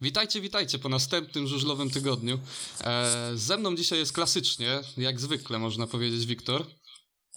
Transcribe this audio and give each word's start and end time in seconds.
Witajcie, 0.00 0.40
witajcie 0.40 0.78
po 0.78 0.88
następnym 0.88 1.46
żużlowym 1.46 1.90
tygodniu. 1.90 2.38
E, 2.84 3.30
ze 3.34 3.56
mną 3.56 3.76
dzisiaj 3.76 3.98
jest 3.98 4.12
klasycznie, 4.12 4.80
jak 4.96 5.20
zwykle 5.20 5.58
można 5.58 5.86
powiedzieć, 5.86 6.26
Wiktor. 6.26 6.66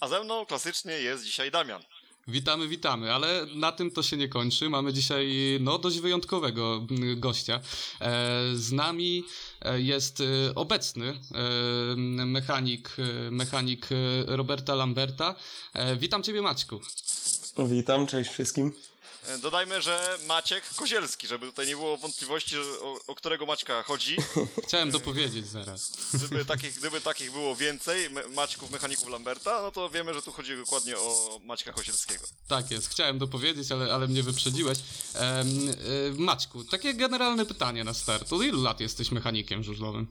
A 0.00 0.08
ze 0.08 0.24
mną 0.24 0.46
klasycznie 0.46 0.92
jest 0.92 1.24
dzisiaj 1.24 1.50
Damian. 1.50 1.82
Witamy, 2.28 2.68
witamy, 2.68 3.12
ale 3.12 3.46
na 3.54 3.72
tym 3.72 3.90
to 3.90 4.02
się 4.02 4.16
nie 4.16 4.28
kończy. 4.28 4.70
Mamy 4.70 4.92
dzisiaj 4.92 5.28
no, 5.60 5.78
dość 5.78 5.98
wyjątkowego 5.98 6.86
mm, 6.90 7.20
gościa. 7.20 7.60
E, 8.00 8.10
z 8.54 8.72
nami 8.72 9.24
e, 9.60 9.80
jest 9.80 10.20
e, 10.20 10.54
obecny 10.54 11.18
mechanik, 12.26 12.96
mechanik 13.30 13.88
Roberta 14.26 14.74
Lamberta. 14.74 15.34
Witam 15.96 16.22
Ciebie, 16.22 16.42
Maćku. 16.42 16.80
Witam, 17.58 18.06
cześć 18.06 18.30
wszystkim. 18.30 18.72
E, 19.26 19.38
Dodajmy, 19.38 19.82
że 19.82 20.18
Maciek 20.26 20.64
Kozielski, 20.74 21.26
żeby 21.26 21.46
tutaj 21.46 21.66
nie 21.66 21.76
było 21.76 21.96
wątpliwości, 21.96 22.58
o, 22.58 22.98
o 23.06 23.14
którego 23.14 23.46
Maćka 23.46 23.82
chodzi. 23.82 24.16
Chciałem 24.66 24.90
dopowiedzieć 24.90 25.46
zaraz. 25.46 25.92
Gdyby 26.14 26.44
takich, 26.44 26.74
gdyby 26.74 27.00
takich 27.00 27.32
było 27.32 27.56
więcej, 27.56 28.10
Maćków, 28.34 28.70
mechaników 28.70 29.08
Lamberta, 29.08 29.62
no 29.62 29.70
to 29.70 29.90
wiemy, 29.90 30.14
że 30.14 30.22
tu 30.22 30.32
chodzi 30.32 30.56
dokładnie 30.56 30.98
o 30.98 31.40
Maćka 31.44 31.72
Kozielskiego. 31.72 32.24
Tak 32.48 32.70
jest, 32.70 32.88
chciałem 32.88 33.18
dopowiedzieć, 33.18 33.72
ale, 33.72 33.94
ale 33.94 34.08
mnie 34.08 34.22
wyprzedziłeś. 34.22 34.78
Em, 35.14 35.48
e, 35.68 35.74
Maćku, 36.16 36.64
takie 36.64 36.94
generalne 36.94 37.46
pytanie 37.46 37.84
na 37.84 37.94
start. 37.94 38.32
Od 38.32 38.42
ilu 38.42 38.62
lat 38.62 38.80
jesteś 38.80 39.10
mechanikiem 39.10 39.64
żużlowym? 39.64 40.06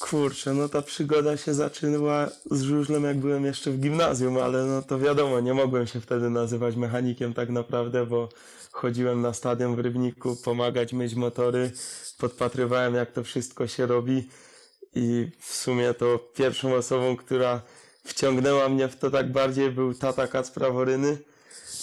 Kurczę, 0.00 0.54
no 0.54 0.68
ta 0.68 0.82
przygoda 0.82 1.36
się 1.36 1.54
zaczynała 1.54 2.28
z 2.50 2.62
żużlem 2.62 3.04
jak 3.04 3.18
byłem 3.18 3.44
jeszcze 3.44 3.70
w 3.70 3.80
gimnazjum, 3.80 4.38
ale 4.38 4.64
no 4.64 4.82
to 4.82 4.98
wiadomo, 4.98 5.40
nie 5.40 5.54
mogłem 5.54 5.86
się 5.86 6.00
wtedy 6.00 6.30
nazywać 6.30 6.76
mechanikiem 6.76 7.34
tak 7.34 7.48
naprawdę, 7.48 8.06
bo 8.06 8.28
chodziłem 8.72 9.20
na 9.20 9.32
stadion 9.32 9.76
w 9.76 9.78
Rybniku 9.78 10.36
pomagać 10.44 10.92
myć 10.92 11.14
motory, 11.14 11.70
podpatrywałem 12.18 12.94
jak 12.94 13.12
to 13.12 13.24
wszystko 13.24 13.66
się 13.66 13.86
robi 13.86 14.28
i 14.94 15.28
w 15.40 15.54
sumie 15.54 15.94
to 15.94 16.18
pierwszą 16.34 16.74
osobą, 16.74 17.16
która 17.16 17.62
wciągnęła 18.04 18.68
mnie 18.68 18.88
w 18.88 18.96
to 18.96 19.10
tak 19.10 19.32
bardziej 19.32 19.70
był 19.70 19.94
tata 19.94 20.26
Kacpra 20.26 20.70
Woryny, 20.70 21.18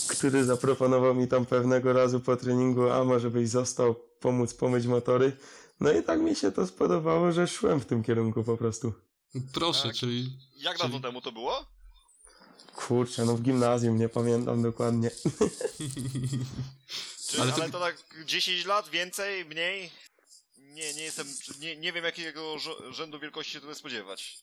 który 0.09 0.43
zaproponował 0.43 1.15
mi 1.15 1.27
tam 1.27 1.45
pewnego 1.45 1.93
razu 1.93 2.19
po 2.19 2.35
treningu, 2.35 2.89
a 2.89 3.03
może 3.03 3.29
byś 3.29 3.49
został 3.49 3.95
pomóc 4.19 4.53
pomyć 4.53 4.87
motory. 4.87 5.31
No 5.79 5.91
i 5.91 6.03
tak 6.03 6.19
mi 6.19 6.35
się 6.35 6.51
to 6.51 6.67
spodobało, 6.67 7.31
że 7.31 7.47
szłem 7.47 7.79
w 7.79 7.85
tym 7.85 8.03
kierunku 8.03 8.43
po 8.43 8.57
prostu. 8.57 8.93
Proszę, 9.53 9.83
Tak. 9.83 9.95
czyli 9.95 10.37
Jak 10.55 10.77
Czyli- 10.77 10.83
dawno 10.91 10.99
temu 11.09 11.21
to 11.21 11.31
było? 11.31 11.65
Kurczę, 12.75 13.25
no 13.25 13.35
w 13.35 13.41
gimnazjum, 13.41 13.97
nie 13.99 14.09
pamiętam 14.09 14.61
dokładnie. 14.61 15.11
Czyli, 17.27 17.41
Ale 17.41 17.53
ale, 17.53 17.65
to- 17.65 17.69
to... 17.71 17.79
tak 17.79 17.95
10 18.25 18.65
lat, 18.65 18.89
więcej, 18.89 19.45
mniej? 19.45 19.91
Nie, 20.57 20.93
nie 20.93 21.01
jestem, 21.03 21.27
nie, 21.59 21.75
nie 21.77 21.93
wiem 21.93 22.05
jakiego 22.05 22.55
rzędu 22.91 23.19
wielkości 23.19 23.53
się 23.53 23.59
tutaj 23.59 23.75
spodziewać. 23.75 24.37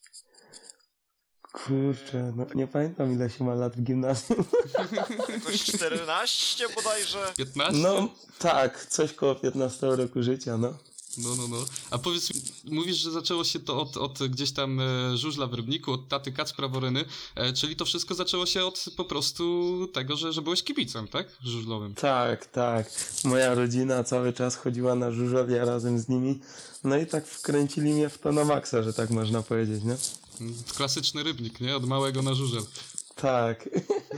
Kurczę, 1.53 2.33
no 2.37 2.47
nie 2.55 2.67
pamiętam 2.67 3.13
ile 3.13 3.31
się 3.31 3.45
ma 3.45 3.55
lat 3.55 3.77
w 3.77 3.83
gimnazjum. 3.83 4.45
Jakoś 5.29 5.63
14 5.65 6.69
bodajże? 6.75 7.33
15? 7.37 7.83
No 7.83 8.09
tak, 8.39 8.87
coś 8.87 9.13
koło 9.13 9.35
15 9.35 9.87
roku 9.87 10.23
życia, 10.23 10.57
no. 10.59 10.75
No, 11.19 11.37
no, 11.37 11.49
no. 11.49 11.57
A 11.91 11.99
powiedz, 11.99 12.33
mówisz, 12.65 12.97
że 12.97 13.11
zaczęło 13.11 13.45
się 13.45 13.61
to 13.61 13.81
od, 13.81 13.97
od 13.97 14.19
gdzieś 14.29 14.53
tam 14.53 14.81
e, 14.81 15.17
żużla 15.17 15.47
w 15.47 15.55
Rybniku, 15.55 15.93
od 15.93 16.09
taty 16.09 16.33
Kacpra 16.33 16.69
Woryny, 16.69 17.05
e, 17.35 17.53
czyli 17.53 17.77
to 17.77 17.85
wszystko 17.85 18.15
zaczęło 18.15 18.47
się 18.47 18.65
od 18.65 18.85
po 18.97 19.05
prostu 19.05 19.89
tego, 19.93 20.17
że, 20.17 20.33
że 20.33 20.43
byłeś 20.43 20.63
kibicem, 20.63 21.09
tak? 21.09 21.27
Żużlowym. 21.45 21.95
Tak, 21.95 22.47
tak. 22.47 22.91
Moja 23.25 23.55
rodzina 23.55 24.05
cały 24.05 24.33
czas 24.33 24.57
chodziła 24.57 24.95
na 24.95 25.11
żużel, 25.11 25.51
ja 25.51 25.65
razem 25.65 25.99
z 25.99 26.09
nimi. 26.09 26.41
No 26.85 26.97
i 26.97 27.07
tak 27.07 27.27
wkręcili 27.27 27.93
mnie 27.93 28.09
w 28.09 28.19
to 28.19 28.33
na 28.33 28.45
maksa, 28.45 28.83
że 28.83 28.93
tak 28.93 29.11
można 29.11 29.43
powiedzieć, 29.43 29.85
nie? 29.85 29.97
Klasyczny 30.77 31.23
Rybnik, 31.23 31.61
nie? 31.61 31.77
Od 31.77 31.87
małego 31.87 32.23
na 32.23 32.35
żużel. 32.35 32.63
Tak. 33.21 33.69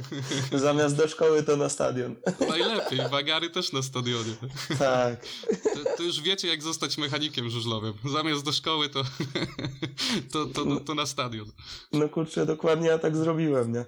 Zamiast 0.53 0.97
do 0.97 1.09
szkoły 1.09 1.43
to 1.43 1.57
na 1.57 1.69
stadion. 1.69 2.17
Najlepiej, 2.49 2.99
wagary 3.11 3.51
też 3.51 3.73
na 3.73 3.83
stadionie. 3.83 4.33
Tak. 4.79 5.21
To, 5.75 5.97
to 5.97 6.03
już 6.03 6.21
wiecie, 6.21 6.49
jak 6.49 6.63
zostać 6.63 6.99
mechanikiem 6.99 7.51
żużlowym. 7.51 7.95
Zamiast 8.13 8.45
do 8.45 8.53
szkoły, 8.53 8.89
to, 8.89 9.03
to, 10.33 10.47
to, 10.55 10.65
to, 10.65 10.81
to 10.81 10.95
na 10.95 11.07
stadion. 11.07 11.53
No 11.93 12.09
kurczę, 12.09 12.47
dokładnie 12.47 12.89
ja 12.89 12.99
tak 12.99 13.17
zrobiłem, 13.17 13.73
nie? 13.73 13.85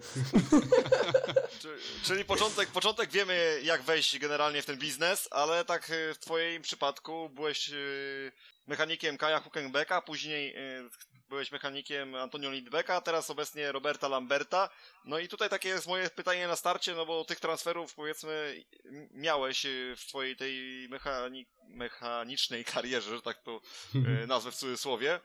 Czy- 1.60 1.78
Czyli 2.04 2.25
początek, 2.25 2.69
początek 2.69 3.10
wiemy, 3.10 3.60
jak 3.65 3.82
wejść 3.82 4.19
generalnie 4.19 4.62
w 4.62 4.66
ten 4.66 4.78
biznes, 4.78 5.28
ale 5.31 5.65
tak 5.65 5.91
y, 5.91 6.15
w 6.15 6.19
twoim 6.19 6.62
przypadku 6.62 7.28
byłeś 7.34 7.69
y, 7.72 8.32
mechanikiem 8.66 9.16
Kaja 9.19 9.41
Huckenbecka, 9.41 10.03
później 10.03 10.56
y, 10.56 10.91
byłeś 11.30 11.52
mechanikiem 11.52 12.14
Antonio 12.14 12.50
Lindbecka, 12.50 13.00
teraz 13.00 13.30
obecnie 13.30 13.72
Roberta 13.72 14.08
Lamberta. 14.08 14.68
No 15.04 15.18
i 15.18 15.28
tutaj 15.28 15.48
takie 15.48 15.68
jest 15.68 15.86
moje 15.86 16.10
pytanie 16.10 16.48
na 16.48 16.56
starcie, 16.56 16.94
no 16.94 17.06
bo 17.06 17.24
tych 17.24 17.41
transferów 17.41 17.94
powiedzmy 17.94 18.64
miałeś 19.10 19.66
y, 19.66 19.94
w 19.96 20.06
twojej 20.06 20.36
tej 20.36 20.86
mechani 20.88 21.46
mechanicznej 21.69 22.64
karierze, 22.64 23.16
że 23.16 23.22
tak 23.22 23.42
to 23.42 23.60
y, 24.22 24.26
nazwę 24.26 24.52
w 24.52 24.56
cudzysłowie. 24.56 25.20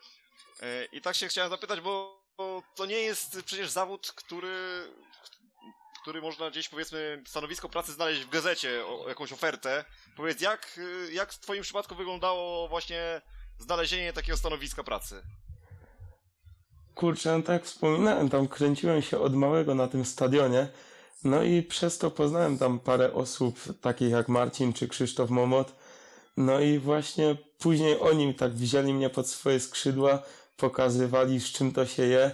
Y, 0.62 0.88
I 0.92 1.02
tak 1.02 1.16
się 1.16 1.28
chciałem 1.28 1.50
zapytać, 1.50 1.82
bo, 1.82 2.24
bo 2.38 2.64
to 2.76 2.86
nie 2.86 3.00
jest 3.00 3.44
przecież 3.44 3.70
zawód, 3.70 4.12
który 4.16 4.88
który 6.02 6.22
można 6.22 6.50
gdzieś, 6.52 6.70
powiedzmy, 6.70 7.24
stanowisko 7.28 7.70
pracy 7.70 7.94
znaleźć 7.94 8.22
w 8.22 8.30
gazecie, 8.30 8.86
o, 8.86 9.10
jakąś 9.10 9.32
ofertę. 9.32 9.86
Powiedz, 10.16 10.42
jak, 10.42 10.80
jak 11.12 11.34
w 11.34 11.40
twoim 11.40 11.64
przypadku 11.64 11.96
wyglądało 11.96 12.68
właśnie 12.68 13.22
znalezienie 13.60 14.14
takiego 14.14 14.38
stanowiska 14.38 14.84
pracy? 14.84 15.24
Kurczę, 16.96 17.38
no 17.38 17.44
tak 17.44 17.54
jak 17.54 17.64
wspominałem, 17.66 18.30
tam 18.30 18.48
kręciłem 18.48 19.02
się 19.02 19.20
od 19.20 19.36
małego 19.36 19.76
na 19.76 19.88
tym 19.88 20.06
stadionie. 20.06 20.68
No 21.24 21.44
i 21.44 21.64
przez 21.64 21.98
to 21.98 22.12
poznałem 22.12 22.58
tam 22.58 22.80
parę 22.80 23.14
osób, 23.14 23.60
takich 23.82 24.10
jak 24.10 24.30
Marcin 24.30 24.74
czy 24.74 24.88
Krzysztof 24.88 25.30
Momot. 25.30 25.76
No 26.38 26.60
i 26.60 26.80
właśnie 26.80 27.38
później 27.60 28.00
oni 28.00 28.36
tak 28.36 28.54
wzięli 28.54 28.94
mnie 28.94 29.10
pod 29.10 29.28
swoje 29.28 29.60
skrzydła, 29.60 30.20
pokazywali 30.58 31.40
z 31.40 31.46
czym 31.46 31.72
to 31.72 31.86
się 31.86 32.04
je. 32.04 32.32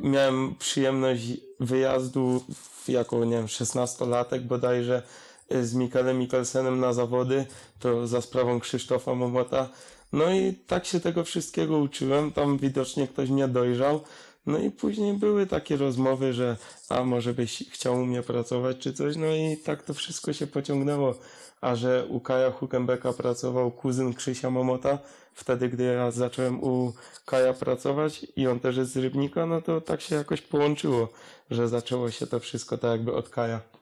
Miałem 0.00 0.54
przyjemność 0.54 1.22
wyjazdu 1.60 2.44
jako, 2.88 3.24
nie 3.24 3.36
wiem, 3.36 3.46
16-latek 3.46 4.40
bodajże 4.40 5.02
z 5.50 5.74
Mikelem 5.74 6.18
Mikkelsenem 6.18 6.80
na 6.80 6.92
zawody, 6.92 7.46
to 7.78 8.06
za 8.06 8.20
sprawą 8.20 8.60
Krzysztofa 8.60 9.14
Momota. 9.14 9.68
No 10.12 10.30
i 10.30 10.54
tak 10.54 10.86
się 10.86 11.00
tego 11.00 11.24
wszystkiego 11.24 11.78
uczyłem, 11.78 12.32
tam 12.32 12.58
widocznie 12.58 13.08
ktoś 13.08 13.30
mnie 13.30 13.48
dojrzał. 13.48 14.00
No 14.46 14.58
i 14.58 14.70
później 14.70 15.14
były 15.14 15.46
takie 15.46 15.76
rozmowy, 15.76 16.32
że 16.32 16.56
a 16.88 17.04
może 17.04 17.34
byś 17.34 17.64
chciał 17.70 17.94
u 17.94 18.06
mnie 18.06 18.22
pracować 18.22 18.78
czy 18.78 18.92
coś, 18.92 19.16
no 19.16 19.26
i 19.26 19.56
tak 19.56 19.82
to 19.82 19.94
wszystko 19.94 20.32
się 20.32 20.46
pociągnęło. 20.46 21.14
A 21.60 21.76
że 21.76 22.06
u 22.08 22.20
Kaja 22.20 22.50
Huckenbecka 22.50 23.12
pracował 23.12 23.70
kuzyn 23.70 24.14
Krzysia 24.14 24.50
Momota, 24.50 24.98
wtedy 25.34 25.68
gdy 25.68 25.84
ja 25.84 26.10
zacząłem 26.10 26.64
u 26.64 26.92
Kaja 27.26 27.52
pracować 27.52 28.26
i 28.36 28.46
on 28.46 28.60
też 28.60 28.76
jest 28.76 28.92
z 28.92 28.96
Rybnika, 28.96 29.46
no 29.46 29.62
to 29.62 29.80
tak 29.80 30.00
się 30.00 30.14
jakoś 30.14 30.42
połączyło, 30.42 31.08
że 31.50 31.68
zaczęło 31.68 32.10
się 32.10 32.26
to 32.26 32.40
wszystko 32.40 32.78
tak 32.78 32.90
jakby 32.90 33.14
od 33.14 33.28
Kaja. 33.28 33.77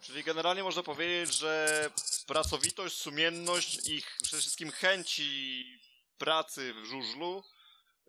Czyli 0.00 0.24
generalnie 0.24 0.62
można 0.62 0.82
powiedzieć, 0.82 1.34
że 1.34 1.90
pracowitość, 2.26 2.96
sumienność 2.96 3.88
i 3.88 4.02
przede 4.22 4.40
wszystkim 4.40 4.70
chęci 4.70 5.64
pracy 6.18 6.74
w 6.74 6.84
żużlu 6.84 7.42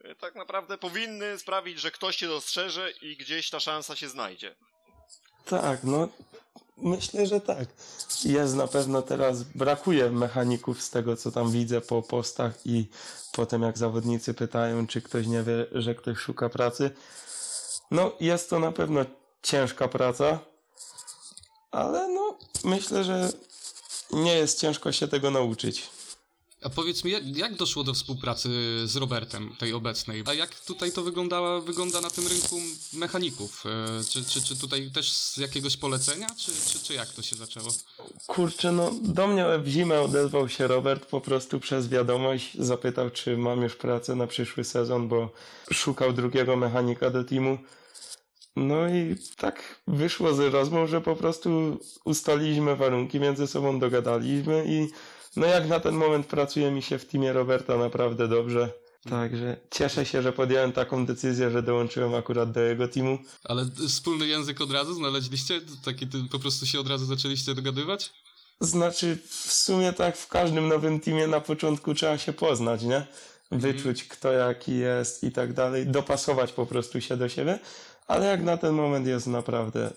y, 0.06 0.16
tak 0.16 0.36
naprawdę 0.36 0.78
powinny 0.78 1.40
sprawić, 1.40 1.80
że 1.80 1.92
ktoś 1.92 2.16
cię 2.16 2.28
dostrzeże 2.28 2.92
i 2.92 3.18
gdzieś 3.18 3.50
ta 3.50 3.60
szansa 3.60 3.96
się 3.96 4.10
znajdzie. 4.10 4.56
Tak, 5.46 5.84
no 5.84 6.10
myślę, 6.78 7.28
że 7.28 7.42
tak. 7.42 7.68
Jest 8.26 8.56
na 8.56 8.68
pewno 8.68 9.02
teraz, 9.02 9.44
brakuje 9.44 10.12
mechaników 10.12 10.82
z 10.82 10.90
tego, 10.90 11.16
co 11.16 11.32
tam 11.32 11.52
widzę 11.52 11.82
po 11.82 12.02
postach 12.02 12.66
i 12.66 12.88
potem 13.32 13.62
jak 13.62 13.78
zawodnicy 13.78 14.34
pytają, 14.34 14.88
czy 14.88 15.02
ktoś 15.02 15.28
nie 15.28 15.44
wie, 15.44 15.66
że 15.72 15.96
ktoś 15.96 16.18
szuka 16.18 16.50
pracy. 16.50 16.92
No, 17.92 18.12
jest 18.20 18.50
to 18.50 18.60
na 18.60 18.72
pewno 18.72 19.06
ciężka 19.44 19.88
praca, 19.88 20.40
ale 21.72 22.08
no, 22.08 22.38
myślę, 22.64 23.04
że 23.04 23.30
nie 24.12 24.34
jest 24.34 24.60
ciężko 24.60 24.92
się 24.92 25.08
tego 25.08 25.32
nauczyć. 25.32 25.90
A 26.64 26.70
powiedz 26.70 27.04
mi, 27.04 27.12
jak, 27.12 27.38
jak 27.38 27.56
doszło 27.56 27.84
do 27.84 27.94
współpracy 27.94 28.50
z 28.86 28.96
Robertem, 28.96 29.56
tej 29.60 29.74
obecnej? 29.74 30.24
A 30.26 30.34
jak 30.34 30.60
tutaj 30.60 30.92
to 30.92 31.04
wygląda, 31.04 31.60
wygląda 31.60 32.02
na 32.02 32.10
tym 32.10 32.28
rynku 32.28 32.56
mechaników? 32.94 33.64
E, 33.66 34.04
Czy, 34.04 34.26
czy, 34.26 34.42
czy 34.42 34.56
tutaj 34.56 34.92
też 34.92 35.12
z 35.12 35.38
jakiegoś 35.38 35.78
polecenia, 35.78 36.28
czy, 36.38 36.52
czy, 36.68 36.80
czy 36.80 36.94
jak 36.94 37.10
to 37.10 37.22
się 37.22 37.36
zaczęło? 37.36 37.68
Kurczę, 38.28 38.72
no 38.72 38.92
do 39.02 39.28
mnie 39.28 39.46
w 39.64 39.68
zimę 39.68 40.02
odezwał 40.02 40.50
się 40.50 40.68
Robert 40.68 41.06
po 41.06 41.22
prostu 41.22 41.60
przez 41.60 41.88
wiadomość. 41.88 42.58
Zapytał, 42.60 43.10
czy 43.10 43.38
mam 43.38 43.62
już 43.62 43.76
pracę 43.76 44.16
na 44.16 44.28
przyszły 44.28 44.64
sezon, 44.64 45.08
bo 45.08 45.30
szukał 45.72 46.14
drugiego 46.14 46.56
mechanika 46.56 47.10
do 47.10 47.24
teamu. 47.24 47.58
No 48.60 48.90
i 48.90 49.16
tak 49.38 49.82
wyszło 49.88 50.34
z 50.34 50.40
rozmów, 50.40 50.90
że 50.90 51.02
po 51.02 51.16
prostu 51.16 51.80
ustaliliśmy 52.06 52.76
warunki 52.76 53.20
między 53.20 53.48
sobą, 53.48 53.80
dogadaliśmy 53.80 54.64
i 54.68 54.88
no 55.36 55.46
jak 55.46 55.68
na 55.68 55.80
ten 55.80 55.96
moment 55.96 56.26
pracuje 56.26 56.72
mi 56.72 56.82
się 56.82 57.00
w 57.00 57.06
teamie 57.06 57.34
Roberta 57.34 57.78
naprawdę 57.78 58.28
dobrze. 58.28 58.70
Także 59.10 59.58
cieszę 59.72 60.06
się, 60.06 60.22
że 60.22 60.34
podjąłem 60.34 60.72
taką 60.72 61.06
decyzję, 61.06 61.52
że 61.52 61.64
dołączyłem 61.64 62.16
akurat 62.16 62.52
do 62.52 62.62
jego 62.62 62.88
teamu. 62.88 63.18
Ale 63.44 63.66
wspólny 63.88 64.28
język 64.28 64.62
od 64.62 64.72
razu 64.72 64.94
znaleźliście? 64.94 65.62
Taki 65.86 66.08
po 66.32 66.40
prostu 66.40 66.66
się 66.66 66.80
od 66.80 66.88
razu 66.88 67.06
zaczęliście 67.06 67.56
dogadywać? 67.56 68.14
Znaczy, 68.62 69.18
w 69.28 69.54
sumie 69.54 69.94
tak 69.94 70.18
w 70.18 70.28
każdym 70.28 70.68
nowym 70.68 71.00
teamie 71.00 71.28
na 71.28 71.42
początku 71.42 71.94
trzeba 71.94 72.18
się 72.18 72.34
poznać, 72.34 72.84
nie? 72.84 73.08
Wyczuć 73.52 74.04
kto 74.04 74.32
jaki 74.32 74.78
jest 74.78 75.24
i 75.24 75.32
tak 75.32 75.54
dalej, 75.54 75.88
dopasować 75.88 76.52
po 76.52 76.66
prostu 76.66 77.02
się 77.02 77.18
do 77.18 77.30
siebie, 77.30 77.60
ale 78.10 78.26
jak 78.26 78.44
na 78.44 78.58
ten 78.58 78.74
moment 78.74 79.08
jest 79.08 79.28
naprawdę 79.28 79.94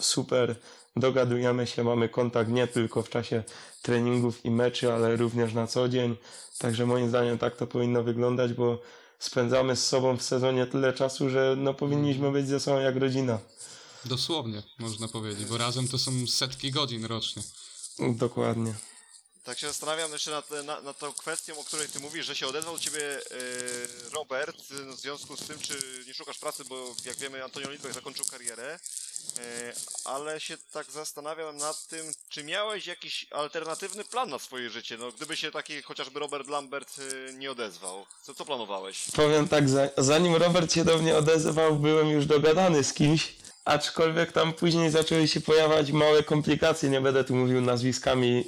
super, 0.00 0.56
dogadujemy 0.96 1.66
się, 1.66 1.84
mamy 1.84 2.08
kontakt 2.08 2.50
nie 2.50 2.66
tylko 2.66 3.02
w 3.02 3.08
czasie 3.08 3.42
treningów 3.82 4.44
i 4.44 4.50
meczy, 4.50 4.92
ale 4.92 5.16
również 5.16 5.54
na 5.54 5.66
co 5.66 5.88
dzień, 5.88 6.16
także 6.58 6.86
moim 6.86 7.08
zdaniem 7.08 7.38
tak 7.38 7.56
to 7.56 7.66
powinno 7.66 8.02
wyglądać, 8.02 8.52
bo 8.52 8.82
spędzamy 9.18 9.76
z 9.76 9.86
sobą 9.86 10.16
w 10.16 10.22
sezonie 10.22 10.66
tyle 10.66 10.92
czasu, 10.92 11.30
że 11.30 11.54
no 11.58 11.74
powinniśmy 11.74 12.32
być 12.32 12.48
ze 12.48 12.60
sobą 12.60 12.80
jak 12.80 12.96
rodzina. 12.96 13.38
Dosłownie, 14.04 14.62
można 14.78 15.08
powiedzieć, 15.08 15.44
bo 15.44 15.58
razem 15.58 15.88
to 15.88 15.98
są 15.98 16.26
setki 16.26 16.70
godzin 16.70 17.04
rocznie. 17.04 17.42
Dokładnie. 17.98 18.74
Tak 19.44 19.58
się 19.58 19.66
zastanawiam 19.66 20.12
jeszcze 20.12 20.30
nad, 20.30 20.50
nad, 20.50 20.84
nad 20.84 20.98
tą 20.98 21.12
kwestią, 21.12 21.58
o 21.58 21.64
której 21.64 21.88
ty 21.88 22.00
mówisz, 22.00 22.26
że 22.26 22.36
się 22.36 22.46
odezwał 22.46 22.74
do 22.74 22.80
ciebie 22.80 23.00
e, 23.00 23.20
Robert 24.12 24.56
w 24.70 25.00
związku 25.00 25.36
z 25.36 25.46
tym, 25.46 25.58
czy 25.58 26.04
nie 26.06 26.14
szukasz 26.14 26.38
pracy, 26.38 26.64
bo 26.64 26.94
jak 27.04 27.16
wiemy 27.16 27.44
Antonio 27.44 27.70
Lidbeck 27.70 27.94
zakończył 27.94 28.24
karierę, 28.30 28.78
e, 29.38 29.72
ale 30.04 30.40
się 30.40 30.56
tak 30.72 30.90
zastanawiam 30.90 31.56
nad 31.56 31.86
tym, 31.86 32.12
czy 32.28 32.44
miałeś 32.44 32.86
jakiś 32.86 33.26
alternatywny 33.30 34.04
plan 34.04 34.30
na 34.30 34.38
swoje 34.38 34.70
życie, 34.70 34.98
no 34.98 35.12
gdyby 35.12 35.36
się 35.36 35.50
taki 35.50 35.82
chociażby 35.82 36.20
Robert 36.20 36.48
Lambert 36.48 36.96
e, 36.98 37.32
nie 37.32 37.50
odezwał, 37.50 38.06
co, 38.22 38.34
co 38.34 38.44
planowałeś? 38.44 39.04
Powiem 39.16 39.48
tak, 39.48 39.68
za, 39.68 39.88
zanim 39.98 40.36
Robert 40.36 40.72
się 40.72 40.84
do 40.84 40.98
mnie 40.98 41.16
odezwał, 41.16 41.76
byłem 41.76 42.08
już 42.08 42.26
dogadany 42.26 42.84
z 42.84 42.92
kimś, 42.92 43.32
aczkolwiek 43.64 44.32
tam 44.32 44.52
później 44.52 44.90
zaczęły 44.90 45.28
się 45.28 45.40
pojawiać 45.40 45.92
małe 45.92 46.22
komplikacje, 46.22 46.88
nie 46.88 47.00
będę 47.00 47.24
tu 47.24 47.34
mówił 47.34 47.60
nazwiskami 47.60 48.44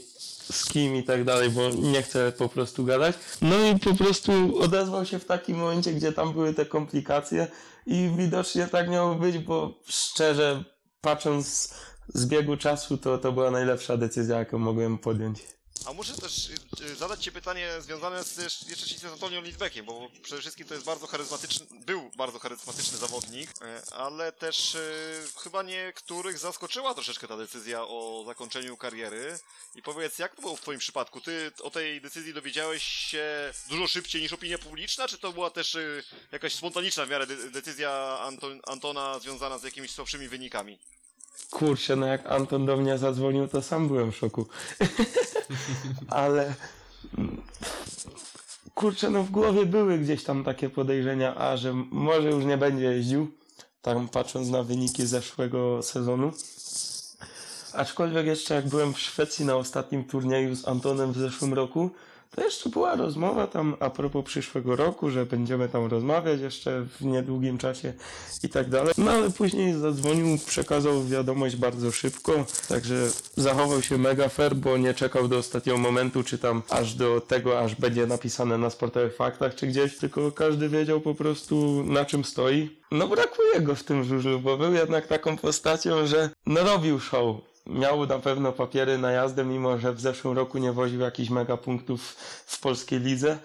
z 0.51 0.65
kim 0.65 0.97
i 0.97 1.03
tak 1.03 1.25
dalej, 1.25 1.51
bo 1.51 1.69
nie 1.69 2.03
chcę 2.03 2.33
po 2.33 2.49
prostu 2.49 2.85
gadać. 2.85 3.17
No 3.43 3.57
i 3.65 3.79
po 3.79 3.95
prostu 3.95 4.59
odezwał 4.61 5.07
się 5.07 5.19
w 5.19 5.25
takim 5.25 5.57
momencie, 5.57 5.93
gdzie 5.93 6.13
tam 6.13 6.33
były 6.33 6.55
te 6.55 6.67
komplikacje 6.67 7.47
i 7.87 8.11
widocznie 8.17 8.67
tak 8.67 8.89
miało 8.89 9.15
być, 9.15 9.39
bo 9.39 9.81
szczerze 9.87 10.65
patrząc 11.01 11.75
z 12.09 12.27
biegu 12.27 12.57
czasu, 12.57 12.99
to 12.99 13.19
to 13.19 13.33
była 13.33 13.51
najlepsza 13.51 13.97
decyzja, 13.97 14.39
jaką 14.39 14.59
mogłem 14.59 14.99
podjąć. 14.99 15.39
A 15.87 15.93
muszę 15.93 16.15
też 16.15 16.49
y, 16.49 16.85
y, 16.85 16.97
zadać 16.97 17.25
Ci 17.25 17.33
pytanie 17.33 17.71
związane 17.81 18.25
z 18.25 18.37
jeszcze 18.69 18.87
z 18.87 19.05
Antonią 19.05 19.43
Lidbeckiem, 19.43 19.87
bo 19.87 20.09
przede 20.23 20.41
wszystkim 20.41 20.67
to 20.67 20.75
jest 20.75 20.87
bardzo 20.87 21.07
charyzmatyczny, 21.07 21.67
był 21.81 22.11
bardzo 22.17 22.39
charyzmatyczny 22.39 22.99
zawodnik, 22.99 23.51
y, 23.51 23.95
ale 23.95 24.33
też 24.33 24.75
y, 24.75 25.23
chyba 25.37 25.63
niektórych 25.63 26.39
zaskoczyła 26.39 26.95
troszeczkę 26.95 27.29
ta 27.29 27.37
decyzja 27.37 27.83
o 27.83 28.23
zakończeniu 28.27 28.77
kariery. 28.77 29.39
I 29.75 29.83
powiedz, 29.83 30.19
jak 30.19 30.35
to 30.35 30.43
było 30.43 30.57
w 30.57 30.61
Twoim 30.61 30.79
przypadku? 30.79 31.21
Ty 31.21 31.53
o 31.63 31.71
tej 31.71 32.01
decyzji 32.01 32.35
dowiedziałeś 32.35 32.83
się 32.83 33.53
dużo 33.69 33.87
szybciej 33.87 34.23
niż 34.23 34.33
opinia 34.33 34.59
publiczna, 34.59 35.09
czy 35.09 35.19
to 35.19 35.33
była 35.33 35.51
też 35.51 35.75
y, 35.75 36.05
jakaś 36.33 36.55
spontaniczna 36.55 37.07
w 37.07 37.11
miarę 37.11 37.27
de 37.27 37.51
decyzja 37.51 38.19
Anton 38.21 38.61
Antona 38.67 39.19
związana 39.19 39.59
z 39.59 39.63
jakimiś 39.63 39.91
słabszymi 39.91 40.29
wynikami? 40.29 40.79
Kurczę, 41.51 41.97
no 41.97 42.07
jak 42.07 42.27
Anton 42.27 42.67
do 42.67 42.77
mnie 42.77 42.99
zadzwonił, 42.99 43.49
to 43.49 43.63
sam 43.63 43.89
byłem 43.89 44.13
w 44.13 44.17
szoku. 44.17 44.47
Ale 46.09 46.55
kurczę, 48.75 49.11
no 49.11 49.23
w 49.23 49.31
głowie 49.31 49.67
były 49.67 49.99
gdzieś 49.99 50.25
tam 50.25 50.45
takie 50.45 50.71
podejrzenia, 50.71 51.37
a 51.37 51.57
że 51.57 51.73
może 51.91 52.31
już 52.31 52.45
nie 52.45 52.59
będzie 52.59 52.85
jeździł, 52.85 53.31
tam 53.83 54.09
patrząc 54.09 54.49
na 54.49 54.63
wyniki 54.63 55.07
zeszłego 55.07 55.83
sezonu. 55.83 56.33
Aczkolwiek 57.73 58.27
jeszcze 58.27 58.55
jak 58.55 58.69
byłem 58.69 58.95
w 58.95 59.01
Szwecji 59.01 59.45
na 59.45 59.57
ostatnim 59.57 60.05
turnieju 60.05 60.55
z 60.55 60.69
Antonem 60.69 61.13
w 61.13 61.19
zeszłym 61.19 61.55
roku, 61.55 61.91
to 62.31 62.45
jeszcze 62.45 62.71
była 62.71 62.97
rozmowa 62.97 63.47
tam 63.47 63.77
a 63.81 63.91
propos 63.91 64.25
przyszłego 64.25 64.77
roku, 64.77 65.11
że 65.11 65.27
będziemy 65.27 65.69
tam 65.69 65.87
rozmawiać 65.87 66.41
jeszcze 66.41 66.87
w 67.01 67.05
niedługim 67.05 67.59
czasie 67.59 67.93
i 68.43 68.49
tak 68.49 68.69
dalej. 68.69 68.95
No 68.99 69.11
ale 69.11 69.31
później 69.31 69.75
zadzwonił, 69.75 70.39
przekazał 70.47 71.05
wiadomość 71.05 71.57
bardzo 71.57 71.93
szybko, 71.93 72.45
także 72.69 73.09
zachował 73.37 73.83
się 73.83 73.99
mega 73.99 74.29
fair, 74.29 74.55
bo 74.55 74.77
nie 74.77 74.95
czekał 74.95 75.29
do 75.29 75.39
ostatniego 75.39 75.79
momentu, 75.79 76.23
czy 76.23 76.39
tam 76.39 76.63
aż 76.71 76.95
do 76.95 77.21
tego, 77.21 77.61
aż 77.61 77.75
będzie 77.75 78.07
napisane 78.07 78.59
na 78.59 78.71
sportowych 78.71 79.17
faktach, 79.17 79.55
czy 79.55 79.67
gdzieś, 79.67 79.97
tylko 79.97 80.33
każdy 80.33 80.69
wiedział 80.69 81.01
po 81.01 81.15
prostu 81.15 81.85
na 81.85 82.05
czym 82.05 82.25
stoi. 82.25 82.77
No 82.91 83.09
brakuje 83.09 83.61
go 83.61 83.75
w 83.75 83.85
tym 83.85 84.05
żużlu, 84.05 84.41
bo 84.41 84.57
był 84.57 84.73
jednak 84.73 85.07
taką 85.07 85.37
postacią, 85.37 86.07
że 86.07 86.31
no 86.47 86.65
robił 86.65 87.01
show 87.01 87.37
miał 87.67 88.07
na 88.07 88.19
pewno 88.19 88.53
papiery 88.53 88.99
na 88.99 89.11
jazdę, 89.11 89.45
mimo 89.45 89.79
że 89.79 89.93
w 89.93 90.01
zeszłym 90.01 90.37
roku 90.37 90.59
nie 90.59 90.73
woził 90.73 91.01
jakichś 91.01 91.31
mega 91.31 91.57
punktów 91.57 92.01
w 92.47 92.61
polskiej 92.61 93.01
lidze. 93.01 93.39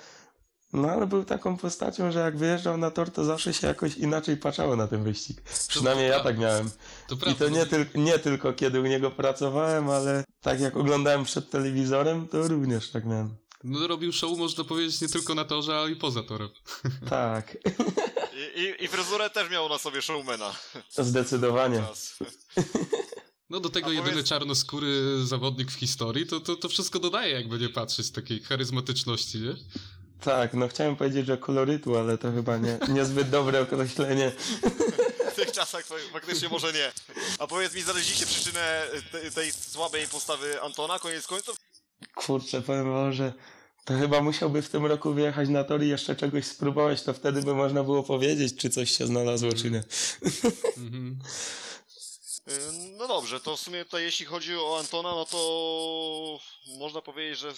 No 0.74 0.90
ale 0.92 1.08
był 1.08 1.24
taką 1.24 1.58
postacią, 1.58 2.12
że 2.12 2.20
jak 2.20 2.38
wyjeżdżał 2.38 2.78
na 2.78 2.92
tor, 2.92 3.12
to 3.12 3.26
zawsze 3.26 3.54
się 3.54 3.68
jakoś 3.68 3.98
inaczej 3.98 4.38
patrzało 4.38 4.76
na 4.76 4.88
ten 4.88 5.04
wyścig. 5.04 5.42
Przynajmniej 5.68 6.10
ja 6.10 6.20
tak 6.20 6.38
miałem. 6.38 6.72
To 7.08 7.16
I 7.32 7.36
to 7.36 7.50
nie, 7.50 7.66
tyl- 7.66 7.96
nie 7.96 8.20
tylko 8.20 8.54
kiedy 8.54 8.82
u 8.82 8.86
niego 8.86 9.12
pracowałem, 9.12 9.90
ale 9.90 10.24
tak 10.42 10.60
jak 10.62 10.78
oglądałem 10.78 11.24
przed 11.24 11.50
telewizorem, 11.50 12.28
to 12.28 12.48
również 12.48 12.92
tak 12.92 13.06
miałem. 13.06 13.36
No, 13.64 13.88
robił 13.88 14.12
show, 14.12 14.38
można 14.38 14.64
powiedzieć, 14.64 15.02
nie 15.02 15.08
tylko 15.10 15.36
na 15.36 15.46
torze, 15.46 15.76
ale 15.78 15.92
i 15.92 15.96
poza 15.96 16.24
torem. 16.24 16.50
Tak, 17.10 17.58
I, 18.56 18.60
i, 18.62 18.84
i 18.86 18.88
fryzurę 18.88 19.30
też 19.30 19.50
miał 19.50 19.70
na 19.70 19.78
sobie 19.78 20.02
showmana. 20.02 20.52
zdecydowanie. 20.98 21.84
No 23.52 23.60
do 23.60 23.70
tego 23.70 23.88
A 23.88 23.94
jedyny 23.94 24.12
powiedz- 24.12 24.30
czarnoskóry 24.30 25.26
zawodnik 25.26 25.72
w 25.72 25.76
historii, 25.76 26.28
to, 26.28 26.40
to, 26.40 26.56
to 26.56 26.70
wszystko 26.70 27.00
dodaje, 27.00 27.34
jakby 27.34 27.60
nie 27.60 27.70
patrzeć, 27.70 28.12
takiej 28.12 28.40
charyzmatyczności, 28.40 29.38
nie? 29.38 29.56
Tak, 30.22 30.54
no 30.54 30.68
chciałem 30.68 30.96
powiedzieć, 30.96 31.28
że 31.28 31.38
kolorytu, 31.38 31.98
ale 31.98 32.18
to 32.18 32.32
chyba 32.32 32.58
nie, 32.58 32.80
niezbyt 32.90 33.30
dobre 33.30 33.62
określenie. 33.62 34.32
W 35.32 35.36
tych 35.36 35.52
czasach 35.52 35.86
faktycznie 36.14 36.50
może 36.50 36.74
nie. 36.74 36.92
A 37.40 37.48
powiedz 37.48 37.76
mi, 37.76 37.82
znaleźliście 37.82 38.26
przyczynę 38.26 38.88
te, 39.12 39.32
tej 39.32 39.52
słabej 39.52 40.08
postawy 40.08 40.62
Antona, 40.62 41.00
koniec 41.00 41.28
końców? 41.28 41.58
Kurczę, 42.16 42.62
powiem 42.62 42.94
wam, 42.94 43.14
że 43.14 43.34
to 43.86 43.98
chyba 44.00 44.22
musiałby 44.22 44.62
w 44.62 44.70
tym 44.70 44.86
roku 44.86 45.14
wyjechać 45.14 45.50
na 45.50 45.64
tor 45.64 45.84
i 45.84 45.88
jeszcze 45.88 46.16
czegoś 46.16 46.46
spróbować, 46.46 47.04
to 47.04 47.14
wtedy 47.14 47.42
by 47.42 47.56
można 47.56 47.84
było 47.84 48.04
powiedzieć, 48.04 48.56
czy 48.56 48.70
coś 48.70 48.98
się 48.98 49.08
znalazło, 49.08 49.54
czy 49.54 49.72
nie. 49.72 49.84
Mhm. 50.78 51.20
Y, 51.22 51.26
No 52.98 53.08
dobrze, 53.08 53.40
to 53.40 53.58
w 53.58 53.60
sumie 53.60 53.86
tutaj 53.86 54.04
jeśli 54.04 54.26
chodzi 54.26 54.56
o 54.56 54.80
Antona, 54.80 55.12
no 55.12 55.26
to 55.26 56.40
można 56.80 57.02
powiedzieć, 57.02 57.40
że 57.40 57.54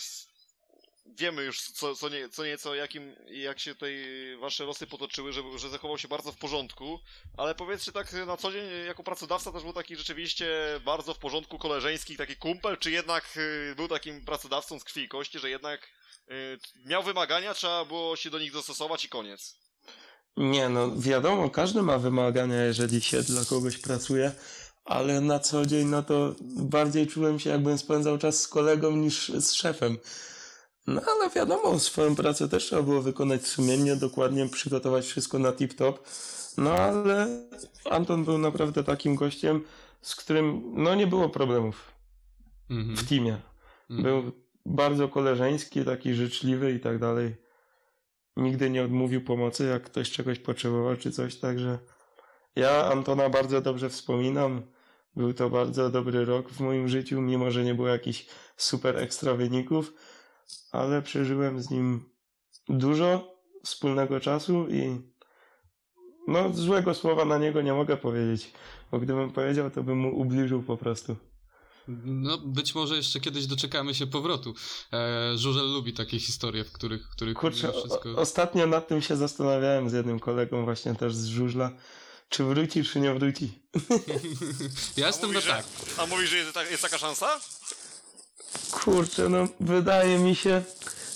wiemy 1.06 1.44
już 1.44 1.62
co, 1.62 1.96
co, 1.96 2.10
nie, 2.10 2.30
co 2.30 2.46
nieco, 2.46 2.76
jakim, 2.76 3.16
jak 3.28 3.60
się 3.60 3.74
tutaj 3.74 4.06
wasze 4.40 4.64
losy 4.64 4.88
potoczyły, 4.88 5.34
że, 5.34 5.42
że 5.58 5.70
zachował 5.70 5.98
się 5.98 6.08
bardzo 6.08 6.32
w 6.32 6.38
porządku, 6.38 7.00
ale 7.38 7.56
powiedz, 7.56 7.84
czy 7.84 7.92
tak 7.92 8.14
na 8.14 8.38
co 8.38 8.52
dzień 8.52 8.64
jako 8.88 9.04
pracodawca 9.04 9.52
też 9.52 9.64
był 9.64 9.74
taki 9.74 9.96
rzeczywiście 9.96 10.48
bardzo 10.86 11.14
w 11.14 11.20
porządku 11.20 11.58
koleżeński, 11.58 12.18
taki 12.18 12.36
kumpel, 12.36 12.78
czy 12.78 12.92
jednak 12.92 13.38
y, 13.38 13.76
był 13.76 13.88
takim 13.88 14.26
pracodawcą 14.26 14.80
z 14.80 14.84
krwi 14.84 15.02
i 15.02 15.10
kości, 15.10 15.40
że 15.40 15.50
jednak 15.50 15.82
y, 16.32 16.60
miał 16.86 17.04
wymagania, 17.04 17.54
trzeba 17.54 17.86
było 17.86 18.16
się 18.16 18.30
do 18.30 18.40
nich 18.40 18.52
dostosować 18.52 19.06
i 19.06 19.10
koniec. 19.10 19.56
Nie, 20.38 20.70
no 20.70 20.92
wiadomo, 20.98 21.50
każdy 21.50 21.82
ma 21.82 21.98
wymagania, 21.98 22.64
jeżeli 22.64 23.02
się 23.02 23.24
dla 23.24 23.46
kogoś 23.46 23.78
pracuje, 23.78 24.32
ale 24.86 25.22
na 25.22 25.40
co 25.40 25.66
dzień, 25.66 25.88
no 25.88 26.04
to 26.04 26.36
bardziej 26.42 27.08
czułem 27.08 27.40
się, 27.40 27.50
jakbym 27.50 27.78
spędzał 27.78 28.18
czas 28.18 28.42
z 28.42 28.48
kolegą 28.48 28.92
niż 28.92 29.30
z 29.30 29.52
szefem. 29.52 29.98
No 30.88 31.02
ale 31.08 31.30
wiadomo, 31.30 31.80
swoją 31.80 32.16
pracę 32.16 32.50
też 32.50 32.66
trzeba 32.66 32.82
było 32.82 33.02
wykonać 33.02 33.48
sumiennie, 33.48 33.96
dokładnie 33.96 34.50
przygotować 34.50 35.06
wszystko 35.06 35.40
na 35.40 35.52
tip-top. 35.52 35.94
No 36.58 36.74
ale 36.74 37.28
Anton 37.90 38.26
był 38.26 38.38
naprawdę 38.38 38.84
takim 38.84 39.16
gościem, 39.16 39.64
z 40.02 40.16
którym 40.16 40.62
no 40.76 40.96
nie 40.96 41.08
było 41.08 41.30
problemów 41.30 41.94
Mhm. 42.70 42.98
w 42.98 43.10
teamie. 43.10 43.38
Mhm. 43.90 44.04
Był 44.04 44.32
bardzo 44.66 45.08
koleżeński, 45.08 45.86
taki 45.86 46.14
życzliwy 46.14 46.74
i 46.74 46.80
tak 46.80 47.00
dalej. 47.00 47.36
Nigdy 48.38 48.70
nie 48.70 48.84
odmówił 48.84 49.24
pomocy, 49.24 49.66
jak 49.66 49.84
ktoś 49.84 50.12
czegoś 50.12 50.40
potrzebował 50.40 50.98
czy 50.98 51.12
coś, 51.12 51.36
także 51.36 51.80
ja 52.56 52.86
Antona 52.86 53.30
bardzo 53.30 53.62
dobrze 53.62 53.90
wspominam. 53.90 54.62
Był 55.16 55.34
to 55.34 55.50
bardzo 55.50 55.90
dobry 55.90 56.26
rok 56.26 56.50
w 56.50 56.60
moim 56.60 56.88
życiu, 56.88 57.22
mimo 57.22 57.52
że 57.52 57.64
nie 57.64 57.76
było 57.76 57.88
jakichś 57.88 58.26
super 58.58 58.98
ekstra 58.98 59.34
wyników, 59.34 59.94
ale 60.72 61.02
przeżyłem 61.02 61.62
z 61.62 61.70
nim 61.70 62.10
dużo 62.70 63.38
wspólnego 63.64 64.20
czasu 64.20 64.68
i 64.70 65.02
no 66.28 66.54
złego 66.54 66.94
słowa 66.94 67.26
na 67.26 67.38
niego 67.38 67.62
nie 67.62 67.74
mogę 67.74 67.98
powiedzieć, 67.98 68.54
bo 68.92 69.00
gdybym 69.00 69.32
powiedział, 69.32 69.72
to 69.72 69.84
bym 69.84 69.98
mu 69.98 70.20
ubliżył 70.20 70.64
po 70.64 70.78
prostu. 70.78 71.16
No, 72.06 72.38
być 72.38 72.76
może 72.76 72.96
jeszcze 72.96 73.20
kiedyś 73.20 73.48
doczekamy 73.48 73.94
się 73.94 74.08
powrotu. 74.08 74.54
E, 74.94 75.38
Żużel 75.38 75.72
lubi 75.72 75.94
takie 75.94 76.20
historie, 76.20 76.64
w 76.64 76.72
których, 76.72 77.08
w 77.08 77.10
których 77.10 77.38
Kurczę, 77.38 77.72
wszystko... 77.72 78.10
o, 78.10 78.16
ostatnio 78.16 78.68
nad 78.68 78.88
tym 78.88 79.02
się 79.02 79.16
zastanawiałem 79.16 79.90
z 79.90 79.94
jednym 79.94 80.20
kolegą 80.20 80.64
właśnie 80.66 80.96
też 80.96 81.16
z 81.16 81.26
żużla, 81.26 81.72
czy 82.34 82.44
wróci, 82.44 82.84
czy 82.84 83.00
nie 83.00 83.14
wróci. 83.14 83.60
ja 84.98 85.08
jestem 85.08 85.32
na 85.32 85.34
mówisz, 85.40 85.50
tak. 85.50 85.66
Że, 85.96 86.02
a 86.02 86.06
mówisz, 86.06 86.30
że 86.30 86.38
jest, 86.38 86.54
ta- 86.54 86.64
jest 86.64 86.82
taka 86.82 86.98
szansa? 86.98 87.40
Kurczę, 88.72 89.30
no 89.30 89.48
wydaje 89.60 90.18
mi 90.20 90.36
się, 90.36 90.64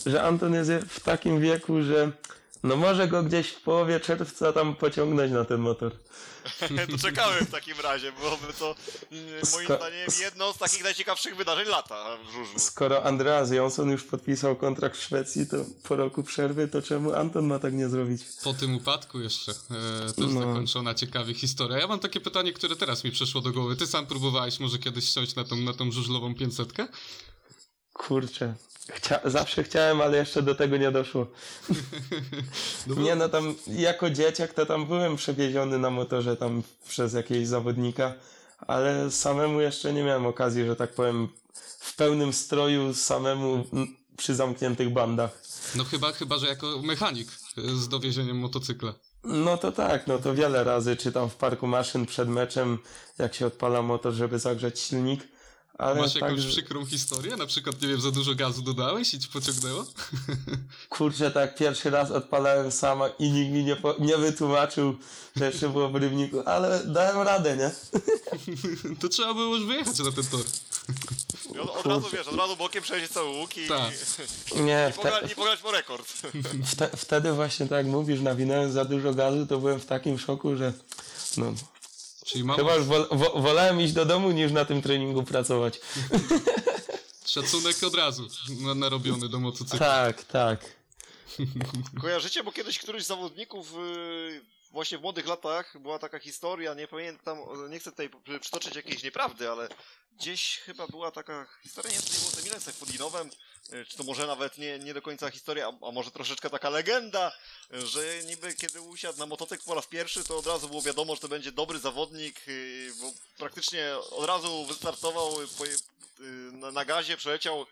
że 0.05 0.23
Anton 0.23 0.53
jest 0.53 0.71
w 0.89 0.99
takim 0.99 1.41
wieku, 1.41 1.81
że 1.83 2.11
no 2.63 2.75
może 2.75 3.07
go 3.07 3.23
gdzieś 3.23 3.47
w 3.49 3.61
połowie 3.61 3.99
czerwca 3.99 4.53
tam 4.53 4.75
pociągnąć 4.75 5.31
na 5.31 5.45
ten 5.45 5.59
motor. 5.61 5.91
to 6.91 6.97
czekałem 6.97 7.45
w 7.45 7.51
takim 7.51 7.79
razie, 7.83 8.11
byłoby 8.11 8.53
to 8.59 8.75
mm, 9.11 9.25
moim 9.25 9.67
Sko- 9.67 9.77
zdaniem 9.77 10.07
jedno 10.19 10.53
z 10.53 10.57
takich 10.57 10.83
najciekawszych 10.83 11.35
wydarzeń 11.35 11.67
lata 11.67 12.17
w 12.17 12.31
żużlu. 12.33 12.59
Skoro 12.59 13.03
Andreas 13.03 13.51
Jonsson 13.51 13.89
już 13.91 14.03
podpisał 14.03 14.55
kontrakt 14.55 14.97
w 14.97 15.03
Szwecji, 15.03 15.47
to 15.47 15.57
po 15.83 15.95
roku 15.95 16.23
przerwy, 16.23 16.67
to 16.67 16.81
czemu 16.81 17.13
Anton 17.13 17.47
ma 17.47 17.59
tak 17.59 17.73
nie 17.73 17.89
zrobić? 17.89 18.21
Po 18.43 18.53
tym 18.53 18.75
upadku 18.75 19.19
jeszcze. 19.19 19.51
E, 19.51 20.13
też 20.13 20.25
No. 20.33 20.39
zakończona 20.39 20.93
ciekawie 20.93 21.33
historia. 21.33 21.77
Ja 21.77 21.87
mam 21.87 21.99
takie 21.99 22.19
pytanie, 22.21 22.53
które 22.53 22.75
teraz 22.75 23.03
mi 23.03 23.11
przyszło 23.11 23.41
do 23.41 23.51
głowy. 23.51 23.75
Ty 23.75 23.87
sam 23.87 24.05
próbowałeś 24.07 24.59
może 24.59 24.77
kiedyś 24.79 25.09
siąść 25.13 25.35
na 25.35 25.43
tą, 25.43 25.55
na 25.55 25.73
tą 25.73 25.91
żużlową 25.91 26.35
500? 26.35 26.73
Kurczę, 27.93 28.55
chcia- 28.95 29.29
zawsze 29.29 29.63
chciałem, 29.63 30.01
ale 30.01 30.17
jeszcze 30.17 30.41
do 30.41 30.55
tego 30.55 30.77
nie 30.77 30.91
doszło. 30.91 31.27
No 32.87 32.95
Nie 32.95 33.15
no, 33.15 33.29
tam 33.29 33.55
jako 33.67 34.09
dzieciak 34.09 34.53
to 34.53 34.65
tam 34.65 34.85
byłem 34.85 35.15
przewieziony 35.15 35.79
na 35.79 35.89
motorze 35.89 36.37
tam 36.37 36.63
przez 36.87 37.13
jakiegoś 37.13 37.47
zawodnika, 37.47 38.13
ale 38.67 39.11
samemu 39.11 39.61
jeszcze 39.61 39.93
nie 39.93 40.03
miałem 40.03 40.25
okazji, 40.25 40.65
że 40.65 40.75
tak 40.75 40.93
powiem, 40.93 41.27
w 41.79 41.95
pełnym 41.95 42.33
stroju 42.33 42.93
samemu 42.93 43.65
przy 44.17 44.35
zamkniętych 44.35 44.89
bandach. 44.93 45.41
No 45.75 45.83
chyba, 45.83 46.11
chyba, 46.11 46.37
że 46.37 46.47
jako 46.47 46.81
mechanik 46.81 47.27
z 47.57 47.87
dowiezieniem 47.87 48.37
motocykla. 48.39 48.93
No 49.23 49.57
to 49.57 49.71
tak, 49.71 50.07
no 50.07 50.17
to 50.17 50.33
wiele 50.35 50.63
razy, 50.63 50.95
czy 50.95 51.11
tam 51.11 51.29
w 51.29 51.35
parku 51.35 51.67
maszyn 51.67 52.05
przed 52.05 52.29
meczem, 52.29 52.77
jak 53.17 53.35
się 53.35 53.45
odpala 53.45 53.81
motor, 53.81 54.13
żeby 54.13 54.39
zagrzać 54.39 54.79
silnik. 54.79 55.27
Ale 55.77 56.01
Masz 56.01 56.13
tak, 56.13 56.21
jakąś 56.21 56.39
że- 56.39 56.49
przykrą 56.49 56.85
historię? 56.85 57.35
Na 57.37 57.45
przykład, 57.45 57.81
nie 57.81 57.87
wiem, 57.87 58.01
za 58.01 58.11
dużo 58.11 58.35
gazu 58.35 58.61
dodałeś 58.61 59.13
i 59.13 59.19
ci 59.19 59.27
pociągnęło? 59.27 59.85
kurczę, 60.89 61.31
tak 61.31 61.55
pierwszy 61.55 61.89
raz 61.89 62.11
odpalałem 62.11 62.71
sama 62.71 63.07
i 63.19 63.31
nikt 63.31 63.51
mi 63.51 63.63
nie, 63.63 63.75
po, 63.75 63.95
nie 63.99 64.17
wytłumaczył, 64.17 64.95
że 65.35 65.45
jeszcze 65.45 65.69
było 65.69 65.89
w 65.89 65.95
rybniku, 65.95 66.41
ale 66.45 66.83
dałem 66.85 67.21
radę, 67.27 67.57
nie? 67.57 67.71
to 69.01 69.09
trzeba 69.09 69.33
było 69.33 69.55
już 69.55 69.65
wyjechać 69.65 69.99
na 69.99 70.11
ten 70.11 70.23
tor. 70.23 70.41
I 71.55 71.59
od, 71.59 71.69
od 71.77 71.85
razu 71.85 72.07
wiesz, 72.13 72.27
od 72.27 72.35
razu 72.35 72.55
bokiem 72.57 72.83
przejdzie 72.83 73.07
cały 73.07 73.29
łuk 73.29 73.57
i, 73.57 73.67
Tak. 73.67 73.91
Nie, 74.55 74.87
i, 74.89 74.93
wte, 74.93 75.01
pogra, 75.11 75.19
i 75.19 75.35
pograć 75.35 75.59
po 75.59 75.71
rekord. 75.71 76.07
wte, 76.65 76.89
wtedy 76.97 77.33
właśnie 77.33 77.67
tak 77.67 77.77
jak 77.77 77.85
mówisz, 77.87 78.21
nawinąłem 78.21 78.71
za 78.71 78.85
dużo 78.85 79.13
gazu, 79.13 79.45
to 79.47 79.57
byłem 79.59 79.79
w 79.79 79.85
takim 79.85 80.19
szoku, 80.19 80.55
że 80.55 80.73
no, 81.37 81.53
Czyli 82.27 82.43
mam 82.43 82.55
chyba 82.55 82.75
już 82.75 82.85
wol, 82.85 83.07
wo, 83.11 83.41
wolałem 83.41 83.81
iść 83.81 83.93
do 83.93 84.05
domu 84.05 84.31
niż 84.31 84.51
na 84.51 84.65
tym 84.65 84.81
treningu 84.81 85.23
pracować. 85.23 85.79
szacunek 87.25 87.83
od 87.83 87.95
razu 87.95 88.27
na, 88.61 88.75
narobiony 88.75 89.29
do 89.29 89.39
motocykla. 89.39 89.79
Tak, 89.79 90.23
tak. 90.23 90.77
Kojarzycie, 92.01 92.43
bo 92.43 92.51
kiedyś 92.51 92.79
któryś 92.79 93.03
z 93.03 93.07
zawodników 93.07 93.73
yy, 93.73 94.41
właśnie 94.71 94.97
w 94.97 95.01
młodych 95.01 95.27
latach 95.27 95.79
była 95.79 95.99
taka 95.99 96.19
historia, 96.19 96.73
nie 96.73 96.87
pamiętam, 96.87 97.39
nie 97.69 97.79
chcę 97.79 97.91
tutaj 97.91 98.09
przy- 98.23 98.39
przytoczyć 98.39 98.75
jakiejś 98.75 99.03
nieprawdy, 99.03 99.49
ale 99.49 99.69
gdzieś 100.19 100.57
chyba 100.57 100.87
była 100.87 101.11
taka 101.11 101.47
historia, 101.63 101.91
nie 101.91 101.97
wiem, 101.97 102.07
czy 102.07 102.19
było 102.19 102.59
to 102.59 102.71
Fudinowem, 102.71 103.29
yy, 103.71 103.85
czy 103.85 103.97
to 103.97 104.03
może 104.03 104.27
nawet 104.27 104.57
nie, 104.57 104.79
nie 104.79 104.93
do 104.93 105.01
końca 105.01 105.29
historia, 105.31 105.67
a, 105.67 105.87
a 105.87 105.91
może 105.91 106.11
troszeczkę 106.11 106.49
taka 106.49 106.69
legenda, 106.69 107.31
yy, 107.71 107.87
że 107.87 108.23
niby 108.23 108.53
kiedy 108.53 108.81
usiadł 108.81 109.19
na 109.19 109.25
motocykl 109.25 109.63
po 109.65 109.75
raz 109.75 109.87
pierwszy, 109.87 110.23
to 110.23 110.37
od 110.37 110.47
razu 110.47 110.69
było 110.69 110.81
wiadomo, 110.81 111.15
że 111.15 111.21
to 111.21 111.27
będzie 111.27 111.51
dobry 111.51 111.79
zawodnik, 111.79 112.47
yy, 112.47 112.91
bo 113.01 113.13
praktycznie 113.37 113.95
od 114.11 114.25
razu 114.25 114.65
wystartował 114.65 115.41
yy, 115.41 115.47
na, 116.51 116.71
na 116.71 116.85
gazie, 116.85 117.17
przeleciał 117.17 117.65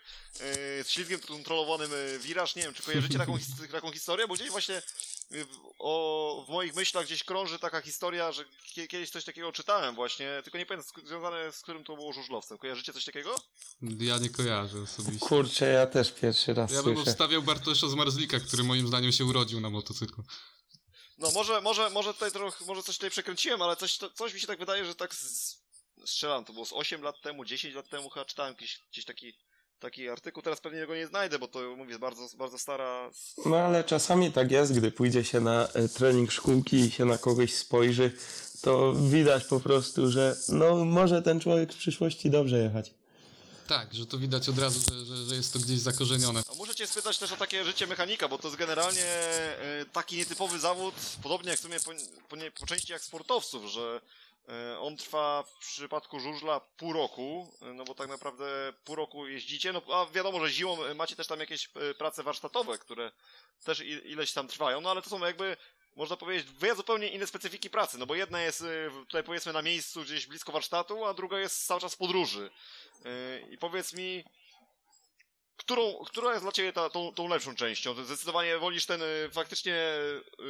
z 0.84 0.90
ślizgiem 0.90 1.20
kontrolowanym 1.20 1.92
wiraż. 2.20 2.56
Nie 2.56 2.64
wiem, 2.64 2.74
czy 2.74 2.84
kojarzycie 2.84 3.18
taką, 3.18 3.38
taką 3.72 3.92
historię? 3.92 4.28
Bo 4.28 4.34
gdzieś 4.34 4.50
właśnie 4.50 4.82
o, 5.80 6.46
w 6.48 6.52
moich 6.52 6.76
myślach 6.76 7.06
gdzieś 7.06 7.24
krąży 7.24 7.60
taka 7.60 7.82
historia, 7.82 8.32
że 8.32 8.46
kie- 8.74 8.88
kiedyś 8.88 9.10
coś 9.10 9.24
takiego 9.24 9.52
czytałem 9.52 9.96
właśnie, 9.96 10.42
tylko 10.44 10.58
nie 10.58 10.66
pamiętam 10.66 11.06
związane 11.06 11.52
z 11.52 11.62
którym 11.62 11.84
to 11.84 11.96
było 11.96 12.14
żużlowcem. 12.14 12.58
Kojarzycie 12.58 12.94
coś 12.94 13.06
takiego? 13.06 13.36
Ja 13.82 14.18
nie 14.18 14.30
kojarzę 14.30 14.82
osobiście. 14.82 15.20
Kurczę, 15.28 15.66
ja 15.66 15.88
też 15.88 16.12
pierwszy 16.12 16.54
raz 16.54 16.72
Ja 16.72 16.84
bym 16.84 16.96
słyszę. 16.96 17.12
obstawiał 17.12 17.42
Bartosza 17.42 17.88
z 17.88 17.94
Marzlika, 17.94 18.40
który 18.40 18.64
moim 18.64 18.88
zdaniem 18.88 19.12
się 19.12 19.26
urodził 19.26 19.62
na 19.62 19.70
motocyklu. 19.70 20.24
No 21.18 21.32
może, 21.32 21.62
może, 21.62 21.90
może 21.90 22.14
tutaj 22.14 22.32
trochę, 22.32 22.66
może 22.66 22.84
coś 22.84 22.96
tutaj 22.96 23.10
przekręciłem, 23.10 23.62
ale 23.62 23.76
coś, 23.76 23.98
to- 23.98 24.10
coś 24.10 24.34
mi 24.34 24.40
się 24.40 24.48
tak 24.48 24.60
wydaje, 24.60 24.86
że 24.86 24.96
tak 24.96 25.16
z, 25.16 25.58
strzelam, 26.06 26.46
to 26.46 26.54
było 26.54 26.66
z 26.66 26.74
8 26.74 27.02
lat 27.02 27.22
temu, 27.22 27.46
10 27.46 27.76
lat 27.76 27.90
temu 27.90 28.10
chyba 28.10 28.26
czytałem 28.26 28.56
gdzieś, 28.56 28.80
gdzieś 28.92 29.06
taki, 29.06 29.34
taki 29.80 30.10
artykuł, 30.10 30.44
teraz 30.44 30.62
pewnie 30.62 30.88
go 30.88 30.96
nie 30.96 31.08
znajdę, 31.08 31.40
bo 31.40 31.48
to 31.48 31.76
mówię, 31.78 32.00
bardzo, 32.00 32.28
bardzo 32.38 32.60
stara, 32.60 33.10
No 33.46 33.58
ale 33.58 33.84
czasami 33.84 34.32
tak 34.32 34.52
jest, 34.52 34.74
gdy 34.74 34.92
pójdzie 34.92 35.24
się 35.24 35.42
na 35.42 35.68
e, 35.68 35.90
trening 35.90 36.32
szkółki 36.32 36.78
i 36.78 36.92
się 36.92 37.06
na 37.06 37.18
kogoś 37.18 37.54
spojrzy, 37.54 38.12
to 38.62 38.94
widać 38.94 39.46
po 39.46 39.60
prostu, 39.60 40.12
że 40.12 40.36
no 40.50 40.86
może 40.86 41.22
ten 41.22 41.40
człowiek 41.40 41.74
w 41.74 41.78
przyszłości 41.78 42.30
dobrze 42.30 42.58
jechać. 42.60 42.94
Tak, 43.68 43.94
że 43.94 44.06
to 44.06 44.18
widać 44.18 44.50
od 44.50 44.60
razu, 44.60 44.80
że, 44.80 45.06
że, 45.06 45.26
że 45.26 45.36
jest 45.36 45.54
to 45.54 45.60
gdzieś 45.60 45.80
zakorzenione. 45.80 46.42
A 46.52 46.56
muszę 46.56 46.76
cię 46.76 46.88
spytać 46.88 47.18
też 47.18 47.32
o 47.32 47.38
takie 47.38 47.66
życie 47.66 47.88
mechanika, 47.88 48.28
bo 48.28 48.38
to 48.38 48.48
jest 48.48 48.60
generalnie 48.60 49.06
e, 49.06 49.86
taki 49.94 50.18
nietypowy 50.18 50.60
zawód, 50.60 50.96
podobnie 51.24 51.50
jak 51.50 51.60
w 51.60 51.62
sumie 51.62 51.80
po, 51.80 51.92
po, 52.30 52.38
po 52.60 52.66
części 52.66 52.92
jak 52.92 53.02
sportowców, 53.02 53.66
że 53.66 54.02
on 54.80 54.98
trwa 54.98 55.44
w 55.44 55.58
przypadku 55.58 56.20
żużla 56.20 56.60
pół 56.60 56.94
roku, 56.94 57.54
e, 57.62 57.66
no 57.74 57.84
bo 57.84 57.96
tak 57.96 58.10
naprawdę 58.10 58.74
pół 58.84 58.96
roku 58.96 59.28
jeździcie, 59.28 59.74
no 59.74 59.82
a 59.94 60.06
wiadomo, 60.06 60.40
że 60.40 60.50
zimą 60.50 60.84
e, 60.84 60.94
macie 60.94 61.16
też 61.16 61.28
tam 61.28 61.40
jakieś 61.40 61.70
e, 61.76 61.94
prace 61.94 62.24
warsztatowe, 62.24 62.78
które 62.78 63.12
też 63.64 63.80
ileś 63.82 64.34
tam 64.34 64.48
trwają, 64.48 64.82
no 64.82 64.92
ale 64.92 65.02
to 65.02 65.10
są 65.10 65.26
jakby 65.26 65.58
można 65.96 66.18
powiedzieć, 66.18 66.52
dwie 66.52 66.76
zupełnie 66.76 67.08
inne 67.08 67.28
specyfiki 67.28 67.70
pracy, 67.70 67.98
no 67.98 68.06
bo 68.06 68.16
jedna 68.16 68.42
jest 68.42 68.62
e, 68.62 68.66
tutaj 68.92 69.24
powiedzmy 69.24 69.54
na 69.54 69.62
miejscu 69.62 70.02
gdzieś 70.02 70.28
blisko 70.28 70.52
warsztatu, 70.52 71.06
a 71.06 71.14
druga 71.14 71.40
jest 71.40 71.68
cały 71.68 71.82
czas 71.82 71.94
w 71.94 71.98
podróży. 71.98 72.50
E, 73.06 73.40
I 73.52 73.58
powiedz 73.58 73.94
mi, 73.94 74.24
którą, 75.58 75.94
która 76.06 76.32
jest 76.32 76.44
dla 76.46 76.52
Ciebie 76.52 76.74
ta, 76.74 76.90
tą, 76.90 77.14
tą 77.14 77.28
lepszą 77.28 77.56
częścią? 77.56 78.04
Zdecydowanie 78.06 78.58
wolisz 78.58 78.86
ten 78.86 79.02
y, 79.02 79.30
faktycznie 79.32 79.76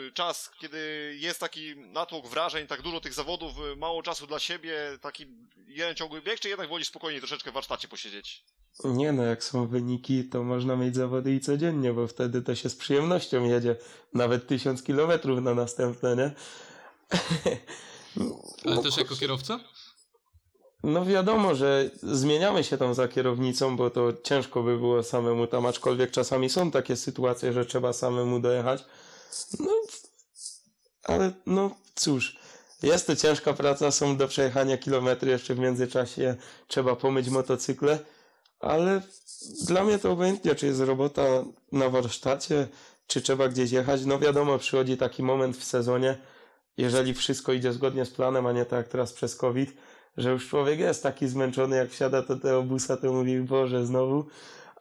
y, 0.08 0.12
czas, 0.12 0.52
kiedy 0.60 0.78
jest 1.20 1.40
taki 1.40 1.76
natłok 1.76 2.28
wrażeń, 2.28 2.68
tak 2.68 2.82
dużo 2.82 3.02
tych 3.02 3.14
zawodów, 3.14 3.54
y, 3.74 3.76
mało 3.76 4.04
czasu 4.04 4.28
dla 4.28 4.40
siebie, 4.40 4.76
taki 5.02 5.26
jeden 5.68 5.96
ciągły 5.96 6.22
bieg, 6.22 6.40
czy 6.40 6.50
jednak 6.50 6.70
wolisz 6.70 6.88
spokojnie 6.88 7.20
troszeczkę 7.20 7.52
w 7.52 7.54
warsztacie 7.54 7.88
posiedzieć? 7.88 8.44
Nie 8.84 9.12
no, 9.12 9.24
jak 9.24 9.44
są 9.44 9.68
wyniki, 9.68 10.24
to 10.24 10.44
można 10.44 10.76
mieć 10.76 10.96
zawody 10.96 11.36
i 11.36 11.40
codziennie, 11.40 11.94
bo 11.94 12.08
wtedy 12.08 12.42
to 12.42 12.56
się 12.56 12.70
z 12.70 12.76
przyjemnością 12.76 13.46
jedzie 13.46 13.76
nawet 14.14 14.48
tysiąc 14.48 14.84
kilometrów 14.84 15.42
na 15.42 15.54
następne, 15.54 16.16
nie? 16.16 16.32
Ale 18.66 18.76
No, 18.76 18.82
też 18.84 18.98
jako 18.98 19.16
kierowca? 19.16 19.60
No 20.86 21.06
wiadomo, 21.06 21.56
że 21.56 21.90
zmieniamy 22.04 22.64
się 22.64 22.78
tam 22.78 22.94
za 22.94 23.08
kierownicą, 23.08 23.78
bo 23.78 23.90
to 23.90 24.14
ciężko 24.24 24.64
by 24.64 24.78
było 24.78 25.04
samemu 25.04 25.48
tam, 25.48 25.66
aczkolwiek 25.66 26.12
czasami 26.12 26.50
są 26.50 26.72
takie 26.72 26.96
sytuacje, 26.96 27.54
że 27.54 27.66
trzeba 27.66 27.94
samemu 27.94 28.40
dojechać. 28.40 28.86
No, 29.60 29.72
ale 31.04 31.32
no 31.46 31.72
cóż, 31.96 32.40
jest 32.84 33.08
to 33.08 33.16
ciężka 33.16 33.54
praca, 33.54 33.92
są 33.92 34.18
do 34.18 34.28
przejechania 34.28 34.78
kilometry, 34.78 35.32
jeszcze 35.32 35.56
w 35.56 35.60
międzyczasie 35.60 36.36
trzeba 36.68 36.96
pomyć 36.96 37.30
motocykle, 37.30 38.00
ale 38.60 39.02
dla 39.68 39.84
mnie 39.84 40.00
to 40.00 40.12
obojętnie, 40.12 40.56
czy 40.56 40.66
jest 40.66 40.82
robota 40.82 41.24
na 41.72 41.90
warsztacie, 41.90 42.68
czy 43.08 43.22
trzeba 43.22 43.48
gdzieś 43.48 43.72
jechać. 43.72 44.06
No 44.06 44.20
wiadomo, 44.20 44.58
przychodzi 44.58 44.98
taki 44.98 45.24
moment 45.24 45.58
w 45.58 45.64
sezonie, 45.64 46.18
jeżeli 46.78 47.14
wszystko 47.14 47.54
idzie 47.54 47.74
zgodnie 47.74 48.06
z 48.06 48.12
planem, 48.12 48.46
a 48.46 48.52
nie 48.52 48.66
tak 48.66 48.78
jak 48.78 48.88
teraz 48.88 49.14
przez 49.14 49.36
COVID, 49.36 49.74
że 50.18 50.32
już 50.32 50.50
człowiek 50.50 50.80
jest 50.80 51.04
taki 51.04 51.28
zmęczony, 51.28 51.76
jak 51.76 51.90
wsiada 51.90 52.22
do 52.22 52.40
tego 52.40 52.64
busa, 52.64 52.98
to 52.98 53.14
mówi, 53.14 53.40
Boże, 53.40 53.86
znowu. 53.86 54.26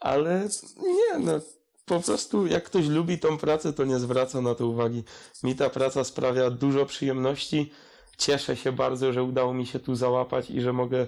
Ale 0.00 0.48
nie, 0.76 1.18
no, 1.18 1.40
po 1.84 2.00
prostu 2.00 2.46
jak 2.46 2.64
ktoś 2.64 2.86
lubi 2.86 3.18
tą 3.18 3.38
pracę, 3.38 3.72
to 3.72 3.84
nie 3.84 3.98
zwraca 3.98 4.40
na 4.40 4.54
to 4.54 4.66
uwagi. 4.66 5.04
Mi 5.42 5.54
ta 5.54 5.70
praca 5.70 6.04
sprawia 6.04 6.50
dużo 6.50 6.86
przyjemności. 6.86 7.72
Cieszę 8.18 8.56
się 8.56 8.72
bardzo, 8.72 9.12
że 9.12 9.22
udało 9.22 9.54
mi 9.54 9.66
się 9.66 9.78
tu 9.78 9.94
załapać 9.94 10.50
i 10.50 10.60
że 10.60 10.72
mogę 10.72 11.06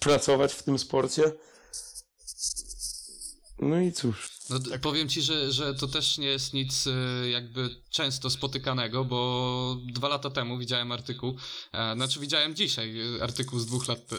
pracować 0.00 0.52
w 0.52 0.62
tym 0.62 0.78
sporcie. 0.78 1.32
No 3.58 3.80
i 3.80 3.92
cóż. 3.92 4.41
No, 4.50 4.58
d- 4.58 4.78
powiem 4.78 5.08
ci, 5.08 5.22
że, 5.22 5.52
że 5.52 5.74
to 5.74 5.88
też 5.88 6.18
nie 6.18 6.26
jest 6.26 6.54
nic 6.54 6.86
e, 6.86 7.28
jakby 7.30 7.76
często 7.90 8.30
spotykanego, 8.30 9.04
bo 9.04 9.76
dwa 9.92 10.08
lata 10.08 10.30
temu 10.30 10.58
widziałem 10.58 10.92
artykuł, 10.92 11.36
e, 11.72 11.94
znaczy 11.94 12.20
widziałem 12.20 12.54
dzisiaj 12.54 12.94
artykuł 13.20 13.58
z 13.58 13.66
dwóch 13.66 13.88
lat 13.88 14.12
e, 14.12 14.16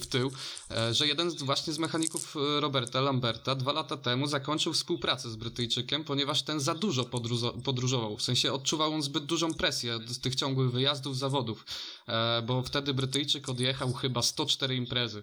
w 0.00 0.06
tył, 0.06 0.32
e, 0.70 0.94
że 0.94 1.06
jeden 1.06 1.30
z, 1.30 1.42
właśnie 1.42 1.72
z 1.72 1.78
mechaników 1.78 2.34
Roberta 2.60 3.00
Lamberta 3.00 3.54
dwa 3.54 3.72
lata 3.72 3.96
temu 3.96 4.26
zakończył 4.26 4.72
współpracę 4.72 5.30
z 5.30 5.36
Brytyjczykiem, 5.36 6.04
ponieważ 6.04 6.42
ten 6.42 6.60
za 6.60 6.74
dużo 6.74 7.02
podróżo- 7.02 7.62
podróżował. 7.62 8.16
W 8.16 8.22
sensie 8.22 8.52
odczuwał 8.52 8.94
on 8.94 9.02
zbyt 9.02 9.24
dużą 9.24 9.54
presję 9.54 9.98
z 10.06 10.20
tych 10.20 10.34
ciągłych 10.34 10.70
wyjazdów, 10.70 11.16
zawodów, 11.18 11.66
e, 12.08 12.42
bo 12.42 12.62
wtedy 12.62 12.94
Brytyjczyk 12.94 13.48
odjechał 13.48 13.92
chyba 13.92 14.22
104 14.22 14.76
imprezy, 14.76 15.22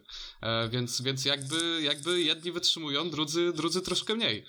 więc, 0.70 1.02
więc 1.02 1.26
jakby, 1.26 1.82
jakby 1.82 2.22
jedni 2.22 2.52
wytrzymują, 2.52 3.10
drudzy, 3.10 3.54
drudzy 3.56 3.82
troszkę 3.82 4.09
mniej. 4.16 4.46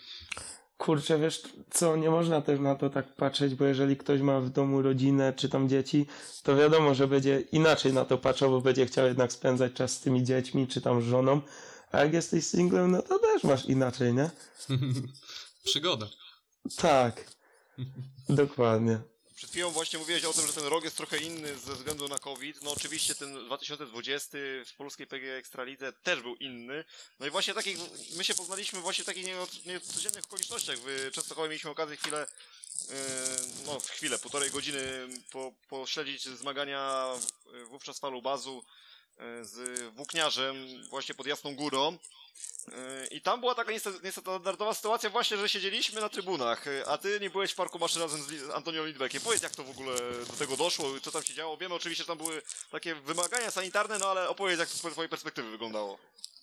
Kurczę, 0.78 1.18
wiesz 1.18 1.42
co, 1.70 1.96
nie 1.96 2.10
można 2.10 2.40
też 2.40 2.60
na 2.60 2.74
to 2.74 2.90
tak 2.90 3.14
patrzeć, 3.14 3.54
bo 3.54 3.64
jeżeli 3.64 3.96
ktoś 3.96 4.20
ma 4.20 4.40
w 4.40 4.50
domu 4.50 4.82
rodzinę 4.82 5.32
czy 5.36 5.48
tam 5.48 5.68
dzieci, 5.68 6.06
to 6.42 6.56
wiadomo, 6.56 6.94
że 6.94 7.08
będzie 7.08 7.40
inaczej 7.40 7.92
na 7.92 8.04
to 8.04 8.18
patrzał, 8.18 8.50
bo 8.50 8.60
będzie 8.60 8.86
chciał 8.86 9.06
jednak 9.06 9.32
spędzać 9.32 9.72
czas 9.72 9.92
z 9.92 10.00
tymi 10.00 10.24
dziećmi 10.24 10.66
czy 10.66 10.80
tam 10.80 11.02
z 11.02 11.04
żoną. 11.04 11.40
A 11.92 11.98
jak 12.00 12.12
jesteś 12.12 12.46
singlem, 12.46 12.90
no 12.90 13.02
to 13.02 13.18
też 13.18 13.44
masz 13.44 13.66
inaczej, 13.66 14.14
nie? 14.14 14.30
Przygoda. 15.64 16.06
Tak, 16.76 17.24
dokładnie. 18.28 19.00
Przed 19.40 19.50
chwilą 19.50 19.70
właśnie 19.70 19.98
mówiłeś 19.98 20.24
o 20.24 20.32
tym, 20.32 20.46
że 20.46 20.52
ten 20.52 20.64
rok 20.64 20.84
jest 20.84 20.96
trochę 20.96 21.18
inny 21.18 21.58
ze 21.58 21.74
względu 21.74 22.08
na 22.08 22.18
COVID. 22.18 22.62
No 22.62 22.70
oczywiście 22.72 23.14
ten 23.14 23.44
2020 23.44 24.38
w 24.66 24.74
polskiej 24.76 25.06
PG 25.06 25.36
Ekstralidze 25.36 25.92
też 25.92 26.20
był 26.20 26.36
inny. 26.36 26.84
No 27.20 27.26
i 27.26 27.30
właśnie 27.30 27.54
takich, 27.54 27.78
my 28.16 28.24
się 28.24 28.34
poznaliśmy 28.34 28.80
właśnie 28.80 29.04
w 29.04 29.06
takich 29.06 29.24
nie- 29.26 29.72
niecodziennych 29.72 30.24
okolicznościach. 30.24 30.76
W 30.78 31.10
Częstochowie 31.12 31.48
mieliśmy 31.48 31.70
okazję 31.70 31.96
chwilę, 31.96 32.26
yy, 32.88 32.94
no 33.66 33.80
chwilę, 33.80 34.18
półtorej 34.18 34.50
godziny 34.50 35.08
po, 35.30 35.52
pośledzić 35.68 36.24
zmagania 36.24 37.06
wówczas 37.64 37.98
falu 37.98 38.22
bazu 38.22 38.64
yy, 39.18 39.44
z 39.44 39.80
włókniarzem 39.94 40.56
właśnie 40.88 41.14
pod 41.14 41.26
Jasną 41.26 41.56
Górą. 41.56 41.98
Yy, 42.68 43.06
I 43.10 43.20
tam 43.20 43.40
była 43.40 43.54
taka 43.54 43.72
niestandardowa 44.04 44.74
sytuacja 44.74 45.10
właśnie, 45.10 45.36
że 45.36 45.48
siedzieliśmy 45.48 46.00
na 46.00 46.08
trybunach, 46.08 46.66
yy, 46.66 46.86
a 46.86 46.98
ty 46.98 47.18
nie 47.20 47.30
byłeś 47.30 47.52
w 47.52 47.54
parku 47.54 47.78
maszy 47.78 48.00
razem 48.00 48.22
z 48.22 48.50
Antonią 48.50 48.84
Lidbeckiem. 48.84 49.22
Powiedz 49.22 49.42
jak 49.42 49.54
to 49.54 49.64
w 49.64 49.70
ogóle 49.70 49.96
do 50.30 50.32
tego 50.38 50.56
doszło, 50.56 51.00
co 51.02 51.10
tam 51.10 51.22
się 51.22 51.34
działo. 51.34 51.56
Wiemy 51.56 51.74
oczywiście, 51.74 52.04
że 52.04 52.08
tam 52.08 52.18
były 52.18 52.42
takie 52.70 52.94
wymagania 52.94 53.50
sanitarne, 53.50 53.98
no 53.98 54.06
ale 54.06 54.28
opowiedz 54.28 54.58
jak 54.58 54.68
to 54.68 54.74
z 54.74 54.92
twojej 54.92 55.08
perspektywy 55.08 55.50
wyglądało. 55.50 55.98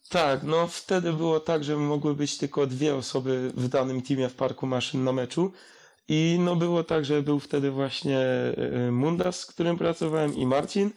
Tak, 0.09 0.43
no 0.43 0.67
wtedy 0.67 1.13
było 1.13 1.39
tak, 1.39 1.63
że 1.63 1.75
mogły 1.75 2.15
być 2.15 2.37
tylko 2.37 2.67
dwie 2.67 2.95
osoby 2.95 3.51
w 3.55 3.67
danym 3.67 4.01
teamie 4.01 4.29
w 4.29 4.35
parku 4.35 4.67
maszyn 4.67 5.03
na 5.03 5.11
meczu. 5.11 5.51
I 6.07 6.37
no 6.39 6.55
było 6.55 6.83
tak, 6.83 7.05
że 7.05 7.21
był 7.21 7.39
wtedy 7.39 7.71
właśnie 7.71 8.19
y, 8.87 8.91
Mundas, 8.91 9.39
z 9.39 9.45
którym 9.45 9.77
pracowałem 9.77 10.35
i 10.35 10.45
Marcin, 10.45 10.91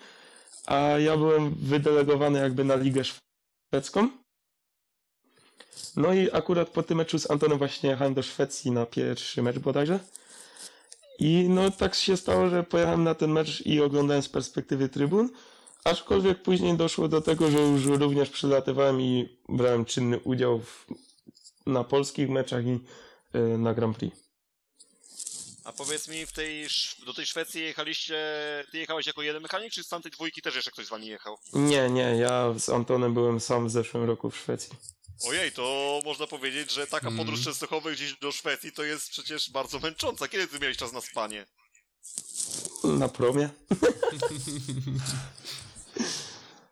a 0.66 0.76
ja 0.78 1.16
byłem 1.16 1.54
wydelegowany 1.54 2.38
jakby 2.38 2.64
na 2.64 2.76
ligę 2.76 3.02
szwedzką. 3.04 4.09
No 5.97 6.14
i 6.14 6.31
akurat 6.33 6.69
po 6.69 6.83
tym 6.83 6.99
meczu 6.99 7.19
z 7.19 7.31
Antonem 7.31 7.59
właśnie 7.59 7.90
jechałem 7.90 8.14
do 8.14 8.23
Szwecji 8.23 8.71
na 8.71 8.87
pierwszy 8.87 9.43
mecz 9.43 9.59
bodajże. 9.59 9.99
I 11.19 11.47
no 11.49 11.71
tak 11.71 11.95
się 11.95 12.17
stało, 12.17 12.49
że 12.49 12.62
pojechałem 12.62 13.05
na 13.05 13.14
ten 13.14 13.31
mecz 13.31 13.67
i 13.67 13.81
oglądałem 13.81 14.23
z 14.23 14.29
perspektywy 14.29 14.88
trybun. 14.88 15.31
Aczkolwiek 15.85 16.43
później 16.43 16.76
doszło 16.76 17.09
do 17.09 17.21
tego, 17.21 17.50
że 17.50 17.59
już 17.59 17.87
również 17.87 18.31
przylatywałem 18.31 19.00
i 19.00 19.29
brałem 19.49 19.85
czynny 19.85 20.21
udział 20.21 20.61
w, 20.61 20.87
na 21.67 21.85
polskich 21.85 22.29
meczach 22.29 22.67
i 22.67 22.81
y, 23.35 23.59
na 23.59 23.75
Grand 23.75 23.97
Prix. 23.97 24.29
A 25.64 25.73
powiedz 25.73 26.09
mi, 26.09 26.26
w 26.26 26.33
tej, 26.33 26.64
Sz- 26.64 27.05
do 27.05 27.14
tej 27.14 27.26
Szwecji 27.26 27.62
jechaliście, 27.62 28.17
ty 28.73 28.79
jechałeś 28.79 29.07
jako 29.07 29.23
jeden 29.23 29.43
mechanik, 29.43 29.73
czy 29.73 29.85
z 29.85 29.88
tamtej 29.88 30.12
dwójki 30.12 30.43
też 30.43 30.55
jeszcze 30.55 30.71
ktoś 30.71 30.87
z 30.87 30.88
wami 30.88 31.07
jechał? 31.07 31.38
Nie, 31.52 31.90
nie, 31.90 32.02
ja 32.17 32.55
z 32.59 32.69
Antonem 32.69 33.15
byłem 33.15 33.41
sam 33.41 33.69
w 33.69 33.71
zeszłym 33.71 34.04
roku 34.04 34.30
w 34.30 34.37
Szwecji. 34.37 34.71
Ojej, 35.25 35.52
to 35.52 36.00
można 36.04 36.26
powiedzieć, 36.26 36.73
że 36.73 36.87
taka 36.87 37.06
Mm. 37.06 37.19
podróż 37.19 37.41
z 37.41 37.45
Częstochowy 37.45 37.93
gdzieś 37.93 38.19
do 38.19 38.32
Szwecji 38.32 38.73
to 38.73 38.84
jest 38.84 39.08
przecież 39.11 39.50
bardzo 39.50 39.78
męcząca. 39.78 40.28
Kiedy 40.28 40.47
ty 40.49 40.58
miałeś 40.58 40.76
czas 40.76 40.93
na 40.93 41.00
spanie? 41.00 41.47
Na 42.84 43.08
promie. 43.08 43.49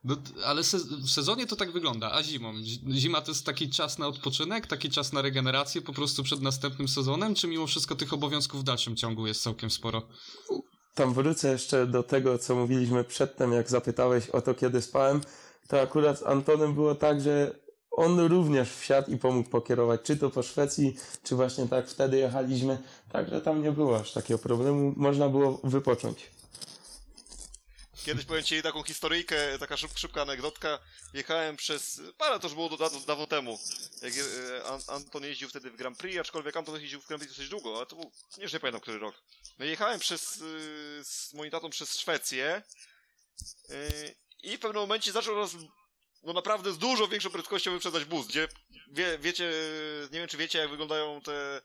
No, 0.08 0.16
ale 0.44 0.64
se 0.64 0.78
w 0.78 1.10
sezonie 1.10 1.46
to 1.46 1.56
tak 1.56 1.72
wygląda, 1.72 2.12
a 2.12 2.22
zimą? 2.22 2.54
Zi- 2.62 2.80
Zima 2.92 3.20
to 3.20 3.30
jest 3.30 3.46
taki 3.46 3.70
czas 3.70 3.98
na 3.98 4.06
odpoczynek, 4.06 4.66
taki 4.66 4.90
czas 4.90 5.12
na 5.12 5.22
regenerację 5.22 5.82
po 5.82 5.92
prostu 5.92 6.22
przed 6.22 6.42
następnym 6.42 6.88
sezonem, 6.88 7.34
czy 7.34 7.48
mimo 7.48 7.66
wszystko 7.66 7.96
tych 7.96 8.12
obowiązków 8.12 8.60
w 8.60 8.64
dalszym 8.64 8.96
ciągu 8.96 9.26
jest 9.26 9.42
całkiem 9.42 9.70
sporo? 9.70 10.02
Tam 10.94 11.14
wrócę 11.14 11.52
jeszcze 11.52 11.86
do 11.86 12.02
tego, 12.02 12.38
co 12.38 12.54
mówiliśmy 12.54 13.04
przedtem, 13.04 13.52
jak 13.52 13.70
zapytałeś 13.70 14.30
o 14.30 14.40
to, 14.42 14.54
kiedy 14.54 14.82
spałem. 14.82 15.20
To 15.68 15.80
akurat 15.80 16.18
z 16.18 16.22
Antonem 16.22 16.74
było 16.74 16.94
tak, 16.94 17.20
że 17.20 17.54
on 17.90 18.20
również 18.20 18.68
wsiadł 18.70 19.10
i 19.10 19.16
pomógł 19.16 19.50
pokierować, 19.50 20.00
czy 20.02 20.16
to 20.16 20.30
po 20.30 20.42
Szwecji, 20.42 20.94
czy 21.22 21.36
właśnie 21.36 21.68
tak 21.68 21.88
wtedy 21.88 22.18
jechaliśmy. 22.18 22.78
Także 23.12 23.40
tam 23.40 23.62
nie 23.62 23.72
było 23.72 23.96
aż 24.00 24.12
takiego 24.12 24.38
problemu. 24.38 24.92
Można 24.96 25.28
było 25.28 25.60
wypocząć. 25.64 26.30
Kiedyś 28.08 28.24
powiem 28.24 28.44
ci 28.44 28.62
taką 28.62 28.82
historyjkę, 28.82 29.58
taka 29.58 29.76
szyb, 29.76 29.98
szybka 29.98 30.22
anegdotka. 30.22 30.78
Jechałem 31.14 31.56
przez, 31.56 32.00
parę 32.18 32.40
to 32.40 32.46
już 32.46 32.54
było 32.54 32.76
dawno, 32.76 33.00
dawno 33.00 33.26
temu, 33.26 33.58
jak 34.02 34.12
e, 34.14 34.64
An 34.64 34.80
Anton 34.86 35.24
jeździł 35.24 35.48
wtedy 35.48 35.70
w 35.70 35.76
Grand 35.76 35.98
Prix, 35.98 36.20
aczkolwiek 36.20 36.56
Anton 36.56 36.80
jeździł 36.80 37.00
w 37.00 37.06
Grand 37.06 37.22
Prix 37.22 37.36
dosyć 37.36 37.50
długo, 37.50 37.76
ale 37.76 37.86
to 37.86 37.96
był, 37.96 38.12
nie, 38.38 38.46
nie 38.52 38.60
pamiętam 38.60 38.80
który 38.80 38.98
rok. 38.98 39.22
No 39.58 39.64
jechałem 39.64 40.00
przez, 40.00 40.36
y, 40.36 41.00
z 41.04 41.34
moim 41.34 41.50
tatą 41.50 41.70
przez 41.70 41.98
Szwecję 41.98 42.62
y, 43.70 44.14
i 44.42 44.56
w 44.56 44.60
pewnym 44.60 44.82
momencie 44.82 45.12
zaczął 45.12 45.36
nas 45.36 45.50
no 46.22 46.32
naprawdę 46.32 46.72
z 46.72 46.78
dużo 46.78 47.08
większą 47.08 47.30
prędkością 47.30 47.70
wyprzedzać 47.70 48.04
bus, 48.04 48.26
gdzie 48.26 48.48
wie, 48.90 49.18
wiecie, 49.18 49.52
nie 50.12 50.18
wiem 50.18 50.28
czy 50.28 50.36
wiecie 50.36 50.58
jak 50.58 50.70
wyglądają 50.70 51.20
te 51.20 51.60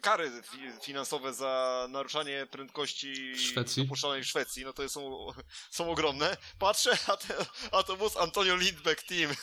kary 0.00 0.30
fi 0.42 0.58
finansowe 0.82 1.34
za 1.34 1.86
naruszanie 1.90 2.46
prędkości 2.50 3.38
Szwecji? 3.38 3.82
dopuszczalnej 3.82 4.24
w 4.24 4.26
Szwecji, 4.26 4.64
no 4.64 4.72
to 4.72 4.88
są, 4.88 5.28
są 5.70 5.90
ogromne. 5.90 6.36
Patrzę, 6.58 6.98
a, 7.06 7.16
te, 7.16 7.34
a 7.72 7.82
to 7.82 7.96
bus 7.96 8.16
Antonio 8.16 8.56
Lindbeck 8.56 9.02
Team. 9.02 9.34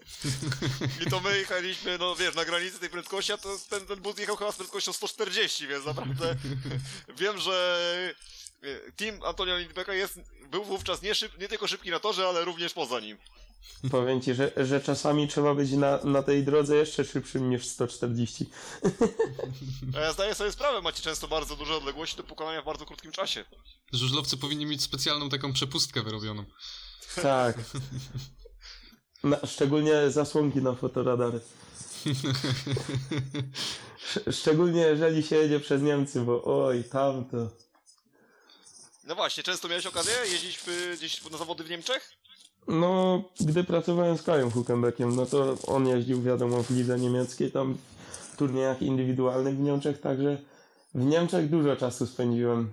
I 1.06 1.10
to 1.10 1.20
my 1.20 1.38
jechaliśmy, 1.38 1.98
no 1.98 2.16
wiesz, 2.16 2.34
na 2.34 2.44
granicy 2.44 2.78
tej 2.78 2.90
prędkości, 2.90 3.32
a 3.32 3.36
to 3.36 3.58
ten, 3.70 3.86
ten 3.86 4.00
bus 4.00 4.18
jechał 4.18 4.36
chyba 4.36 4.52
z 4.52 4.56
prędkością 4.56 4.92
140, 4.92 5.66
więc 5.66 5.84
naprawdę 5.84 6.36
wiem, 7.20 7.38
że 7.38 8.14
e, 8.62 8.92
team 8.92 9.22
Antonio 9.22 9.58
Lindbecka 9.58 9.94
jest, 9.94 10.20
był 10.50 10.64
wówczas 10.64 11.02
nie, 11.02 11.14
szyb, 11.14 11.38
nie 11.38 11.48
tylko 11.48 11.68
szybki 11.68 11.90
na 11.90 12.00
torze, 12.00 12.28
ale 12.28 12.44
również 12.44 12.72
poza 12.72 13.00
nim. 13.00 13.18
Powiem 13.90 14.20
ci, 14.22 14.34
że, 14.34 14.52
że 14.56 14.80
czasami 14.80 15.28
trzeba 15.28 15.54
być 15.54 15.70
na, 15.72 15.98
na 16.04 16.22
tej 16.22 16.44
drodze 16.44 16.76
jeszcze 16.76 17.04
szybszym 17.04 17.50
niż 17.50 17.66
140. 17.66 18.46
A 19.96 20.00
ja 20.00 20.12
zdaję 20.12 20.34
sobie 20.34 20.52
sprawę, 20.52 20.82
macie 20.82 21.02
często 21.02 21.28
bardzo 21.28 21.56
duże 21.56 21.74
odległości 21.76 22.16
do 22.16 22.22
pokonania 22.24 22.62
w 22.62 22.64
bardzo 22.64 22.86
krótkim 22.86 23.12
czasie. 23.12 23.44
Żużlowcy 23.92 24.36
powinni 24.36 24.66
mieć 24.66 24.82
specjalną 24.82 25.28
taką 25.28 25.52
przepustkę 25.52 26.02
wyrobioną. 26.02 26.44
Tak. 27.22 27.56
Na, 29.24 29.46
szczególnie 29.46 30.10
zasłonki 30.10 30.58
na 30.62 30.74
fotoradary. 30.74 31.40
Sz- 34.02 34.36
Szczególnie 34.40 34.80
jeżeli 34.80 35.22
się 35.22 35.36
jedzie 35.36 35.60
przez 35.60 35.82
Niemcy, 35.82 36.20
bo 36.20 36.64
oj, 36.66 36.84
tamto. 36.84 37.50
No 39.04 39.14
właśnie, 39.14 39.42
często 39.42 39.68
miałeś 39.68 39.86
okazję 39.86 40.12
jeździć 40.30 40.58
w, 40.66 40.94
gdzieś 40.98 41.30
na 41.30 41.38
zawody 41.38 41.64
w 41.64 41.70
Niemczech? 41.70 42.10
No, 42.68 43.22
gdy 43.40 43.64
pracowałem 43.64 44.18
z 44.18 44.22
Kajem 44.22 44.50
Huckenbeckiem, 44.50 45.16
no 45.16 45.26
to 45.26 45.56
on 45.66 45.88
jeździł, 45.88 46.22
wiadomo, 46.22 46.62
w 46.62 46.70
lidze 46.70 46.98
niemieckiej, 46.98 47.52
tam 47.52 47.76
w 48.32 48.36
turniejach 48.36 48.82
indywidualnych 48.82 49.56
w 49.56 49.60
Niemczech, 49.60 50.00
także 50.00 50.38
w 50.94 51.04
Niemczech 51.04 51.50
dużo 51.50 51.76
czasu 51.76 52.06
spędziłem. 52.06 52.72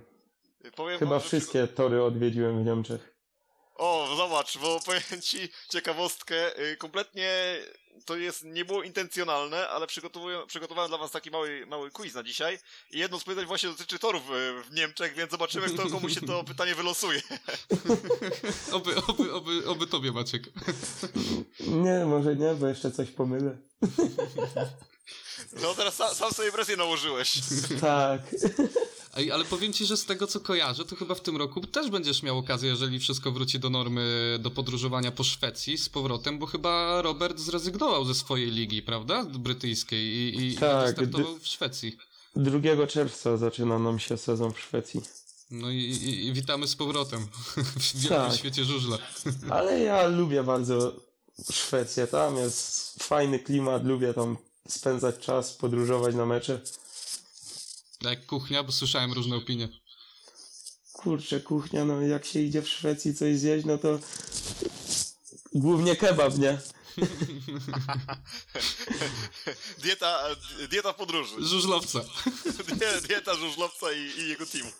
Powiem 0.75 0.99
Chyba 0.99 1.11
wam, 1.11 1.21
wszystkie 1.21 1.67
tory 1.67 2.03
odwiedziłem 2.03 2.63
w 2.63 2.65
Niemczech. 2.65 3.15
O, 3.75 4.07
zobacz, 4.17 4.57
bo 4.57 4.79
powiem 4.85 5.21
ci 5.21 5.49
ciekawostkę, 5.69 6.59
y, 6.59 6.77
kompletnie 6.77 7.57
to 8.05 8.17
jest, 8.17 8.43
nie 8.43 8.65
było 8.65 8.83
intencjonalne, 8.83 9.69
ale 9.69 9.87
przygotowałem 10.47 10.89
dla 10.89 10.97
was 10.97 11.11
taki 11.11 11.31
mały, 11.31 11.65
mały 11.65 11.91
quiz 11.91 12.13
na 12.13 12.23
dzisiaj 12.23 12.59
i 12.91 12.99
jedno 12.99 13.19
z 13.19 13.23
pytań 13.23 13.45
właśnie 13.45 13.69
dotyczy 13.69 13.99
torów 13.99 14.23
y, 14.29 14.63
w 14.63 14.71
Niemczech, 14.71 15.15
więc 15.15 15.31
zobaczymy, 15.31 15.67
kto 15.69 15.89
komu 15.89 16.09
się 16.09 16.21
to 16.21 16.43
pytanie 16.43 16.75
wylosuje. 16.75 17.21
Oby, 18.71 18.95
oby, 19.07 19.33
oby, 19.33 19.67
oby 19.67 19.87
tobie, 19.87 20.11
Maciek. 20.11 20.43
Nie, 21.59 22.05
może 22.05 22.35
nie, 22.35 22.53
bo 22.53 22.67
jeszcze 22.67 22.91
coś 22.91 23.11
pomylę. 23.11 23.57
No 25.61 25.73
teraz 25.73 25.95
sam, 25.95 26.15
sam 26.15 26.33
sobie 26.33 26.51
presję 26.51 26.77
nałożyłeś. 26.77 27.33
Tak. 27.81 28.21
Ej, 29.13 29.31
ale 29.31 29.45
powiem 29.45 29.73
ci, 29.73 29.85
że 29.85 29.97
z 29.97 30.05
tego 30.05 30.27
co 30.27 30.39
kojarzę, 30.39 30.85
to 30.85 30.95
chyba 30.95 31.15
w 31.15 31.21
tym 31.21 31.37
roku 31.37 31.61
też 31.61 31.89
będziesz 31.89 32.23
miał 32.23 32.37
okazję, 32.37 32.69
jeżeli 32.69 32.99
wszystko 32.99 33.31
wróci 33.31 33.59
do 33.59 33.69
normy, 33.69 34.37
do 34.39 34.51
podróżowania 34.51 35.11
po 35.11 35.23
Szwecji 35.23 35.77
z 35.77 35.89
powrotem, 35.89 36.39
bo 36.39 36.45
chyba 36.45 37.01
Robert 37.01 37.39
zrezygnował 37.39 38.05
ze 38.05 38.15
swojej 38.15 38.51
ligi, 38.51 38.81
prawda? 38.81 39.23
Brytyjskiej 39.23 40.13
i, 40.13 40.47
i, 40.47 40.57
Tak, 40.57 40.83
i 40.83 40.85
wystartował 40.87 41.39
w 41.39 41.47
Szwecji. 41.47 41.97
2 42.35 42.87
czerwca 42.87 43.37
zaczyna 43.37 43.79
nam 43.79 43.99
się 43.99 44.17
sezon 44.17 44.53
w 44.53 44.59
Szwecji. 44.59 45.01
No 45.51 45.69
i, 45.71 45.77
i, 45.77 46.27
i 46.27 46.33
witamy 46.33 46.67
z 46.67 46.75
powrotem 46.75 47.19
w 47.55 47.93
wielkim 47.93 48.09
Tak. 48.09 48.35
świecie 48.35 48.65
żużla. 48.65 48.97
Ale 49.49 49.79
ja 49.79 50.07
lubię 50.07 50.43
bardzo 50.43 50.93
Szwecję. 51.51 52.07
Tam 52.07 52.35
jest 52.35 53.03
fajny 53.03 53.39
klimat, 53.39 53.85
lubię 53.85 54.13
tam 54.13 54.37
spędzać 54.67 55.19
czas, 55.19 55.53
podróżować 55.53 56.15
na 56.15 56.25
mecze. 56.25 56.61
Jak 58.01 58.25
kuchnia, 58.25 58.63
bo 58.63 58.71
słyszałem 58.71 59.13
różne 59.13 59.35
opinie. 59.35 59.69
Kurczę, 60.93 61.39
kuchnia, 61.39 61.85
no 61.85 62.01
jak 62.01 62.25
się 62.25 62.39
idzie 62.39 62.61
w 62.61 62.69
Szwecji 62.69 63.15
coś 63.15 63.37
zjeść, 63.37 63.65
no 63.65 63.77
to 63.77 63.99
głównie 65.53 65.95
kebab, 65.95 66.37
nie? 66.37 66.57
Dieta, 69.83 70.23
dieta 70.69 70.93
podróży. 70.93 71.35
Żużlowca. 71.39 71.99
Die- 72.79 73.01
Dieta 73.07 73.35
żużlowca 73.35 73.91
i, 73.91 74.19
i 74.19 74.29
jego 74.29 74.45
teamu. 74.45 74.71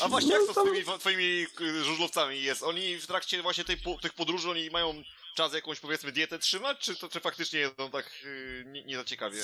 A 0.00 0.08
właśnie 0.08 0.32
jak 0.32 0.46
to 0.46 0.52
z 0.52 0.54
tam- 0.54 0.66
tymi 0.66 0.84
twoimi 1.00 1.46
y, 1.60 1.84
żużlowcami 1.84 2.42
jest? 2.42 2.62
Oni 2.62 2.96
w 2.98 3.06
trakcie 3.06 3.42
właśnie 3.42 3.64
tej, 3.64 3.76
po- 3.76 3.98
tych 3.98 4.12
podróży, 4.12 4.50
oni 4.50 4.70
mają 4.70 5.02
czas 5.36 5.52
jakąś 5.52 5.80
powiedzmy 5.80 6.12
dietę 6.12 6.38
trzymać, 6.38 6.78
czy 6.78 6.96
to 6.96 7.08
czy 7.08 7.20
faktycznie 7.20 7.58
jedzą 7.60 7.90
tak 7.90 8.10
y, 8.24 8.64
nie, 8.66 8.84
nie 8.84 8.96
za 8.96 9.04
ciekawie? 9.04 9.42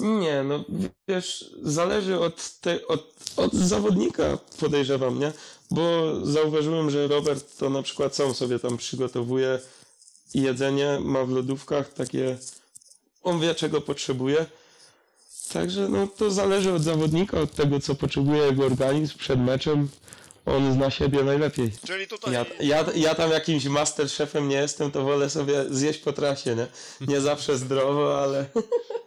Nie, 0.00 0.42
no 0.42 0.64
wiesz, 1.08 1.50
zależy 1.62 2.20
od, 2.20 2.50
te, 2.60 2.86
od, 2.86 3.14
od 3.36 3.52
zawodnika, 3.52 4.38
podejrzewam, 4.60 5.18
nie? 5.18 5.32
Bo 5.70 6.14
zauważyłem, 6.26 6.90
że 6.90 7.08
Robert 7.08 7.58
to 7.58 7.70
na 7.70 7.82
przykład 7.82 8.16
sam 8.16 8.34
sobie 8.34 8.58
tam 8.58 8.76
przygotowuje 8.76 9.58
jedzenie, 10.34 10.98
ma 11.00 11.24
w 11.24 11.30
lodówkach 11.30 11.92
takie, 11.92 12.36
on 13.22 13.40
wie 13.40 13.54
czego 13.54 13.80
potrzebuje. 13.80 14.46
Także 15.52 15.88
no 15.88 16.06
to 16.06 16.30
zależy 16.30 16.72
od 16.72 16.82
zawodnika, 16.82 17.40
od 17.40 17.54
tego 17.54 17.80
co 17.80 17.94
potrzebuje 17.94 18.42
jego 18.42 18.64
organizm 18.64 19.18
przed 19.18 19.40
meczem. 19.40 19.88
On 20.46 20.72
zna 20.72 20.90
siebie 20.90 21.24
najlepiej. 21.24 21.70
Czyli 21.86 22.06
tutaj... 22.06 22.34
Ja, 22.34 22.44
ja, 22.60 22.84
ja 22.94 23.14
tam 23.14 23.30
jakimś 23.30 23.64
masterchefem 23.64 24.48
nie 24.48 24.56
jestem, 24.56 24.90
to 24.90 25.04
wolę 25.04 25.30
sobie 25.30 25.64
zjeść 25.70 25.98
po 25.98 26.12
trasie, 26.12 26.56
nie? 26.56 26.66
Nie 27.00 27.20
zawsze 27.20 27.58
zdrowo, 27.58 28.22
ale... 28.22 28.46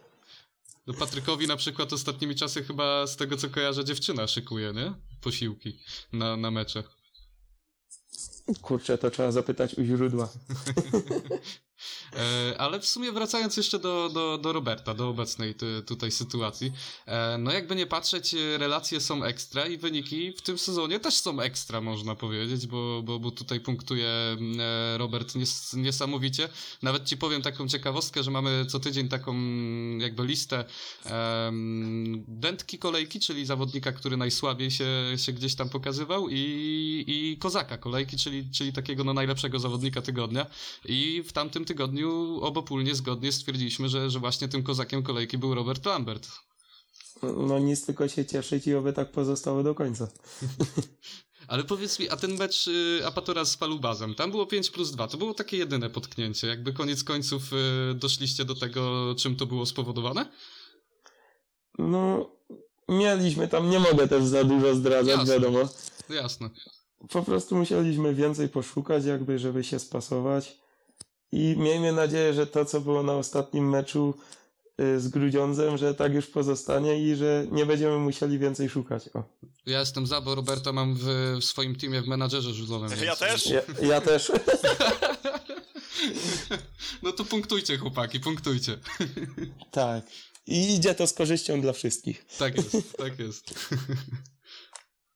No 0.88 0.94
Patrykowi 0.94 1.46
na 1.46 1.56
przykład 1.56 1.92
ostatnimi 1.92 2.34
czasy 2.34 2.64
chyba 2.64 3.06
z 3.06 3.16
tego 3.16 3.36
co 3.36 3.50
kojarzę 3.50 3.84
dziewczyna 3.84 4.26
szykuje, 4.26 4.72
nie? 4.72 4.94
Posiłki 5.20 5.78
na, 6.12 6.36
na 6.36 6.50
mecze. 6.50 6.82
Kurczę, 8.62 8.98
to 8.98 9.10
trzeba 9.10 9.32
zapytać 9.32 9.74
u 9.74 9.84
źródła. 9.84 10.28
E, 12.12 12.58
ale 12.58 12.80
w 12.80 12.86
sumie 12.86 13.12
wracając 13.12 13.56
jeszcze 13.56 13.78
do, 13.78 14.08
do, 14.08 14.38
do 14.38 14.52
Roberta, 14.52 14.94
do 14.94 15.08
obecnej 15.08 15.54
ty, 15.54 15.82
tutaj 15.86 16.10
sytuacji, 16.10 16.72
e, 17.06 17.38
no 17.38 17.52
jakby 17.52 17.76
nie 17.76 17.86
patrzeć, 17.86 18.34
relacje 18.58 19.00
są 19.00 19.24
ekstra 19.24 19.66
i 19.66 19.78
wyniki 19.78 20.32
w 20.32 20.42
tym 20.42 20.58
sezonie 20.58 21.00
też 21.00 21.14
są 21.14 21.40
ekstra, 21.40 21.80
można 21.80 22.14
powiedzieć, 22.14 22.66
bo, 22.66 23.02
bo, 23.02 23.18
bo 23.18 23.30
tutaj 23.30 23.60
punktuje 23.60 24.08
mm, 24.08 24.60
e, 24.60 24.98
Robert 24.98 25.34
nies, 25.34 25.74
niesamowicie. 25.74 26.48
Nawet 26.82 27.04
ci 27.04 27.16
powiem 27.16 27.42
taką 27.42 27.68
ciekawostkę, 27.68 28.22
że 28.22 28.30
mamy 28.30 28.66
co 28.66 28.80
tydzień 28.80 29.08
taką 29.08 29.30
mm, 29.30 30.00
jakby 30.00 30.26
listę 30.26 30.64
em, 31.04 32.24
dętki 32.28 32.78
kolejki, 32.78 33.20
czyli 33.20 33.46
zawodnika, 33.46 33.92
który 33.92 34.16
najsłabiej 34.16 34.70
się, 34.70 34.86
się 35.16 35.32
gdzieś 35.32 35.54
tam 35.54 35.68
pokazywał 35.68 36.28
i, 36.28 37.04
i 37.06 37.36
kozaka 37.38 37.78
kolejki, 37.78 38.16
czyli, 38.16 38.50
czyli 38.50 38.72
takiego 38.72 39.04
no, 39.04 39.12
najlepszego 39.12 39.58
zawodnika 39.58 40.02
tygodnia. 40.02 40.46
I 40.84 41.22
w 41.26 41.32
tamtym 41.32 41.64
tygodniu 41.68 42.38
obopólnie 42.42 42.94
zgodnie 42.94 43.32
stwierdziliśmy, 43.32 43.88
że, 43.88 44.10
że 44.10 44.18
właśnie 44.18 44.48
tym 44.48 44.62
kozakiem 44.62 45.02
kolejki 45.02 45.38
był 45.38 45.54
Robert 45.54 45.86
Lambert. 45.86 46.28
No 47.22 47.58
nic, 47.58 47.86
tylko 47.86 48.08
się 48.08 48.26
cieszyć 48.26 48.66
i 48.66 48.74
oby 48.74 48.92
tak 48.92 49.12
pozostało 49.12 49.62
do 49.62 49.74
końca. 49.74 50.08
Ale 51.48 51.64
powiedz 51.64 51.98
mi, 51.98 52.08
a 52.08 52.16
ten 52.16 52.36
mecz 52.36 52.66
y, 52.66 53.00
Apatora 53.06 53.44
z 53.44 53.56
Palubazem, 53.56 54.14
tam 54.14 54.30
było 54.30 54.46
5 54.46 54.70
plus 54.70 54.90
2, 54.90 55.08
to 55.08 55.18
było 55.18 55.34
takie 55.34 55.56
jedyne 55.56 55.90
potknięcie. 55.90 56.46
Jakby 56.46 56.72
koniec 56.72 57.04
końców 57.04 57.42
y, 57.52 57.94
doszliście 57.94 58.44
do 58.44 58.54
tego, 58.54 59.14
czym 59.18 59.36
to 59.36 59.46
było 59.46 59.66
spowodowane? 59.66 60.26
No, 61.78 62.30
mieliśmy 62.88 63.48
tam, 63.48 63.70
nie 63.70 63.78
mogę 63.78 64.08
też 64.08 64.24
za 64.24 64.44
dużo 64.44 64.74
zdradzać, 64.74 65.18
Jasne. 65.18 65.34
wiadomo. 65.34 65.58
Jasne. 66.10 66.50
Po 67.10 67.22
prostu 67.22 67.56
musieliśmy 67.56 68.14
więcej 68.14 68.48
poszukać, 68.48 69.04
jakby, 69.04 69.38
żeby 69.38 69.64
się 69.64 69.78
spasować. 69.78 70.58
I 71.32 71.54
miejmy 71.58 71.92
nadzieję, 71.92 72.34
że 72.34 72.46
to, 72.46 72.64
co 72.64 72.80
było 72.80 73.02
na 73.02 73.12
ostatnim 73.12 73.70
meczu 73.70 74.14
y, 74.80 75.00
z 75.00 75.08
Grudziądzem, 75.08 75.78
że 75.78 75.94
tak 75.94 76.14
już 76.14 76.26
pozostanie 76.26 77.02
i 77.02 77.14
że 77.16 77.46
nie 77.50 77.66
będziemy 77.66 77.98
musieli 77.98 78.38
więcej 78.38 78.68
szukać. 78.68 79.08
O. 79.14 79.22
Ja 79.66 79.80
jestem 79.80 80.06
za, 80.06 80.20
bo 80.20 80.34
Roberta 80.34 80.72
mam 80.72 80.94
w, 80.94 81.04
w 81.40 81.44
swoim 81.44 81.76
teamie 81.76 82.02
w 82.02 82.08
menadżerze 82.08 82.54
żużlowym. 82.54 82.90
Ja 82.90 82.96
więc- 82.96 83.18
też? 83.18 83.46
Ja, 83.46 83.60
ja 83.82 84.00
też. 84.00 84.32
No 87.02 87.12
to 87.12 87.24
punktujcie, 87.24 87.78
chłopaki, 87.78 88.20
punktujcie. 88.20 88.78
tak. 89.70 90.04
I 90.46 90.74
idzie 90.74 90.94
to 90.94 91.06
z 91.06 91.12
korzyścią 91.12 91.60
dla 91.60 91.72
wszystkich. 91.72 92.24
Tak 92.38 92.56
jest, 92.56 92.96
tak 92.96 93.18
jest. 93.18 93.54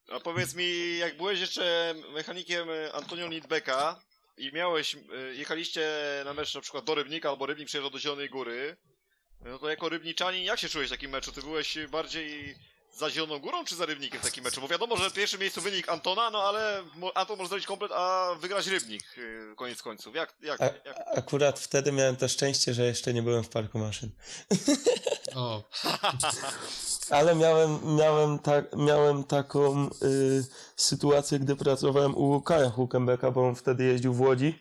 A 0.08 0.20
powiedz 0.20 0.54
mi, 0.54 0.98
jak 0.98 1.16
byłeś 1.16 1.40
jeszcze 1.40 1.94
mechanikiem 2.14 2.68
Antonio 2.92 3.28
Nidbeka 3.28 4.00
i 4.42 4.52
miałeś, 4.52 4.94
e, 4.94 4.98
jechaliście 5.34 5.90
na 6.24 6.34
mecz 6.34 6.54
na 6.54 6.60
przykład 6.60 6.84
do 6.84 6.94
Rybnika 6.94 7.28
albo 7.28 7.46
Rybnik 7.46 7.68
przyjeżdżał 7.68 7.90
do 7.90 7.98
Zielonej 7.98 8.28
Góry, 8.28 8.76
no 9.44 9.58
to 9.58 9.68
jako 9.68 9.88
Rybniczanin 9.88 10.44
jak 10.44 10.58
się 10.58 10.68
czułeś 10.68 10.86
w 10.88 10.90
takim 10.90 11.10
meczu? 11.10 11.32
Ty 11.32 11.40
byłeś 11.40 11.78
bardziej 11.90 12.54
za 12.92 13.10
Zieloną 13.10 13.38
Górą 13.38 13.64
czy 13.64 13.76
za 13.76 13.86
Rybnikiem 13.86 14.20
w 14.20 14.24
takim 14.24 14.44
meczu? 14.44 14.60
Bo 14.60 14.68
wiadomo, 14.68 14.96
że 14.96 15.10
w 15.10 15.12
pierwszym 15.12 15.40
miejscu 15.40 15.60
wynik 15.60 15.88
Antona, 15.88 16.30
no 16.30 16.42
ale 16.42 16.82
Anton 17.14 17.38
może 17.38 17.48
zrobić 17.48 17.66
komplet, 17.66 17.92
a 17.94 18.34
wygrać 18.40 18.66
Rybnik 18.66 19.02
e, 19.52 19.54
koniec 19.54 19.82
końców. 19.82 20.14
Jak, 20.14 20.34
jak, 20.42 20.60
A, 20.60 20.64
jak? 20.64 20.96
akurat 21.14 21.60
wtedy 21.60 21.92
miałem 21.92 22.16
to 22.16 22.28
szczęście, 22.28 22.74
że 22.74 22.82
jeszcze 22.82 23.14
nie 23.14 23.22
byłem 23.22 23.44
w 23.44 23.48
parku 23.48 23.78
maszyn. 23.78 24.10
O, 25.34 25.62
Ale 27.10 27.34
miałem, 27.34 27.96
miałem, 27.96 28.38
tak, 28.38 28.76
miałem 28.76 29.24
taką 29.24 29.86
y, 30.02 30.44
sytuację, 30.76 31.38
gdy 31.38 31.56
pracowałem 31.56 32.16
u 32.16 32.40
Kaja 32.40 32.70
Hukenbecka, 32.70 33.30
bo 33.30 33.48
on 33.48 33.54
wtedy 33.54 33.84
jeździł 33.84 34.14
w 34.14 34.20
Łodzi. 34.20 34.58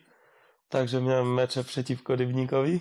Także 0.70 1.02
miałem 1.02 1.34
mecze 1.34 1.64
przeciwko 1.64 2.16
Rybnikowi. 2.16 2.80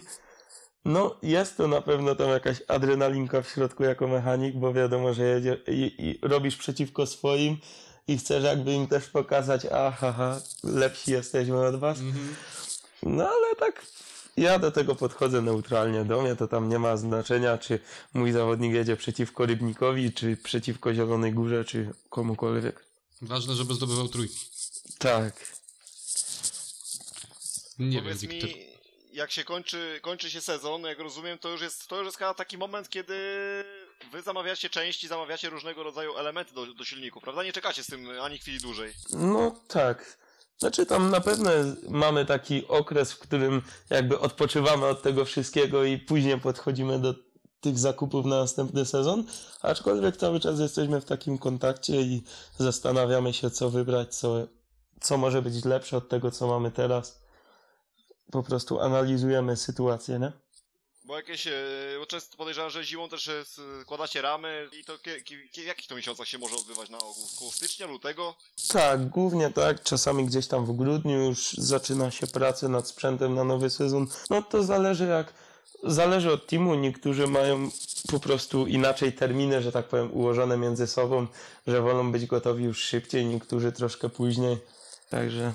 No, 0.85 1.16
jest 1.23 1.57
to 1.57 1.69
na 1.69 1.81
pewno 1.81 2.14
tam 2.14 2.29
jakaś 2.29 2.62
adrenalinka 2.69 3.43
w 3.43 3.49
środku 3.49 3.85
jako 3.85 4.09
mechanik, 4.09 4.57
bo 4.57 4.73
wiadomo, 4.73 5.14
że 5.14 5.23
jedzie, 5.23 5.57
i, 5.69 5.95
i 5.99 6.29
robisz 6.29 6.57
przeciwko 6.57 7.07
swoim 7.07 7.57
i 8.09 8.19
chcesz 8.19 8.45
jakby 8.45 8.73
im 8.73 8.87
też 8.87 9.09
pokazać, 9.09 9.66
aha, 9.73 10.12
ha, 10.12 10.40
lepsi 10.64 11.11
jesteśmy 11.12 11.66
od 11.66 11.77
was. 11.77 11.99
mhm. 11.99 12.35
No 13.03 13.29
ale 13.29 13.57
tak 13.59 13.83
ja 14.37 14.59
do 14.59 14.71
tego 14.71 14.95
podchodzę 14.95 15.43
neutralnie. 15.43 16.05
Do 16.05 16.23
mnie 16.23 16.37
to 16.37 16.49
tam 16.49 16.69
nie 16.69 16.79
ma 16.79 16.97
znaczenia, 16.97 17.59
czy 17.59 17.79
mój 18.14 18.33
zawodnik 18.33 18.73
jedzie 18.73 18.97
przeciwko 18.97 19.47
Rybnikowi, 19.47 20.12
czy 20.12 20.37
przeciwko 20.37 20.95
Zielonej 20.95 21.33
Górze, 21.33 21.64
czy 21.64 21.90
komukolwiek. 22.11 22.85
Ważne, 23.23 23.55
żeby 23.55 23.75
zdobywał 23.75 24.09
trójki. 24.09 24.38
Tak. 24.99 25.35
Nie 27.79 27.99
Powiedz 28.03 28.21
wiem, 28.21 28.31
mi, 28.31 28.40
Wiktor. 28.40 28.69
Jak 29.12 29.31
się 29.31 29.44
kończy, 29.44 29.99
kończy 30.03 30.31
się 30.31 30.40
sezon, 30.40 30.83
jak 30.83 30.99
rozumiem, 30.99 31.38
to 31.38 31.49
już 31.49 31.61
jest, 31.61 31.87
to 31.87 31.96
już 31.96 32.07
jest 32.07 32.18
taki 32.37 32.59
moment, 32.59 32.88
kiedy 32.88 33.14
wy 34.12 34.23
zamawiacie 34.23 34.70
części, 34.70 35.09
zamawiacie 35.09 35.51
różnego 35.51 35.83
rodzaju 35.83 36.16
elementy 36.16 36.55
do, 36.55 36.75
do 36.75 36.85
silników, 36.85 37.23
prawda? 37.23 37.42
Nie 37.42 37.53
czekacie 37.53 37.85
z 37.85 37.87
tym 37.87 38.09
ani 38.23 38.38
chwili 38.38 38.59
dłużej. 38.59 38.92
No 39.11 39.61
tak. 39.68 40.18
Znaczy 40.59 40.87
tam 40.87 41.11
na 41.11 41.20
pewno 41.20 41.51
mamy 41.88 42.27
taki 42.27 42.68
okres, 42.68 43.12
w 43.12 43.18
którym 43.18 43.62
jakby 43.90 44.18
odpoczywamy 44.18 44.87
od 44.87 45.03
tego 45.03 45.25
wszystkiego 45.25 45.85
i 45.85 45.99
później 45.99 46.40
podchodzimy 46.40 46.99
do 46.99 47.14
tych 47.61 47.79
zakupów 47.79 48.27
na 48.27 48.37
następny 48.37 48.85
sezon, 48.87 49.25
aczkolwiek 49.62 50.16
cały 50.16 50.40
czas 50.40 50.61
jesteśmy 50.61 51.01
w 51.01 51.05
takim 51.05 51.38
kontakcie 51.38 52.01
i 52.01 52.23
zastanawiamy 52.59 53.33
się, 53.33 53.51
co 53.51 53.70
wybrać, 53.70 54.14
co, 54.14 54.46
co 55.01 55.16
może 55.16 55.42
być 55.42 55.64
lepsze 55.64 55.96
od 55.96 56.09
tego, 56.09 56.31
co 56.31 56.46
mamy 56.46 56.70
teraz. 56.70 57.20
Po 58.33 58.43
prostu 58.43 58.81
analizujemy 58.81 59.57
sytuację, 59.57 60.19
nie? 60.19 60.33
Bo 61.05 61.16
jakieś, 61.16 61.47
e, 61.47 61.53
bo 61.99 62.07
często 62.07 62.37
podejrzewam, 62.37 62.71
że 62.71 62.85
zimą 62.85 63.09
też 63.09 63.29
e, 63.29 63.45
składacie 63.83 64.23
ramy 64.23 64.69
i 64.81 64.85
to 64.85 64.99
w 65.55 65.66
jakich 65.66 65.87
to 65.88 65.97
miesiącach 65.97 66.29
się 66.29 66.38
może 66.38 66.57
odbywać 66.57 66.90
na 66.90 66.99
ogół? 66.99 67.25
Koło 67.38 67.51
stycznia, 67.51 67.87
lutego? 67.87 68.35
Tak, 68.73 69.09
głównie 69.09 69.51
tak. 69.51 69.83
Czasami 69.83 70.25
gdzieś 70.25 70.47
tam 70.47 70.66
w 70.66 70.73
grudniu 70.73 71.25
już 71.25 71.53
zaczyna 71.53 72.11
się 72.11 72.27
praca 72.27 72.69
nad 72.69 72.88
sprzętem 72.88 73.35
na 73.35 73.45
nowy 73.45 73.71
sezon. 73.71 74.07
No 74.31 74.43
to 74.43 74.62
zależy 74.62 75.07
jak. 75.07 75.35
Zależy 75.85 76.33
od 76.33 76.47
teamu. 76.47 76.75
Niektórzy 76.75 77.27
mają 77.27 77.71
po 78.11 78.21
prostu 78.21 78.66
inaczej 78.66 79.12
terminy, 79.12 79.62
że 79.62 79.73
tak 79.73 79.88
powiem, 79.88 80.12
ułożone 80.12 80.57
między 80.57 80.87
sobą, 80.87 81.27
że 81.66 81.83
wolą 81.83 82.12
być 82.12 82.27
gotowi 82.27 82.64
już 82.64 82.83
szybciej, 82.83 83.27
niektórzy 83.27 83.73
troszkę 83.73 84.09
później. 84.09 84.59
Także 85.09 85.53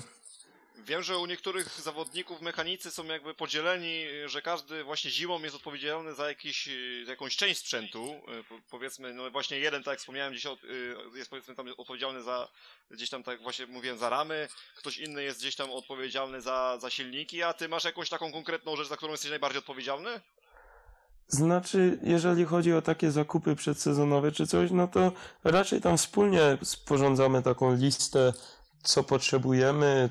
Wiem, 0.86 1.02
że 1.02 1.18
u 1.18 1.26
niektórych 1.26 1.80
zawodników 1.80 2.40
mechanicy 2.40 2.90
są 2.90 3.04
jakby 3.04 3.34
podzieleni, 3.34 4.04
że 4.26 4.42
każdy 4.42 4.84
właśnie 4.84 5.10
zimą 5.10 5.42
jest 5.42 5.56
odpowiedzialny 5.56 6.14
za 6.14 6.28
jakiś, 6.28 6.68
jakąś 7.06 7.36
część 7.36 7.60
sprzętu. 7.60 8.20
Po- 8.48 8.54
Powiedzmy, 8.70 9.14
no 9.14 9.30
właśnie 9.30 9.58
jeden, 9.58 9.82
tak 9.82 9.92
jak 9.92 9.98
wspomniałem, 10.00 10.32
gdzieś 10.32 10.46
od- 10.46 10.64
y, 10.64 10.94
jest 11.14 11.30
powiedzmy 11.30 11.54
tam 11.54 11.66
odpowiedzialny 11.76 12.22
za, 12.22 12.48
gdzieś 12.90 13.10
tam 13.10 13.22
tak 13.22 13.42
właśnie 13.42 13.66
mówiłem, 13.66 13.98
za 13.98 14.08
ramy, 14.08 14.48
ktoś 14.76 14.98
inny 14.98 15.22
jest 15.22 15.38
gdzieś 15.40 15.56
tam 15.56 15.70
odpowiedzialny 15.70 16.40
za, 16.42 16.78
za 16.80 16.90
silniki, 16.90 17.42
a 17.42 17.52
ty 17.52 17.68
masz 17.68 17.84
jakąś 17.84 18.08
taką 18.08 18.32
konkretną 18.32 18.76
rzecz, 18.76 18.88
za 18.88 18.96
którą 18.96 19.12
jesteś 19.12 19.30
najbardziej 19.30 19.58
odpowiedzialny? 19.58 20.20
Znaczy, 21.28 21.98
jeżeli 22.02 22.44
chodzi 22.44 22.72
o 22.72 22.82
takie 22.82 23.10
zakupy 23.10 23.56
przedsezonowe 23.56 24.32
czy 24.32 24.46
coś, 24.46 24.70
no 24.70 24.88
to 24.88 25.12
raczej 25.44 25.80
tam 25.80 25.98
wspólnie 25.98 26.58
sporządzamy 26.62 27.42
taką 27.42 27.76
listę, 27.76 28.32
co 28.82 29.04
potrzebujemy 29.04 30.10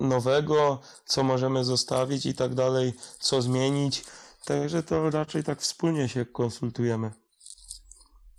nowego, 0.00 0.80
co 1.04 1.22
możemy 1.22 1.64
zostawić 1.64 2.26
i 2.26 2.34
tak 2.34 2.54
dalej, 2.54 2.92
co 3.18 3.42
zmienić. 3.42 4.04
Także 4.44 4.82
to 4.82 5.10
raczej 5.10 5.44
tak 5.44 5.60
wspólnie 5.60 6.08
się 6.08 6.26
konsultujemy. 6.26 7.10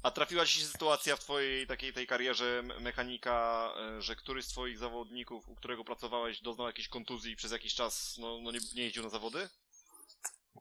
A 0.04 0.12
trafiła 0.12 0.46
ci 0.46 0.60
się 0.60 0.66
sytuacja 0.66 1.16
w 1.16 1.20
twojej 1.20 1.68
takiej 1.68 1.94
tej 1.94 2.08
karierze 2.08 2.64
me- 2.66 2.80
mechanika, 2.80 3.70
e, 3.98 4.02
że 4.02 4.16
któryś 4.16 4.46
z 4.46 4.48
twoich 4.48 4.78
zawodników, 4.78 5.50
u 5.50 5.56
którego 5.56 5.84
pracowałeś, 5.84 6.42
doznał 6.42 6.68
jakiejś 6.68 6.88
kontuzji 6.88 7.32
i 7.32 7.36
przez 7.36 7.52
jakiś 7.52 7.74
czas 7.76 8.16
no, 8.18 8.40
no 8.44 8.52
nie, 8.52 8.60
nie 8.76 8.84
jeździł 8.84 9.04
na 9.04 9.10
zawody? 9.10 9.50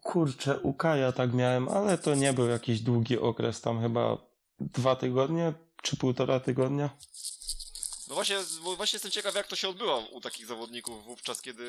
Kurczę, 0.03 0.61
u 0.61 0.73
Kaja 0.75 1.13
tak 1.13 1.33
miałem, 1.35 1.69
ale 1.69 1.99
to 1.99 2.15
nie 2.15 2.33
był 2.33 2.49
jakiś 2.49 2.81
długi 2.81 3.19
okres, 3.19 3.61
tam 3.61 3.81
chyba 3.81 4.17
dwa 4.61 4.97
tygodnie 4.97 5.53
czy 5.83 5.97
półtora 5.97 6.41
tygodnia. 6.41 6.91
No 8.11 8.15
właśnie, 8.15 8.37
właśnie 8.77 8.97
jestem 8.97 9.11
ciekaw, 9.13 9.35
jak 9.35 9.47
to 9.47 9.57
się 9.57 9.69
odbywa 9.69 9.97
u 9.97 10.21
takich 10.21 10.47
zawodników 10.47 11.05
wówczas, 11.05 11.43
kiedy 11.43 11.65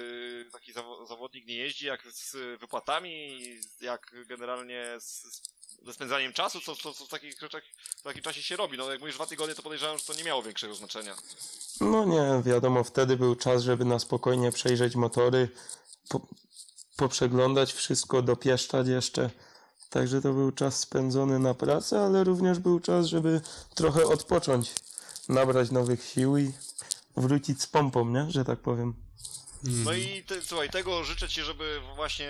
taki 0.52 0.74
zawo- 0.74 1.08
zawodnik 1.08 1.48
nie 1.48 1.56
jeździ, 1.56 1.86
jak 1.86 2.04
z 2.12 2.60
wypłatami, 2.60 3.40
jak 3.82 4.16
generalnie 4.28 4.86
z, 5.00 5.24
ze 5.86 5.94
spędzaniem 5.94 6.34
czasu, 6.34 6.62
co, 6.62 6.76
co, 6.76 6.94
co 6.94 7.06
w 7.06 7.10
takich 7.10 7.40
rzeczach 7.40 7.64
w 7.98 8.02
takim 8.02 8.22
czasie 8.22 8.44
się 8.44 8.56
robi. 8.56 8.78
No 8.78 8.92
jak 8.92 9.00
mówisz 9.00 9.16
dwa 9.16 9.26
tygodnie, 9.26 9.56
to 9.56 9.62
podejrzewam, 9.64 9.98
że 9.98 10.06
to 10.06 10.14
nie 10.14 10.24
miało 10.24 10.44
większego 10.44 10.76
znaczenia. 10.76 11.16
No 11.82 12.06
nie, 12.06 12.44
wiadomo, 12.46 12.84
wtedy 12.84 13.18
był 13.18 13.36
czas, 13.36 13.64
żeby 13.64 13.86
na 13.86 14.00
spokojnie 14.00 14.52
przejrzeć 14.52 14.96
motory, 14.96 15.50
po, 16.10 16.22
poprzeglądać 16.98 17.74
wszystko, 17.74 18.22
dopieszczać 18.22 18.88
jeszcze. 18.88 19.30
Także 19.90 20.22
to 20.22 20.34
był 20.34 20.52
czas 20.52 20.80
spędzony 20.80 21.40
na 21.40 21.54
pracę, 21.54 22.00
ale 22.00 22.24
również 22.24 22.60
był 22.60 22.80
czas, 22.80 23.06
żeby 23.06 23.42
trochę 23.76 24.06
odpocząć, 24.06 24.72
nabrać 25.30 25.72
nowych 25.72 26.04
sił 26.04 26.38
i 26.38 26.52
wrócić 27.18 27.62
z 27.62 27.68
pompą, 27.68 28.06
nie? 28.10 28.32
Że 28.32 28.46
tak 28.46 28.60
powiem. 28.60 28.94
Mhm. 29.66 29.84
No 29.84 29.94
i 29.94 30.24
te, 30.24 30.42
słuchaj, 30.42 30.70
tego 30.70 31.04
życzę 31.04 31.30
ci, 31.30 31.42
żeby 31.42 31.82
właśnie 31.96 32.30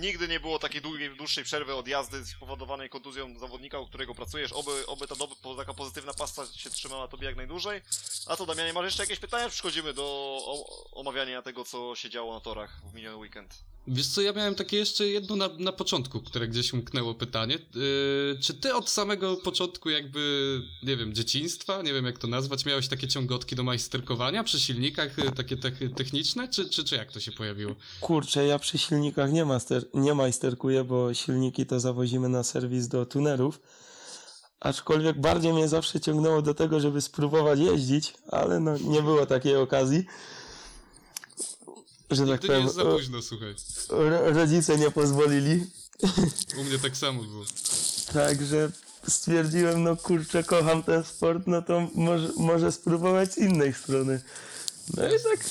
nigdy 0.00 0.28
nie 0.28 0.40
było 0.40 0.58
takiej 0.58 0.80
długiej, 0.82 1.16
dłuższej 1.16 1.44
przerwy 1.44 1.74
od 1.74 1.88
jazdy 1.88 2.26
spowodowanej 2.26 2.90
kontuzją 2.90 3.38
zawodnika, 3.38 3.78
u 3.78 3.86
którego 3.86 4.14
pracujesz. 4.14 4.52
Oby, 4.52 4.86
oby 4.86 5.06
ta 5.06 5.14
doby, 5.16 5.34
po- 5.42 5.54
taka 5.54 5.74
pozytywna 5.74 6.14
pasta 6.14 6.46
się 6.46 6.70
trzymała 6.70 7.08
tobie 7.08 7.26
jak 7.26 7.36
najdłużej. 7.36 7.82
A 8.26 8.36
to 8.36 8.46
Damianie, 8.46 8.72
masz 8.72 8.84
jeszcze 8.84 9.02
jakieś 9.02 9.18
pytania? 9.18 9.48
Przechodzimy 9.48 9.94
do 9.94 10.38
omawiania 10.92 11.42
tego, 11.42 11.64
co 11.64 11.94
się 11.96 12.10
działo 12.10 12.34
na 12.34 12.40
torach 12.40 12.80
w 12.90 12.94
miniony 12.94 13.16
weekend. 13.16 13.54
Wiesz 13.86 14.06
co, 14.06 14.20
ja 14.22 14.32
miałem 14.32 14.54
takie 14.54 14.76
jeszcze 14.76 15.06
jedno 15.06 15.36
na, 15.36 15.48
na 15.58 15.72
początku, 15.72 16.20
które 16.20 16.48
gdzieś 16.48 16.72
umknęło 16.72 17.14
pytanie. 17.14 17.58
Yy, 17.74 18.38
czy 18.40 18.54
ty 18.54 18.74
od 18.74 18.90
samego 18.90 19.36
początku 19.36 19.90
jakby, 19.90 20.60
nie 20.82 20.96
wiem, 20.96 21.14
dzieciństwa, 21.14 21.82
nie 21.82 21.92
wiem 21.92 22.04
jak 22.04 22.18
to 22.18 22.26
nazwać, 22.26 22.64
miałeś 22.64 22.88
takie 22.88 23.08
ciągotki 23.08 23.56
do 23.56 23.62
majsterkowania 23.62 24.44
przy 24.44 24.60
silnikach, 24.60 25.18
yy, 25.18 25.32
takie 25.32 25.56
te- 25.56 25.88
techniczne, 25.96 26.48
czy, 26.48 26.68
czy, 26.68 26.84
czy 26.84 26.96
jak 26.96 27.12
to 27.12 27.20
się 27.20 27.32
pojawiło? 27.32 27.74
Kurczę, 28.00 28.46
ja 28.46 28.58
przy 28.58 28.78
silnikach 28.78 29.32
nie, 29.32 29.44
master, 29.44 29.84
nie 29.94 30.14
majsterkuję, 30.14 30.84
bo 30.84 31.14
silniki 31.14 31.66
to 31.66 31.80
zawozimy 31.80 32.28
na 32.28 32.42
serwis 32.42 32.88
do 32.88 33.06
tunerów. 33.06 33.60
Aczkolwiek 34.60 35.20
bardziej 35.20 35.52
mnie 35.52 35.68
zawsze 35.68 36.00
ciągnęło 36.00 36.42
do 36.42 36.54
tego, 36.54 36.80
żeby 36.80 37.00
spróbować 37.00 37.60
jeździć, 37.60 38.14
ale 38.28 38.60
no 38.60 38.78
nie 38.78 39.02
było 39.02 39.26
takiej 39.26 39.56
okazji. 39.56 40.04
Że 42.10 42.26
tak 42.26 42.40
powiem, 42.40 42.62
jest 42.62 42.74
za 42.74 42.84
późno, 42.84 43.22
słuchaj. 43.22 43.54
ro- 43.88 44.30
rodzice 44.32 44.78
nie 44.78 44.90
pozwolili. 44.90 45.66
U 46.60 46.64
mnie 46.64 46.78
tak 46.78 46.96
samo 46.96 47.22
było. 47.24 47.44
Także 48.12 48.70
stwierdziłem, 49.08 49.82
no 49.82 49.96
kurczę, 49.96 50.44
kocham 50.44 50.82
ten 50.82 51.04
sport, 51.04 51.42
no 51.46 51.62
to 51.62 51.88
może, 51.94 52.28
może 52.36 52.72
spróbować 52.72 53.32
z 53.32 53.38
innej 53.38 53.72
strony. 53.72 54.22
No 54.96 55.06
i 55.06 55.10
tak, 55.10 55.46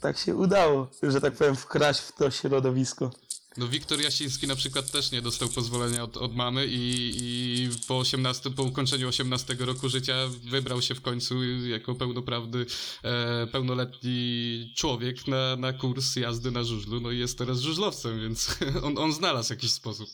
tak 0.00 0.18
się 0.18 0.36
udało, 0.36 0.88
że 1.02 1.20
tak 1.20 1.34
powiem, 1.34 1.56
wkraść 1.56 2.00
w 2.00 2.12
to 2.12 2.30
środowisko. 2.30 3.10
No 3.58 3.68
Wiktor 3.68 4.00
Jasiński 4.00 4.46
na 4.46 4.56
przykład 4.56 4.90
też 4.90 5.10
nie 5.12 5.22
dostał 5.22 5.48
pozwolenia 5.48 6.04
od, 6.04 6.16
od 6.16 6.34
mamy 6.34 6.66
i, 6.66 7.12
i 7.20 7.68
po 7.88 7.98
18, 7.98 8.50
po 8.50 8.62
ukończeniu 8.62 9.08
18 9.08 9.56
roku 9.58 9.88
życia 9.88 10.14
wybrał 10.44 10.82
się 10.82 10.94
w 10.94 11.00
końcu 11.00 11.44
jako 11.66 11.94
pełnoprawny, 11.94 12.66
e, 13.04 13.46
pełnoletni 13.46 14.72
człowiek 14.76 15.28
na, 15.28 15.56
na 15.56 15.72
kurs 15.72 16.16
jazdy 16.16 16.50
na 16.50 16.64
żużlu, 16.64 17.00
no 17.00 17.10
i 17.10 17.18
jest 17.18 17.38
teraz 17.38 17.58
żużlowcem, 17.58 18.20
więc 18.20 18.48
on, 18.86 18.98
on 18.98 19.12
znalazł 19.12 19.52
jakiś 19.52 19.72
sposób. 19.72 20.08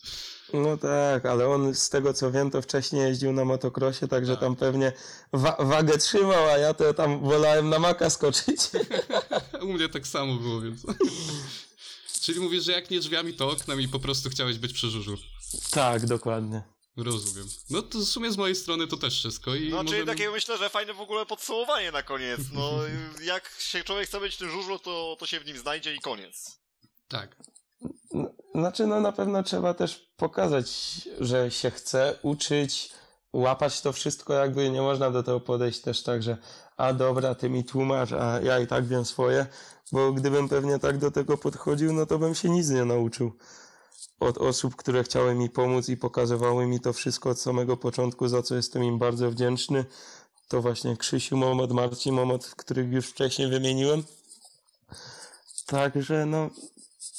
No 0.54 0.76
tak, 0.76 1.26
ale 1.26 1.48
on 1.48 1.74
z 1.74 1.90
tego 1.90 2.14
co 2.14 2.32
wiem, 2.32 2.50
to 2.50 2.62
wcześniej 2.62 3.02
jeździł 3.02 3.32
na 3.32 3.44
motocrossie, 3.44 4.08
także 4.08 4.32
Tak. 4.32 4.40
tam 4.40 4.56
pewnie 4.56 4.92
wa- 5.32 5.56
wagę 5.60 5.98
trzymał, 5.98 6.44
a 6.48 6.58
ja 6.58 6.74
to 6.74 6.94
tam 6.94 7.20
wolałem 7.20 7.68
na 7.68 7.78
maka 7.78 8.10
skoczyć. 8.10 8.58
U 9.62 9.72
mnie 9.72 9.88
tak 9.88 10.06
samo 10.06 10.34
było, 10.34 10.60
więc... 10.60 10.82
Czyli 12.24 12.40
mówisz, 12.40 12.64
że 12.64 12.72
jak 12.72 12.90
nie 12.90 13.00
drzwiami, 13.00 13.34
to 13.34 13.50
oknem 13.50 13.80
i 13.80 13.88
po 13.88 13.98
prostu 14.00 14.30
chciałeś 14.30 14.58
być 14.58 14.72
przy 14.72 14.90
żużlu. 14.90 15.16
tak, 15.70 16.06
dokładnie. 16.06 16.62
Rozumiem. 16.96 17.48
No 17.70 17.82
to 17.82 17.98
w 17.98 18.04
sumie 18.04 18.32
z 18.32 18.36
mojej 18.36 18.56
strony 18.56 18.86
to 18.86 18.96
też 18.96 19.18
wszystko 19.18 19.54
i 19.54 19.70
No, 19.70 19.76
czyli 19.78 19.90
możemy... 19.90 20.06
takie 20.06 20.30
myślę, 20.30 20.58
że 20.58 20.68
fajne 20.70 20.94
w 20.94 21.00
ogóle 21.00 21.26
podsumowanie 21.26 21.92
na 21.92 22.02
koniec. 22.02 22.40
No, 22.52 22.72
jak 23.32 23.50
się 23.58 23.84
człowiek 23.84 24.08
chce 24.08 24.20
być 24.20 24.34
w 24.34 24.38
tym 24.38 24.50
żużlu, 24.50 24.78
to, 24.78 25.16
to 25.20 25.26
się 25.26 25.40
w 25.40 25.46
nim 25.46 25.58
znajdzie 25.58 25.94
i 25.94 26.00
koniec. 26.00 26.60
Tak. 27.08 27.36
Znaczy, 28.54 28.86
no 28.86 29.00
na 29.00 29.12
pewno 29.12 29.42
trzeba 29.42 29.74
też 29.74 30.10
pokazać, 30.16 30.68
że 31.20 31.50
się 31.50 31.70
chce 31.70 32.18
uczyć, 32.22 32.90
łapać 33.34 33.80
to 33.80 33.92
wszystko, 33.92 34.34
jakby 34.34 34.70
nie 34.70 34.82
można 34.82 35.10
do 35.10 35.22
tego 35.22 35.40
podejść 35.40 35.80
też 35.80 36.02
tak, 36.02 36.22
że 36.22 36.38
a 36.76 36.92
dobra, 36.92 37.34
ty 37.34 37.50
mi 37.50 37.64
tłumacz, 37.64 38.12
a 38.12 38.40
ja 38.40 38.58
i 38.58 38.66
tak 38.66 38.86
wiem 38.86 39.04
swoje, 39.04 39.46
bo 39.92 40.12
gdybym 40.12 40.48
pewnie 40.48 40.78
tak 40.78 40.98
do 40.98 41.10
tego 41.10 41.38
podchodził, 41.38 41.92
no 41.92 42.06
to 42.06 42.18
bym 42.18 42.34
się 42.34 42.48
nic 42.50 42.70
nie 42.70 42.84
nauczył. 42.84 43.32
Od 44.20 44.38
osób, 44.38 44.76
które 44.76 45.04
chciały 45.04 45.34
mi 45.34 45.50
pomóc 45.50 45.88
i 45.88 45.96
pokazywały 45.96 46.66
mi 46.66 46.80
to 46.80 46.92
wszystko 46.92 47.30
od 47.30 47.40
samego 47.40 47.76
początku, 47.76 48.28
za 48.28 48.42
co 48.42 48.54
jestem 48.54 48.84
im 48.84 48.98
bardzo 48.98 49.30
wdzięczny, 49.30 49.84
to 50.48 50.62
właśnie 50.62 50.96
Krzysiu 50.96 51.36
Momot, 51.36 51.72
Marcin 51.72 52.14
Momot, 52.14 52.46
których 52.46 52.92
już 52.92 53.06
wcześniej 53.06 53.48
wymieniłem. 53.48 54.04
Także 55.66 56.26
no, 56.26 56.50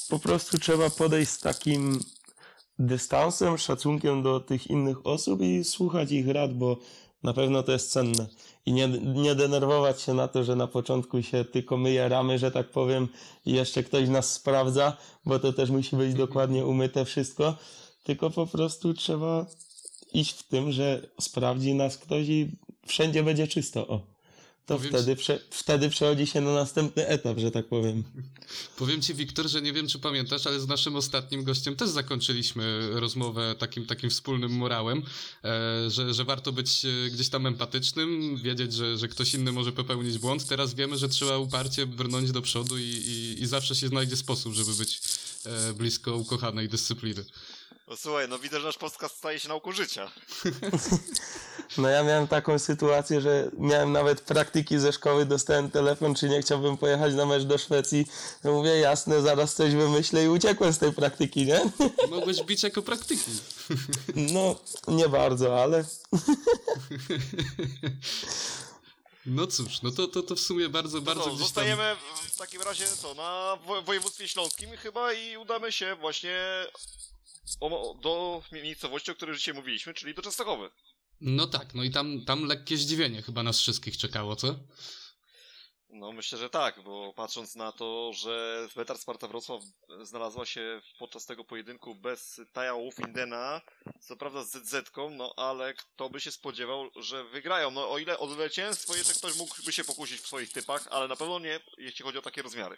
po 0.09 0.19
prostu 0.19 0.57
trzeba 0.57 0.89
podejść 0.89 1.31
z 1.31 1.39
takim 1.39 1.99
dystansem, 2.79 3.57
szacunkiem 3.57 4.23
do 4.23 4.39
tych 4.39 4.67
innych 4.67 5.07
osób 5.07 5.41
i 5.41 5.63
słuchać 5.63 6.11
ich 6.11 6.27
rad, 6.27 6.53
bo 6.53 6.77
na 7.23 7.33
pewno 7.33 7.63
to 7.63 7.71
jest 7.71 7.91
cenne. 7.91 8.27
I 8.65 8.73
nie, 8.73 8.87
nie 9.15 9.35
denerwować 9.35 10.01
się 10.01 10.13
na 10.13 10.27
to, 10.27 10.43
że 10.43 10.55
na 10.55 10.67
początku 10.67 11.23
się 11.23 11.45
tylko 11.45 11.77
myje 11.77 12.09
ramy, 12.09 12.39
że 12.39 12.51
tak 12.51 12.69
powiem, 12.69 13.07
i 13.45 13.53
jeszcze 13.53 13.83
ktoś 13.83 14.09
nas 14.09 14.33
sprawdza, 14.33 14.97
bo 15.25 15.39
to 15.39 15.53
też 15.53 15.69
musi 15.69 15.95
być 15.95 16.13
dokładnie 16.13 16.65
umyte 16.65 17.05
wszystko, 17.05 17.55
tylko 18.03 18.29
po 18.29 18.47
prostu 18.47 18.93
trzeba 18.93 19.45
iść 20.13 20.39
w 20.39 20.47
tym, 20.47 20.71
że 20.71 21.07
sprawdzi 21.21 21.73
nas 21.73 21.97
ktoś 21.97 22.29
i 22.29 22.51
wszędzie 22.87 23.23
będzie 23.23 23.47
czysto. 23.47 23.87
O. 23.87 24.14
To 24.65 24.77
Powiem 24.77 24.89
wtedy, 24.89 25.15
prze, 25.15 25.39
wtedy 25.49 25.89
przechodzi 25.89 26.27
się 26.27 26.41
na 26.41 26.53
następny 26.53 27.07
etap, 27.07 27.37
że 27.37 27.51
tak 27.51 27.65
powiem. 27.65 28.03
Powiem 28.77 29.01
ci, 29.01 29.13
Wiktor, 29.13 29.47
że 29.47 29.61
nie 29.61 29.73
wiem, 29.73 29.87
czy 29.87 29.99
pamiętasz, 29.99 30.47
ale 30.47 30.59
z 30.59 30.67
naszym 30.67 30.95
ostatnim 30.95 31.43
gościem 31.43 31.75
też 31.75 31.89
zakończyliśmy 31.89 32.89
rozmowę 32.99 33.55
takim, 33.59 33.85
takim 33.85 34.09
wspólnym 34.09 34.51
morałem, 34.51 35.03
e, 35.43 35.89
że, 35.89 36.13
że 36.13 36.23
warto 36.25 36.51
być 36.51 36.85
e, 36.85 37.09
gdzieś 37.09 37.29
tam 37.29 37.47
empatycznym, 37.47 38.37
wiedzieć, 38.37 38.73
że, 38.73 38.97
że 38.97 39.07
ktoś 39.07 39.33
inny 39.33 39.51
może 39.51 39.71
popełnić 39.71 40.17
błąd. 40.17 40.47
Teraz 40.47 40.73
wiemy, 40.73 40.97
że 40.97 41.09
trzeba 41.09 41.37
uparcie 41.37 41.85
brnąć 41.85 42.31
do 42.31 42.41
przodu 42.41 42.77
i, 42.77 42.81
i, 42.81 43.43
i 43.43 43.47
zawsze 43.47 43.75
się 43.75 43.87
znajdzie 43.87 44.15
sposób, 44.15 44.53
żeby 44.53 44.73
być 44.73 45.01
e, 45.45 45.73
blisko 45.73 46.15
ukochanej 46.17 46.69
dyscypliny. 46.69 47.25
No 47.87 47.97
słuchaj, 47.97 48.27
no 48.29 48.39
widzę, 48.39 48.59
że 48.59 48.65
nasz 48.65 48.77
podcast 48.77 49.17
staje 49.17 49.39
się 49.39 49.47
nauką 49.47 49.71
życia. 49.71 50.11
No 51.77 51.89
ja 51.89 52.03
miałem 52.03 52.27
taką 52.27 52.59
sytuację, 52.59 53.21
że 53.21 53.51
miałem 53.57 53.91
nawet 53.91 54.21
praktyki 54.21 54.79
ze 54.79 54.93
szkoły, 54.93 55.25
dostałem 55.25 55.71
telefon, 55.71 56.15
czy 56.15 56.29
nie 56.29 56.41
chciałbym 56.41 56.77
pojechać 56.77 57.13
na 57.13 57.25
mecz 57.25 57.43
do 57.43 57.57
Szwecji. 57.57 58.07
No 58.43 58.51
mówię, 58.51 58.69
jasne, 58.79 59.21
zaraz 59.21 59.55
coś 59.55 59.73
wymyślę 59.73 60.25
i 60.25 60.27
uciekłem 60.27 60.73
z 60.73 60.77
tej 60.77 60.93
praktyki, 60.93 61.45
nie? 61.45 61.61
Mogłeś 62.09 62.43
bić 62.43 62.63
jako 62.63 62.81
praktyki. 62.81 63.31
No, 64.33 64.55
nie 64.87 65.09
bardzo, 65.09 65.63
ale 65.63 65.85
No 69.25 69.47
cóż, 69.47 69.81
no 69.81 69.91
to, 69.91 70.07
to, 70.07 70.23
to 70.23 70.35
w 70.35 70.39
sumie 70.39 70.69
bardzo, 70.69 71.01
bardzo 71.01 71.25
no, 71.25 71.27
gdzieś 71.27 71.39
tam... 71.39 71.47
zostajemy 71.47 71.95
w 72.31 72.37
takim 72.37 72.61
razie 72.61 72.87
co, 72.87 73.13
na 73.13 73.57
wo- 73.65 73.81
województwie 73.81 74.27
śląskim 74.27 74.77
chyba 74.77 75.13
i 75.13 75.37
udamy 75.37 75.71
się 75.71 75.95
właśnie 75.95 76.65
o, 77.59 77.95
do 78.01 78.43
miejscowości, 78.51 79.11
o 79.11 79.15
której 79.15 79.35
dzisiaj 79.35 79.53
mówiliśmy, 79.53 79.93
czyli 79.93 80.13
do 80.13 80.21
Częstochowy. 80.21 80.69
No 81.21 81.47
tak, 81.47 81.73
no 81.73 81.83
i 81.83 81.91
tam, 81.91 82.25
tam 82.25 82.45
lekkie 82.45 82.77
zdziwienie 82.77 83.21
chyba 83.21 83.43
nas 83.43 83.59
wszystkich 83.59 83.97
czekało, 83.97 84.35
co? 84.35 84.55
No 85.89 86.11
myślę, 86.11 86.37
że 86.37 86.49
tak, 86.49 86.83
bo 86.83 87.13
patrząc 87.13 87.55
na 87.55 87.71
to, 87.71 88.11
że 88.13 88.67
Betar 88.75 88.97
Sparta 88.97 89.27
Wrocław 89.27 89.61
znalazła 90.01 90.45
się 90.45 90.81
podczas 90.99 91.25
tego 91.25 91.43
pojedynku 91.43 91.95
bez 91.95 92.41
Taja 92.53 92.73
Wolfindena, 92.73 93.61
co 93.99 94.15
prawda 94.15 94.43
z 94.43 94.51
ZZ-ką, 94.51 95.09
no 95.09 95.33
ale 95.37 95.73
kto 95.73 96.09
by 96.09 96.19
się 96.19 96.31
spodziewał, 96.31 96.89
że 96.95 97.23
wygrają. 97.23 97.71
No 97.71 97.91
o 97.91 97.97
ile 97.97 98.19
o 98.19 98.27
zwycięstwo 98.27 98.95
jeszcze 98.95 99.13
ktoś 99.13 99.37
mógłby 99.37 99.71
się 99.71 99.83
pokusić 99.83 100.19
w 100.19 100.27
swoich 100.27 100.51
typach, 100.51 100.87
ale 100.91 101.07
na 101.07 101.15
pewno 101.15 101.39
nie, 101.39 101.59
jeśli 101.77 102.05
chodzi 102.05 102.17
o 102.17 102.21
takie 102.21 102.41
rozmiary. 102.41 102.77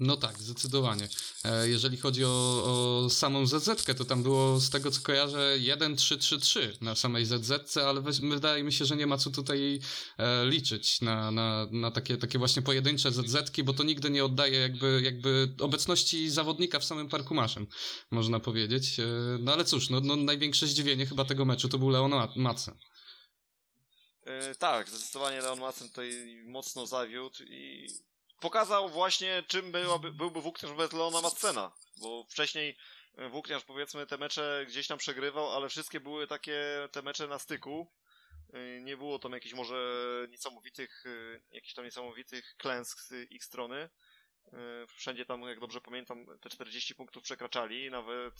No 0.00 0.16
tak, 0.16 0.38
zdecydowanie. 0.38 1.08
E, 1.44 1.68
jeżeli 1.68 1.96
chodzi 1.96 2.24
o, 2.24 2.62
o 2.64 3.10
samą 3.10 3.46
ZZ, 3.46 3.84
to 3.98 4.04
tam 4.04 4.22
było 4.22 4.60
z 4.60 4.70
tego 4.70 4.90
co 4.90 5.00
kojarzę 5.00 5.56
1-3-3-3 5.58 6.82
na 6.82 6.94
samej 6.94 7.24
ZZ, 7.24 7.76
ale 7.76 8.00
wydaje 8.22 8.64
mi 8.64 8.72
się, 8.72 8.84
że 8.84 8.96
nie 8.96 9.06
ma 9.06 9.18
co 9.18 9.30
tutaj 9.30 9.80
e, 10.18 10.46
liczyć 10.46 11.00
na, 11.00 11.30
na, 11.30 11.66
na 11.70 11.90
takie, 11.90 12.16
takie 12.16 12.38
właśnie 12.38 12.62
pojedyncze 12.62 13.12
ZZ, 13.12 13.50
bo 13.64 13.72
to 13.72 13.82
nigdy 13.84 14.10
nie 14.10 14.24
oddaje 14.24 14.58
jakby, 14.60 15.00
jakby 15.04 15.54
obecności 15.60 16.30
zawodnika 16.30 16.78
w 16.78 16.84
samym 16.84 17.08
parku 17.08 17.34
maszyn, 17.34 17.66
można 18.10 18.40
powiedzieć. 18.40 19.00
E, 19.00 19.04
no 19.40 19.52
ale 19.52 19.64
cóż, 19.64 19.90
no, 19.90 20.00
no 20.00 20.16
największe 20.16 20.66
zdziwienie 20.66 21.06
chyba 21.06 21.24
tego 21.24 21.44
meczu 21.44 21.68
to 21.68 21.78
był 21.78 21.88
Leon 21.88 22.12
Matce. 22.36 22.72
E, 24.28 24.54
tak, 24.54 24.88
zdecydowanie 24.88 25.40
Leon 25.40 25.60
Macen 25.60 25.88
tutaj 25.88 26.42
mocno 26.46 26.86
zawiódł 26.86 27.42
i 27.42 27.86
pokazał 28.40 28.88
właśnie, 28.88 29.42
czym 29.48 29.72
byłaby, 29.72 30.12
byłby 30.12 30.40
włókniarz 30.40 30.72
bez 30.72 30.92
Leona 30.92 31.20
Macena, 31.20 31.72
bo 31.96 32.24
wcześniej 32.30 32.76
e, 33.16 33.28
włókniarz 33.28 33.64
powiedzmy 33.64 34.06
te 34.06 34.18
mecze 34.18 34.64
gdzieś 34.68 34.86
tam 34.86 34.98
przegrywał, 34.98 35.50
ale 35.56 35.68
wszystkie 35.68 36.00
były 36.00 36.26
takie 36.26 36.88
te 36.92 37.02
mecze 37.02 37.26
na 37.26 37.38
styku. 37.38 37.92
E, 38.52 38.80
Nie 38.80 38.96
było 38.96 39.18
tam 39.18 39.32
jakichś 39.32 39.54
może 39.54 39.76
niesamowitych, 40.30 41.04
e, 41.06 41.40
jakichś 41.50 41.74
tam 41.74 41.84
niesamowitych 41.84 42.54
klęsk 42.58 43.00
z 43.00 43.30
ich 43.30 43.44
strony. 43.44 43.88
Wszędzie 44.88 45.24
tam, 45.24 45.42
jak 45.42 45.60
dobrze 45.60 45.80
pamiętam, 45.80 46.26
te 46.40 46.50
40 46.50 46.94
punktów 46.94 47.22
przekraczali, 47.22 47.90
nawet, 47.90 48.34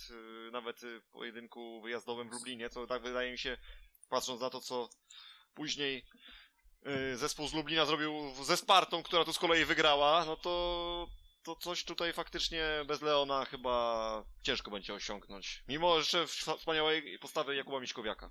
nawet 0.53 0.81
w 0.81 1.09
pojedynku 1.11 1.81
wyjazdowym 1.81 2.29
w 2.29 2.33
Lublinie, 2.33 2.71
co 2.71 2.87
tak 2.87 3.03
wydaje 3.03 3.33
mi 3.33 3.39
się, 3.39 3.57
patrząc 4.09 4.41
na 4.41 4.51
to, 4.51 4.61
co 4.61 4.89
później 5.55 6.05
zespół 7.17 7.49
z 7.49 7.55
Lublina 7.55 7.87
zrobił 7.87 8.13
ze 8.45 8.57
Spartą, 8.57 9.03
która 9.03 9.25
tu 9.25 9.33
z 9.33 9.39
kolei 9.39 9.65
wygrała, 9.65 10.25
no 10.25 10.37
to, 10.37 11.07
to 11.43 11.57
coś 11.57 11.85
tutaj 11.85 12.13
faktycznie 12.13 12.65
bez 12.87 13.03
Leona 13.03 13.45
chyba 13.45 14.25
ciężko 14.43 14.71
będzie 14.71 14.95
osiągnąć. 14.95 15.65
Mimo 15.69 15.97
jeszcze 15.97 16.27
w- 16.27 16.31
wspaniałej 16.31 17.19
postawy 17.19 17.57
Jakuba 17.57 17.81
Miśkowiaka. 17.81 18.31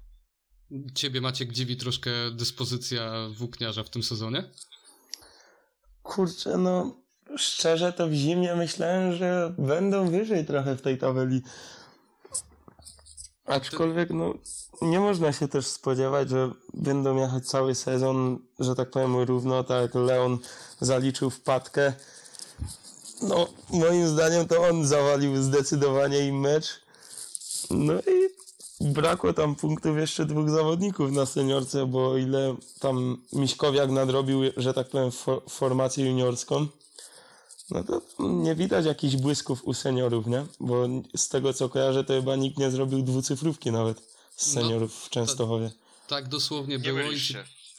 Ciebie 0.96 1.22
Maciek 1.22 1.52
dziwi 1.52 1.78
troszkę 1.78 2.12
dyspozycja 2.32 3.12
włókniarza 3.38 3.84
w 3.84 3.90
tym 3.90 4.04
sezonie? 4.04 4.44
kurczę, 6.04 6.58
no 6.58 7.02
szczerze 7.38 7.94
to 7.94 8.08
w 8.08 8.14
zimie 8.14 8.56
myślałem, 8.56 9.16
że 9.16 9.54
będą 9.58 10.10
wyżej 10.10 10.46
trochę 10.46 10.76
w 10.76 10.82
tej 10.82 10.98
tabeli. 10.98 11.42
Aczkolwiek, 13.48 14.10
no, 14.10 14.34
nie 14.82 15.00
można 15.00 15.34
się 15.34 15.48
też 15.48 15.68
spodziewać, 15.68 16.30
że 16.30 16.52
będą 16.74 17.16
jechać 17.16 17.46
cały 17.46 17.76
sezon, 17.76 18.40
że 18.60 18.76
tak 18.76 18.90
powiem, 18.90 19.18
równo, 19.18 19.64
tak 19.64 19.82
jak 19.82 19.96
Leon 19.96 20.38
zaliczył 20.80 21.30
wpadkę. 21.30 21.94
No, 23.22 23.48
moim 23.70 24.08
zdaniem 24.08 24.48
to 24.48 24.68
on 24.68 24.86
zawalił 24.86 25.44
zdecydowanie 25.44 26.28
im 26.28 26.40
mecz. 26.40 26.82
No 27.72 27.94
i 27.94 28.30
brakło 28.82 29.34
tam 29.34 29.56
punktów 29.56 29.98
jeszcze 29.98 30.26
dwóch 30.26 30.50
zawodników 30.50 31.12
na 31.12 31.26
seniorce, 31.26 31.86
bo 31.86 32.10
o 32.10 32.18
ile 32.18 32.56
tam 32.80 33.18
Miśkowiak 33.34 33.92
nadrobił, 33.92 34.42
że 34.58 34.74
tak 34.74 34.90
powiem, 34.90 35.12
for, 35.12 35.42
formację 35.50 36.06
juniorską, 36.06 36.68
no 37.72 37.84
to 37.84 38.02
nie 38.20 38.56
widać 38.56 38.86
jakichś 38.86 39.16
błysków 39.16 39.64
u 39.66 39.74
seniorów, 39.74 40.28
nie? 40.28 40.46
Bo 40.60 40.88
z 41.16 41.30
tego 41.30 41.54
co 41.54 41.70
kojarzę, 41.70 42.04
to 42.04 42.14
chyba 42.14 42.36
nikt 42.36 42.58
nie 42.58 42.72
zrobił 42.72 43.02
dwucyfrówki 43.04 43.72
nawet 43.72 44.00
z 44.36 44.56
No, 44.56 44.62
seniorów 44.62 44.96
w 44.96 45.10
Częstochowie. 45.10 45.72
Tak 46.08 46.28
dosłownie 46.28 46.78
Nie 46.78 46.84
było 46.84 47.12
i 47.12 47.20
ci, 47.20 47.36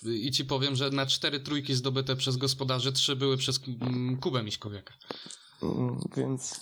i 0.07 0.31
ci 0.31 0.45
powiem, 0.45 0.77
że 0.77 0.91
na 0.91 1.07
cztery 1.07 1.41
trójki 1.41 1.75
zdobyte 1.75 2.17
przez 2.17 2.37
gospodarzy, 2.37 2.93
trzy 2.93 3.17
były 3.17 3.37
przez 3.37 3.61
mm, 3.81 4.17
Kubę 4.17 4.43
Miśkowiaka. 4.43 4.95
Mm, 5.63 6.01
Więc 6.17 6.61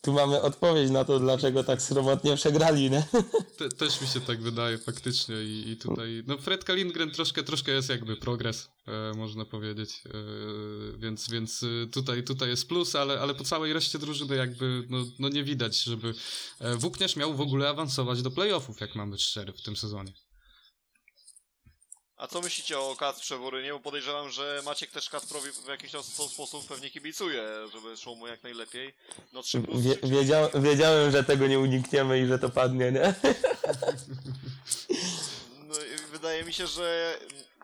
tu 0.00 0.12
mamy 0.12 0.42
odpowiedź 0.42 0.90
na 0.90 1.04
to, 1.04 1.20
dlaczego 1.20 1.64
tak 1.64 1.82
sromotnie 1.82 2.36
przegrali, 2.36 2.90
nie? 2.90 3.06
Te, 3.58 3.68
też 3.68 4.00
mi 4.00 4.06
się 4.06 4.20
tak 4.20 4.42
wydaje 4.42 4.78
faktycznie 4.78 5.36
i, 5.42 5.70
i 5.70 5.76
tutaj, 5.76 6.24
no 6.26 6.38
Fredka 6.38 6.74
Lindgren 6.74 7.10
troszkę, 7.10 7.42
troszkę 7.42 7.72
jest 7.72 7.88
jakby 7.88 8.16
progres, 8.16 8.70
e, 8.86 9.12
można 9.16 9.44
powiedzieć, 9.44 10.02
e, 10.06 10.98
więc, 10.98 11.30
więc 11.30 11.62
e, 11.62 11.86
tutaj, 11.86 12.24
tutaj 12.24 12.48
jest 12.48 12.68
plus, 12.68 12.94
ale, 12.94 13.20
ale 13.20 13.34
po 13.34 13.44
całej 13.44 13.72
reszcie 13.72 13.98
drużyny 13.98 14.36
jakby, 14.36 14.86
no, 14.90 14.98
no 15.18 15.28
nie 15.28 15.44
widać, 15.44 15.82
żeby 15.82 16.14
e, 16.60 16.76
Włókniarz 16.76 17.16
miał 17.16 17.34
w 17.34 17.40
ogóle 17.40 17.68
awansować 17.68 18.22
do 18.22 18.30
playoffów, 18.30 18.80
jak 18.80 18.94
mam 18.94 19.10
być 19.10 19.22
szczery, 19.22 19.52
w 19.52 19.62
tym 19.62 19.76
sezonie. 19.76 20.12
A 22.18 22.26
co 22.26 22.40
myślicie 22.40 22.78
o 22.78 22.96
Kacprze 22.96 23.38
Borynie? 23.38 23.72
Bo 23.72 23.80
podejrzewam, 23.80 24.30
że 24.30 24.62
Maciek 24.64 24.90
też 24.90 25.10
Kacprowi 25.10 25.52
w 25.52 25.68
jakiś 25.68 25.92
tam 25.92 26.02
sposób 26.02 26.66
pewnie 26.68 26.90
kibicuje, 26.90 27.42
żeby 27.72 27.96
szło 27.96 28.14
mu 28.14 28.26
jak 28.26 28.42
najlepiej. 28.42 28.94
No 29.32 29.42
3 29.42 29.60
plus 29.60 29.82
Wie, 29.82 29.96
wiedział, 30.02 30.50
wiedziałem, 30.54 31.10
że 31.10 31.24
tego 31.24 31.46
nie 31.46 31.58
unikniemy 31.58 32.20
i 32.20 32.26
że 32.26 32.38
to 32.38 32.48
padnie, 32.50 32.92
nie? 32.92 33.14
No, 35.68 35.74
i 35.74 36.10
wydaje 36.12 36.44
mi 36.44 36.52
się, 36.52 36.66
że 36.66 37.18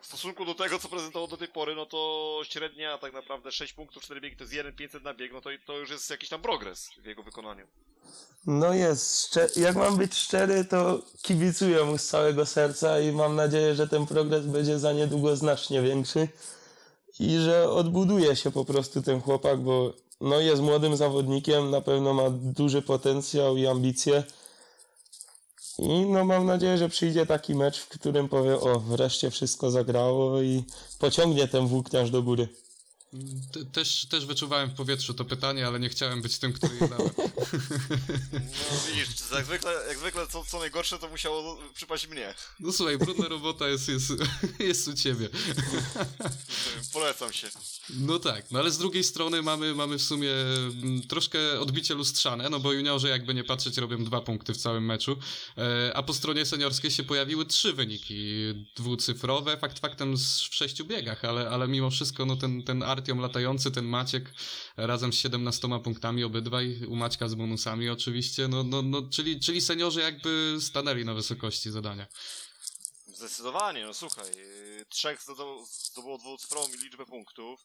w 0.05 0.07
stosunku 0.07 0.45
do 0.45 0.55
tego, 0.55 0.79
co 0.79 0.89
prezentował 0.89 1.27
do 1.27 1.37
tej 1.37 1.47
pory, 1.47 1.75
no 1.75 1.85
to 1.85 2.41
średnia 2.43 2.97
tak 2.97 3.13
naprawdę 3.13 3.51
6 3.51 3.73
punktów, 3.73 4.03
4 4.03 4.21
biegi 4.21 4.37
to 4.37 4.43
jest 4.43 4.53
1,500 4.53 5.03
na 5.03 5.13
bieg, 5.13 5.33
no 5.33 5.41
to, 5.41 5.49
to 5.65 5.77
już 5.77 5.89
jest 5.89 6.09
jakiś 6.09 6.29
tam 6.29 6.41
progres 6.41 6.89
w 6.97 7.05
jego 7.05 7.23
wykonaniu. 7.23 7.67
No 8.47 8.73
jest. 8.73 9.39
Jak 9.55 9.75
mam 9.75 9.97
być 9.97 10.15
szczery, 10.15 10.65
to 10.65 10.99
kibicuję 11.21 11.83
mu 11.83 11.97
z 11.97 12.05
całego 12.05 12.45
serca 12.45 12.99
i 12.99 13.11
mam 13.11 13.35
nadzieję, 13.35 13.75
że 13.75 13.87
ten 13.87 14.05
progres 14.05 14.45
będzie 14.45 14.79
za 14.79 14.93
niedługo 14.93 15.35
znacznie 15.35 15.81
większy 15.81 16.27
i 17.19 17.37
że 17.37 17.69
odbuduje 17.69 18.35
się 18.35 18.51
po 18.51 18.65
prostu 18.65 19.01
ten 19.01 19.21
chłopak, 19.21 19.59
bo 19.59 19.93
no 20.21 20.39
jest 20.39 20.61
młodym 20.61 20.95
zawodnikiem, 20.95 21.71
na 21.71 21.81
pewno 21.81 22.13
ma 22.13 22.29
duży 22.29 22.81
potencjał 22.81 23.57
i 23.57 23.67
ambicje. 23.67 24.23
I 25.79 26.05
no 26.05 26.25
mam 26.25 26.45
nadzieję, 26.45 26.77
że 26.77 26.89
przyjdzie 26.89 27.25
taki 27.25 27.55
mecz, 27.55 27.79
w 27.79 27.87
którym 27.87 28.29
powie, 28.29 28.59
o 28.59 28.79
wreszcie 28.79 29.31
wszystko 29.31 29.71
zagrało 29.71 30.41
i 30.41 30.63
pociągnie 30.99 31.47
ten 31.47 31.67
włókniarz 31.67 32.09
do 32.09 32.23
góry. 32.23 32.47
Te- 33.51 33.65
Też, 33.65 34.05
też 34.05 34.25
wyczuwałem 34.25 34.69
w 34.69 34.73
powietrzu 34.73 35.13
to 35.13 35.25
pytanie, 35.25 35.67
ale 35.67 35.79
nie 35.79 35.89
chciałem 35.89 36.21
być 36.21 36.37
tym, 36.37 36.53
który 36.53 36.75
je 36.75 36.87
dałem. 36.87 37.09
No 38.43 38.77
widzisz, 38.87 39.07
jak 39.35 39.45
zwykle, 39.45 39.71
jak 39.87 39.97
zwykle 39.97 40.27
co, 40.27 40.45
co 40.45 40.59
najgorsze, 40.59 40.99
to 40.99 41.09
musiało 41.09 41.57
przypaść 41.73 42.07
mnie. 42.07 42.33
No 42.59 42.73
słuchaj, 42.73 42.97
brudna 42.97 43.27
robota 43.27 43.67
jest, 43.67 43.87
jest, 43.87 44.13
jest 44.59 44.87
u 44.87 44.93
ciebie. 44.93 45.29
Polecam 46.93 47.33
się. 47.33 47.47
No 47.89 48.19
tak, 48.19 48.51
no 48.51 48.59
ale 48.59 48.71
z 48.71 48.77
drugiej 48.77 49.03
strony 49.03 49.41
mamy, 49.41 49.75
mamy 49.75 49.97
w 49.97 50.01
sumie 50.01 50.31
mm, 50.31 51.01
troszkę 51.01 51.59
odbicie 51.59 51.93
lustrzane, 51.93 52.49
no 52.49 52.59
bo 52.59 52.73
juniorzy 52.73 53.07
jakby 53.07 53.33
nie 53.33 53.43
patrzeć 53.43 53.77
robią 53.77 54.03
dwa 54.03 54.21
punkty 54.21 54.53
w 54.53 54.57
całym 54.57 54.85
meczu, 54.85 55.17
e, 55.57 55.91
a 55.95 56.03
po 56.03 56.13
stronie 56.13 56.45
seniorskiej 56.45 56.91
się 56.91 57.03
pojawiły 57.03 57.45
trzy 57.45 57.73
wyniki 57.73 58.15
dwucyfrowe, 58.75 59.57
fakt 59.57 59.79
faktem 59.79 60.17
w 60.17 60.55
sześciu 60.55 60.85
biegach, 60.85 61.25
ale, 61.25 61.49
ale 61.49 61.67
mimo 61.67 61.89
wszystko 61.89 62.25
no 62.25 62.35
ten, 62.35 62.63
ten 62.63 62.83
Artiom 63.05 63.19
latający, 63.19 63.71
ten 63.71 63.85
Maciek 63.85 64.33
razem 64.77 65.13
z 65.13 65.15
17 65.15 65.67
punktami 65.83 66.23
obydwaj, 66.23 66.85
u 66.87 66.95
Maćka 66.95 67.29
z 67.29 67.35
bonusami 67.35 67.89
oczywiście, 67.89 68.47
no, 68.47 68.63
no, 68.63 68.81
no 68.81 69.01
czyli, 69.11 69.39
czyli 69.39 69.61
seniorzy 69.61 70.01
jakby 70.01 70.57
stanęli 70.61 71.05
na 71.05 71.13
wysokości 71.13 71.71
zadania. 71.71 72.07
Zdecydowanie, 73.07 73.85
no 73.85 73.93
słuchaj, 73.93 74.35
yy, 74.35 74.85
trzech 74.89 75.21
zdobyło, 75.21 75.65
zdobyło 75.65 76.17
dwucyfrową 76.17 76.67
liczbę 76.83 77.05
punktów. 77.05 77.61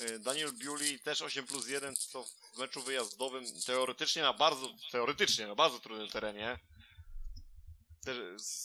Y, 0.00 0.18
Daniel 0.18 0.52
Bewley 0.52 0.98
też 1.00 1.22
8 1.22 1.46
plus 1.46 1.68
1, 1.68 1.96
co 1.96 2.24
w 2.54 2.58
meczu 2.58 2.82
wyjazdowym 2.82 3.44
teoretycznie 3.66 4.22
na 4.22 4.32
bardzo, 4.32 4.68
teoretycznie 4.92 5.46
na 5.46 5.54
bardzo 5.54 5.80
trudnym 5.80 6.08
terenie. 6.08 6.58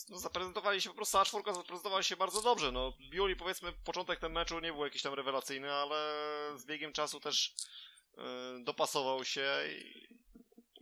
No, 0.08 0.18
zaprezentowali 0.18 0.82
się 0.82 0.88
po 0.90 0.96
prostu, 0.96 1.12
cała 1.12 1.24
czwórka 1.24 1.54
zaprezentowała 1.54 2.02
się 2.02 2.16
bardzo 2.16 2.42
dobrze. 2.42 2.72
No, 2.72 2.92
Bewley 3.10 3.36
powiedzmy, 3.36 3.72
początek 3.84 4.20
ten 4.20 4.32
meczu 4.32 4.60
nie 4.60 4.72
był 4.72 4.84
jakiś 4.84 5.02
tam 5.02 5.14
rewelacyjny, 5.14 5.72
ale 5.72 5.96
z 6.56 6.64
biegiem 6.66 6.92
czasu 6.92 7.20
też 7.20 7.54
y, 8.58 8.64
dopasował 8.64 9.24
się 9.24 9.46
i, 9.80 10.08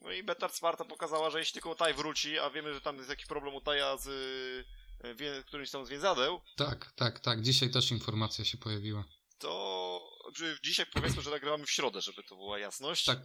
no 0.02 0.12
i 0.12 0.22
Betard 0.22 0.54
Sparta 0.54 0.84
pokazała, 0.84 1.30
że 1.30 1.38
jeśli 1.38 1.52
tylko 1.52 1.74
Taj 1.74 1.94
wróci, 1.94 2.38
a 2.38 2.50
wiemy, 2.50 2.74
że 2.74 2.80
tam 2.80 2.96
jest 2.96 3.10
jakiś 3.10 3.26
problem 3.26 3.54
u 3.54 3.60
Taja 3.60 3.96
z 3.96 4.06
y, 4.06 5.14
wie, 5.14 5.42
którymś 5.46 5.70
tam 5.70 5.86
z 5.86 5.88
więzadeł, 5.88 6.40
Tak, 6.56 6.92
tak, 6.92 7.20
tak. 7.20 7.42
Dzisiaj 7.42 7.70
też 7.70 7.90
informacja 7.90 8.44
się 8.44 8.58
pojawiła. 8.58 9.04
to 9.38 9.86
dzisiaj 10.62 10.86
powiedzmy, 10.86 11.22
że 11.22 11.30
nagrywamy 11.30 11.66
w 11.66 11.70
środę, 11.70 12.00
żeby 12.00 12.22
to 12.22 12.36
była 12.36 12.58
jasność. 12.58 13.04
Tak, 13.04 13.18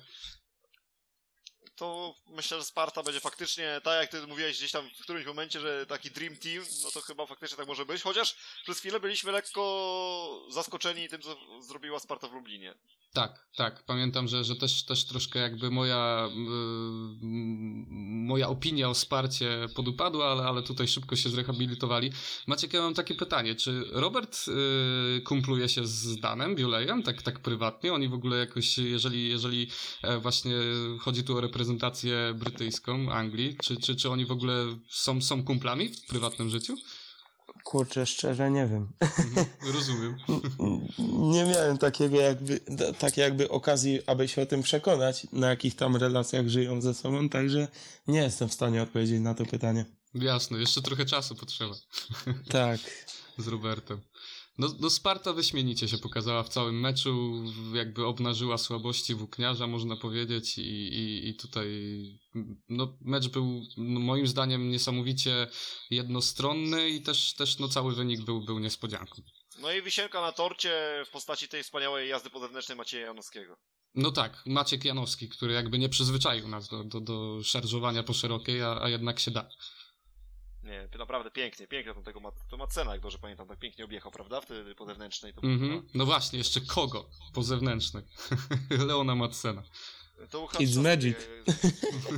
To 1.76 2.16
myślę, 2.28 2.58
że 2.58 2.64
Sparta 2.64 3.04
będzie 3.04 3.20
faktycznie, 3.20 3.82
tak 3.84 4.02
jak 4.02 4.12
ty 4.12 4.28
mówiłeś 4.28 4.58
gdzieś 4.58 4.72
tam 4.72 4.90
w 4.90 5.04
którymś 5.04 5.26
momencie, 5.26 5.60
że 5.60 5.86
taki 5.86 6.12
Dream 6.12 6.38
Team, 6.38 6.66
no 6.84 6.92
to 6.92 7.02
chyba 7.02 7.26
faktycznie 7.26 7.58
tak 7.58 7.68
może 7.68 7.86
być. 7.86 8.02
Chociaż 8.02 8.36
przez 8.64 8.80
chwilę 8.80 9.00
byliśmy 9.00 9.32
lekko 9.32 10.46
zaskoczeni 10.50 11.10
tym, 11.10 11.22
co 11.22 11.38
zrobiła 11.62 12.00
Sparta 12.00 12.28
w 12.28 12.34
Lublinie. 12.34 12.76
Tak, 13.14 13.48
tak. 13.56 13.84
Pamiętam, 13.86 14.28
że, 14.28 14.44
że 14.44 14.56
też, 14.56 14.84
też 14.84 15.06
troszkę 15.06 15.40
jakby 15.40 15.72
moja, 15.72 16.30
yy, 16.36 17.28
moja 18.28 18.50
opinia 18.50 18.90
o 18.90 18.94
Sparcie 18.94 19.68
podupadła, 19.76 20.32
ale, 20.32 20.44
ale 20.44 20.64
tutaj 20.64 20.88
szybko 20.88 21.16
się 21.16 21.30
zrehabilitowali. 21.30 22.12
Maciek, 22.48 22.74
ja 22.74 22.82
mam 22.82 22.94
takie 22.94 23.16
pytanie. 23.16 23.56
Czy 23.56 23.84
Robert 23.92 24.48
yy, 24.48 25.22
kumpluje 25.22 25.70
się 25.70 25.88
z 25.88 26.20
Danem 26.20 26.56
Biulejem, 26.56 27.04
tak, 27.04 27.22
tak 27.22 27.40
prywatnie? 27.40 27.94
Oni 27.94 28.10
w 28.10 28.14
ogóle 28.14 28.38
jakoś, 28.38 28.78
jeżeli, 28.78 29.30
jeżeli 29.30 29.68
e, 30.02 30.18
właśnie 30.18 30.56
chodzi 31.00 31.24
tu 31.24 31.38
o 31.38 31.42
reprezentację 31.42 32.34
brytyjską 32.36 33.12
Anglii, 33.12 33.58
czy, 33.64 33.78
czy, 33.78 33.96
czy 33.96 34.10
oni 34.10 34.26
w 34.26 34.32
ogóle 34.32 34.78
są, 34.90 35.22
są 35.22 35.44
kumplami 35.44 35.90
w 35.90 36.06
prywatnym 36.06 36.50
życiu? 36.50 36.76
Kurczę, 37.64 38.06
szczerze 38.06 38.52
nie 38.52 38.68
wiem. 38.68 38.90
Mhm, 39.00 39.46
rozumiem. 39.76 40.18
Nie 41.32 41.46
miałem 41.46 41.78
takiego 41.78 42.22
jakby, 42.22 42.60
takiej 43.00 43.22
jakby 43.22 43.50
okazji, 43.50 44.00
aby 44.08 44.28
się 44.28 44.42
o 44.42 44.46
tym 44.46 44.64
przekonać, 44.64 45.28
na 45.32 45.50
jakich 45.50 45.76
tam 45.76 45.96
relacjach 45.96 46.48
żyją 46.48 46.82
ze 46.82 46.94
sobą, 46.94 47.30
także 47.30 47.68
nie 48.08 48.20
jestem 48.20 48.50
w 48.50 48.54
stanie 48.54 48.82
odpowiedzieć 48.82 49.22
na 49.22 49.34
to 49.34 49.46
pytanie. 49.46 49.86
Jasne, 50.14 50.60
jeszcze 50.60 50.82
trochę 50.82 51.06
czasu 51.06 51.36
potrzeba. 51.36 51.76
Tak. 52.50 52.80
z 53.38 53.48
Robertem. 53.48 54.02
No, 54.58 54.68
no 54.80 54.90
Sparta 54.90 55.34
wyśmienicie 55.34 55.88
się 55.88 55.98
pokazała 55.98 56.44
w 56.44 56.50
całym 56.50 56.80
meczu, 56.80 57.44
jakby 57.74 58.06
obnażyła 58.06 58.58
słabości 58.58 59.16
włókniarza, 59.16 59.68
można 59.68 59.96
powiedzieć 59.96 60.58
i, 60.58 60.62
i, 60.62 61.30
i 61.30 61.36
tutaj 61.36 61.68
no, 62.70 62.98
mecz 63.02 63.28
był 63.28 63.62
no, 63.78 64.00
moim 64.00 64.28
zdaniem 64.28 64.70
niesamowicie 64.70 65.48
jednostronny 65.90 66.90
i 66.90 67.02
też, 67.02 67.34
też 67.34 67.60
no, 67.60 67.68
cały 67.68 67.96
wynik 67.96 68.22
był, 68.22 68.42
był 68.42 68.60
niespodzianką. 68.60 69.22
No 69.60 69.72
i 69.72 69.82
wisienka 69.82 70.22
na 70.22 70.32
torcie 70.32 71.04
w 71.06 71.10
postaci 71.10 71.48
tej 71.48 71.64
wspaniałej 71.64 72.10
jazdy 72.10 72.30
pozewnętrznej 72.30 72.78
Macieja 72.78 73.06
Janowskiego. 73.06 73.58
No 73.96 74.12
tak, 74.12 74.44
Maciek 74.46 74.86
Janowski, 74.86 75.30
który 75.30 75.54
jakby 75.54 75.78
nie 75.78 75.90
przyzwyczaił 75.90 76.48
nas 76.48 76.68
do, 76.68 76.84
do, 76.84 77.00
do 77.00 77.44
szarżowania 77.44 78.04
po 78.04 78.14
szerokiej, 78.14 78.62
a, 78.62 78.82
a 78.82 78.90
jednak 78.90 79.20
się 79.20 79.32
da. 79.32 79.50
Nie, 80.64 80.88
to 80.92 80.98
naprawdę 80.98 81.32
pięknie, 81.32 81.68
pięknie 81.68 81.94
tam 81.94 82.04
tego 82.04 82.20
ma, 82.20 82.32
to 82.50 82.58
Macena, 82.58 82.92
jak 82.92 83.02
dobrze 83.02 83.18
pamiętam, 83.18 83.48
tak 83.48 83.60
pięknie 83.60 83.86
objechał, 83.86 84.12
prawda? 84.12 84.42
Wtedy 84.42 84.76
po 84.76 84.86
zewnętrznej 84.86 85.34
to 85.34 85.42
Mhm. 85.42 85.88
No 85.94 86.06
właśnie, 86.06 86.40
jeszcze 86.40 86.62
kogo 86.62 87.10
po 87.34 87.44
zewnętrznej? 87.44 88.04
Leona 88.88 89.16
Madsena. 89.16 89.64
To 90.30 90.40
był 90.40 90.48
It's 90.48 90.82
magic. 90.82 91.18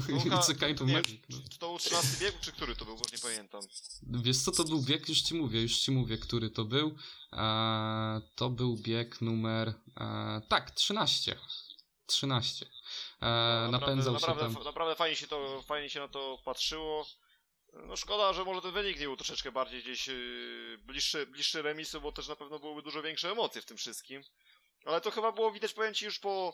It's 0.10 0.52
a 0.52 0.68
kind 0.68 0.82
of 0.82 0.88
magic. 0.88 1.22
no. 1.30 1.38
Czy 1.50 1.60
to 1.60 1.68
był 1.68 1.78
13 1.78 2.26
bieg, 2.26 2.40
czy 2.40 2.52
który 2.52 2.76
to 2.76 2.86
był, 2.86 2.96
bo 2.96 3.04
nie 3.14 3.18
pamiętam. 3.18 3.62
Wiesz 4.04 4.38
co 4.38 4.52
to 4.52 4.64
był 4.64 4.82
bieg? 4.82 5.10
Już 5.10 5.22
ci 5.22 5.36
mówię, 5.36 5.62
już 5.62 5.78
ci 5.78 5.92
mówię, 5.92 6.18
który 6.18 6.50
to 6.50 6.66
był. 6.66 6.96
E, 7.34 8.22
to 8.36 8.50
był 8.50 8.78
bieg 8.78 9.22
numer. 9.22 9.74
E, 10.00 10.42
tak, 10.50 10.72
13. 10.72 11.36
13. 12.06 12.66
E, 13.22 13.68
napędzał 13.72 14.20
się 14.20 14.28
naprawdę, 14.28 14.56
tam. 14.56 14.64
naprawdę 14.64 14.96
fajnie 14.96 15.16
się 15.16 15.28
to, 15.28 15.62
fajnie 15.62 15.90
się 15.90 16.00
na 16.00 16.08
to 16.08 16.38
patrzyło. 16.46 17.06
No 17.74 17.96
szkoda, 17.96 18.34
że 18.34 18.44
może 18.46 18.62
ten 18.62 18.72
wynik 18.72 19.00
nie 19.00 19.06
był 19.06 19.16
troszeczkę 19.16 19.52
bardziej 19.52 19.82
gdzieś 19.82 20.08
yy, 20.08 20.78
bliższy, 20.78 21.26
bliższy 21.28 21.62
remisu, 21.62 22.02
bo 22.02 22.12
też 22.12 22.28
na 22.28 22.36
pewno 22.36 22.60
byłyby 22.60 22.82
dużo 22.82 23.02
większe 23.02 23.32
emocje 23.32 23.62
w 23.62 23.66
tym 23.66 23.78
wszystkim. 23.78 24.24
Ale 24.86 25.02
to 25.02 25.12
chyba 25.12 25.32
było 25.32 25.52
widać, 25.52 25.74
powiem 25.74 25.94
ci, 25.94 26.06
już 26.06 26.20
po... 26.20 26.54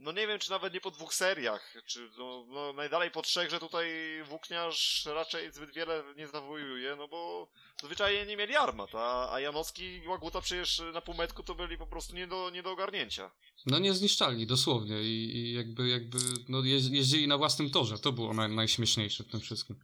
No 0.00 0.12
nie 0.12 0.26
wiem, 0.26 0.38
czy 0.38 0.50
nawet 0.50 0.74
nie 0.74 0.80
po 0.80 0.90
dwóch 0.90 1.14
seriach, 1.14 1.74
czy 1.86 2.10
no, 2.18 2.44
no 2.48 2.72
najdalej 2.72 3.10
po 3.10 3.22
trzech, 3.22 3.50
że 3.50 3.60
tutaj 3.60 3.88
włókniarz 4.28 5.06
raczej 5.06 5.52
zbyt 5.52 5.74
wiele 5.74 6.04
nie 6.16 6.28
zawojuje, 6.28 6.96
no 6.96 7.08
bo 7.08 7.48
zwyczajnie 7.84 8.26
nie 8.26 8.36
mieli 8.36 8.56
armat, 8.56 8.94
a, 8.94 9.32
a 9.32 9.40
Janowski 9.40 9.84
i 9.84 10.08
Łaguta 10.08 10.40
przecież 10.40 10.82
na 10.94 11.00
półmetku 11.00 11.42
to 11.42 11.54
byli 11.54 11.78
po 11.78 11.86
prostu 11.86 12.16
nie 12.16 12.26
do, 12.26 12.50
nie 12.50 12.62
do 12.62 12.70
ogarnięcia. 12.70 13.30
No 13.66 13.78
niezniszczalni, 13.78 14.46
dosłownie. 14.46 15.02
I, 15.02 15.36
i 15.36 15.52
jakby, 15.54 15.88
jakby 15.88 16.18
no, 16.48 16.58
jeź- 16.58 16.92
jeździli 16.94 17.28
na 17.28 17.38
własnym 17.38 17.70
torze. 17.70 17.98
To 17.98 18.12
było 18.12 18.34
naj, 18.34 18.48
najśmieszniejsze 18.50 19.24
w 19.24 19.30
tym 19.30 19.40
wszystkim. 19.40 19.76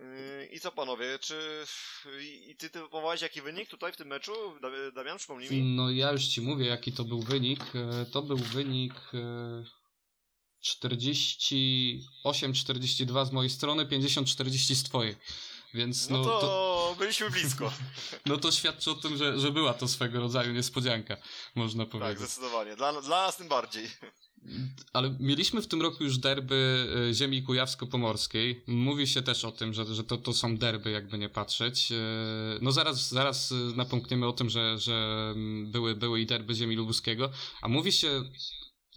Yy, 0.00 0.46
I 0.52 0.60
co 0.60 0.72
panowie, 0.72 1.18
czy 1.18 1.64
i 2.48 2.56
ty 2.56 2.70
typowałeś 2.70 3.20
jaki 3.22 3.42
wynik 3.42 3.68
tutaj 3.68 3.92
w 3.92 3.96
tym 3.96 4.08
meczu? 4.08 4.32
Da- 4.62 4.90
Damian, 4.94 5.18
przypomnij 5.18 5.50
mi. 5.50 5.62
No 5.62 5.90
ja 5.90 6.12
już 6.12 6.24
ci 6.26 6.40
mówię, 6.40 6.66
jaki 6.66 6.92
to 6.92 7.04
był 7.04 7.20
wynik. 7.22 7.60
E, 7.74 8.06
To 8.06 8.22
był 8.22 8.36
wynik 8.36 8.94
e, 9.14 9.64
48-42 12.24 13.26
z 13.26 13.32
mojej 13.32 13.50
strony, 13.50 13.86
50-40 13.86 14.74
z 14.74 14.82
twojej. 14.82 15.16
Więc 15.74 16.10
No 16.10 16.18
no, 16.18 16.24
to, 16.24 16.40
to, 16.40 16.96
byliśmy 16.98 17.30
blisko. 17.30 17.72
no 18.26 18.36
to 18.36 18.52
świadczy 18.52 18.90
o 18.90 18.94
tym, 18.94 19.16
że, 19.16 19.40
że 19.40 19.50
była 19.52 19.74
to 19.74 19.88
swego 19.88 20.20
rodzaju 20.20 20.52
niespodzianka, 20.52 21.16
można 21.54 21.84
tak, 21.84 21.90
powiedzieć. 21.92 22.18
zdecydowanie. 22.18 22.76
Dla, 22.76 23.00
dla 23.02 23.26
nas 23.26 23.36
tym 23.36 23.48
bardziej. 23.48 23.88
Ale 24.92 25.16
mieliśmy 25.20 25.62
w 25.62 25.66
tym 25.66 25.82
roku 25.82 26.04
już 26.04 26.18
derby 26.18 26.86
e, 27.10 27.14
ziemi 27.14 27.42
kujawsko-pomorskiej. 27.42 28.64
Mówi 28.66 29.06
się 29.06 29.22
też 29.22 29.44
o 29.44 29.52
tym, 29.52 29.72
że, 29.72 29.94
że 29.94 30.04
to, 30.04 30.16
to 30.16 30.32
są 30.32 30.56
derby, 30.56 30.90
jakby 30.90 31.18
nie 31.18 31.28
patrzeć. 31.28 31.92
E, 31.92 31.96
No 32.60 32.72
zaraz, 32.72 33.08
zaraz 33.08 33.52
e, 33.52 33.54
napomkniemy 33.76 34.26
o 34.26 34.32
tym, 34.32 34.50
że, 34.50 34.78
że 34.78 34.92
mm, 35.36 35.70
były, 35.70 35.96
były 35.96 36.20
i 36.20 36.26
derby 36.26 36.54
ziemi 36.54 36.76
lubuskiego. 36.76 37.30
A 37.62 37.68
mówi 37.68 37.92
się 37.92 38.22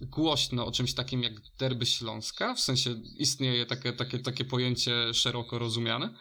głośno 0.01 0.65
o 0.65 0.71
czymś 0.71 0.93
takim 0.93 1.23
jak 1.23 1.33
derby 1.59 1.85
śląska? 1.85 2.55
W 2.55 2.59
sensie 2.59 3.01
istnieje 3.17 3.65
takie, 3.65 3.93
takie, 3.93 4.19
takie 4.19 4.45
pojęcie 4.45 5.13
szeroko 5.13 5.59
rozumiane? 5.59 6.13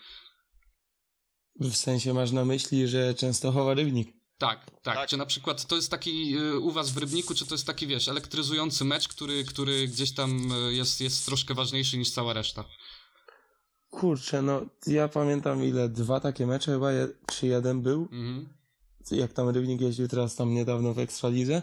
W 1.61 1.75
sensie 1.75 2.15
masz 2.15 2.33
na 2.33 2.45
myśli, 2.45 2.89
że 2.89 3.15
Częstochowa 3.15 3.75
Rybnik. 3.75 4.22
Tak, 4.43 4.71
tak, 4.83 4.95
Tak. 4.95 5.09
Czy 5.09 5.17
na 5.17 5.27
przykład 5.27 5.67
to 5.67 5.77
jest 5.77 5.91
taki 5.91 6.39
y, 6.39 6.59
u 6.59 6.71
was 6.71 6.91
w 6.91 6.97
Rybniku, 6.97 7.35
czy 7.35 7.47
to 7.47 7.55
jest 7.55 7.67
taki, 7.67 7.87
wiesz, 7.87 8.09
elektryzujący 8.09 8.85
mecz, 8.85 9.09
który, 9.09 9.45
który 9.45 9.89
gdzieś 9.89 10.15
tam 10.15 10.53
y, 10.53 10.75
jest, 10.75 11.01
jest 11.01 11.27
troszkę 11.27 11.55
ważniejszy 11.55 11.99
niż 11.99 12.11
cała 12.11 12.33
reszta? 12.33 12.65
Kurczę, 13.91 14.43
no 14.43 14.61
ja 14.87 15.09
pamiętam 15.09 15.65
ile, 15.65 15.89
dwa 15.89 16.21
takie 16.21 16.47
mecze 16.47 16.73
chyba, 16.73 16.93
je, 16.93 17.09
czy 17.27 17.47
jeden 17.47 17.83
był, 17.83 18.03
Mhm. 18.03 18.49
jak 19.11 19.33
tam 19.33 19.49
Rybnik 19.49 19.81
jeździł 19.81 20.09
teraz 20.09 20.37
tam 20.37 20.55
niedawno 20.55 20.95
w 20.95 20.99
Ekstralidze, 20.99 21.63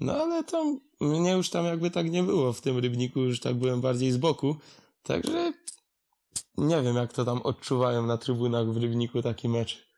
no 0.00 0.12
ale 0.12 0.44
tam, 0.44 0.80
mnie 1.00 1.32
już 1.32 1.50
tam 1.50 1.64
jakby 1.64 1.90
tak 1.90 2.10
nie 2.10 2.22
było 2.22 2.52
w 2.52 2.60
tym 2.60 2.78
Rybniku, 2.78 3.20
już 3.20 3.40
tak 3.40 3.54
byłem 3.54 3.80
bardziej 3.80 4.12
z 4.12 4.16
boku, 4.16 4.56
także 5.02 5.52
nie 6.58 6.82
wiem 6.82 6.96
jak 6.96 7.12
to 7.12 7.24
tam 7.24 7.42
odczuwają 7.42 8.06
na 8.06 8.18
trybunach 8.18 8.72
w 8.72 8.76
Rybniku 8.76 9.22
taki 9.22 9.48
mecz. 9.48 9.89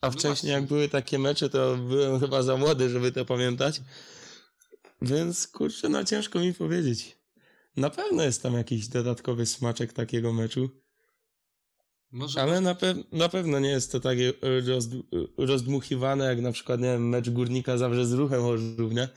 A 0.00 0.06
No 0.06 0.12
wcześniej 0.12 0.52
jak 0.52 0.66
były 0.66 0.88
takie 0.88 1.18
mecze, 1.18 1.50
to 1.50 1.76
byłem 1.76 2.18
chyba 2.20 2.42
za 2.42 2.56
młody, 2.56 2.90
żeby 2.90 3.12
to 3.12 3.24
pamiętać, 3.24 3.80
więc 5.02 5.48
kurczę, 5.48 5.88
no 5.88 6.04
ciężko 6.04 6.38
mi 6.38 6.54
powiedzieć. 6.54 7.18
Na 7.76 7.90
pewno 7.90 8.22
jest 8.22 8.42
tam 8.42 8.54
jakiś 8.54 8.88
dodatkowy 8.88 9.46
smaczek 9.46 9.92
takiego 9.92 10.32
meczu. 10.32 10.70
Może 12.12 12.42
Ale 12.42 12.60
na, 12.60 12.74
pe- 12.74 13.04
na 13.12 13.28
pewno 13.28 13.58
nie 13.58 13.68
jest 13.68 13.92
to 13.92 14.00
takie 14.00 14.28
e, 14.28 15.46
rozdmuchiwane 15.46 16.24
jak 16.24 16.40
na 16.40 16.52
przykład, 16.52 16.80
nie 16.80 16.86
wiem, 16.86 17.08
mecz 17.08 17.30
Górnika 17.30 17.78
zawsze 17.78 18.06
z 18.06 18.12
ruchem 18.12 18.42
Chorzów, 18.42 18.92
nie? 18.92 19.08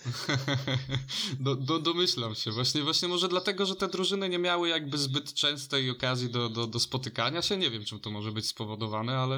do, 1.39 1.55
do, 1.55 1.79
domyślam 1.79 2.35
się. 2.35 2.51
Właśnie, 2.51 2.81
właśnie 2.81 3.07
może 3.07 3.27
dlatego, 3.27 3.65
że 3.65 3.75
te 3.75 3.87
drużyny 3.87 4.29
nie 4.29 4.39
miały 4.39 4.69
jakby 4.69 4.97
zbyt 4.97 5.33
częstej 5.33 5.89
okazji 5.89 6.29
do, 6.29 6.49
do, 6.49 6.67
do 6.67 6.79
spotykania 6.79 7.41
się. 7.41 7.57
Nie 7.57 7.69
wiem, 7.69 7.85
czym 7.85 7.99
to 7.99 8.11
może 8.11 8.31
być 8.31 8.47
spowodowane, 8.47 9.17
ale, 9.17 9.35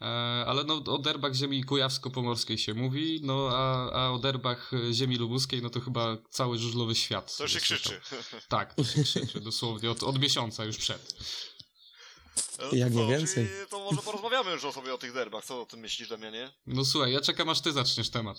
e, 0.00 0.04
ale 0.46 0.64
no, 0.64 0.74
o 0.74 0.98
derbach 0.98 1.34
ziemi 1.34 1.64
kujawsko-pomorskiej 1.64 2.58
się 2.58 2.74
mówi, 2.74 3.20
no 3.22 3.48
a, 3.52 3.92
a 3.92 4.10
o 4.10 4.18
derbach 4.18 4.70
ziemi 4.92 5.16
lubuskiej, 5.16 5.62
no 5.62 5.70
to 5.70 5.80
chyba 5.80 6.16
cały 6.30 6.58
żużlowy 6.58 6.94
świat. 6.94 7.36
To 7.36 7.48
się 7.48 7.60
krzyczy. 7.60 8.00
Tak, 8.48 8.74
to 8.74 8.84
się 8.84 9.02
krzyczy, 9.02 9.40
dosłownie, 9.40 9.90
od, 9.90 10.02
od 10.02 10.18
miesiąca 10.18 10.64
już 10.64 10.76
przed. 10.76 11.14
No 12.58 12.68
Jak 12.72 12.92
to 12.92 12.98
nie 12.98 13.06
więcej. 13.06 13.48
To 13.70 13.78
może 13.78 14.02
porozmawiamy 14.02 14.50
już 14.50 14.64
o 14.64 14.72
sobie 14.72 14.94
o 14.94 14.98
tych 14.98 15.12
derbach. 15.12 15.44
Co 15.44 15.62
o 15.62 15.66
tym 15.66 15.80
myślisz, 15.80 16.08
Damianie? 16.08 16.52
No 16.66 16.84
słuchaj, 16.84 17.12
ja 17.12 17.20
czekam 17.20 17.48
aż 17.48 17.60
ty 17.60 17.72
zaczniesz 17.72 18.10
temat. 18.10 18.36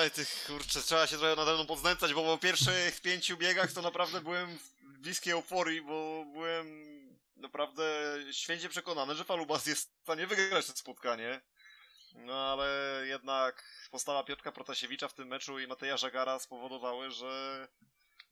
Aj, 0.00 0.10
ty 0.10 0.26
kurczę, 0.46 0.82
trzeba 0.82 1.06
się 1.06 1.18
trochę 1.18 1.36
nade 1.36 1.54
mną 1.54 1.66
podznęcać, 1.66 2.14
bo 2.14 2.22
po 2.22 2.38
pierwszych 2.38 3.00
pięciu 3.00 3.36
biegach 3.36 3.72
to 3.72 3.82
naprawdę 3.82 4.20
byłem 4.20 4.58
w 4.58 4.98
bliskiej 4.98 5.32
euforii, 5.32 5.82
bo 5.82 6.24
byłem 6.32 6.92
naprawdę 7.36 8.14
święcie 8.32 8.68
przekonany, 8.68 9.14
że 9.14 9.24
Falubas 9.24 9.66
jest 9.66 9.90
w 9.98 10.02
stanie 10.02 10.26
wygrać 10.26 10.66
to 10.66 10.72
spotkanie. 10.72 11.40
No 12.14 12.34
ale 12.34 12.66
jednak 13.06 13.64
postawa 13.90 14.24
Piotrka 14.24 14.52
Protasiewicza 14.52 15.08
w 15.08 15.14
tym 15.14 15.28
meczu 15.28 15.58
i 15.58 15.66
Mateja 15.66 15.96
Żagara 15.96 16.38
spowodowały, 16.38 17.10
że 17.10 17.68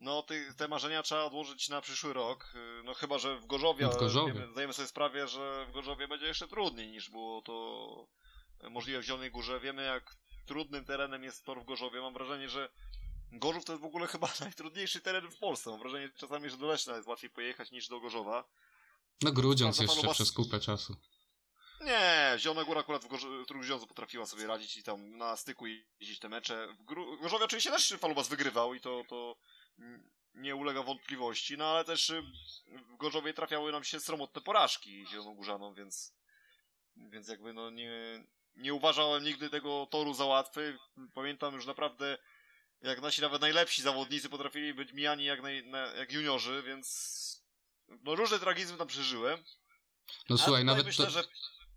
no 0.00 0.22
ty, 0.22 0.54
te 0.56 0.68
marzenia 0.68 1.02
trzeba 1.02 1.24
odłożyć 1.24 1.68
na 1.68 1.80
przyszły 1.80 2.12
rok. 2.12 2.52
Yy, 2.54 2.82
No 2.84 2.94
chyba, 2.94 3.18
że 3.18 3.36
w 3.36 3.46
Gorzowie, 3.46 3.88
W 3.88 3.96
Gorzowie. 3.96 4.32
Wiemy, 4.32 4.52
zdajemy 4.52 4.72
sobie 4.72 4.88
sprawę, 4.88 5.28
że 5.28 5.66
w 5.68 5.72
Gorzowie 5.72 6.08
będzie 6.08 6.26
jeszcze 6.26 6.48
trudniej 6.48 6.90
niż 6.90 7.10
było 7.10 7.42
to 7.42 8.06
możliwe 8.70 8.98
w 9.00 9.02
Zielonej 9.04 9.30
Górze. 9.30 9.60
Wiemy 9.60 9.82
jak 9.84 10.16
trudnym 10.46 10.84
terenem 10.84 11.24
jest 11.24 11.44
tor 11.44 11.60
w 11.62 11.64
Gorzowie. 11.64 12.00
Mam 12.00 12.14
wrażenie, 12.14 12.48
że 12.48 12.68
Gorzów 13.32 13.64
to 13.64 13.72
jest 13.72 13.82
w 13.82 13.86
ogóle 13.86 14.06
chyba 14.06 14.28
najtrudniejszy 14.40 15.00
teren 15.00 15.30
w 15.30 15.38
Polsce. 15.38 15.70
Mam 15.70 15.78
wrażenie 15.80 16.10
czasami, 16.16 16.50
że 16.50 16.56
do 16.56 16.66
Leszna 16.66 16.96
jest 16.96 17.08
łatwiej 17.08 17.30
pojechać 17.30 17.70
niż 17.70 17.88
do 17.88 18.00
Gorzowa. 18.00 18.44
No 19.22 19.32
grudziąc 19.32 19.76
Prawda, 19.76 19.92
jeszcze 19.92 20.06
Falubas- 20.08 20.14
przez 20.14 20.32
kupę 20.32 20.60
czasu. 20.60 20.96
Nie, 21.80 22.34
Zielona 22.38 22.64
Góra 22.64 22.80
akurat 22.80 23.04
w 23.04 23.46
Trójgrządzu 23.46 23.86
potrafiła 23.86 24.26
sobie 24.26 24.46
radzić 24.46 24.76
i 24.76 24.82
tam 24.82 25.16
na 25.16 25.36
styku 25.36 25.66
jeździć 25.66 26.18
te 26.18 26.28
mecze. 26.28 26.68
W 26.80 26.84
Gru- 26.84 27.20
Gorzowie 27.20 27.44
oczywiście 27.44 27.70
też 27.70 27.94
Falubas 27.98 28.28
wygrywał 28.28 28.74
i 28.74 28.80
to, 28.80 29.02
to 29.08 29.36
nie 30.34 30.56
ulega 30.56 30.82
wątpliwości, 30.82 31.56
no 31.56 31.66
ale 31.66 31.84
też 31.84 32.10
y, 32.10 32.22
w 32.66 32.96
Gorzowie 32.96 33.34
trafiały 33.34 33.72
nam 33.72 33.84
się 33.84 34.00
sromotne 34.00 34.40
porażki 34.40 35.06
Zielonogórzanom, 35.10 35.74
więc 35.74 36.14
więc 36.96 37.28
jakby 37.28 37.52
no 37.52 37.70
nie, 37.70 38.24
nie 38.56 38.74
uważałem 38.74 39.24
nigdy 39.24 39.50
tego 39.50 39.86
toru 39.90 40.14
za 40.14 40.24
łatwy. 40.24 40.78
Pamiętam 41.14 41.54
już 41.54 41.66
naprawdę 41.66 42.18
jak 42.82 43.00
nasi 43.00 43.20
nawet 43.20 43.40
najlepsi 43.40 43.82
zawodnicy 43.82 44.28
potrafili 44.28 44.74
być 44.74 44.92
mijani 44.92 45.24
jak, 45.24 45.42
naj, 45.42 45.66
na, 45.66 45.78
jak 45.78 46.12
juniorzy, 46.12 46.62
więc 46.66 47.20
no 47.88 48.14
różne 48.14 48.38
tragizmy 48.38 48.78
tam 48.78 48.88
przeżyłem. 48.88 49.44
No 50.28 50.34
A 50.34 50.38
słuchaj, 50.38 50.64
nawet, 50.64 50.86
myślę, 50.86 51.04
to, 51.04 51.10
że 51.10 51.24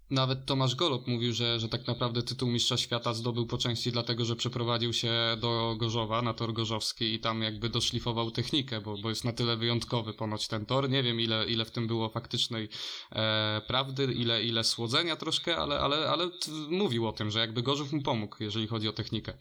nawet 0.09 0.45
Tomasz 0.45 0.75
Golob 0.75 1.07
mówił, 1.07 1.33
że, 1.33 1.59
że 1.59 1.69
tak 1.69 1.87
naprawdę 1.87 2.23
tytuł 2.23 2.49
mistrza 2.49 2.77
świata 2.77 3.13
zdobył 3.13 3.47
po 3.47 3.57
części 3.57 3.91
dlatego, 3.91 4.25
że 4.25 4.35
przeprowadził 4.35 4.93
się 4.93 5.13
do 5.37 5.75
Gorzowa, 5.79 6.21
na 6.21 6.33
tor 6.33 6.53
gorzowski 6.53 7.13
i 7.13 7.19
tam 7.19 7.41
jakby 7.41 7.69
doszlifował 7.69 8.31
technikę, 8.31 8.81
bo, 8.81 8.97
bo 8.97 9.09
jest 9.09 9.25
na 9.25 9.33
tyle 9.33 9.57
wyjątkowy 9.57 10.13
ponoć 10.13 10.47
ten 10.47 10.65
tor. 10.65 10.89
Nie 10.89 11.03
wiem 11.03 11.19
ile, 11.19 11.45
ile 11.45 11.65
w 11.65 11.71
tym 11.71 11.87
było 11.87 12.09
faktycznej 12.09 12.69
e, 13.11 13.61
prawdy, 13.67 14.03
ile, 14.03 14.43
ile 14.43 14.63
słodzenia 14.63 15.15
troszkę, 15.15 15.57
ale, 15.57 15.79
ale, 15.79 16.09
ale 16.09 16.29
mówił 16.69 17.07
o 17.07 17.11
tym, 17.11 17.31
że 17.31 17.39
jakby 17.39 17.61
Gorzów 17.63 17.91
mu 17.91 18.01
pomógł, 18.01 18.35
jeżeli 18.39 18.67
chodzi 18.67 18.87
o 18.87 18.93
technikę. 18.93 19.33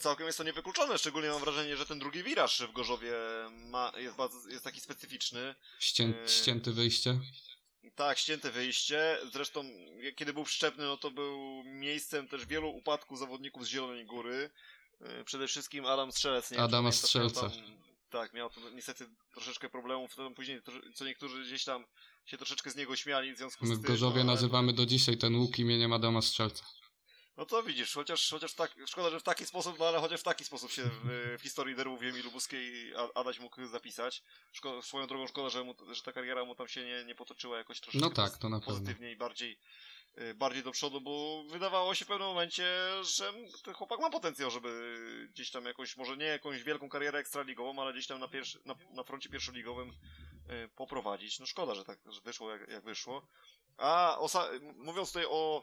Całkiem 0.00 0.26
jest 0.26 0.38
to 0.38 0.44
niewykluczone, 0.44 0.98
szczególnie 0.98 1.28
mam 1.28 1.40
wrażenie, 1.40 1.76
że 1.76 1.86
ten 1.86 1.98
drugi 1.98 2.22
wiraż 2.22 2.62
w 2.70 2.72
Gorzowie 2.72 3.12
ma, 3.70 3.92
jest, 3.96 4.16
bardzo, 4.16 4.48
jest 4.48 4.64
taki 4.64 4.80
specyficzny. 4.80 5.54
Ścię, 5.78 6.04
Eee. 6.04 6.28
ścięty 6.28 6.72
wyjście. 6.72 7.18
Tak, 7.94 8.18
ścięte 8.18 8.50
wyjście. 8.50 9.18
Zresztą, 9.32 9.64
kiedy 10.16 10.32
był 10.32 10.44
przyczepny, 10.44 10.84
no 10.84 10.96
to 10.96 11.10
był 11.10 11.62
miejscem 11.64 12.28
też 12.28 12.46
wielu 12.46 12.70
upadków 12.70 13.18
zawodników 13.18 13.64
z 13.66 13.68
Zielonej 13.68 14.06
Góry. 14.06 14.50
Yy, 15.00 15.24
Przede 15.24 15.48
wszystkim 15.48 15.86
Adam 15.86 16.12
Strzelec. 16.12 16.50
Nie 16.50 16.58
Adama 16.58 16.92
Strzelca. 16.92 17.40
Tam, 17.40 17.50
tak, 18.10 18.32
miał 18.32 18.50
to 18.50 18.60
niestety 18.70 19.06
troszeczkę 19.32 19.68
problemów. 19.68 20.16
Później, 20.36 20.60
co 20.94 21.04
niektórzy 21.04 21.44
gdzieś 21.44 21.64
tam 21.64 21.84
się 22.24 22.36
troszeczkę 22.36 22.70
z 22.70 22.76
niego 22.76 22.96
śmiali 22.96 23.34
w 23.34 23.38
związku 23.38 23.66
My 23.66 23.74
z 23.74 23.78
w 23.78 23.82
tym. 23.82 23.90
Gorzowie 23.90 24.14
no, 24.16 24.22
ale- 24.22 24.32
nazywamy 24.32 24.72
do 24.72 24.86
dzisiaj 24.86 25.18
ten 25.18 25.36
łuk 25.36 25.58
imieniem 25.58 25.92
Adama 25.92 26.22
Strzelca. 26.22 26.64
No 27.36 27.46
to 27.46 27.62
widzisz, 27.62 27.94
chociaż, 27.94 28.30
chociaż 28.30 28.54
tak, 28.54 28.74
szkoda, 28.86 29.10
że 29.10 29.20
w 29.20 29.22
taki 29.22 29.46
sposób, 29.46 29.78
no 29.78 29.88
ale 29.88 30.00
chociaż 30.00 30.20
w 30.20 30.24
taki 30.24 30.44
sposób 30.44 30.70
się 30.70 30.82
w, 30.82 31.36
w 31.38 31.42
historii 31.42 31.76
derów 31.76 32.02
Ziemi 32.02 32.22
Lubuskiej 32.22 32.92
Adaś 33.14 33.38
mógł 33.38 33.66
zapisać. 33.66 34.22
Szko, 34.52 34.82
swoją 34.82 35.06
drogą 35.06 35.26
szkoda, 35.26 35.48
że, 35.48 35.64
mu, 35.64 35.74
że 35.92 36.02
ta 36.02 36.12
kariera 36.12 36.44
mu 36.44 36.54
tam 36.54 36.68
się 36.68 36.84
nie, 36.84 37.04
nie 37.04 37.14
potoczyła 37.14 37.58
jakoś 37.58 37.80
troszeczkę 37.80 38.08
No 38.08 38.14
tak, 38.14 38.38
to 38.38 38.48
na 38.48 38.60
pozytywnie 38.60 39.12
i 39.12 39.16
bardziej, 39.16 39.58
y, 40.18 40.34
bardziej 40.34 40.62
do 40.62 40.70
przodu, 40.70 41.00
bo 41.00 41.44
wydawało 41.48 41.94
się 41.94 42.04
w 42.04 42.08
pewnym 42.08 42.28
momencie, 42.28 42.64
że 43.02 43.32
ten 43.64 43.74
chłopak 43.74 44.00
ma 44.00 44.10
potencjał, 44.10 44.50
żeby 44.50 44.96
gdzieś 45.30 45.50
tam 45.50 45.64
jakąś, 45.64 45.96
może 45.96 46.16
nie 46.16 46.26
jakąś 46.26 46.62
wielką 46.62 46.88
karierę 46.88 47.18
ekstraligową, 47.18 47.82
ale 47.82 47.92
gdzieś 47.92 48.06
tam 48.06 48.20
na, 48.20 48.28
pierwszy, 48.28 48.58
na, 48.64 48.74
na 48.90 49.02
froncie 49.04 49.28
pierwszoligowym 49.28 49.90
y, 49.90 50.68
poprowadzić. 50.68 51.38
No 51.38 51.46
szkoda, 51.46 51.74
że 51.74 51.84
tak 51.84 51.98
że 52.06 52.20
wyszło 52.20 52.50
jak, 52.50 52.68
jak 52.68 52.84
wyszło. 52.84 53.26
A 53.76 54.16
osa- 54.20 54.48
mówiąc 54.76 55.08
tutaj 55.08 55.26
o 55.28 55.62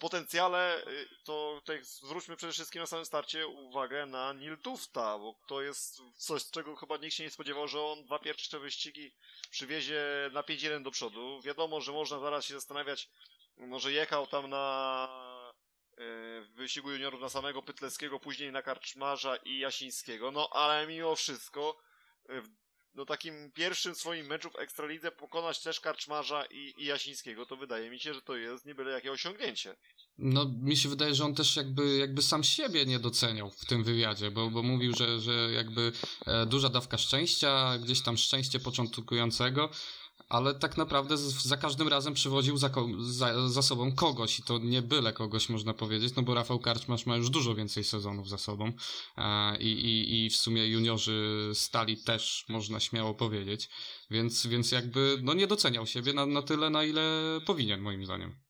potencjale, 0.00 0.86
y, 0.86 1.08
to 1.24 1.60
tutaj 1.60 1.84
zwróćmy 1.84 2.36
przede 2.36 2.52
wszystkim 2.52 2.80
na 2.80 2.86
samym 2.86 3.04
starcie 3.04 3.46
uwagę 3.46 4.06
na 4.06 4.32
Nil 4.32 4.58
Tufta, 4.58 5.18
bo 5.18 5.34
to 5.46 5.62
jest 5.62 6.02
coś, 6.16 6.50
czego 6.50 6.76
chyba 6.76 6.96
nikt 6.96 7.14
się 7.14 7.24
nie 7.24 7.30
spodziewał, 7.30 7.68
że 7.68 7.82
on 7.82 8.04
dwa 8.04 8.18
pierwsze 8.18 8.58
wyścigi 8.58 9.14
przywiezie 9.50 10.02
na 10.32 10.42
5-1 10.42 10.82
do 10.82 10.90
przodu. 10.90 11.40
Wiadomo, 11.42 11.80
że 11.80 11.92
można 11.92 12.18
zaraz 12.18 12.44
się 12.44 12.54
zastanawiać, 12.54 13.08
może 13.56 13.92
jechał 13.92 14.26
tam 14.26 14.50
na 14.50 15.08
y, 15.92 15.96
w 16.42 16.48
wyścigu 16.54 16.90
juniorów 16.90 17.20
na 17.20 17.28
samego 17.28 17.62
Pytleckiego, 17.62 18.20
później 18.20 18.52
na 18.52 18.62
Karczmarza 18.62 19.36
i 19.36 19.58
Jasińskiego, 19.58 20.30
no 20.30 20.48
ale 20.52 20.86
mimo 20.86 21.16
wszystko 21.16 21.76
no 22.94 23.04
takim 23.04 23.52
pierwszym 23.52 23.94
swoim 23.94 24.26
meczu 24.26 24.50
w 24.50 24.58
Ekstralidze 24.58 25.12
pokonać 25.12 25.62
też 25.62 25.80
Karczmarza 25.80 26.44
i, 26.44 26.74
i 26.76 26.84
Jasińskiego, 26.84 27.46
to 27.46 27.56
wydaje 27.56 27.90
mi 27.90 28.00
się, 28.00 28.14
że 28.14 28.22
to 28.22 28.36
jest 28.36 28.66
nie 28.66 28.74
byle 28.74 28.90
jakie 28.90 29.12
osiągnięcie. 29.12 29.76
No, 30.18 30.50
mi 30.62 30.76
się 30.76 30.88
wydaje, 30.88 31.14
że 31.14 31.24
on 31.24 31.34
też 31.34 31.56
jakby, 31.56 31.96
jakby 31.96 32.22
sam 32.22 32.44
siebie 32.44 32.86
nie 32.86 32.98
doceniał 32.98 33.50
w 33.50 33.64
tym 33.66 33.84
wywiadzie, 33.84 34.30
bo, 34.30 34.50
bo 34.50 34.62
mówił, 34.62 34.96
że, 34.96 35.20
że 35.20 35.52
jakby 35.52 35.92
e, 36.26 36.46
duża 36.46 36.68
dawka 36.68 36.98
szczęścia, 36.98 37.78
gdzieś 37.78 38.02
tam 38.02 38.16
szczęście 38.16 38.60
początkującego, 38.60 39.70
ale 40.32 40.54
tak 40.54 40.76
naprawdę 40.76 41.16
za 41.16 41.56
każdym 41.56 41.88
razem 41.88 42.14
przywoził 42.14 42.56
za, 42.56 42.70
za, 42.98 43.48
za 43.48 43.62
sobą 43.62 43.92
kogoś 43.92 44.38
i 44.38 44.42
to 44.42 44.58
nie 44.58 44.82
byle 44.82 45.12
kogoś 45.12 45.48
można 45.48 45.74
powiedzieć, 45.74 46.14
no 46.16 46.22
bo 46.22 46.34
Rafał 46.34 46.58
Karczmasz 46.58 47.06
ma 47.06 47.16
już 47.16 47.30
dużo 47.30 47.54
więcej 47.54 47.84
sezonów 47.84 48.28
za 48.28 48.38
sobą 48.38 48.72
e, 49.16 49.56
i, 49.58 49.72
i, 49.72 50.24
i 50.24 50.30
w 50.30 50.36
sumie 50.36 50.66
juniorzy 50.66 51.50
stali 51.54 51.96
też, 51.96 52.44
można 52.48 52.80
śmiało 52.80 53.14
powiedzieć, 53.14 53.68
więc, 54.10 54.46
więc 54.46 54.72
jakby 54.72 55.18
no 55.22 55.34
nie 55.34 55.46
doceniał 55.46 55.86
siebie 55.86 56.12
na, 56.12 56.26
na 56.26 56.42
tyle, 56.42 56.70
na 56.70 56.84
ile 56.84 57.02
powinien 57.46 57.80
moim 57.80 58.04
zdaniem. 58.04 58.41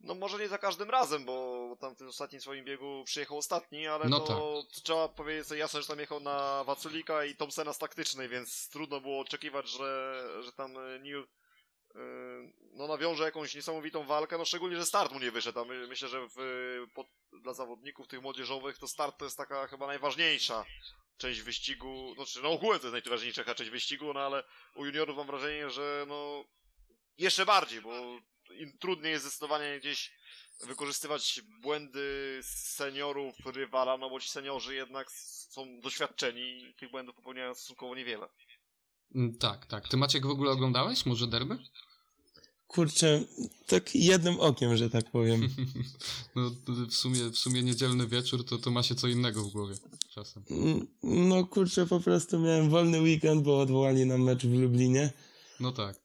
No 0.00 0.14
może 0.14 0.38
nie 0.38 0.48
za 0.48 0.58
każdym 0.58 0.90
razem, 0.90 1.24
bo 1.24 1.76
tam 1.80 1.94
w 1.94 1.98
tym 1.98 2.08
ostatnim 2.08 2.40
swoim 2.40 2.64
biegu 2.64 3.04
przyjechał 3.04 3.38
ostatni, 3.38 3.86
ale 3.86 4.08
No 4.08 4.20
to 4.20 4.62
trzeba 4.84 5.08
powiedzieć 5.08 5.46
sobie 5.46 5.60
jasno, 5.60 5.80
że 5.80 5.88
tam 5.88 5.98
jechał 5.98 6.20
na 6.20 6.64
Waculika 6.64 7.24
i 7.24 7.36
Thompsona 7.36 7.72
z 7.72 7.78
taktycznej, 7.78 8.28
więc 8.28 8.68
trudno 8.68 9.00
było 9.00 9.20
oczekiwać, 9.20 9.68
że, 9.68 10.22
że 10.42 10.52
tam 10.52 10.78
e, 10.78 10.98
Neil 10.98 11.26
e, 11.94 11.98
no 12.72 12.86
nawiąże 12.86 13.24
jakąś 13.24 13.54
niesamowitą 13.54 14.04
walkę, 14.04 14.38
no 14.38 14.44
szczególnie, 14.44 14.76
że 14.76 14.86
start 14.86 15.12
mu 15.12 15.18
nie 15.18 15.30
wyszedł, 15.30 15.64
myślę, 15.64 16.08
że 16.08 16.26
w, 16.36 16.40
po, 16.94 17.04
dla 17.42 17.54
zawodników 17.54 18.08
tych 18.08 18.22
młodzieżowych 18.22 18.78
to 18.78 18.88
start 18.88 19.18
to 19.18 19.24
jest 19.24 19.36
taka 19.36 19.66
chyba 19.66 19.86
najważniejsza 19.86 20.64
część 21.16 21.40
wyścigu, 21.40 22.14
znaczy 22.14 22.42
no 22.42 22.50
ogółem 22.50 22.80
to 22.80 22.86
jest 22.86 23.04
najważniejsza 23.04 23.54
część 23.54 23.70
wyścigu, 23.70 24.12
no 24.12 24.20
ale 24.20 24.44
u 24.74 24.84
juniorów 24.84 25.16
mam 25.16 25.26
wrażenie, 25.26 25.70
że 25.70 26.04
no 26.08 26.44
jeszcze 27.18 27.46
bardziej, 27.46 27.80
bo 27.80 28.20
im 28.58 28.78
trudniej 28.78 29.12
jest 29.12 29.24
zdecydowanie 29.24 29.78
gdzieś 29.80 30.12
wykorzystywać 30.66 31.42
błędy 31.62 32.40
seniorów 32.42 33.34
rywala, 33.46 33.96
no 33.96 34.10
bo 34.10 34.20
ci 34.20 34.28
seniorzy 34.28 34.74
jednak 34.74 35.10
są 35.50 35.80
doświadczeni 35.80 36.62
i 36.64 36.74
tych 36.74 36.90
błędów 36.90 37.14
popełniają 37.16 37.54
stosunkowo 37.54 37.94
niewiele. 37.94 38.28
Mm, 39.14 39.38
Tak, 39.38 39.66
tak. 39.66 39.88
Ty 39.88 39.96
Maciek 39.96 40.26
w 40.26 40.30
ogóle 40.30 40.50
oglądałeś 40.50 41.06
może 41.06 41.26
derby? 41.26 41.58
Kurczę, 42.66 43.24
tak 43.66 43.94
jednym 43.94 44.40
okiem, 44.40 44.76
że 44.76 44.90
tak 44.90 45.10
powiem. 45.10 45.48
No 46.36 46.50
w 46.86 46.94
sumie, 46.94 47.30
w 47.30 47.36
sumie 47.38 47.62
niedzielny 47.62 48.06
wieczór 48.06 48.44
to, 48.46 48.58
to 48.58 48.70
ma 48.70 48.82
się 48.82 48.94
co 48.94 49.08
innego 49.08 49.42
w 49.42 49.52
głowie 49.52 49.74
czasem. 50.14 50.44
Mm, 50.50 50.86
No 51.02 51.44
kurczę, 51.46 51.86
po 51.86 52.00
prostu 52.00 52.38
miałem 52.38 52.70
wolny 52.70 53.00
weekend, 53.00 53.42
bo 53.42 53.60
odwołali 53.60 54.06
nam 54.06 54.22
mecz 54.22 54.46
w 54.46 54.54
Lublinie. 54.54 55.12
No 55.60 55.72
tak. 55.72 55.96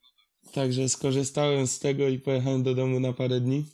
Także 0.52 0.90
skorzystałem 0.90 1.68
z 1.68 1.80
tego 1.80 2.08
i 2.08 2.20
pojechałem 2.20 2.64
do 2.64 2.76
domu 2.76 3.00
na 3.00 3.14
parę 3.14 3.40
dni. 3.42 3.66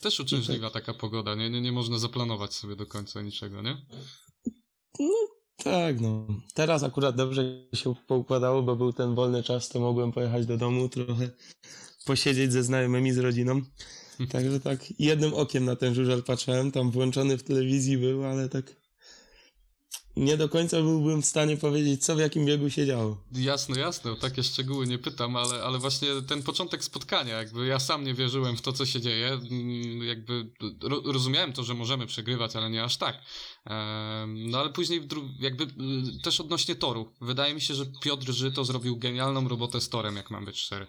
Też 0.00 0.20
uczęśliwa 0.20 0.70
taka 0.70 0.94
pogoda, 0.94 1.34
nie? 1.34 1.50
nie? 1.50 1.60
Nie 1.60 1.72
można 1.72 1.98
zaplanować 1.98 2.54
sobie 2.54 2.76
do 2.76 2.86
końca 2.86 3.22
niczego, 3.22 3.62
nie? 3.62 3.76
Tak, 5.56 6.00
no. 6.00 6.26
Teraz 6.54 6.82
akurat 6.82 7.16
dobrze 7.16 7.66
się 7.74 7.94
poukładało, 8.06 8.62
bo 8.62 8.76
był 8.76 8.92
ten 8.92 9.14
wolny 9.14 9.42
czas, 9.42 9.68
to 9.68 9.80
mogłem 9.80 10.12
pojechać 10.12 10.46
do 10.46 10.56
domu, 10.56 10.88
trochę 10.88 11.30
posiedzieć 12.04 12.52
ze 12.52 12.62
znajomymi, 12.62 13.12
z 13.12 13.18
rodziną. 13.18 13.62
Także 14.32 14.60
tak 14.60 15.00
jednym 15.00 15.34
okiem 15.34 15.64
na 15.64 15.76
ten 15.76 15.94
żużel 15.94 16.22
patrzyłem, 16.22 16.72
tam 16.72 16.90
włączony 16.90 17.38
w 17.38 17.42
telewizji 17.42 17.98
był, 17.98 18.24
ale 18.24 18.48
tak 18.48 18.85
nie 20.16 20.36
do 20.36 20.48
końca 20.48 20.82
byłbym 20.82 21.22
w 21.22 21.26
stanie 21.26 21.56
powiedzieć, 21.56 22.04
co 22.04 22.16
w 22.16 22.18
jakim 22.18 22.46
biegu 22.46 22.70
się 22.70 22.86
działo. 22.86 23.24
Jasne, 23.32 23.80
jasne, 23.80 24.12
o 24.12 24.16
takie 24.16 24.42
szczegóły 24.42 24.86
nie 24.86 24.98
pytam, 24.98 25.36
ale, 25.36 25.62
ale 25.62 25.78
właśnie 25.78 26.08
ten 26.28 26.42
początek 26.42 26.84
spotkania, 26.84 27.36
jakby 27.36 27.66
ja 27.66 27.78
sam 27.78 28.04
nie 28.04 28.14
wierzyłem 28.14 28.56
w 28.56 28.62
to, 28.62 28.72
co 28.72 28.86
się 28.86 29.00
dzieje, 29.00 29.28
mm, 29.28 30.02
jakby 30.02 30.50
ro, 30.82 31.02
rozumiałem 31.04 31.52
to, 31.52 31.64
że 31.64 31.74
możemy 31.74 32.06
przegrywać, 32.06 32.56
ale 32.56 32.70
nie 32.70 32.84
aż 32.84 32.96
tak. 32.96 33.22
No 34.26 34.58
ale 34.58 34.70
później 34.72 35.08
jakby 35.40 35.64
y, 35.64 36.22
też 36.22 36.40
odnośnie 36.40 36.74
toru. 36.74 37.12
Wydaje 37.20 37.54
mi 37.54 37.60
się, 37.60 37.74
że 37.74 37.86
Piotr 38.02 38.32
Żyto 38.32 38.64
zrobił 38.64 38.96
genialną 38.96 39.48
robotę 39.48 39.80
z 39.80 39.88
torem, 39.88 40.16
jak 40.16 40.30
mam 40.30 40.44
być 40.44 40.60
szczery. 40.60 40.86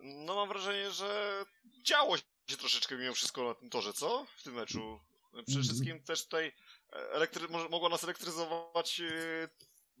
No 0.00 0.34
mam 0.34 0.48
wrażenie, 0.48 0.90
że 0.90 1.44
działo 1.86 2.16
się 2.16 2.56
troszeczkę 2.58 2.96
mimo 2.96 3.14
wszystko 3.14 3.44
na 3.48 3.54
tym 3.54 3.70
torze, 3.70 3.92
co? 3.92 4.26
W 4.36 4.42
tym 4.42 4.54
meczu. 4.54 4.98
Przede 5.32 5.40
Mhm. 5.48 5.64
wszystkim 5.64 6.02
też 6.02 6.24
tutaj 6.24 6.52
elektry... 6.92 7.48
mogła 7.48 7.88
nas 7.88 8.04
elektryzować 8.04 9.00
e, 9.00 9.48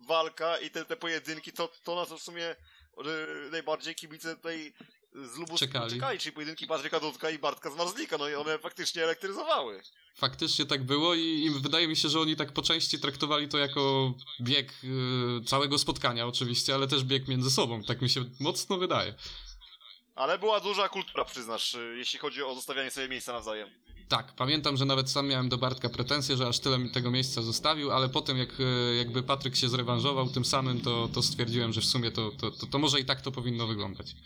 walka 0.08 0.58
i 0.58 0.70
te, 0.70 0.84
te 0.84 0.96
pojedynki, 0.96 1.52
to, 1.52 1.68
to 1.84 1.96
na 1.96 2.06
co 2.06 2.18
w 2.18 2.22
sumie 2.22 2.46
e, 2.46 2.56
najbardziej 3.50 3.94
kibice 3.94 4.36
tutaj 4.36 4.72
z 5.14 5.36
lubu 5.36 5.58
Czekali. 5.58 5.90
czekali, 5.90 6.18
czyli 6.18 6.32
pojedynki 6.32 6.66
Patryka 6.66 7.00
Dudka 7.00 7.30
i 7.30 7.38
Bartka 7.38 7.70
Zmarzlika, 7.70 8.18
no 8.18 8.28
i 8.28 8.34
one 8.34 8.58
faktycznie 8.58 9.04
elektryzowały. 9.04 9.82
Faktycznie 10.16 10.66
tak 10.66 10.84
było 10.84 11.14
i, 11.14 11.20
i 11.20 11.50
wydaje 11.50 11.88
mi 11.88 11.96
się, 11.96 12.08
że 12.08 12.20
oni 12.20 12.36
tak 12.36 12.52
po 12.52 12.62
części 12.62 12.98
traktowali 12.98 13.48
to 13.48 13.58
jako 13.58 14.14
bieg 14.40 14.72
y, 14.84 15.44
całego 15.44 15.78
spotkania 15.78 16.26
oczywiście, 16.26 16.74
ale 16.74 16.88
też 16.88 17.04
bieg 17.04 17.28
między 17.28 17.50
sobą. 17.50 17.82
Tak 17.82 18.02
mi 18.02 18.10
się 18.10 18.24
mocno 18.40 18.78
wydaje. 18.78 19.14
Ale 20.14 20.38
była 20.38 20.60
duża 20.60 20.88
kultura, 20.88 21.24
przyznasz, 21.24 21.74
e, 21.74 21.78
jeśli 21.78 22.18
chodzi 22.18 22.42
o 22.42 22.54
zostawianie 22.54 22.90
sobie 22.90 23.08
miejsca 23.08 23.32
nawzajem. 23.32 23.68
Tak, 24.08 24.32
pamiętam, 24.36 24.76
że 24.76 24.84
nawet 24.84 25.10
sam 25.10 25.26
miałem 25.28 25.48
do 25.48 25.58
Bartka 25.58 25.88
pretensje, 25.88 26.36
że 26.36 26.46
aż 26.46 26.58
tyle 26.58 26.78
mi 26.78 26.90
tego 26.90 27.10
miejsca 27.10 27.42
zostawił, 27.42 27.90
ale 27.92 28.08
potem 28.08 28.38
jak 28.38 28.48
e, 28.60 28.94
jakby 28.94 29.22
Patryk 29.22 29.56
się 29.56 29.68
zrewanżował 29.68 30.28
tym 30.28 30.44
samym, 30.44 30.80
to, 30.80 31.08
to 31.14 31.22
stwierdziłem, 31.22 31.72
że 31.72 31.80
w 31.80 31.84
sumie 31.84 32.10
to, 32.10 32.30
to, 32.30 32.50
to, 32.50 32.66
to 32.66 32.78
może 32.78 33.00
i 33.00 33.04
tak 33.04 33.20
to 33.20 33.32
powinno 33.32 33.66
wyglądać. 33.66 34.16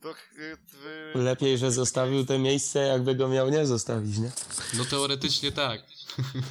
To, 0.00 0.14
t- 0.14 1.18
Lepiej, 1.18 1.58
że 1.58 1.72
zostawił 1.72 2.26
to 2.26 2.38
miejsce, 2.38 2.78
jakby 2.78 3.14
go 3.14 3.28
miał 3.28 3.50
nie 3.50 3.66
zostawić, 3.66 4.18
nie? 4.18 4.30
No 4.74 4.84
teoretycznie 4.84 5.52
tak. 5.52 5.82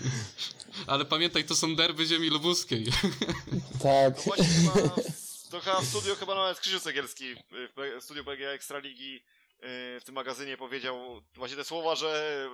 ale 0.88 1.06
pamiętaj, 1.06 1.44
to 1.44 1.56
są 1.56 1.76
derby 1.76 2.06
ziemi 2.06 2.30
lubuskiej. 2.30 2.86
Tak. 3.84 4.14
No 4.66 4.96
chyba, 5.60 5.76
chyba 5.76 5.82
w 5.86 5.90
studiu 5.90 6.16
chyba 6.16 6.36
nawet 6.36 6.60
Krzysiu 6.60 6.80
Cegielski 6.80 7.36
w 7.36 7.74
P- 7.74 8.00
w 8.00 8.04
studiu 8.04 8.24
PGA 8.26 8.50
Ekstraligi 8.50 9.14
yy, 9.14 9.22
w 10.00 10.04
tym 10.06 10.16
magazynie 10.16 10.58
powiedział 10.58 11.22
właśnie 11.34 11.58
te 11.58 11.64
słowa, 11.64 11.96
że 11.96 12.50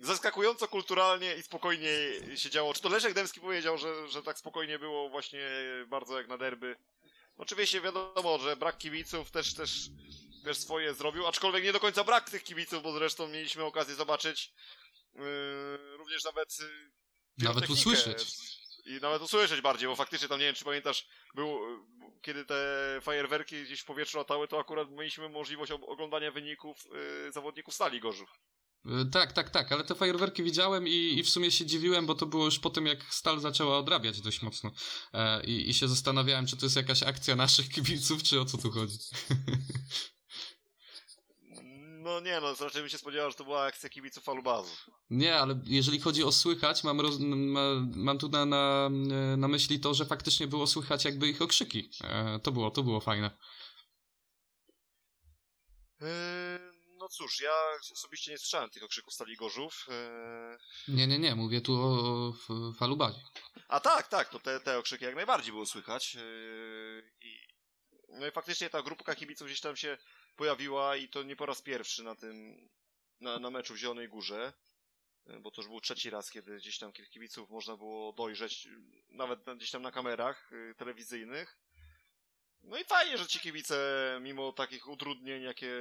zaskakująco 0.00 0.68
kulturalnie 0.68 1.36
i 1.36 1.42
spokojnie 1.42 1.88
się 2.36 2.50
działo. 2.50 2.74
Czy 2.74 2.80
to 2.82 2.88
Leszek 2.88 3.14
Dębski 3.14 3.40
powiedział, 3.40 3.78
że, 3.78 4.08
że 4.08 4.22
tak 4.22 4.38
spokojnie 4.38 4.78
było 4.78 5.08
właśnie 5.08 5.48
bardzo 5.86 6.18
jak 6.18 6.28
na 6.28 6.38
derby. 6.38 6.76
Oczywiście 7.36 7.80
wiadomo, 7.80 8.38
że 8.38 8.56
brak 8.56 8.78
kibiców 8.78 9.30
też, 9.30 9.54
też, 9.54 9.70
też 10.44 10.58
swoje 10.58 10.94
zrobił, 10.94 11.26
aczkolwiek 11.26 11.64
nie 11.64 11.72
do 11.72 11.80
końca 11.80 12.04
brak 12.04 12.30
tych 12.30 12.44
kibiców, 12.44 12.82
bo 12.82 12.92
zresztą 12.92 13.28
mieliśmy 13.28 13.64
okazję 13.64 13.94
zobaczyć 13.94 14.52
yy, 15.14 15.22
również 15.96 16.24
nawet 16.24 16.58
yy, 17.38 17.44
Nawet 17.44 17.70
usłyszeć. 17.70 18.26
I 18.84 18.98
nawet 19.02 19.22
usłyszeć 19.22 19.60
bardziej, 19.60 19.88
bo 19.88 19.96
faktycznie 19.96 20.28
tam 20.28 20.38
nie 20.38 20.46
wiem, 20.46 20.54
czy 20.54 20.64
pamiętasz, 20.64 21.06
był, 21.34 21.74
y, 21.74 21.78
kiedy 22.22 22.44
te 22.44 22.54
fajerwerki 23.02 23.64
gdzieś 23.64 23.80
w 23.80 23.84
powietrzu 23.84 24.18
latały, 24.18 24.48
to 24.48 24.60
akurat 24.60 24.90
mieliśmy 24.90 25.28
możliwość 25.28 25.72
oglądania 25.72 26.30
wyników 26.30 26.86
y, 27.28 27.32
zawodników 27.32 27.74
Stali 27.74 28.00
Gorzów. 28.00 28.30
E, 28.86 29.04
Tak, 29.12 29.32
tak, 29.32 29.50
tak, 29.50 29.72
ale 29.72 29.84
te 29.84 29.94
fajerwerki 29.94 30.42
widziałem 30.42 30.88
i, 30.88 31.14
i 31.18 31.22
w 31.22 31.28
sumie 31.28 31.50
się 31.50 31.66
dziwiłem, 31.66 32.06
bo 32.06 32.14
to 32.14 32.26
było 32.26 32.44
już 32.44 32.58
po 32.58 32.70
tym, 32.70 32.86
jak 32.86 33.14
Stal 33.14 33.40
zaczęła 33.40 33.78
odrabiać 33.78 34.20
dość 34.20 34.42
mocno. 34.42 34.70
E, 35.12 35.44
i, 35.44 35.70
I 35.70 35.74
się 35.74 35.88
zastanawiałem, 35.88 36.46
czy 36.46 36.56
to 36.56 36.66
jest 36.66 36.76
jakaś 36.76 37.02
akcja 37.02 37.36
naszych 37.36 37.68
kibiców, 37.68 38.22
czy 38.22 38.40
o 38.40 38.44
co 38.44 38.58
tu 38.58 38.70
chodzi. 38.70 38.98
No 42.02 42.20
nie 42.20 42.40
no, 42.40 42.54
raczej 42.60 42.82
bym 42.82 42.88
się 42.88 42.98
spodziewał, 42.98 43.30
że 43.30 43.36
to 43.36 43.44
była 43.44 43.64
akcja 43.64 43.88
kibiców 43.88 44.28
Alubazu. 44.28 44.76
Nie, 45.10 45.36
ale 45.36 45.60
jeżeli 45.66 46.00
chodzi 46.00 46.24
o 46.24 46.32
słychać, 46.32 46.84
mam, 46.84 47.00
roz, 47.00 47.18
ma, 47.18 47.60
mam 47.94 48.18
tu 48.18 48.28
na, 48.28 48.46
na, 48.46 48.90
na 49.36 49.48
myśli 49.48 49.80
to, 49.80 49.94
że 49.94 50.06
faktycznie 50.06 50.46
było 50.46 50.66
słychać 50.66 51.04
jakby 51.04 51.28
ich 51.28 51.42
okrzyki. 51.42 51.90
E, 52.04 52.40
to 52.42 52.52
było, 52.52 52.70
to 52.70 52.82
było 52.82 53.00
fajne. 53.00 53.30
Yy, 56.00 56.08
no 56.98 57.08
cóż, 57.08 57.40
ja 57.40 57.54
osobiście 57.92 58.30
nie 58.30 58.38
słyszałem 58.38 58.70
tych 58.70 58.84
okrzyków 58.84 59.14
Stali 59.14 59.36
Gorzów. 59.36 59.86
Yy... 60.88 60.94
Nie, 60.94 61.06
nie, 61.06 61.18
nie, 61.18 61.34
mówię 61.34 61.60
tu 61.60 61.74
o, 61.74 62.34
o. 62.78 63.12
A 63.68 63.80
tak, 63.80 64.08
tak, 64.08 64.28
to 64.28 64.38
te, 64.38 64.60
te 64.60 64.78
okrzyki 64.78 65.04
jak 65.04 65.14
najbardziej 65.14 65.52
było 65.52 65.66
słychać. 65.66 66.14
Yy, 66.14 67.12
i, 67.20 67.51
no 68.12 68.26
i 68.26 68.30
faktycznie 68.30 68.70
ta 68.70 68.82
grupka 68.82 69.14
kibiców 69.14 69.46
gdzieś 69.46 69.60
tam 69.60 69.76
się 69.76 69.98
pojawiła 70.36 70.96
i 70.96 71.08
to 71.08 71.22
nie 71.22 71.36
po 71.36 71.46
raz 71.46 71.62
pierwszy 71.62 72.02
na 72.02 72.14
tym, 72.14 72.68
na, 73.20 73.38
na 73.38 73.50
meczu 73.50 73.74
w 73.74 73.76
Zielonej 73.76 74.08
Górze. 74.08 74.52
Yy, 75.26 75.40
Bo 75.40 75.50
to 75.50 75.60
już 75.62 75.68
był 75.68 75.80
trzeci 75.80 76.10
raz, 76.10 76.30
kiedy 76.30 76.56
gdzieś 76.56 76.78
tam 76.78 76.92
kibiców 76.92 77.50
można 77.50 77.76
było 77.76 78.12
dojrzeć, 78.12 78.64
yy, 78.64 78.72
nawet 79.08 79.46
na- 79.46 79.54
gdzieś 79.54 79.70
tam 79.70 79.82
na 79.82 79.92
kamerach 79.92 80.50
yy, 80.52 80.74
telewizyjnych. 80.74 81.58
No 82.62 82.78
i 82.78 82.84
fajnie, 82.84 83.18
że 83.18 83.26
ci 83.26 83.40
kibice, 83.40 83.76
mimo 84.22 84.52
takich 84.52 84.88
utrudnień, 84.88 85.42
jakie 85.42 85.72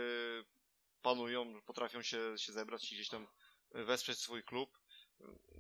panują, 1.02 1.62
potrafią 1.62 2.02
się, 2.02 2.38
się 2.38 2.52
zebrać 2.54 2.92
i 2.92 2.96
gdzieś 2.96 3.10
tam 3.10 3.28
wesprzeć 3.72 4.20
swój 4.20 4.44
klub. 4.44 4.81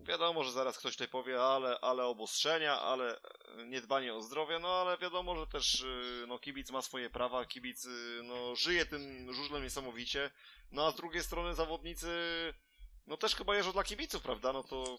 Wiadomo, 0.03 0.43
że 0.43 0.51
zaraz 0.51 0.77
ktoś 0.77 0.93
tutaj 0.93 1.07
powie, 1.07 1.41
ale, 1.41 1.79
ale 1.81 2.05
obostrzenia, 2.05 2.81
ale 2.81 3.19
niedbanie 3.65 4.13
o 4.13 4.21
zdrowie, 4.21 4.59
no 4.59 4.67
ale 4.67 4.97
wiadomo, 4.97 5.35
że 5.35 5.47
też 5.47 5.81
y, 5.81 6.25
no, 6.27 6.39
kibic 6.39 6.71
ma 6.71 6.81
swoje 6.81 7.09
prawa, 7.09 7.45
kibic 7.45 7.85
y, 7.85 8.21
no, 8.23 8.55
żyje 8.55 8.85
tym 8.85 9.33
żużlem 9.33 9.63
niesamowicie, 9.63 10.31
no 10.71 10.85
a 10.85 10.91
z 10.91 10.95
drugiej 10.95 11.23
strony 11.23 11.55
zawodnicy 11.55 12.09
no 13.07 13.17
też 13.17 13.35
chyba 13.35 13.55
jeżdżą 13.55 13.71
dla 13.71 13.83
kibiców, 13.83 14.23
prawda? 14.23 14.53
No 14.53 14.63
to 14.63 14.97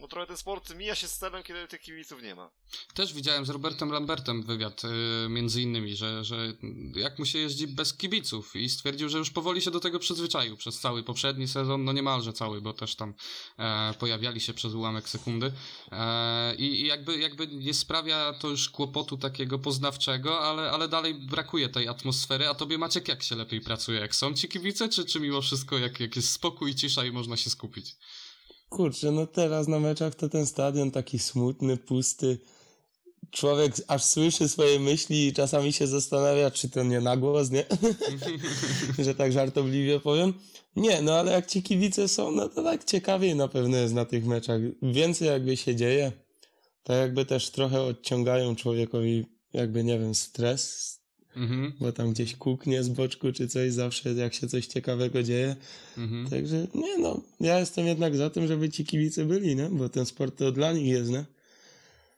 no 0.00 0.08
trochę 0.08 0.26
ten 0.26 0.36
sport 0.36 0.74
mija 0.74 0.94
się 0.94 1.08
z 1.08 1.18
celem, 1.18 1.42
kiedy 1.42 1.68
tych 1.68 1.80
kibiców 1.80 2.22
nie 2.22 2.34
ma. 2.34 2.50
Też 2.94 3.14
widziałem 3.14 3.46
z 3.46 3.50
Robertem 3.50 3.90
Lambertem 3.90 4.42
wywiad, 4.42 4.82
y, 4.84 5.28
między 5.28 5.62
innymi, 5.62 5.96
że, 5.96 6.24
że 6.24 6.52
jak 6.94 7.18
mu 7.18 7.26
się 7.26 7.38
jeździ 7.38 7.66
bez 7.66 7.94
kibiców 7.94 8.56
i 8.56 8.68
stwierdził, 8.68 9.08
że 9.08 9.18
już 9.18 9.30
powoli 9.30 9.62
się 9.62 9.70
do 9.70 9.80
tego 9.80 9.98
przyzwyczaił 9.98 10.56
przez 10.56 10.80
cały 10.80 11.02
poprzedni 11.02 11.48
sezon, 11.48 11.84
no 11.84 11.92
niemalże 11.92 12.32
cały, 12.32 12.60
bo 12.60 12.72
też 12.72 12.94
tam 12.94 13.14
e, 13.58 13.94
pojawiali 13.98 14.40
się 14.40 14.54
przez 14.54 14.74
ułamek 14.74 15.08
sekundy 15.08 15.52
e, 15.92 16.54
i, 16.54 16.80
i 16.80 16.86
jakby, 16.86 17.18
jakby 17.18 17.46
nie 17.46 17.74
sprawia 17.74 18.32
to 18.32 18.48
już 18.48 18.68
kłopotu 18.68 19.16
takiego 19.16 19.58
poznawczego, 19.58 20.40
ale, 20.40 20.70
ale 20.70 20.88
dalej 20.88 21.14
brakuje 21.14 21.68
tej 21.68 21.88
atmosfery, 21.88 22.48
a 22.48 22.54
tobie 22.54 22.78
Maciek 22.78 23.08
jak 23.08 23.22
się 23.22 23.36
lepiej 23.36 23.60
pracuje, 23.60 24.00
jak 24.00 24.14
są 24.14 24.34
ci 24.34 24.48
kibice, 24.48 24.88
czy, 24.88 25.04
czy 25.04 25.20
mimo 25.20 25.42
wszystko 25.42 25.78
jak, 25.78 26.00
jak 26.00 26.16
jest 26.16 26.32
spokój, 26.32 26.74
cisza 26.74 27.04
i 27.04 27.12
można 27.12 27.36
się 27.36 27.50
skupić? 27.50 27.96
Kurczę, 28.68 29.10
no 29.10 29.26
teraz 29.26 29.68
na 29.68 29.80
meczach 29.80 30.14
to 30.14 30.28
ten 30.28 30.46
stadion 30.46 30.90
taki 30.90 31.18
smutny, 31.18 31.76
pusty. 31.76 32.38
Człowiek 33.30 33.72
aż 33.88 34.04
słyszy 34.04 34.48
swoje 34.48 34.80
myśli 34.80 35.26
i 35.26 35.32
czasami 35.32 35.72
się 35.72 35.86
zastanawia, 35.86 36.50
czy 36.50 36.70
to 36.70 36.82
nie 36.82 37.00
na 37.00 37.16
głos, 37.16 37.50
nie? 37.50 37.64
że 39.04 39.14
tak 39.14 39.32
żartobliwie 39.32 40.00
powiem. 40.00 40.34
Nie, 40.76 41.02
no 41.02 41.14
ale 41.14 41.32
jak 41.32 41.46
ci 41.46 41.62
kibice 41.62 42.08
są, 42.08 42.30
no 42.30 42.48
to 42.48 42.62
tak 42.62 42.84
ciekawiej 42.84 43.34
na 43.34 43.48
pewno 43.48 43.76
jest 43.76 43.94
na 43.94 44.04
tych 44.04 44.26
meczach. 44.26 44.60
Więcej 44.82 45.28
jakby 45.28 45.56
się 45.56 45.76
dzieje. 45.76 46.12
Tak 46.82 46.96
jakby 46.96 47.24
też 47.24 47.50
trochę 47.50 47.82
odciągają 47.82 48.56
człowiekowi 48.56 49.26
jakby, 49.52 49.84
nie 49.84 49.98
wiem, 49.98 50.14
stres, 50.14 50.96
Mhm, 51.36 51.72
bo 51.80 51.92
tam 51.92 52.12
gdzieś 52.12 52.36
kuknie 52.36 52.82
z 52.82 52.88
boczku 52.88 53.32
czy 53.32 53.48
coś 53.48 53.72
zawsze, 53.72 54.12
jak 54.12 54.34
się 54.34 54.48
coś 54.48 54.66
ciekawego 54.66 55.22
dzieje. 55.22 55.56
mhm. 55.98 56.30
Także 56.30 56.66
nie 56.74 56.98
no, 56.98 57.20
ja 57.40 57.58
jestem 57.58 57.86
jednak 57.86 58.16
za 58.16 58.30
tym, 58.30 58.46
żeby 58.46 58.70
ci 58.70 58.84
kibice 58.84 59.24
byli, 59.24 59.56
nie? 59.56 59.68
Bo 59.68 59.88
ten 59.88 60.06
sport 60.06 60.38
to 60.38 60.52
dla 60.52 60.72
nich 60.72 60.86
jest, 60.86 61.10
nie? 61.10 61.24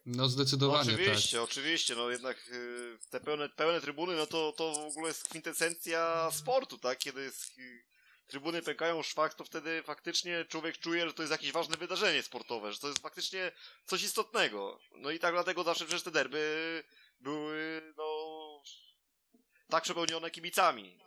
No 0.06 0.16
No 0.16 0.28
zdecydowanie 0.28 0.94
oczywiście, 0.94 1.36
tak. 1.36 1.44
oczywiście, 1.44 1.94
no 1.94 2.10
jednak 2.10 2.36
y, 2.52 3.10
te 3.10 3.20
pełne, 3.20 3.48
pełne 3.48 3.80
trybuny, 3.80 4.16
no 4.16 4.26
to, 4.26 4.52
to 4.56 4.72
w 4.72 4.96
ogóle 4.96 5.08
jest 5.08 5.28
kwintesencja 5.28 6.30
sportu, 6.32 6.78
tak? 6.78 6.98
Kiedy 6.98 7.22
jest, 7.22 7.58
y, 7.58 7.84
trybuny 8.26 8.62
pękają 8.62 9.02
szwach, 9.02 9.34
to 9.34 9.44
wtedy 9.44 9.82
faktycznie 9.82 10.44
człowiek 10.48 10.78
czuje, 10.78 11.06
że 11.08 11.14
to 11.14 11.22
jest 11.22 11.32
jakieś 11.32 11.52
ważne 11.52 11.76
wydarzenie 11.76 12.22
sportowe, 12.22 12.72
że 12.72 12.78
to 12.78 12.88
jest 12.88 13.00
faktycznie 13.00 13.52
coś 13.86 14.02
istotnego. 14.02 14.80
No 14.96 15.10
i 15.10 15.18
tak 15.18 15.34
dlatego 15.34 15.64
zawsze 15.64 15.84
przecież 15.84 16.02
te 16.02 16.10
derby 16.10 16.84
były, 17.20 17.82
no, 17.96 18.04
tak 19.70 19.84
przepełnione 19.84 20.30
kibicami. 20.30 20.98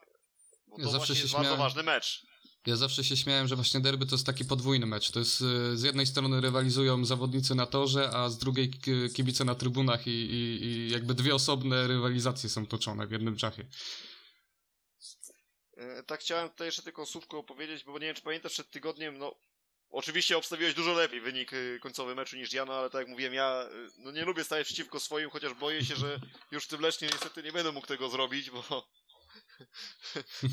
Bo 0.68 0.78
Ja 0.78 0.84
to 0.86 0.92
zawsze 0.92 0.98
właśnie 0.98 1.16
się 1.16 1.22
jest 1.22 1.34
bardzo 1.34 1.44
śmiałem. 1.50 1.60
ważny 1.60 1.84
mecz. 1.84 2.26
Ja 2.66 2.76
zawsze 2.76 3.04
się 3.04 3.18
śmiałem, 3.18 3.48
że 3.48 3.56
właśnie 3.56 3.80
derby 3.80 4.06
to 4.06 4.16
jest 4.16 4.26
taki 4.26 4.46
podwójny 4.46 4.86
mecz. 4.86 5.12
To 5.12 5.20
jest 5.20 5.42
y, 5.42 5.78
z 5.78 5.84
jednej 5.84 6.06
strony 6.06 6.42
rywalizują 6.42 7.06
zawodnicy 7.06 7.56
na 7.56 7.66
torze, 7.66 8.10
a 8.14 8.30
z 8.30 8.38
drugiej 8.38 8.70
ki- 8.72 9.10
kibice 9.16 9.44
na 9.46 9.56
trybunach 9.56 10.08
i, 10.08 10.10
i, 10.12 10.64
i 10.66 10.90
jakby 10.92 11.14
dwie 11.14 11.36
osobne 11.36 11.88
rywalizacje 11.88 12.50
są 12.50 12.68
toczone 12.68 13.08
w 13.08 13.12
jednym 13.12 13.38
czasie. 13.38 13.66
E, 15.78 16.04
Tak 16.04 16.20
chciałem 16.20 16.50
tutaj 16.50 16.68
jeszcze 16.68 16.82
tylko 16.84 17.06
słówko 17.06 17.38
opowiedzieć, 17.38 17.84
bo 17.84 17.94
nie 17.94 18.06
wiem, 18.06 18.16
czy 18.16 18.22
pamiętasz, 18.22 18.52
przed 18.54 18.72
tygodniem, 18.72 19.18
no, 19.18 19.36
Oczywiście 19.92 20.38
obstawiłeś 20.38 20.74
dużo 20.74 20.94
lepiej 20.94 21.22
wynik 21.22 21.54
y, 21.54 21.80
końcowy 21.82 22.16
meczu 22.16 22.36
niż 22.38 22.54
ja, 22.54 22.66
no 22.66 22.74
ale 22.74 22.90
tak 22.90 23.00
jak 23.00 23.08
mówiłem, 23.08 23.34
ja 23.34 23.64
y, 23.72 23.90
no 23.98 24.12
nie 24.12 24.26
lubię 24.26 24.44
stawać 24.44 24.68
przeciwko 24.68 25.00
swoim, 25.00 25.30
chociaż 25.30 25.54
boję 25.54 25.86
się, 25.86 25.96
że 25.96 26.20
już 26.52 26.64
w 26.66 26.68
tym 26.68 26.82
Lesznie 26.82 27.08
niestety 27.14 27.44
nie 27.44 27.52
będę 27.52 27.72
mógł 27.72 27.88
tego 27.88 28.10
zrobić, 28.10 28.50
bo 28.50 28.64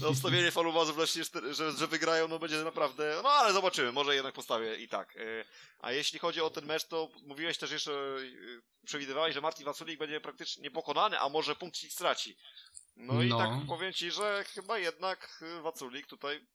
no, 0.01 0.09
obstawienie 0.09 0.51
falubazów 0.51 0.97
w 0.97 0.99
Lesznie, 0.99 1.22
że, 1.51 1.72
że 1.72 1.86
wygrają, 1.86 2.28
no 2.28 2.39
będzie 2.39 2.57
naprawdę, 2.57 3.20
no 3.22 3.30
ale 3.30 3.53
zobaczymy, 3.53 3.93
może 3.93 4.14
jednak 4.14 4.34
postawię 4.34 4.76
i 4.76 4.89
tak. 4.89 5.16
Y, 5.16 5.45
A 5.78 5.93
jeśli 5.93 6.18
chodzi 6.18 6.41
o 6.41 6.51
ten 6.51 6.66
mecz, 6.66 6.84
to 6.84 7.09
mówiłeś 7.22 7.59
też 7.59 7.70
jeszcze, 7.70 8.16
przewidywałeś, 8.86 9.34
że 9.34 9.41
Martin 9.41 9.64
Wasulik 9.64 9.99
będzie 9.99 10.20
praktycznie 10.20 10.62
niepokonany, 10.62 11.18
a 11.20 11.28
może 11.28 11.57
punkcik 11.57 11.93
straci. 11.93 12.36
No 12.97 13.22
i 13.22 13.28
No. 13.28 13.39
tak 13.39 13.51
powiem 13.68 13.93
ci, 13.93 14.11
że 14.11 14.45
chyba 14.55 14.78
jednak 14.78 15.45
Waculik 15.62 16.07
tutaj 16.07 16.47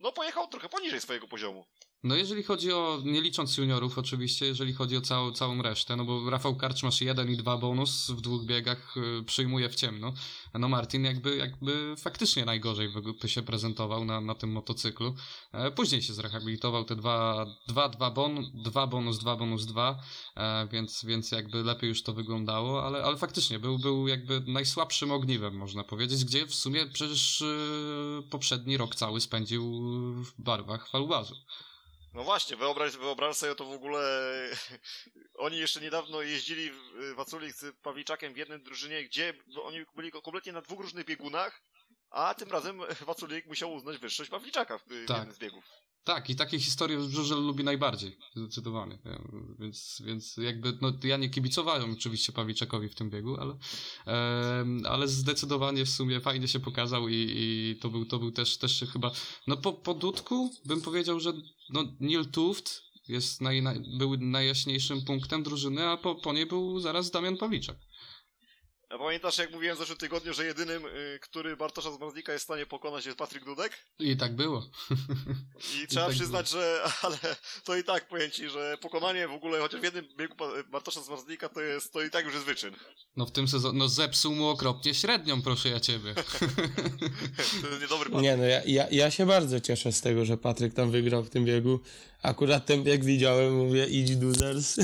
no 0.00 0.12
pojechał 0.12 0.48
trochę 0.48 0.68
poniżej 0.68 1.00
swojego 1.00 1.28
poziomu. 1.28 1.64
No 2.02 2.16
jeżeli 2.16 2.42
chodzi 2.42 2.72
o, 2.72 3.00
nie 3.04 3.20
licząc 3.20 3.56
juniorów 3.56 3.98
oczywiście, 3.98 4.46
jeżeli 4.46 4.72
chodzi 4.72 4.96
o 4.96 5.00
całą, 5.00 5.32
całą 5.32 5.62
resztę, 5.62 5.96
no 5.96 6.04
bo 6.04 6.30
Rafał 6.30 6.56
Karcz 6.56 6.82
masz 6.82 7.00
jeden 7.00 7.30
i 7.30 7.36
dwa 7.36 7.56
bonus 7.56 8.10
w 8.10 8.20
dwóch 8.20 8.44
biegach, 8.44 8.96
y, 9.20 9.24
przyjmuje 9.24 9.68
w 9.68 9.74
ciemno. 9.74 10.12
No 10.54 10.68
Martin 10.68 11.04
jakby, 11.04 11.36
jakby 11.36 11.94
faktycznie 11.98 12.44
najgorzej 12.44 12.88
w- 12.88 13.28
się 13.28 13.42
prezentował 13.42 14.04
na, 14.04 14.20
na 14.20 14.34
tym 14.34 14.52
motocyklu. 14.52 15.14
E, 15.52 15.70
Później 15.70 16.02
się 16.02 16.14
zrehabilitował 16.14 16.84
te 16.84 16.96
dwa, 16.96 17.46
dwa, 17.68 17.88
dwa, 17.88 18.10
bon, 18.10 18.50
dwa 18.54 18.86
bonus, 18.86 19.18
dwa 19.18 19.36
bonus, 19.36 19.66
dwa, 19.66 20.00
e, 20.36 20.68
więc, 20.72 21.04
więc 21.04 21.30
jakby 21.32 21.62
lepiej 21.62 21.88
już 21.88 22.02
to 22.02 22.12
wyglądało, 22.12 22.84
ale, 22.86 23.04
ale 23.04 23.16
faktycznie 23.16 23.58
był, 23.58 23.78
był 23.78 24.08
jakby 24.08 24.40
najsłabszym 24.46 25.10
ogniwem, 25.12 25.56
można 25.56 25.84
powiedzieć, 25.84 26.24
gdzie 26.24 26.46
w 26.46 26.54
sumie 26.54 26.86
przecież 26.86 27.40
y, 27.40 28.22
poprzedni 28.30 28.76
rok 28.76 28.94
cały 28.94 29.20
spędził 29.20 29.80
w 30.24 30.32
barwach 30.42 30.88
falubazu. 30.88 31.34
No 32.14 32.24
właśnie, 32.24 32.56
wyobraź, 32.56 32.96
wyobraź 32.96 33.36
sobie 33.36 33.54
to 33.54 33.64
w 33.64 33.72
ogóle. 33.72 34.00
Oni 35.38 35.58
jeszcze 35.58 35.80
niedawno 35.80 36.22
jeździli 36.22 36.70
w- 36.70 37.14
Waculik 37.14 37.52
z 37.54 37.76
Pawliczakiem 37.82 38.34
w 38.34 38.36
jednej 38.36 38.60
drużynie, 38.62 39.04
gdzie 39.04 39.34
oni 39.62 39.84
byli 39.96 40.10
kompletnie 40.10 40.52
na 40.52 40.60
dwóch 40.62 40.80
różnych 40.80 41.04
biegunach, 41.06 41.62
a 42.10 42.34
tym 42.34 42.50
razem 42.50 42.80
Waculik 43.00 43.46
musiał 43.46 43.72
uznać 43.74 43.98
wyższość 43.98 44.30
Pawliczaka 44.30 44.78
w, 44.78 44.82
w 44.84 45.06
Tak. 45.06 45.16
jednym 45.16 45.34
z 45.34 45.38
biegów. 45.38 45.64
Tak, 46.08 46.30
i 46.30 46.36
takie 46.36 46.58
historie 46.58 47.00
Żużel 47.00 47.46
lubi 47.46 47.64
najbardziej, 47.64 48.16
zdecydowanie. 48.36 48.98
Ja- 49.04 49.22
Więc, 49.58 50.02
więc 50.06 50.36
jakby, 50.36 50.78
no 50.80 50.92
ja 51.04 51.16
nie 51.16 51.28
kibicowałem 51.30 51.92
oczywiście 51.92 52.32
Pawliczakowi 52.32 52.88
w 52.88 52.94
tym 52.94 53.10
biegu, 53.10 53.36
ale, 53.40 53.58
em, 54.06 54.82
ale 54.88 55.08
zdecydowanie 55.08 55.84
w 55.84 55.90
sumie 55.90 56.20
fajnie 56.20 56.48
się 56.48 56.60
pokazał 56.60 57.08
i, 57.08 57.14
i 57.36 57.76
to 57.80 57.88
był, 57.90 58.04
to 58.04 58.18
był 58.18 58.30
też, 58.30 58.56
też 58.56 58.84
chyba, 58.92 59.10
no 59.46 59.56
po, 59.56 59.72
po 59.72 59.94
Dudku 59.94 60.50
bym 60.64 60.80
powiedział, 60.80 61.20
że 61.20 61.32
no 61.70 61.84
Neil 62.00 62.26
Tuft 62.26 62.82
jest 63.08 63.40
naj, 63.40 63.62
naj, 63.62 63.80
był 63.98 64.16
najjaśniejszym 64.16 65.02
punktem 65.04 65.42
drużyny, 65.42 65.86
a 65.86 65.96
po, 65.96 66.14
po 66.14 66.32
niej 66.32 66.46
był 66.46 66.80
zaraz 66.80 67.10
Damian 67.10 67.36
Pawliczak. 67.36 67.76
A 68.90 68.98
pamiętasz, 68.98 69.38
jak 69.38 69.52
mówiłem 69.52 69.76
w 69.76 69.78
zeszłym 69.78 69.98
tygodniu, 69.98 70.34
że 70.34 70.44
jedynym, 70.44 70.86
y, 70.86 71.18
który 71.22 71.56
Bartosza 71.56 71.92
z 71.92 71.98
Marzlika 72.00 72.32
jest 72.32 72.42
w 72.42 72.48
stanie 72.48 72.66
pokonać 72.66 73.06
jest 73.06 73.18
Patryk 73.18 73.44
Dudek? 73.44 73.72
I 73.98 74.16
tak 74.16 74.36
było. 74.36 74.70
I 75.82 75.86
trzeba 75.88 76.06
tak 76.06 76.14
przyznać, 76.14 76.48
że 76.48 76.82
ale 77.02 77.18
to 77.64 77.76
i 77.76 77.84
tak 77.84 78.08
powiem 78.08 78.30
ci, 78.30 78.48
że 78.48 78.78
pokonanie 78.80 79.28
w 79.28 79.32
ogóle 79.32 79.60
chociaż 79.60 79.80
w 79.80 79.84
jednym 79.84 80.08
biegu 80.16 80.34
Bartosza 80.70 81.02
z 81.02 81.08
Marzlika 81.08 81.48
to 81.48 81.60
jest, 81.60 81.92
to 81.92 82.02
i 82.02 82.10
tak 82.10 82.24
już 82.24 82.34
jest 82.34 82.46
wyczyn. 82.46 82.74
No 83.16 83.26
w 83.26 83.30
tym 83.30 83.48
sezonie, 83.48 83.78
no 83.78 83.88
zepsuł 83.88 84.34
mu 84.34 84.48
okropnie 84.48 84.94
średnią, 84.94 85.42
proszę 85.42 85.68
ja 85.68 85.80
ciebie. 85.80 86.14
To 87.62 87.68
jest 87.68 87.80
niedobry 87.80 88.10
Patryk. 88.10 88.22
Nie 88.22 88.36
no, 88.36 88.44
ja, 88.44 88.62
ja, 88.66 88.86
ja 88.90 89.10
się 89.10 89.26
bardzo 89.26 89.60
cieszę 89.60 89.92
z 89.92 90.00
tego, 90.00 90.24
że 90.24 90.36
Patryk 90.36 90.74
tam 90.74 90.90
wygrał 90.90 91.24
w 91.24 91.30
tym 91.30 91.44
biegu. 91.44 91.80
Akurat 92.22 92.66
ten 92.66 92.84
bieg 92.84 93.04
widziałem, 93.04 93.56
mówię, 93.56 93.86
idź 93.86 94.22
losers. 94.22 94.76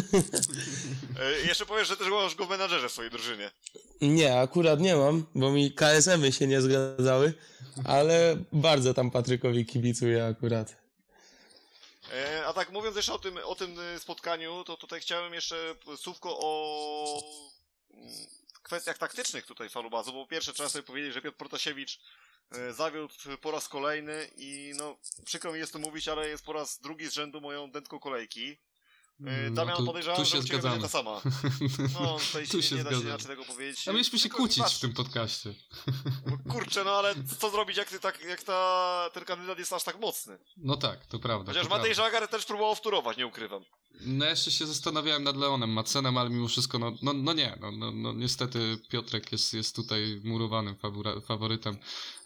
E, 1.20 1.46
Jeszcze 1.46 1.66
powiesz, 1.66 1.88
że 1.88 1.96
też 1.96 2.08
masz 2.08 2.34
go 2.34 2.46
w 2.46 2.50
menadżerze 2.50 2.88
w 2.88 2.92
swojej 2.92 3.10
drużynie. 3.10 3.50
nie, 4.00 4.38
akurat 4.40 4.80
nie 4.80 4.96
mam, 4.96 5.26
bo 5.34 5.52
mi 5.52 5.72
KSM-y 5.72 6.32
się 6.32 6.46
nie 6.46 6.60
zgadzały, 6.62 7.34
ale 7.84 8.36
bardzo 8.52 8.94
tam 8.94 9.10
Patrykowi 9.10 9.66
kibicuję 9.66 10.26
akurat. 10.26 10.76
E, 12.12 12.46
A 12.46 12.52
tak 12.52 12.70
mówiąc 12.72 12.96
jeszcze 12.96 13.12
o 13.12 13.18
tym, 13.18 13.38
o 13.44 13.54
tym 13.54 13.78
y, 13.96 13.98
spotkaniu, 13.98 14.64
to 14.64 14.76
tutaj 14.76 15.00
chciałem 15.00 15.34
jeszcze 15.34 15.74
słówko 15.96 16.38
o 16.40 17.22
mm, 17.94 18.08
kwestiach 18.62 18.98
taktycznych 18.98 19.46
tutaj 19.46 19.68
Falubazu, 19.68 20.12
bo 20.12 20.26
pierwsze 20.26 20.52
trzeba 20.52 20.68
sobie 20.68 20.82
powiedzieć, 20.82 21.14
że 21.14 21.22
Piotr 21.22 21.36
Protasiewicz 21.36 21.96
e, 21.96 22.00
zawiódł 22.70 23.14
po 23.40 23.50
raz 23.50 23.68
kolejny 23.68 24.30
i 24.36 24.72
no 24.76 24.98
przykro 25.24 25.52
mi 25.52 25.58
jest 25.58 25.72
to 25.72 25.78
mówić, 25.78 26.08
ale 26.08 26.28
jest 26.28 26.44
po 26.44 26.52
raz 26.52 26.80
drugi 26.80 27.06
z 27.06 27.12
rzędu 27.12 27.40
moją 27.40 27.70
dętką 27.70 27.98
kolejki. 27.98 28.56
E, 29.20 29.50
No, 29.50 29.54
Damian 29.56 29.76
tu- 29.76 29.86
podejrzewam, 29.86 30.16
tu 30.16 30.24
że 30.24 30.30
się 30.30 30.44
ciebie 30.44 30.60
zgadzamy. 30.60 30.82
ta 30.82 30.88
sama. 30.88 31.20
No, 32.00 32.16
tutaj 32.26 32.48
Tu 32.48 32.62
się, 32.62 32.76
nie 32.76 32.84
da 32.84 32.90
się 32.90 33.00
inaczej 33.00 33.26
tego 33.26 33.44
powiedzieć. 33.44 33.88
A 33.88 33.92
mieliśmy 33.92 34.18
się 34.18 34.22
Tylko 34.22 34.36
kłócić 34.36 34.58
patrz, 34.62 34.76
w 34.76 34.80
tym 34.80 34.92
podcaście. 34.92 35.54
Kurczę, 36.50 36.84
no 36.84 36.90
ale 36.90 37.14
co 37.38 37.50
zrobić, 37.50 37.76
jak, 37.76 37.88
ty 37.90 38.00
tak, 38.00 38.24
jak 38.24 38.42
ta, 38.42 39.10
ten 39.14 39.24
kandydat 39.24 39.58
jest 39.58 39.72
aż 39.72 39.84
tak 39.84 40.00
mocny? 40.00 40.38
No 40.56 40.76
tak, 40.76 41.06
to 41.06 41.18
prawda. 41.18 41.52
Chociaż 41.52 41.68
to 41.68 41.76
Matej. 41.76 41.94
Żagar 41.94 42.28
też 42.28 42.44
próbował 42.44 42.74
wturować, 42.74 43.16
nie 43.16 43.26
ukrywam. 43.26 43.64
No 44.00 44.24
jeszcze 44.24 44.50
się 44.50 44.66
zastanawiałem 44.66 45.24
nad 45.24 45.36
Leonem 45.36 45.70
Macenem, 45.70 46.18
ale 46.18 46.30
mimo 46.30 46.48
wszystko, 46.48 46.78
no, 46.78 46.92
no, 47.02 47.12
no 47.12 47.32
nie, 47.32 47.58
no, 47.60 47.72
no, 47.72 47.90
no 47.92 48.12
niestety 48.12 48.78
Piotrek 48.88 49.32
jest, 49.32 49.54
jest 49.54 49.76
tutaj 49.76 50.20
murowanym 50.24 50.76
faworytem 51.26 51.76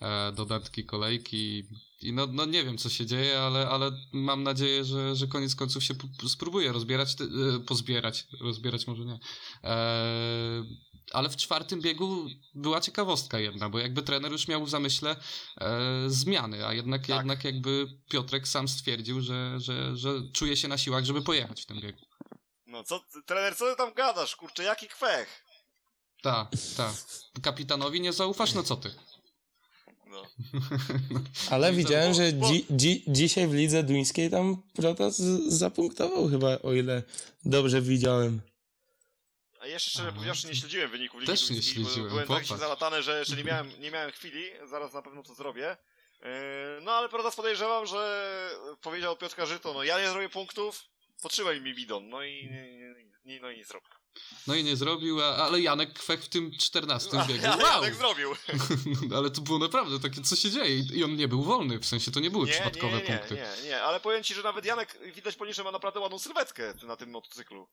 e, 0.00 0.32
do 0.32 0.44
datki 0.44 0.84
kolejki 0.84 1.64
i 2.00 2.12
no, 2.12 2.26
no 2.26 2.44
nie 2.44 2.64
wiem 2.64 2.78
co 2.78 2.88
się 2.88 3.06
dzieje, 3.06 3.40
ale, 3.40 3.68
ale 3.68 3.90
mam 4.12 4.42
nadzieję, 4.42 4.84
że, 4.84 5.16
że 5.16 5.26
koniec 5.26 5.54
końców 5.54 5.84
się 5.84 5.94
spróbuje 6.28 6.72
rozbierać, 6.72 7.16
e, 7.20 7.60
pozbierać, 7.60 8.26
rozbierać 8.40 8.86
może 8.86 9.04
nie. 9.04 9.18
E, 9.64 10.64
ale 11.12 11.28
w 11.28 11.36
czwartym 11.36 11.80
biegu 11.80 12.26
była 12.54 12.80
ciekawostka 12.80 13.38
jedna, 13.38 13.68
bo 13.68 13.78
jakby 13.78 14.02
trener 14.02 14.32
już 14.32 14.48
miał 14.48 14.64
w 14.64 14.70
zamyśle 14.70 15.16
e, 15.60 15.70
zmiany, 16.06 16.66
a 16.66 16.72
jednak, 16.72 17.06
Tak. 17.06 17.16
jednak 17.16 17.44
jakby 17.44 17.86
Piotrek 18.10 18.48
sam 18.48 18.68
stwierdził, 18.68 19.20
że, 19.20 19.60
że, 19.60 19.96
że 19.96 20.10
czuje 20.32 20.56
się 20.56 20.68
na 20.68 20.78
siłach, 20.78 21.04
żeby 21.04 21.22
pojechać 21.22 21.62
w 21.62 21.66
tym 21.66 21.80
biegu. 21.80 21.98
No 22.66 22.84
co, 22.84 23.00
trener, 23.26 23.56
co 23.56 23.70
ty 23.70 23.76
tam 23.76 23.94
gadasz, 23.94 24.36
kurczę, 24.36 24.62
jaki 24.62 24.88
kwech? 24.88 25.44
Tak, 26.22 26.48
tak. 26.76 26.94
Kapitanowi 27.42 28.00
nie 28.00 28.12
zaufasz, 28.12 28.54
no 28.54 28.62
co 28.62 28.76
ty? 28.76 28.94
No. 30.22 30.60
Ale 31.50 31.72
widziałem, 31.72 32.14
że 32.14 32.32
dzi, 32.32 32.66
dzi, 32.70 33.04
dzisiaj 33.06 33.48
w 33.48 33.54
lidze 33.54 33.82
duńskiej 33.82 34.30
tam 34.30 34.62
Protas 34.74 35.16
z- 35.18 35.52
zapunktował 35.52 36.28
chyba, 36.28 36.58
o 36.62 36.72
ile 36.72 37.02
dobrze 37.44 37.82
widziałem. 37.82 38.40
A 39.60 39.66
jeszcze 39.66 39.90
szczerze 39.90 40.12
powiedziawszy, 40.12 40.46
nie 40.46 40.54
śledziłem 40.56 40.90
wyników 40.90 41.20
Ligi 41.20 41.32
Też 41.32 41.50
nie 41.50 41.54
Duńskiej, 41.56 41.82
bo 41.84 41.88
śledziłem, 41.88 42.08
Byłem 42.10 42.28
tak 42.28 42.42
popatrz. 42.42 42.60
zalatany, 42.60 43.02
że 43.02 43.18
jeszcze 43.18 43.36
nie 43.36 43.44
miałem, 43.44 43.80
nie 43.80 43.90
miałem 43.90 44.10
chwili, 44.10 44.44
zaraz 44.70 44.92
na 44.94 45.02
pewno 45.02 45.22
to 45.22 45.34
zrobię. 45.34 45.76
Yy, 46.22 46.26
No 46.82 46.92
ale 46.92 47.08
prawda 47.08 47.30
podejrzewam, 47.30 47.86
że 47.86 48.28
powiedział 48.82 49.16
Piotrka 49.16 49.46
Żyto, 49.46 49.74
no 49.74 49.84
ja 49.84 50.00
nie 50.00 50.10
zrobię 50.10 50.28
punktów, 50.28 50.84
potrzymaj 51.22 51.60
mi 51.60 51.74
bidon, 51.74 52.08
no 52.08 52.22
i 52.22 52.32
nie, 52.50 52.94
nie, 53.24 53.40
no 53.40 53.50
i 53.50 53.56
nie 53.58 53.64
zrobił. 53.64 53.88
No 54.46 54.54
i 54.54 54.64
nie 54.64 54.76
zrobił, 54.76 55.22
ale 55.22 55.60
Janek 55.60 55.92
Kwek 55.92 56.22
w 56.22 56.28
tym 56.28 56.50
14 56.58 57.10
biegu. 57.28 57.46
Ale 57.46 57.62
Wow! 57.62 57.72
Janek 57.82 57.94
zrobił. 57.94 58.30
ale 59.16 59.30
to 59.30 59.40
było 59.40 59.58
naprawdę 59.58 60.00
takie, 60.00 60.20
co 60.22 60.36
się 60.36 60.50
dzieje 60.50 60.78
I- 60.78 61.04
on 61.04 61.16
nie 61.16 61.28
był 61.28 61.42
wolny, 61.42 61.78
w 61.78 61.86
sensie 61.86 62.10
to 62.10 62.20
nie 62.20 62.30
były 62.30 62.46
Nie, 62.46 62.52
przypadkowe 62.52 62.96
nie, 62.96 63.02
nie, 63.02 63.18
punkty. 63.18 63.34
nie, 63.34 63.68
nie, 63.68 63.82
ale 63.82 64.00
powiem 64.00 64.22
ci, 64.22 64.34
że 64.34 64.42
nawet 64.42 64.64
Janek 64.64 64.98
widać 65.14 65.36
po 65.36 65.44
nim, 65.44 65.54
że 65.54 65.64
ma 65.64 65.70
naprawdę 65.72 66.00
ładną 66.00 66.18
sylwetkę 66.18 66.74
na 66.86 66.96
tym 66.96 67.10
motocyklu. 67.10 67.68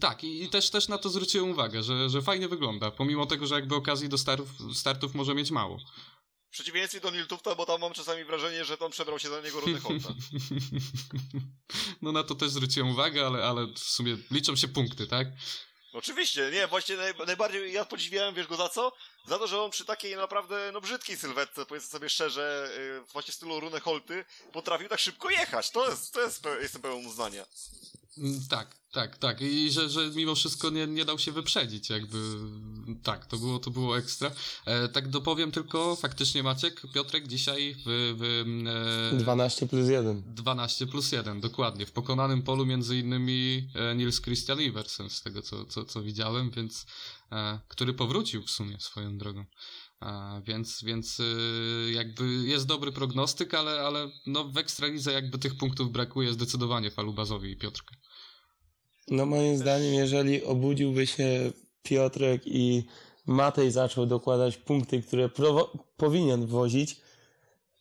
Tak, 0.00 0.24
i, 0.24 0.42
i 0.42 0.48
też, 0.48 0.70
też 0.70 0.88
na 0.88 0.98
to 0.98 1.08
zwróciłem 1.08 1.50
uwagę, 1.50 1.82
że, 1.82 2.10
że 2.10 2.22
fajnie 2.22 2.48
wygląda, 2.48 2.90
pomimo 2.90 3.26
tego, 3.26 3.46
że 3.46 3.54
jakby 3.54 3.74
okazji 3.74 4.08
do 4.08 4.18
startów, 4.18 4.48
startów 4.74 5.14
może 5.14 5.34
mieć 5.34 5.50
mało. 5.50 5.78
W 6.48 6.50
przeciwieństwie 6.50 7.00
do 7.00 7.10
Niltufta, 7.10 7.54
bo 7.54 7.66
tam 7.66 7.80
mam 7.80 7.92
czasami 7.92 8.24
wrażenie, 8.24 8.64
że 8.64 8.76
tam 8.78 8.90
przebrał 8.90 9.18
się 9.18 9.28
za 9.28 9.40
niego 9.40 9.60
Rudy 9.60 9.80
Holta. 9.84 10.08
no 12.02 12.12
na 12.12 12.22
to 12.24 12.34
też 12.34 12.50
zwróciłem 12.50 12.90
uwagę, 12.90 13.26
ale, 13.26 13.44
ale 13.44 13.66
w 13.66 13.78
sumie 13.78 14.16
liczą 14.30 14.56
się 14.56 14.68
punkty, 14.68 15.06
tak? 15.06 15.28
Oczywiście, 15.92 16.50
nie, 16.52 16.66
właśnie 16.66 16.96
naj, 16.96 17.14
najbardziej 17.26 17.72
ja 17.72 17.84
podziwiałem, 17.84 18.34
wiesz 18.34 18.46
go 18.46 18.56
za 18.56 18.68
co? 18.68 18.92
Za 19.26 19.38
to, 19.38 19.46
że 19.46 19.62
on 19.62 19.70
przy 19.70 19.84
takiej 19.84 20.16
naprawdę, 20.16 20.70
no 20.72 20.80
brzydkiej 20.80 21.16
sylwetce, 21.16 21.66
powiedzmy 21.66 21.90
sobie 21.90 22.08
szczerze, 22.08 22.70
yy, 22.78 23.12
właśnie 23.12 23.32
w 23.32 23.36
stylu 23.36 23.60
Rune 23.60 23.80
Holty, 23.80 24.24
potrafił 24.52 24.88
tak 24.88 25.00
szybko 25.00 25.30
jechać. 25.30 25.70
To 25.70 25.90
jest, 25.90 26.12
to 26.12 26.20
jest, 26.22 26.42
pe- 26.42 26.60
jestem 26.62 26.82
pełen 26.82 27.06
uznania. 27.06 27.46
Mm, 28.20 28.40
Tak, 28.48 28.78
tak, 28.92 29.18
tak. 29.18 29.40
I 29.40 29.70
że, 29.70 29.88
że 29.88 30.10
mimo 30.14 30.34
wszystko 30.34 30.70
nie, 30.70 30.86
nie 30.86 31.04
dał 31.04 31.18
się 31.18 31.32
wyprzedzić, 31.32 31.90
jakby. 31.90 32.18
Tak, 33.02 33.26
to 33.26 33.38
było, 33.38 33.58
to 33.58 33.70
było 33.70 33.98
ekstra. 33.98 34.30
E, 34.66 34.88
tak 34.88 35.08
dopowiem 35.08 35.50
tylko, 35.52 35.96
faktycznie 35.96 36.42
Maciek, 36.42 36.82
Piotrek 36.94 37.28
dzisiaj 37.28 37.74
w. 37.86 38.14
w 38.18 39.14
e, 39.14 39.18
12 39.18 39.66
plus 39.66 39.88
1. 39.88 40.22
12 40.26 40.86
plus 40.86 41.12
1, 41.12 41.40
dokładnie. 41.40 41.86
W 41.86 41.92
pokonanym 41.92 42.42
polu 42.42 42.66
między 42.66 42.98
innymi 42.98 43.68
e, 43.74 43.94
Nils 43.94 44.20
Christian 44.20 44.60
Iversen, 44.60 45.10
z 45.10 45.22
tego 45.22 45.42
co, 45.42 45.64
co, 45.64 45.84
co 45.84 46.02
widziałem, 46.02 46.50
więc. 46.50 46.86
E, 47.32 47.60
który 47.68 47.94
powrócił 47.94 48.42
w 48.42 48.50
sumie 48.50 48.80
swoją 48.80 49.18
drogą. 49.18 49.44
A, 50.00 50.40
więc, 50.44 50.84
więc 50.84 51.20
y, 51.20 51.90
jakby 51.92 52.24
jest 52.44 52.66
dobry 52.66 52.92
prognostyk, 52.92 53.54
ale, 53.54 53.80
ale 53.80 54.10
no 54.26 54.44
w 54.44 54.56
Ekstralidze 54.56 55.12
jakby 55.12 55.38
tych 55.38 55.56
punktów 55.56 55.92
brakuje 55.92 56.32
zdecydowanie 56.32 56.90
Falubazowi 56.90 57.50
i 57.50 57.56
Piotrka. 57.56 57.96
No 59.10 59.26
moim 59.26 59.56
zdaniem, 59.56 59.94
jeżeli 59.94 60.44
obudziłby 60.44 61.06
się 61.06 61.52
Piotrek 61.82 62.42
i 62.46 62.84
Matej 63.26 63.70
zaczął 63.70 64.06
dokładać 64.06 64.56
punkty, 64.56 65.02
które 65.02 65.30
powinien 65.96 66.46
wozić 66.46 66.96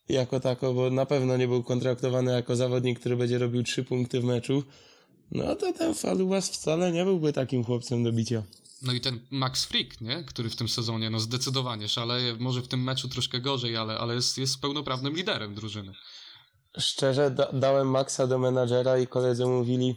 jako 0.10 0.40
tako, 0.40 0.74
bo 0.74 0.90
na 0.90 1.06
pewno 1.06 1.38
nie 1.38 1.48
był 1.48 1.64
kontraktowany 1.64 2.32
jako 2.32 2.56
zawodnik, 2.56 3.00
który 3.00 3.18
będzie 3.18 3.38
robił 3.38 3.64
trzy 3.64 3.84
punkty 3.84 4.22
w 4.22 4.24
meczu, 4.24 4.64
no 5.32 5.56
to 5.56 5.74
ten 5.74 5.94
Falubas 5.94 6.50
wcale 6.50 6.92
nie 6.92 7.04
byłby 7.04 7.34
takim 7.34 7.64
chłopcem 7.64 8.04
do 8.04 8.12
bicia. 8.12 8.44
No 8.82 8.94
i 8.94 9.02
ten 9.02 9.20
Max 9.30 9.66
Frick, 9.66 10.02
nie? 10.02 10.24
który 10.24 10.50
w 10.50 10.56
tym 10.56 10.70
sezonie 10.70 11.10
no 11.10 11.20
zdecydowanie 11.20 11.88
szaleje, 11.88 12.36
może 12.40 12.62
w 12.62 12.68
tym 12.68 12.84
meczu 12.84 13.10
troszkę 13.10 13.40
gorzej, 13.40 13.78
ale, 13.78 13.98
ale 13.98 14.16
jest, 14.16 14.38
jest 14.38 14.62
pełnoprawnym 14.62 15.16
liderem 15.16 15.56
drużyny. 15.56 15.94
Szczerze, 16.78 17.32
da 17.32 17.52
dałem 17.54 17.88
Maxa 17.88 18.28
do 18.28 18.40
menadżera 18.40 18.98
i 18.98 19.08
koledzy 19.08 19.46
mówili, 19.46 19.96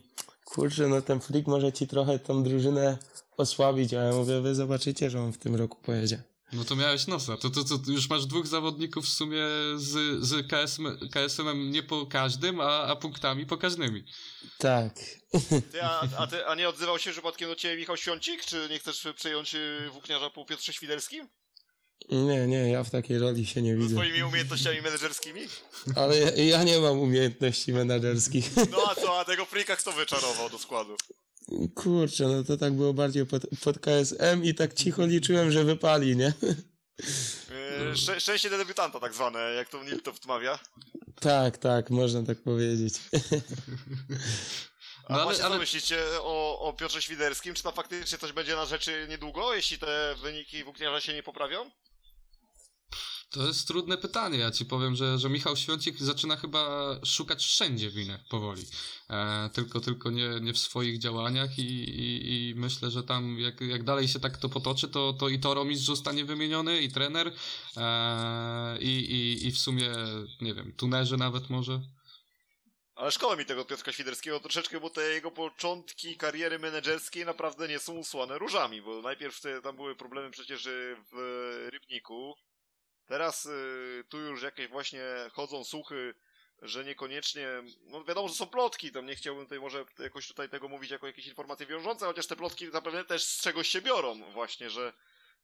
kurczę, 0.51 0.89
no 0.89 1.03
ten 1.03 1.21
Frick 1.21 1.49
może 1.49 1.73
ci 1.73 1.87
trochę 1.87 2.19
tą 2.19 2.43
drużynę 2.43 2.99
osłabić, 3.37 3.95
a 3.95 4.03
ja 4.03 4.13
mówię, 4.13 4.41
wy 4.41 4.55
zobaczycie, 4.55 5.11
że 5.11 5.21
on 5.21 5.33
w 5.33 5.39
tym 5.39 5.57
roku 5.57 5.79
pojedzie. 5.83 6.23
No 6.53 6.65
to 6.65 6.77
miałeś 6.77 7.07
nosa. 7.07 7.37
To, 7.37 7.51
to, 7.51 7.65
to 7.65 7.91
już 7.91 8.09
masz 8.09 8.27
dwóch 8.27 8.47
zawodników 8.47 9.05
w 9.05 9.09
sumie 9.09 9.43
z, 9.77 10.25
z 10.25 10.51
KSM, 10.51 11.09
KSM-em 11.13 11.71
nie 11.71 11.83
po 11.83 12.07
każdym, 12.07 12.61
a, 12.61 12.83
a 12.83 12.97
punktami 12.97 13.47
pokaźnymi. 13.47 14.05
Tak. 14.59 14.95
Ty, 15.73 15.83
a, 15.83 16.03
a, 16.19 16.27
ty, 16.27 16.47
a 16.47 16.55
nie 16.55 16.69
odzywał 16.69 16.99
się 16.99 17.11
przypadkiem 17.11 17.49
do 17.49 17.57
ciebie 17.57 17.77
Michał 17.77 17.97
Świącik? 17.97 18.45
Czy 18.45 18.67
nie 18.71 18.79
chcesz 18.79 19.09
przejąć 19.17 19.55
y, 19.55 19.91
włókniarza 19.93 20.31
po 20.31 20.45
Piotrze 20.45 20.73
Świderskim? 20.73 21.29
Nie, 22.09 22.47
nie, 22.47 22.71
ja 22.71 22.85
w 22.85 22.91
takiej 22.91 23.19
roli 23.19 23.47
się 23.47 23.63
nie 23.63 23.77
widzę. 23.77 23.89
Z 23.89 23.93
twoimi 23.93 24.23
umiejętnościami 24.23 24.83
menedżerskimi? 24.83 25.41
Ale 25.97 26.19
ja, 26.19 26.31
ja, 26.31 26.63
nie 26.63 26.79
mam 26.79 26.99
umiejętności 26.99 27.73
menedżerskich. 27.73 28.51
No 28.71 28.79
a 28.91 28.95
co, 28.95 29.21
a 29.21 29.25
tego 29.25 29.47
Frika 29.47 29.77
kto 29.77 29.93
wyczarował 29.93 30.51
do 30.51 30.59
składu? 30.59 30.97
Kurczę, 31.75 32.25
no 32.25 32.45
to 32.45 32.57
tak 32.57 32.73
było 32.73 32.95
bardziej 32.95 33.27
pod, 33.27 33.43
pod 33.65 33.79
KSM 33.79 34.45
i 34.45 34.55
tak 34.55 34.75
cicho 34.75 35.07
liczyłem, 35.07 35.51
że 35.51 35.65
wypali, 35.65 36.17
nie? 36.17 36.33
Yy, 37.81 37.91
sz 37.93 38.23
szczęście 38.23 38.51
debiutanta 38.51 39.01
tak 39.01 39.15
zwane, 39.15 39.39
jak 39.39 39.69
to 39.69 39.85
Niltow 39.85 40.21
wmawia. 40.21 40.59
Tak, 41.21 41.59
tak, 41.59 41.91
można 41.91 42.23
tak 42.23 42.43
powiedzieć. 42.43 42.95
A 45.09 45.13
no, 45.13 45.23
ale, 45.23 45.35
co 45.35 45.45
ale... 45.45 45.59
myślicie 45.59 45.99
o, 46.21 46.61
o 46.61 46.73
Piotrze 46.73 47.03
Świderskim? 47.03 47.55
Czy 47.55 47.63
tam 47.63 47.73
faktycznie 47.73 48.19
coś 48.19 48.33
będzie 48.33 48.57
na 48.57 48.67
rzeczy 48.67 49.07
niedługo, 49.09 49.55
jeśli 49.55 49.79
te 49.79 50.15
wyniki 50.23 50.65
włókniarza 50.65 51.01
się 51.01 51.15
nie 51.15 51.23
poprawią? 51.23 51.71
To 53.31 53.47
jest 53.47 53.69
trudne 53.69 53.99
pytanie. 53.99 54.39
Ja 54.39 54.51
ci 54.51 54.65
powiem, 54.65 54.97
że, 54.97 55.19
że 55.19 55.29
Michał 55.29 55.57
Świącik 55.57 55.99
zaczyna 55.99 56.37
chyba 56.37 56.95
szukać 57.05 57.45
wszędzie 57.45 57.91
winę 57.91 58.25
powoli. 58.31 58.63
E, 59.11 59.51
tylko 59.53 59.81
tylko 59.81 60.11
nie, 60.11 60.29
nie 60.41 60.53
w 60.53 60.59
swoich 60.59 60.99
działaniach 60.99 61.59
i, 61.59 61.63
i, 61.63 62.49
i, 62.49 62.55
myślę, 62.55 62.91
że 62.91 63.03
tam 63.03 63.39
jak, 63.39 63.61
jak 63.61 63.85
dalej 63.85 64.09
się 64.09 64.21
tak 64.21 64.37
to 64.37 64.49
potoczy, 64.49 64.89
to, 64.89 65.13
to 65.13 65.29
i 65.29 65.39
Toromistrz 65.39 65.87
zostanie 65.87 66.25
wymieniony, 66.25 66.83
i 66.83 66.93
trener, 66.93 67.33
e, 67.77 68.79
i, 68.81 68.89
i, 68.89 69.47
i 69.47 69.53
w 69.53 69.59
sumie, 69.59 69.93
nie 70.41 70.55
wiem, 70.55 70.73
tunerzy 70.73 71.17
nawet 71.17 71.51
może. 71.51 71.81
Ale 72.95 73.13
szkoda 73.13 73.37
mi 73.37 73.45
tego 73.45 73.65
Piotrka 73.65 73.93
Świderskiego 73.93 74.41
troszeczkę, 74.41 74.81
bo 74.81 74.91
te 74.91 75.03
jego 75.03 75.31
początki 75.31 76.17
kariery 76.17 76.59
menedżerskiej 76.59 77.25
naprawdę 77.25 77.69
nie 77.69 77.79
są 77.79 77.93
usłane 77.93 78.39
różami, 78.39 78.83
bo 78.83 79.03
najpierw 79.03 79.41
te, 79.41 79.63
tam 79.63 79.77
były 79.77 79.97
problemy 79.97 80.31
przecież 80.31 80.69
w 81.13 81.17
Rybniku, 81.73 82.35
Teraz 83.11 83.47
y, 83.47 84.05
tu 84.09 84.19
już 84.19 84.43
jakieś 84.43 84.69
właśnie 84.69 85.03
chodzą 85.33 85.65
słuchy, 85.65 86.15
że 86.63 86.85
niekoniecznie, 86.85 87.49
no 87.83 88.05
wiadomo, 88.05 88.29
że 88.29 88.35
są 88.35 88.47
plotki, 88.47 88.93
tam 88.93 89.07
nie 89.07 89.17
chciałbym 89.17 89.45
tutaj 89.45 89.61
może 89.61 89.85
jakoś 89.99 90.29
tutaj 90.29 90.49
tego 90.49 90.69
mówić 90.69 90.91
jako 90.91 91.07
jakieś 91.07 91.27
informacje 91.27 91.67
wiążące, 91.67 92.07
chociaż 92.07 92.27
te 92.27 92.37
plotki 92.37 92.71
zapewne 92.71 93.05
też 93.05 93.25
z 93.25 93.43
czegoś 93.43 93.69
się 93.69 93.83
biorą 93.83 94.33
właśnie, 94.33 94.71
że 94.71 94.93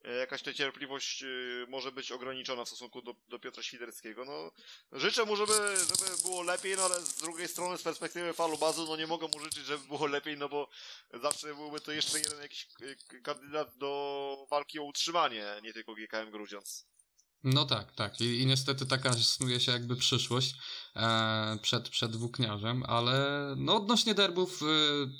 e, 0.04 0.12
jakaś 0.12 0.42
ta 0.42 0.52
cierpliwość 0.54 1.22
y, 1.22 1.66
może 1.68 1.92
być 1.92 2.12
ograniczona 2.12 2.64
w 2.64 2.68
stosunku 2.68 3.02
do, 3.02 3.14
do 3.28 3.38
Piotra 3.38 3.62
Świderskiego. 3.62 4.24
No, 4.24 4.52
życzę 4.92 5.24
mu, 5.24 5.36
żeby, 5.36 5.52
żeby 5.76 6.22
było 6.22 6.42
lepiej, 6.42 6.76
no 6.76 6.82
ale 6.82 7.00
z 7.00 7.14
drugiej 7.14 7.48
strony 7.48 7.78
z 7.78 7.82
perspektywy 7.82 8.32
falu 8.32 8.58
bazu, 8.58 8.86
no 8.88 8.96
nie 8.96 9.06
mogę 9.06 9.28
mu 9.34 9.40
życzyć, 9.40 9.64
żeby 9.64 9.86
było 9.86 10.06
lepiej, 10.06 10.36
no 10.36 10.48
bo 10.48 10.68
zawsze 11.14 11.54
byłby 11.54 11.80
to 11.80 11.92
jeszcze 11.92 12.18
jeden 12.18 12.42
jakiś 12.42 12.68
y, 12.82 13.22
kandydat 13.22 13.76
do 13.76 14.46
walki 14.50 14.78
o 14.78 14.82
utrzymanie, 14.82 15.46
nie 15.62 15.72
tylko 15.72 15.94
GKM 15.94 16.30
Grudziądz. 16.30 16.95
No 17.44 17.64
tak, 17.64 17.92
tak. 17.92 18.20
I, 18.20 18.40
I, 18.40 18.46
niestety 18.46 18.86
taka 18.86 19.12
snuje 19.12 19.60
się 19.60 19.72
jakby 19.72 19.96
przyszłość 19.96 20.54
e, 20.96 21.58
przed, 21.62 21.88
przed 21.88 22.16
włókniarzem, 22.16 22.82
ale 22.86 23.26
no 23.56 23.76
odnośnie 23.76 24.14
derbów, 24.14 24.62
e, 24.62 24.66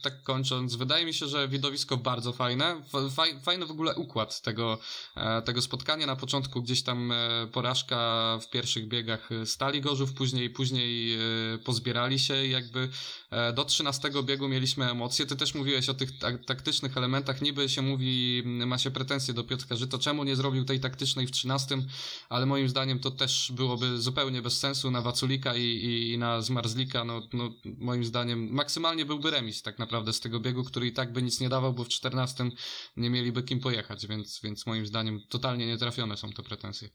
tak 0.03 0.23
kończąc, 0.23 0.75
wydaje 0.75 1.07
mi 1.07 1.15
się, 1.15 1.27
że 1.27 1.49
widowisko 1.49 1.97
bardzo 1.97 2.33
fajne. 2.33 2.83
Faj, 3.11 3.41
fajny 3.41 3.67
w 3.67 3.71
ogóle 3.71 3.95
układ 3.95 4.41
tego, 4.41 4.79
e, 5.17 5.43
tego 5.43 5.63
spotkania. 5.63 6.07
Na 6.07 6.17
początku 6.17 6.63
gdzieś 6.63 6.83
tam 6.83 7.13
e, 7.13 7.47
porażka 7.53 8.39
w 8.43 8.51
pierwszych 8.51 8.89
biegach 8.89 9.29
Stali 9.45 9.81
Gorzów, 9.81 10.13
później, 10.13 10.51
później 10.51 11.15
e, 11.15 11.19
pozbierali 11.59 12.19
się 12.19 12.45
i 12.45 12.51
jakby 12.51 12.89
e, 13.31 13.53
do 13.53 13.65
13 13.65 14.11
biegu 14.25 14.49
mieliśmy 14.49 14.91
emocje. 14.91 15.27
Ty 15.27 15.37
też 15.37 15.55
mówiłeś 15.55 15.89
o 15.89 15.95
tych 15.95 16.19
tak, 16.19 16.45
taktycznych 16.45 16.97
elementach. 16.97 17.43
Niby 17.43 17.69
się 17.69 17.83
mówi, 17.83 18.43
ma 18.45 18.79
się 18.79 18.91
pretensje 18.91 19.35
do 19.35 19.45
Piotrka, 19.45 19.77
że 19.77 19.89
to 19.89 19.99
czemu 19.99 20.25
nie 20.25 20.37
zrobił 20.37 20.65
tej 20.65 20.81
taktycznej 20.81 21.27
w 21.27 21.31
13 21.31 21.79
ale 22.29 22.47
moim 22.47 22.69
zdaniem 22.69 22.99
to 22.99 23.11
też 23.11 23.53
byłoby 23.53 23.99
zupełnie 23.99 24.43
bez 24.43 24.59
sensu 24.59 24.91
na 24.91 25.03
Waculika 25.03 25.57
i, 25.57 25.63
i, 26.13 26.19
na 26.19 26.43
Zmarzlika, 26.43 27.05
no, 27.05 27.23
no 27.33 27.51
moim 27.79 28.05
zdaniem 28.05 28.49
maksymalnie 28.53 29.05
byłby 29.05 29.31
remis 29.31 29.63
tak 29.63 29.79
naprawdę 29.79 30.13
z 30.13 30.21
tego 30.21 30.41
biegu, 30.41 30.65
który 30.65 30.87
i 30.87 30.93
tak 30.93 31.13
by 31.13 31.23
nic 31.23 31.41
nie 31.41 31.49
dawał, 31.49 31.73
bo 31.73 31.85
w 31.85 31.89
14 31.89 32.51
nie 32.97 33.11
mieliby 33.11 33.43
kim 33.43 33.61
pojechać, 33.61 34.07
więc, 34.07 34.41
więc 34.43 34.67
moim 34.67 34.87
zdaniem 34.87 35.21
totalnie 35.29 35.67
nietrafione 35.67 36.17
są 36.17 36.33
te 36.33 36.43
pretensje. 36.43 36.89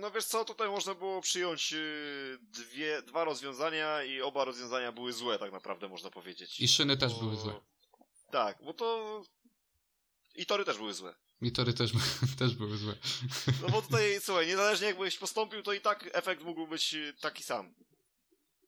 No 0.00 0.10
wiesz 0.10 0.24
co, 0.24 0.44
tutaj 0.44 0.68
można 0.68 0.94
było 0.94 1.20
przyjąć 1.20 1.72
y, 1.72 2.38
dwie, 2.42 3.02
dwa 3.02 3.24
rozwiązania 3.24 4.04
i 4.04 4.20
oba 4.20 4.44
rozwiązania 4.44 4.92
były 4.92 5.12
złe 5.12 5.38
tak 5.38 5.52
naprawdę 5.52 5.88
można 5.88 6.10
powiedzieć. 6.10 6.60
I 6.60 6.68
szyny 6.68 6.96
bo... 6.96 7.00
też 7.00 7.18
były 7.18 7.36
złe. 7.36 7.60
Tak, 8.30 8.58
bo 8.64 8.74
to... 8.74 9.22
I 10.34 10.46
tory 10.46 10.64
też 10.64 10.76
były 10.76 10.94
złe. 10.94 11.14
I 11.42 11.52
tory 11.52 11.72
też, 11.72 11.92
też 12.38 12.54
były 12.54 12.76
złe. 12.76 12.94
No 13.62 13.68
bo 13.68 13.82
tutaj, 13.82 14.16
słuchaj, 14.24 14.46
niezależnie 14.46 14.86
jakbyś 14.86 15.18
postąpił, 15.18 15.62
to 15.62 15.72
i 15.72 15.80
tak 15.80 16.10
efekt 16.12 16.42
mógł 16.42 16.66
być 16.66 16.94
y, 16.94 17.14
taki 17.20 17.42
sam. 17.42 17.74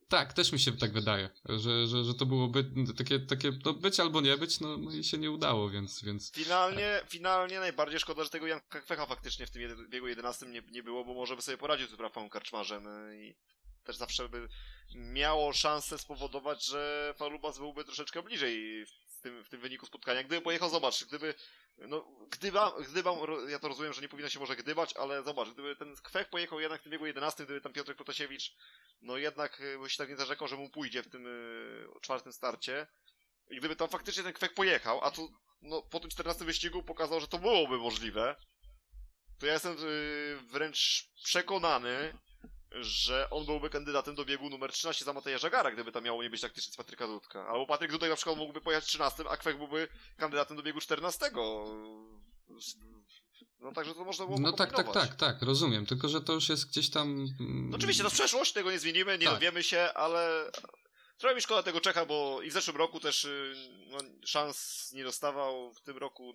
Tak, 0.09 0.33
też 0.33 0.53
mi 0.53 0.61
się 0.61 0.73
tak 0.73 0.93
wydaje, 0.93 1.31
że, 1.49 1.87
że, 1.87 2.05
że 2.05 2.15
to 2.15 2.27
było 2.27 2.49
by, 2.49 2.65
takie, 2.99 3.21
takie 3.21 3.53
to 3.53 3.73
być 3.75 4.01
albo 4.01 4.21
nie 4.21 4.37
być, 4.37 4.61
no, 4.61 4.77
no 4.77 4.93
i 4.93 5.05
się 5.05 5.19
nie 5.19 5.31
udało, 5.31 5.71
więc... 5.71 6.05
więc... 6.05 6.33
Finalnie, 6.33 7.01
finalnie 7.09 7.61
najbardziej 7.61 8.01
szkoda, 8.01 8.25
że 8.25 8.31
tego 8.31 8.47
Janka 8.47 8.81
Kwecha 8.81 9.07
faktycznie 9.07 9.47
w 9.47 9.51
tym 9.51 9.89
biegu 9.89 10.09
11 10.09 10.47
nie, 10.47 10.63
nie 10.71 10.83
było, 10.83 11.05
bo 11.05 11.15
może 11.15 11.37
by 11.37 11.43
sobie 11.43 11.59
poradził 11.59 11.87
z 11.87 12.01
Rafałem 12.01 12.31
Karczmarzem 12.31 12.87
y, 12.87 13.27
i 13.27 13.35
też 13.85 13.97
zawsze 13.97 14.29
by 14.29 14.49
miało 14.95 15.53
szansę 15.53 15.99
spowodować, 15.99 16.65
że 16.65 17.15
Falubas 17.17 17.59
byłby 17.59 17.85
troszeczkę 17.85 18.23
bliżej 18.23 18.87
w 18.87 19.21
tym, 19.21 19.45
w 19.45 19.49
tym 19.49 19.61
wyniku 19.61 19.87
spotkania. 19.87 20.23
Gdyby 20.23 20.43
pojechał, 20.43 20.71
zobacz, 20.71 21.05
gdyby 21.05 21.35
no, 21.79 22.07
gdyba, 22.31 22.73
gdybam, 22.89 23.17
ja 23.49 23.59
to 23.59 23.69
rozumiem, 23.69 23.93
że 23.93 24.03
nie 24.03 24.09
powinno 24.09 24.29
się 24.29 24.41
może 24.41 24.57
gdybać, 24.57 24.95
ale 24.97 25.23
zobacz, 25.23 25.49
gdyby 25.49 25.77
ten 25.77 25.97
Kwech 25.97 26.29
pojechał 26.29 26.61
jednak 26.61 26.81
w 26.81 26.83
tym 26.83 26.93
wieku 26.93 27.07
11, 27.07 27.45
gdyby 27.45 27.61
tam 27.61 27.73
Piotr 27.73 27.97
Protasiewicz, 27.97 28.57
no 29.03 29.17
jednak 29.17 29.61
y, 29.61 29.79
by 29.79 29.91
się 29.91 29.97
tak 29.97 30.09
nie 30.09 30.17
zarzekał, 30.17 30.49
że 30.49 30.57
mu 30.57 30.71
pójdzie 30.71 31.03
w 31.03 31.11
tym 31.11 31.27
y, 31.27 32.01
czwartym 32.01 32.33
starcie. 32.33 32.87
I 33.51 33.57
gdyby 33.57 33.77
tam 33.77 33.89
faktycznie 33.89 34.23
ten 34.23 34.33
Kwech 34.33 34.55
pojechał, 34.55 35.05
a 35.05 35.11
tu 35.11 35.33
no, 35.63 35.83
po 35.83 36.01
tym 36.01 36.11
14 36.11 36.45
wyścigu 36.45 36.83
pokazał, 36.83 37.21
że 37.21 37.29
to 37.29 37.39
byłoby 37.39 37.79
możliwe, 37.79 38.37
to 39.39 39.47
ja 39.47 39.53
jestem 39.53 39.77
y, 39.79 40.39
wręcz 40.51 41.09
przekonany, 41.25 42.19
że 42.81 43.31
on 43.31 43.47
byłby 43.47 43.71
kandydatem 43.71 44.15
do 44.15 44.25
biegu 44.25 44.51
numer 44.51 44.73
13 44.73 45.05
za 45.05 45.13
Mateja 45.13 45.39
Żagara, 45.39 45.71
gdyby 45.71 45.93
tam 45.93 46.05
miało 46.05 46.23
nie 46.23 46.31
być 46.31 46.41
taktyczny 46.41 46.73
z 46.73 46.77
Patryka 46.77 47.07
Dudka. 47.07 47.47
Albo 47.47 47.67
Patryk 47.67 47.91
Dudek 47.91 48.11
na 48.11 48.17
przykład 48.17 48.37
mógłby 48.37 48.61
pojechać 48.61 48.85
13, 48.85 49.25
a 49.29 49.37
Kwek 49.37 49.59
byłby 49.59 49.89
kandydatem 50.17 50.57
do 50.57 50.63
biegu 50.63 50.81
14. 50.81 51.31
No 53.61 53.73
także 53.73 53.95
to 53.95 54.05
można 54.05 54.27
było 54.27 54.39
No 54.41 54.53
tak, 54.53 54.73
tak, 54.73 54.93
tak, 54.93 55.15
tak, 55.15 55.43
rozumiem. 55.43 55.87
Tylko, 55.87 56.09
że 56.09 56.21
to 56.21 56.33
już 56.33 56.49
jest 56.49 56.69
gdzieś 56.69 56.91
tam... 56.91 57.27
No 57.41 57.77
oczywiście, 57.77 58.03
to 58.05 58.11
przeszłość, 58.11 58.53
tego 58.53 58.71
nie 58.71 58.79
zmienimy, 58.79 59.19
nie 59.19 59.27
tak. 59.27 59.35
dowiemy 59.35 59.63
się, 59.63 59.89
ale... 59.95 60.51
Trochę 61.19 61.35
mi 61.35 61.43
szkoda 61.43 61.63
tego 61.63 61.81
Czecha, 61.81 62.07
bo 62.07 62.43
i 62.43 62.51
w 62.51 62.53
zeszłym 62.53 62.77
roku 62.77 63.01
też 63.01 63.25
y, 63.25 63.55
no, 63.87 63.99
szans 64.27 64.91
nie 64.93 65.05
dostawał, 65.05 65.75
w 65.75 65.81
tym 65.81 65.99
roku 65.99 66.33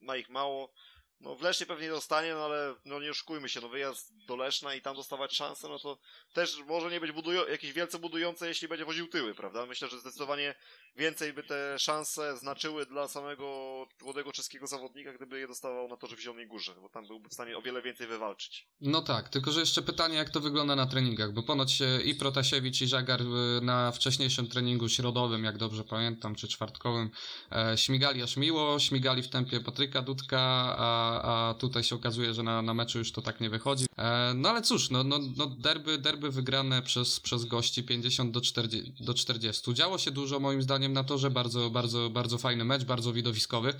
ma 0.00 0.16
ich 0.16 0.28
mało. 0.28 0.72
No 1.20 1.34
w 1.34 1.42
Lesznie 1.42 1.66
pewnie 1.66 1.88
dostanie, 1.88 2.34
no 2.34 2.44
ale 2.44 2.74
no 2.84 3.00
nie 3.00 3.10
oszukujmy 3.10 3.48
się, 3.48 3.60
no 3.60 3.68
wyjazd 3.68 4.26
do 4.26 4.36
Leszna 4.36 4.74
i 4.74 4.82
tam 4.82 4.96
dostawać 4.96 5.34
szansę, 5.34 5.68
no 5.68 5.78
to 5.78 5.98
też 6.32 6.58
może 6.58 6.90
nie 6.90 7.00
być 7.00 7.12
budują, 7.12 7.46
jakieś 7.46 7.72
wielce 7.72 7.98
budujące, 7.98 8.48
jeśli 8.48 8.68
będzie 8.68 8.84
woził 8.84 9.08
tyły, 9.08 9.34
prawda? 9.34 9.66
Myślę, 9.66 9.88
że 9.88 10.00
zdecydowanie 10.00 10.54
więcej 10.96 11.32
by 11.32 11.42
te 11.42 11.78
szanse 11.78 12.36
znaczyły 12.36 12.86
dla 12.86 13.08
samego 13.08 13.86
młodego 14.02 14.32
czeskiego 14.32 14.66
zawodnika, 14.66 15.12
gdyby 15.12 15.40
je 15.40 15.48
dostawał 15.48 15.88
na 15.88 15.96
torze 15.96 16.16
w 16.16 16.20
Zielonej 16.20 16.46
Górze, 16.46 16.74
bo 16.82 16.88
tam 16.88 17.06
byłby 17.06 17.28
w 17.28 17.34
stanie 17.34 17.58
o 17.58 17.62
wiele 17.62 17.82
więcej 17.82 18.06
wywalczyć. 18.06 18.68
No 18.80 19.02
tak, 19.02 19.28
tylko 19.28 19.52
że 19.52 19.60
jeszcze 19.60 19.82
pytanie, 19.82 20.16
jak 20.16 20.30
to 20.30 20.40
wygląda 20.40 20.76
na 20.76 20.86
treningach, 20.86 21.32
bo 21.32 21.42
ponoć 21.42 21.82
e, 21.82 22.02
i 22.02 22.14
Protasiewicz, 22.14 22.80
i 22.80 22.86
Żagar 22.86 23.20
e, 23.22 23.24
na 23.60 23.92
wcześniejszym 23.92 24.48
treningu 24.48 24.88
środowym, 24.88 25.44
jak 25.44 25.58
dobrze 25.58 25.84
pamiętam, 25.84 26.34
czy 26.34 26.48
czwartkowym, 26.48 27.10
e, 27.52 27.78
śmigali 27.78 28.22
aż 28.22 28.36
miło, 28.36 28.78
śmigali 28.78 29.22
w 29.22 29.28
tempie 29.28 29.60
Patryka 29.60 30.02
Dudka, 30.02 30.40
a, 30.78 31.50
a 31.50 31.54
tutaj 31.54 31.84
się 31.84 31.94
okazuje, 31.94 32.34
że 32.34 32.42
na, 32.42 32.62
na 32.62 32.74
meczu 32.74 32.98
już 32.98 33.12
to 33.12 33.22
tak 33.22 33.40
nie 33.40 33.50
wychodzi. 33.50 33.86
No 34.34 34.48
ale 34.48 34.62
cóż, 34.62 34.90
no, 34.90 35.04
no, 35.04 35.18
no 35.36 35.46
derby, 35.46 35.98
derby 35.98 36.30
wygrane 36.30 36.82
przez, 36.82 37.20
przez 37.20 37.44
gości 37.44 37.84
50 37.84 38.30
do 38.30 38.40
40, 38.40 39.04
do 39.04 39.14
40. 39.14 39.74
Działo 39.74 39.98
się 39.98 40.10
dużo 40.10 40.40
moim 40.40 40.62
zdaniem 40.62 40.87
na 40.92 41.04
torze, 41.04 41.30
bardzo, 41.30 41.70
bardzo, 41.70 42.10
bardzo 42.10 42.38
fajny 42.38 42.64
mecz, 42.64 42.84
bardzo 42.84 43.12
widowiskowy, 43.12 43.74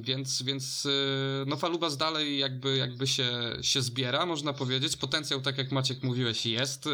więc, 0.00 0.42
więc 0.42 0.86
y, 0.86 1.44
no 1.46 1.56
Falubas 1.56 1.96
dalej 1.96 2.38
jakby, 2.38 2.76
jakby 2.76 3.06
się, 3.06 3.30
się 3.62 3.82
zbiera, 3.82 4.26
można 4.26 4.52
powiedzieć. 4.52 4.96
Potencjał, 4.96 5.40
tak 5.40 5.58
jak 5.58 5.72
Maciek 5.72 6.02
mówiłeś, 6.02 6.46
jest, 6.46 6.86
y, 6.86 6.90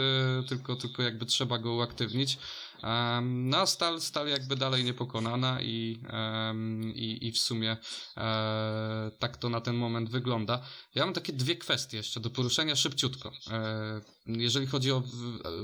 tylko, 0.49 0.77
tylko 0.77 1.03
jakby 1.03 1.27
trzeba 1.27 1.59
go 1.59 1.75
uaktywnić. 1.75 2.39
Um, 2.85 3.49
no 3.49 3.59
a 3.59 3.67
Stal, 3.67 4.01
Stal 4.01 4.29
jakby 4.29 4.57
dalej 4.57 4.85
niepokonana 4.85 5.63
i, 5.63 6.01
em, 6.11 6.83
i, 6.95 7.27
i 7.27 7.33
w 7.33 7.39
sumie 7.39 7.77
e, 8.17 9.11
tak 9.19 9.37
to 9.37 9.49
na 9.49 9.61
ten 9.61 9.77
moment 9.77 10.11
wygląda. 10.11 10.63
Ja 10.95 11.05
mam 11.05 11.15
takie 11.15 11.33
dwie 11.33 11.57
kwestie 11.57 11.97
jeszcze 11.97 12.21
do 12.21 12.31
poruszenia 12.31 12.77
szybciutko. 12.77 13.33
E, 13.51 14.01
jeżeli 14.27 14.67
chodzi 14.67 14.93
o 14.93 15.01
w, 15.01 15.09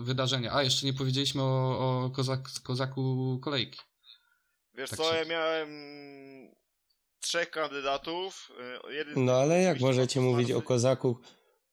wydarzenia. 0.04 0.52
A, 0.52 0.62
jeszcze 0.62 0.86
nie 0.86 0.92
powiedzieliśmy 0.92 1.42
o, 1.42 2.04
o 2.04 2.10
kozak, 2.10 2.48
kozaku 2.64 3.38
kolejki. 3.42 3.80
Wiesz 4.74 4.90
Tak 4.90 4.98
co, 4.98 5.10
się- 5.12 5.16
ja 5.18 5.24
miałem 5.24 5.68
trzech 7.20 7.50
kandydatów. 7.50 8.50
y, 8.90 8.94
Jeden 8.94 9.24
No 9.24 9.32
ale 9.32 9.62
jak 9.62 9.80
możecie 9.80 10.20
mówić 10.20 10.52
o 10.52 10.62
kozaku, 10.62 11.20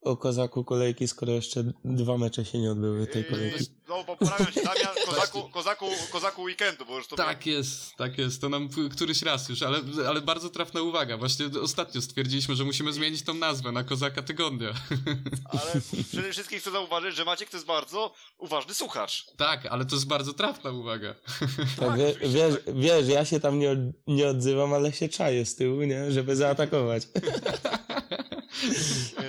o 0.01 0.17
kozaku 0.17 0.63
kolejki, 0.63 1.07
skoro 1.07 1.31
jeszcze 1.33 1.63
dwa 1.85 2.17
mecze 2.17 2.45
się 2.45 2.59
nie 2.59 2.71
odbyły 2.71 3.07
tej 3.07 3.21
Yy, 3.23 3.29
kolejki? 3.29 3.76
No, 3.89 4.03
poprawiam 4.03 4.51
się, 4.51 4.61
Damian, 4.61 4.95
kozaku, 5.05 5.49
kozaku, 5.49 5.85
kozaku 6.11 6.41
weekendu, 6.43 6.85
bo 6.85 6.97
już 6.97 7.07
to 7.07 7.15
Tak 7.15 7.45
jest, 7.45 7.95
tak 7.95 8.17
jest. 8.17 8.41
To 8.41 8.49
nam 8.49 8.69
któryś 8.91 9.21
raz 9.21 9.49
już, 9.49 9.61
ale, 9.61 9.79
ale 10.07 10.21
bardzo 10.21 10.49
trafna 10.49 10.81
uwaga. 10.81 11.17
Właśnie 11.17 11.45
ostatnio 11.61 12.01
stwierdziliśmy, 12.01 12.55
że 12.55 12.63
musimy 12.63 12.93
zmienić 12.93 13.23
tą 13.23 13.33
nazwę 13.33 13.71
na 13.71 13.83
Kozaka 13.83 14.21
Tygodnia. 14.21 14.69
Ale 15.51 15.81
przede 16.11 16.31
wszystkim 16.31 16.59
chcę 16.59 16.71
zauważyć, 16.71 17.15
że 17.15 17.25
Maciek 17.25 17.49
to 17.49 17.57
jest 17.57 17.67
bardzo 17.67 18.13
uważny 18.38 18.73
słuchacz. 18.73 19.25
tak, 19.38 19.65
ale 19.65 19.85
to 19.85 19.95
jest 19.95 20.07
bardzo 20.07 20.33
trafna 20.33 20.71
uwaga. 20.71 21.15
Tak, 21.79 21.97
wie, 21.97 22.07
oczywiście, 22.07 22.27
wiesz, 22.49 22.55
tak. 22.65 22.75
wiesz, 22.75 23.07
ja 23.07 23.25
się 23.25 23.39
tam 23.39 23.59
nie, 23.59 23.69
od- 23.71 24.07
nie 24.07 24.27
odzywam, 24.27 24.73
ale 24.73 24.93
się 24.93 25.09
czaję 25.09 25.45
z 25.45 25.55
tyłu, 25.55 25.81
nie? 25.83 26.11
Żeby 26.11 26.35
zaatakować. 26.35 27.03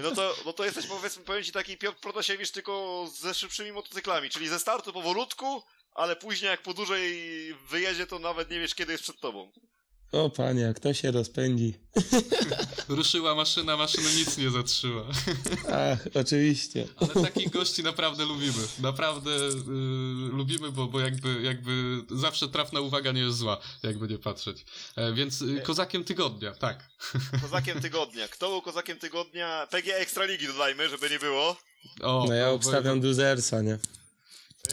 No 0.03 0.11
to, 0.15 0.35
no 0.47 0.53
to 0.53 0.65
jesteś, 0.65 0.87
powiedzmy, 0.87 1.25
powiem 1.25 1.45
ci 1.45 1.53
taki 1.53 1.77
Piotr 1.77 1.99
Protasiewicz 2.01 2.51
tylko 2.51 3.07
ze 3.21 3.35
szybszymi 3.35 3.73
motocyklami, 3.73 4.31
czyli 4.31 4.48
ze 4.49 4.59
startu 4.59 4.93
powolutku, 4.93 5.63
ale 5.95 6.17
później 6.17 6.51
jak 6.51 6.63
po 6.63 6.75
dłużej 6.75 7.15
wyjedzie, 7.71 8.07
to 8.07 8.19
nawet 8.19 8.51
nie 8.51 8.61
wiesz, 8.61 8.75
kiedy 8.75 8.93
jest 8.93 9.05
przed 9.05 9.21
tobą. 9.21 9.53
O 10.13 10.31
panie, 10.31 10.61
jak 10.61 10.81
to 10.81 10.95
się 10.95 11.11
rozpędzi. 11.11 11.75
Ruszyła 12.89 13.35
maszyna, 13.35 13.77
maszyna 13.77 14.11
nic 14.11 14.39
nie 14.39 14.51
zatrzyma. 14.51 15.03
Ach, 15.73 15.99
oczywiście. 16.15 16.89
Ale 16.97 17.25
takich 17.25 17.51
gości 17.51 17.83
naprawdę 17.83 18.25
lubimy. 18.25 18.63
Naprawdę 18.79 19.31
y, 19.31 19.53
lubimy, 20.33 20.73
bo, 20.73 20.87
bo 20.87 21.01
jakby, 21.01 21.43
jakby 21.43 22.03
zawsze 22.11 22.49
trafna 22.49 22.81
uwaga 22.81 23.13
nie 23.13 23.21
jest 23.21 23.39
zła, 23.39 23.59
jakby 23.83 24.09
nie 24.09 24.19
patrzeć. 24.19 24.65
E, 24.97 25.13
więc 25.13 25.43
y, 25.43 25.61
Kozakiem 25.61 26.05
Tygodnia, 26.05 26.53
tak. 26.55 26.89
Kozakiem 27.43 27.81
tygodnia. 27.81 28.29
Kto 28.29 28.49
był 28.49 28.63
kozakiem 28.63 28.99
tygodnia? 28.99 29.67
PG 29.71 29.97
Ekstraligi 29.97 30.47
dodajmy, 30.47 30.89
żeby 30.89 31.11
nie 31.11 31.19
było. 31.19 31.57
O, 32.03 32.25
No 32.29 32.35
ja 32.35 32.51
obstawiam 32.51 33.01
Duzersa, 33.01 33.63
nie? 33.63 33.79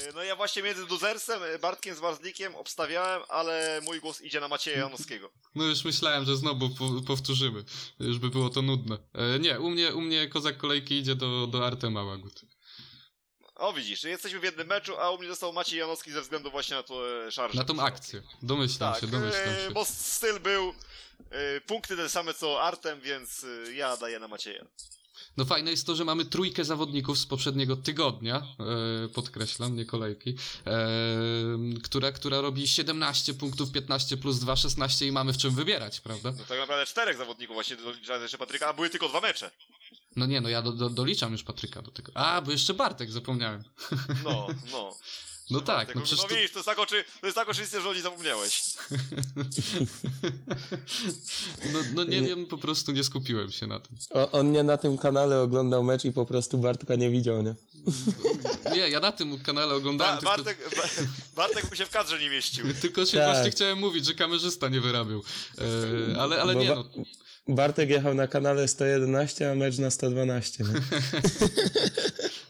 Yy, 0.05 0.13
No 0.13 0.23
ja 0.23 0.35
właśnie 0.35 0.63
między 0.63 0.85
Duzersem, 0.85 1.41
yy, 1.41 1.59
Bartkiem 1.59 1.95
z 1.95 1.99
Barzlikiem 1.99 2.55
obstawiałem, 2.55 3.21
ale 3.29 3.81
mój 3.83 3.99
głos 3.99 4.21
idzie 4.21 4.39
na 4.39 4.47
Macieja 4.47 4.77
Janowskiego. 4.79 5.31
No 5.55 5.63
już 5.63 5.83
myślałem, 5.85 6.25
że 6.25 6.37
znowu 6.37 6.69
po, 6.69 6.89
powtórzymy. 7.07 7.63
Już 7.99 8.17
by 8.19 8.29
było 8.29 8.49
to 8.49 8.61
nudne. 8.61 8.97
E, 9.13 9.39
nie, 9.39 9.59
u 9.59 9.69
mnie, 9.69 9.95
u 9.95 10.01
mnie 10.01 10.27
Kozak 10.27 10.57
Kolejki 10.57 10.95
idzie 10.97 11.15
do, 11.15 11.47
do 11.47 11.67
Artema 11.67 12.03
Łagut. 12.03 12.41
O 13.55 13.73
widzisz, 13.73 14.03
jesteśmy 14.03 14.39
w 14.39 14.43
jednym 14.43 14.67
meczu, 14.67 14.97
a 14.97 15.11
u 15.11 15.17
mnie 15.17 15.27
został 15.27 15.53
Maciej 15.53 15.79
Janowski 15.79 16.11
ze 16.11 16.21
względu 16.21 16.51
właśnie 16.51 16.75
na 16.75 16.83
to 16.83 17.25
e, 17.27 17.31
szarże. 17.31 17.57
Na 17.59 17.63
tą 17.65 17.79
akcję. 17.79 18.21
Domyślam 18.41 18.93
Tak, 18.93 19.01
się, 19.01 19.07
domyślam 19.07 19.49
e, 19.49 19.63
się. 19.67 19.71
bo 19.71 19.85
styl 19.85 20.39
był 20.39 20.73
e, 21.29 21.61
punkty 21.61 21.95
te 21.97 22.09
same 22.09 22.33
co 22.33 22.61
Artem, 22.61 23.01
więc 23.01 23.43
e, 23.67 23.73
ja 23.73 23.97
daję 23.97 24.19
na 24.19 24.27
Macieja. 24.27 24.65
No 25.37 25.45
fajne 25.45 25.71
jest 25.71 25.85
to, 25.85 25.95
że 25.95 26.05
mamy 26.05 26.25
trójkę 26.25 26.65
zawodników 26.65 27.19
z 27.19 27.25
poprzedniego 27.25 27.75
tygodnia, 27.75 28.47
e, 29.05 29.07
podkreślam, 29.09 29.75
nie 29.75 29.85
kolejki, 29.85 30.35
e, 30.67 30.87
która, 31.83 32.11
która 32.11 32.41
robi 32.41 32.67
17 32.67 33.33
punktów, 33.33 33.71
15 33.71 34.17
plus 34.17 34.39
2, 34.39 34.55
16 34.55 35.07
i 35.07 35.11
mamy 35.11 35.33
w 35.33 35.37
czym 35.37 35.55
wybierać, 35.55 35.99
prawda? 35.99 36.31
No 36.37 36.45
tak 36.45 36.59
naprawdę 36.59 36.85
czterech 36.85 37.17
zawodników 37.17 37.53
właśnie 37.53 37.75
doliczając 37.75 38.21
jeszcze 38.21 38.37
Patryka, 38.37 38.67
a 38.67 38.73
były 38.73 38.89
tylko 38.89 39.09
dwa 39.09 39.21
mecze. 39.21 39.51
No 40.15 40.25
nie, 40.25 40.41
no 40.41 40.49
ja 40.49 40.61
do, 40.61 40.71
do, 40.71 40.89
doliczam 40.89 41.31
już 41.31 41.43
Patryka 41.43 41.81
do 41.81 41.91
tego. 41.91 42.11
A, 42.15 42.41
bo 42.41 42.51
jeszcze 42.51 42.73
Bartek, 42.73 43.11
zapomniałem. 43.11 43.63
No, 44.23 44.47
no. 44.71 44.95
No 45.49 45.61
tak, 45.61 45.87
Tego, 45.87 45.99
no 45.99 46.05
przecież 46.05 46.23
no 46.23 46.29
to... 46.29 46.35
widzisz, 46.35 46.51
to 46.51 46.59
jest 46.59 46.65
tak, 46.65 46.79
oczy, 46.79 47.03
to 47.21 47.27
jest 47.27 47.35
tak 47.35 47.49
oczywiste, 47.49 47.81
że 47.81 47.89
o 47.89 47.93
niej 47.93 48.01
zapomniałeś. 48.01 48.63
No, 51.73 51.79
no 51.93 52.03
nie 52.03 52.21
wiem, 52.21 52.45
po 52.45 52.57
prostu 52.57 52.91
nie 52.91 53.03
skupiłem 53.03 53.51
się 53.51 53.67
na 53.67 53.79
tym. 53.79 53.97
O, 54.09 54.31
on 54.31 54.51
nie 54.51 54.63
na 54.63 54.77
tym 54.77 54.97
kanale 54.97 55.41
oglądał 55.41 55.83
mecz 55.83 56.05
i 56.05 56.11
po 56.11 56.25
prostu 56.25 56.57
Bartka 56.57 56.95
nie 56.95 57.09
widział, 57.09 57.43
nie? 57.43 57.55
Nie, 58.71 58.89
ja 58.89 58.99
na 58.99 59.11
tym 59.11 59.39
kanale 59.39 59.75
oglądałem, 59.75 60.19
Ba 60.23 60.35
tylko, 60.35 60.43
Bartek, 60.43 60.75
ba 60.75 60.83
Bartek 61.35 61.69
by 61.69 61.75
się 61.77 61.85
w 61.85 61.89
kadrze 61.89 62.19
nie 62.19 62.29
mieścił. 62.29 62.65
tylko 62.81 63.05
się 63.05 63.17
Tak. 63.17 63.33
właśnie 63.35 63.51
chciałem 63.51 63.77
mówić, 63.79 64.05
że 64.05 64.13
kamerzysta 64.13 64.69
nie 64.69 64.81
wyrabiał. 64.81 65.21
E, 65.57 66.19
ale 66.21 66.41
ale 66.41 66.53
Bo 66.53 66.59
nie, 66.59 66.69
no, 66.75 66.83
Bartek 67.47 67.89
jechał 67.89 68.13
na 68.13 68.27
kanale 68.27 68.67
111, 68.67 69.51
a 69.51 69.55
mecz 69.55 69.77
na 69.77 69.91
112, 69.91 70.63
nie? 70.63 70.69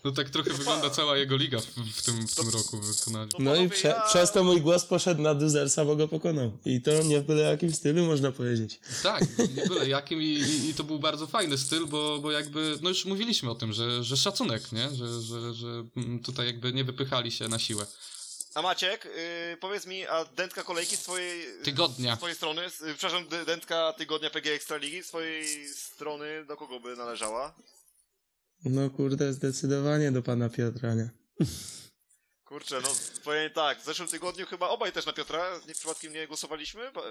no 0.05 0.11
tak 0.11 0.29
trochę 0.29 0.53
wygląda 0.53 0.89
cała 0.89 1.17
jego 1.17 1.35
liga 1.35 1.59
w, 1.59 1.65
w, 1.65 2.01
tym, 2.01 2.27
w 2.27 2.35
tym 2.35 2.49
roku 2.49 2.77
w 2.77 2.97
wykonaniu. 2.97 3.29
No 3.39 3.55
i 3.55 3.69
prze, 3.69 3.87
ja- 3.87 4.01
przez 4.01 4.31
to 4.31 4.43
mój 4.43 4.61
głos 4.61 4.85
poszedł 4.85 5.21
na 5.21 5.35
Duzersa, 5.35 5.85
bo 5.85 5.95
go 5.95 6.07
pokonał. 6.07 6.57
I 6.65 6.81
to 6.81 7.03
nie 7.03 7.19
w 7.21 7.23
byle 7.23 7.43
jakim 7.43 7.73
stylu, 7.73 8.05
można 8.05 8.31
powiedzieć. 8.31 8.79
Tak, 9.03 9.23
nie 9.55 9.65
byle 9.65 9.89
jakim 9.89 10.21
i, 10.21 10.25
i, 10.25 10.69
i 10.69 10.73
to 10.73 10.83
był 10.83 10.99
bardzo 10.99 11.27
fajny 11.27 11.57
styl, 11.57 11.85
bo, 11.85 12.19
bo 12.19 12.31
jakby, 12.31 12.79
no 12.81 12.89
już 12.89 13.05
mówiliśmy 13.05 13.51
o 13.51 13.55
tym, 13.55 13.73
że, 13.73 14.03
że 14.03 14.17
szacunek, 14.17 14.71
nie? 14.71 14.89
Że, 14.89 15.21
że, 15.21 15.53
że 15.53 15.67
tutaj 16.23 16.45
jakby 16.45 16.73
nie 16.73 16.83
wypychali 16.83 17.31
się 17.31 17.47
na 17.47 17.59
siłę. 17.59 17.85
A 18.55 18.61
Maciek, 18.61 19.05
y, 19.05 19.57
powiedz 19.59 19.85
mi, 19.85 20.07
a 20.07 20.25
dętka 20.25 20.63
kolejki 20.63 20.97
z 20.97 20.99
twojej... 20.99 21.45
Tygodnia. 21.63 22.15
Z 22.15 22.17
twojej 22.17 22.35
strony, 22.35 22.69
z, 22.69 22.77
przepraszam, 22.97 23.27
dętka 23.45 23.93
tygodnia 23.97 24.29
PG 24.29 24.53
Ekstraligi, 24.53 25.03
z 25.03 25.07
twojej 25.07 25.67
strony 25.67 26.45
do 26.45 26.57
kogo 26.57 26.79
by 26.79 26.95
należała? 26.95 27.55
No 28.65 28.89
kurde, 28.89 29.33
zdecydowanie 29.33 30.11
do 30.11 30.21
pana 30.23 30.49
Piotra, 30.49 30.93
nie? 30.93 31.09
Kurczę, 32.45 32.79
no 32.83 32.89
powiem 33.23 33.51
tak, 33.51 33.81
w 33.81 33.85
zeszłym 33.85 34.07
tygodniu 34.07 34.45
chyba 34.45 34.69
obaj 34.69 34.91
też 34.91 35.05
na 35.05 35.13
Piotra, 35.13 35.59
nie, 35.67 35.73
przypadkiem 35.73 36.13
nie 36.13 36.27
głosowaliśmy? 36.27 36.91
Ba- 36.91 37.01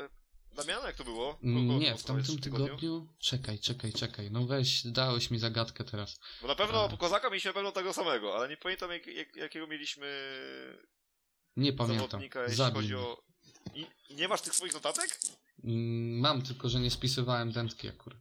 Damian, 0.57 0.85
jak 0.87 0.97
to 0.97 1.05
było? 1.05 1.35
Kogo 1.35 1.79
Nie, 1.79 1.97
w 1.97 2.03
tamtym 2.05 2.39
tygodniu... 2.39 3.09
Czekaj, 3.19 3.59
czekaj, 3.59 3.93
czekaj. 3.93 4.31
No 4.31 4.47
weź, 4.47 4.87
dałeś 4.87 5.31
mi 5.31 5.39
zagadkę 5.39 5.85
teraz. 5.85 6.19
Bo 6.43 6.49
na 6.49 6.55
pewno 6.55 6.85
A. 6.85 6.89
po 6.89 6.97
Kozaka 6.97 7.29
mieliśmy 7.31 7.49
na 7.49 7.53
pewno 7.55 7.73
tego 7.73 7.93
samego, 7.93 8.37
ale 8.37 8.49
nie 8.49 8.57
pamiętam 8.57 8.91
jak, 8.91 9.07
jak, 9.07 9.37
jakiego 9.37 9.67
mieliśmy 9.67 10.07
Nie 11.57 11.73
pamiętam. 11.73 12.09
zawodnika, 12.11 12.41
jeśli 12.43 12.57
Zabij 12.57 12.83
chodzi 12.83 12.95
o... 12.95 13.23
I, 13.75 13.87
I 14.09 14.15
nie 14.15 14.29
masz 14.29 14.41
tych 14.43 14.55
swoich 14.55 14.75
notatek? 14.75 15.19
Mm, 15.65 16.21
Mam, 16.21 16.43
tylko 16.43 16.69
że 16.69 16.81
nie 16.81 16.91
spisywałem 16.91 17.53
dętki 17.53 17.89
akurat. 17.89 18.21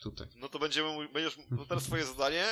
Tutaj. 0.00 0.26
No 0.36 0.48
to 0.48 0.58
będziemy, 0.58 1.08
będziesz, 1.08 1.38
no 1.50 1.64
teraz 1.64 1.84
twoje 1.84 2.06
zadanie. 2.06 2.44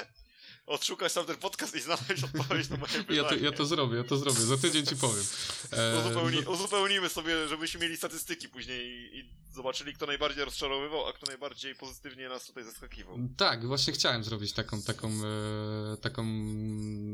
Odszukać 0.69 1.12
sam 1.12 1.27
ten 1.27 1.37
podcast 1.37 1.75
i 1.77 1.81
znaleźć 1.81 2.25
odpowiedź 2.25 2.69
na 2.69 2.77
moje 2.77 2.93
pytanie. 2.93 3.19
Ja 3.19 3.25
to, 3.25 3.35
ja 3.35 3.53
to 3.53 3.66
zrobię, 3.66 3.97
ja 3.97 4.05
to 4.05 4.16
zrobię. 4.16 4.41
Za 4.41 4.59
tydzień 4.59 4.87
ci 4.87 4.97
powiem. 4.97 5.25
E, 5.73 6.01
Uzupełni, 6.01 6.39
uzupełnimy 6.39 7.09
sobie, 7.09 7.49
żebyśmy 7.49 7.81
mieli 7.81 7.97
statystyki 7.97 8.49
później 8.49 8.87
i, 8.87 9.19
i 9.19 9.25
zobaczyli, 9.55 9.95
kto 9.95 10.07
najbardziej 10.07 10.45
rozczarowywał, 10.45 11.07
a 11.07 11.12
kto 11.12 11.27
najbardziej 11.27 11.75
pozytywnie 11.75 12.29
nas 12.29 12.47
tutaj 12.47 12.64
zaskakiwał. 12.64 13.19
Tak, 13.37 13.66
właśnie 13.66 13.93
chciałem 13.93 14.25
zrobić 14.25 14.53
taką, 14.53 14.83
taką, 14.83 15.09
e, 15.09 15.97
taką 15.97 16.25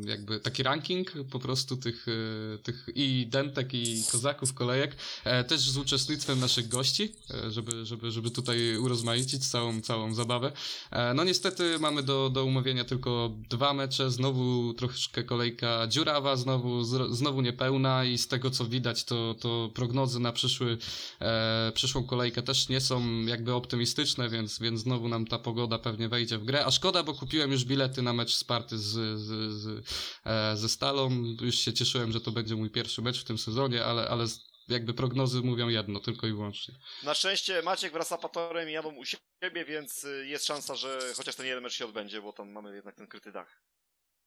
jakby 0.04 0.40
taki 0.40 0.62
ranking 0.62 1.12
po 1.32 1.38
prostu 1.38 1.76
tych, 1.76 2.06
e, 2.54 2.58
tych 2.58 2.86
i 2.94 3.26
dentek 3.30 3.74
i 3.74 4.04
kozaków, 4.12 4.54
kolejek, 4.54 4.96
e, 5.24 5.44
też 5.44 5.60
z 5.60 5.76
uczestnictwem 5.76 6.40
naszych 6.40 6.68
gości, 6.68 7.16
e, 7.30 7.50
żeby, 7.50 7.86
żeby, 7.86 8.10
żeby 8.10 8.30
tutaj 8.30 8.76
urozmaicić 8.76 9.50
całą, 9.50 9.80
całą 9.80 10.14
zabawę. 10.14 10.52
E, 10.90 11.14
no 11.14 11.24
niestety 11.24 11.78
mamy 11.78 12.02
do, 12.02 12.30
do 12.30 12.44
umówienia 12.44 12.84
tylko 12.84 13.30
dwa 13.50 13.74
mecze, 13.74 14.10
znowu 14.10 14.74
troszkę 14.74 15.24
kolejka 15.24 15.86
dziurawa, 15.86 16.36
znowu, 16.36 16.84
znowu 17.10 17.40
niepełna 17.40 18.04
i 18.04 18.18
z 18.18 18.28
tego 18.28 18.50
co 18.50 18.64
widać 18.64 19.04
to, 19.04 19.34
to 19.40 19.70
prognozy 19.74 20.20
na 20.20 20.32
przyszły, 20.32 20.78
e, 21.20 21.72
przyszłą 21.74 22.04
kolejkę 22.04 22.42
też 22.42 22.68
nie 22.68 22.80
są 22.80 23.20
jakby 23.20 23.54
optymistyczne, 23.54 24.28
więc, 24.28 24.58
więc 24.58 24.80
znowu 24.80 25.08
nam 25.08 25.26
ta 25.26 25.38
pogoda 25.38 25.78
pewnie 25.78 26.08
wejdzie 26.08 26.38
w 26.38 26.44
grę. 26.44 26.66
A 26.66 26.70
szkoda, 26.70 27.02
bo 27.02 27.14
kupiłem 27.14 27.52
już 27.52 27.64
bilety 27.64 28.02
na 28.02 28.12
mecz 28.12 28.34
Sparty 28.34 28.78
z, 28.78 29.20
z, 29.20 29.52
z, 29.52 29.84
e, 30.24 30.56
ze 30.56 30.68
Stalą. 30.68 31.10
Już 31.40 31.54
się 31.54 31.72
cieszyłem, 31.72 32.12
że 32.12 32.20
to 32.20 32.32
będzie 32.32 32.56
mój 32.56 32.70
pierwszy 32.70 33.02
mecz 33.02 33.20
w 33.20 33.24
tym 33.24 33.38
sezonie, 33.38 33.84
ale, 33.84 34.08
ale 34.08 34.26
jakby 34.68 34.94
prognozy 34.94 35.40
mówią 35.40 35.68
jedno, 35.68 36.00
tylko 36.00 36.26
i 36.26 36.32
wyłącznie. 36.32 36.74
Na 37.02 37.14
szczęście 37.14 37.62
Maciek 37.62 37.92
wraz 37.92 38.08
z 38.08 38.12
Apatorem 38.12 38.68
jadą 38.68 38.94
u 38.94 39.04
siebie, 39.04 39.64
więc 39.64 40.04
y, 40.04 40.26
jest 40.26 40.46
szansa, 40.46 40.74
że 40.74 41.00
chociaż 41.16 41.36
ten 41.36 41.46
jeden 41.46 41.62
mecz 41.62 41.72
się 41.72 41.84
odbędzie, 41.84 42.22
bo 42.22 42.32
tam 42.32 42.52
mamy 42.52 42.74
jednak 42.74 42.94
ten 42.94 43.06
kryty 43.06 43.32
dach. 43.32 43.62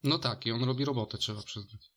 No 0.04 0.20
tak, 0.20 0.46
i 0.46 0.52
on 0.52 0.64
robi 0.64 0.86
robotę, 0.86 1.18
trzeba 1.18 1.44
przyznać. 1.44 1.92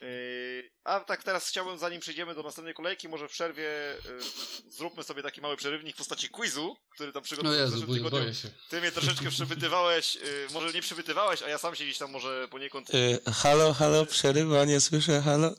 Yy, 0.00 0.70
a 0.84 1.00
tak 1.00 1.22
teraz 1.22 1.48
chciałbym, 1.48 1.78
zanim 1.78 2.00
przejdziemy 2.00 2.34
do 2.34 2.42
następnej 2.42 2.74
kolejki, 2.74 3.08
może 3.08 3.28
w 3.28 3.30
przerwie 3.30 3.62
yy, 4.04 4.70
zróbmy 4.70 5.04
sobie 5.04 5.22
taki 5.22 5.40
mały 5.40 5.56
przerywnik 5.56 5.94
w 5.94 5.98
postaci 5.98 6.28
quizu, 6.28 6.76
który 6.90 7.12
tam 7.12 7.20
No 7.20 7.24
przygotowałem 7.24 7.60
w 7.60 7.62
Jezu, 7.72 7.86
zeszłym 7.86 8.10
boję, 8.10 8.34
się. 8.34 8.48
Ty 8.70 8.80
mnie 8.80 8.92
troszeczkę 8.92 9.30
przepytywałeś, 9.30 10.14
yy, 10.14 10.22
może 10.52 10.72
nie 10.72 10.82
przepytywałeś, 10.82 11.42
a 11.42 11.48
ja 11.48 11.58
sam 11.58 11.74
się 11.74 11.84
gdzieś 11.84 11.98
tam 11.98 12.10
może 12.10 12.48
poniekąd... 12.50 12.94
Y, 12.94 13.18
halo, 13.32 13.72
halo, 13.74 14.06
przerywa, 14.06 14.64
nie 14.64 14.80
słyszę, 14.80 15.22
halo. 15.22 15.54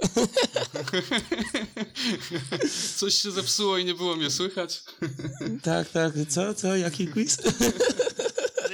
Coś 2.98 3.16
się 3.16 3.32
zepsuło 3.32 3.78
i 3.78 3.86
nie 3.86 3.94
było 3.94 4.16
mnie 4.16 4.32
słychać. 4.32 4.84
tak, 5.64 5.90
tak, 5.90 6.14
co, 6.30 6.54
co, 6.54 6.76
jaki 6.76 7.08
quiz? 7.08 7.38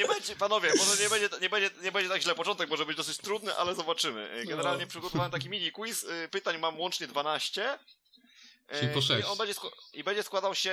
Nie 0.02 0.08
będzie, 0.08 0.36
panowie, 0.36 0.72
może 0.78 1.04
nie 1.04 1.10
będzie, 1.10 1.30
nie, 1.42 1.50
będzie, 1.50 1.70
nie 1.82 1.92
będzie 1.92 2.10
tak 2.10 2.22
źle. 2.22 2.36
Początek 2.36 2.70
może 2.70 2.86
być 2.86 2.98
dosyć 2.98 3.18
trudny, 3.18 3.56
ale 3.56 3.76
zobaczymy. 3.76 4.32
Yy, 4.36 4.46
Generalnie 4.46 4.84
No. 4.86 4.90
przygotowałem 4.90 5.32
taki 5.32 5.50
mini 5.50 5.72
quiz. 5.72 6.04
Yy, 6.04 6.30
Pytań 6.32 6.58
mam 6.58 6.80
łącznie 6.80 7.08
12. 7.08 7.80
Yy, 8.72 8.80
Czyli 8.80 8.94
po 8.94 9.02
sześć. 9.02 9.28
I 9.28 9.32
on 9.32 9.38
będzie, 9.38 9.54
I 9.94 10.04
będzie 10.04 10.24
składał 10.24 10.56
się 10.56 10.72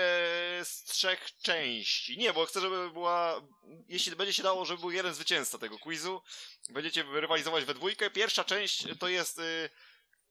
z 0.65 0.85
trzech 0.85 1.29
części. 1.43 2.19
Nie, 2.19 2.33
bo 2.33 2.47
chcę, 2.47 2.61
żeby 2.61 2.91
była. 2.91 3.41
Jeśli 3.89 4.17
będzie 4.17 4.33
się 4.33 4.43
dało, 4.43 4.65
żeby 4.65 4.81
był 4.81 4.91
jeden 4.91 5.15
zwycięzca 5.15 5.59
tego 5.59 5.79
quizu, 5.79 6.23
będziecie 6.71 7.05
rywalizować 7.13 7.65
we 7.65 7.75
dwójkę. 7.75 8.11
Pierwsza 8.11 8.45
część 8.45 8.85
to 9.01 9.09
jest 9.09 9.41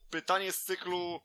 pytanie 0.10 0.52
z 0.52 0.64
cyklu 0.64 1.22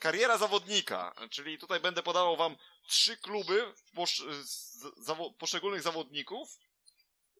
kariera 0.00 0.38
zawodnika. 0.38 1.14
Czyli 1.30 1.58
tutaj 1.58 1.80
będę 1.80 2.02
podawał 2.02 2.36
wam 2.36 2.56
trzy 2.86 3.16
kluby 3.16 3.74
posz, 3.94 4.24
zawo, 4.96 5.30
poszczególnych 5.30 5.82
zawodników, 5.82 6.58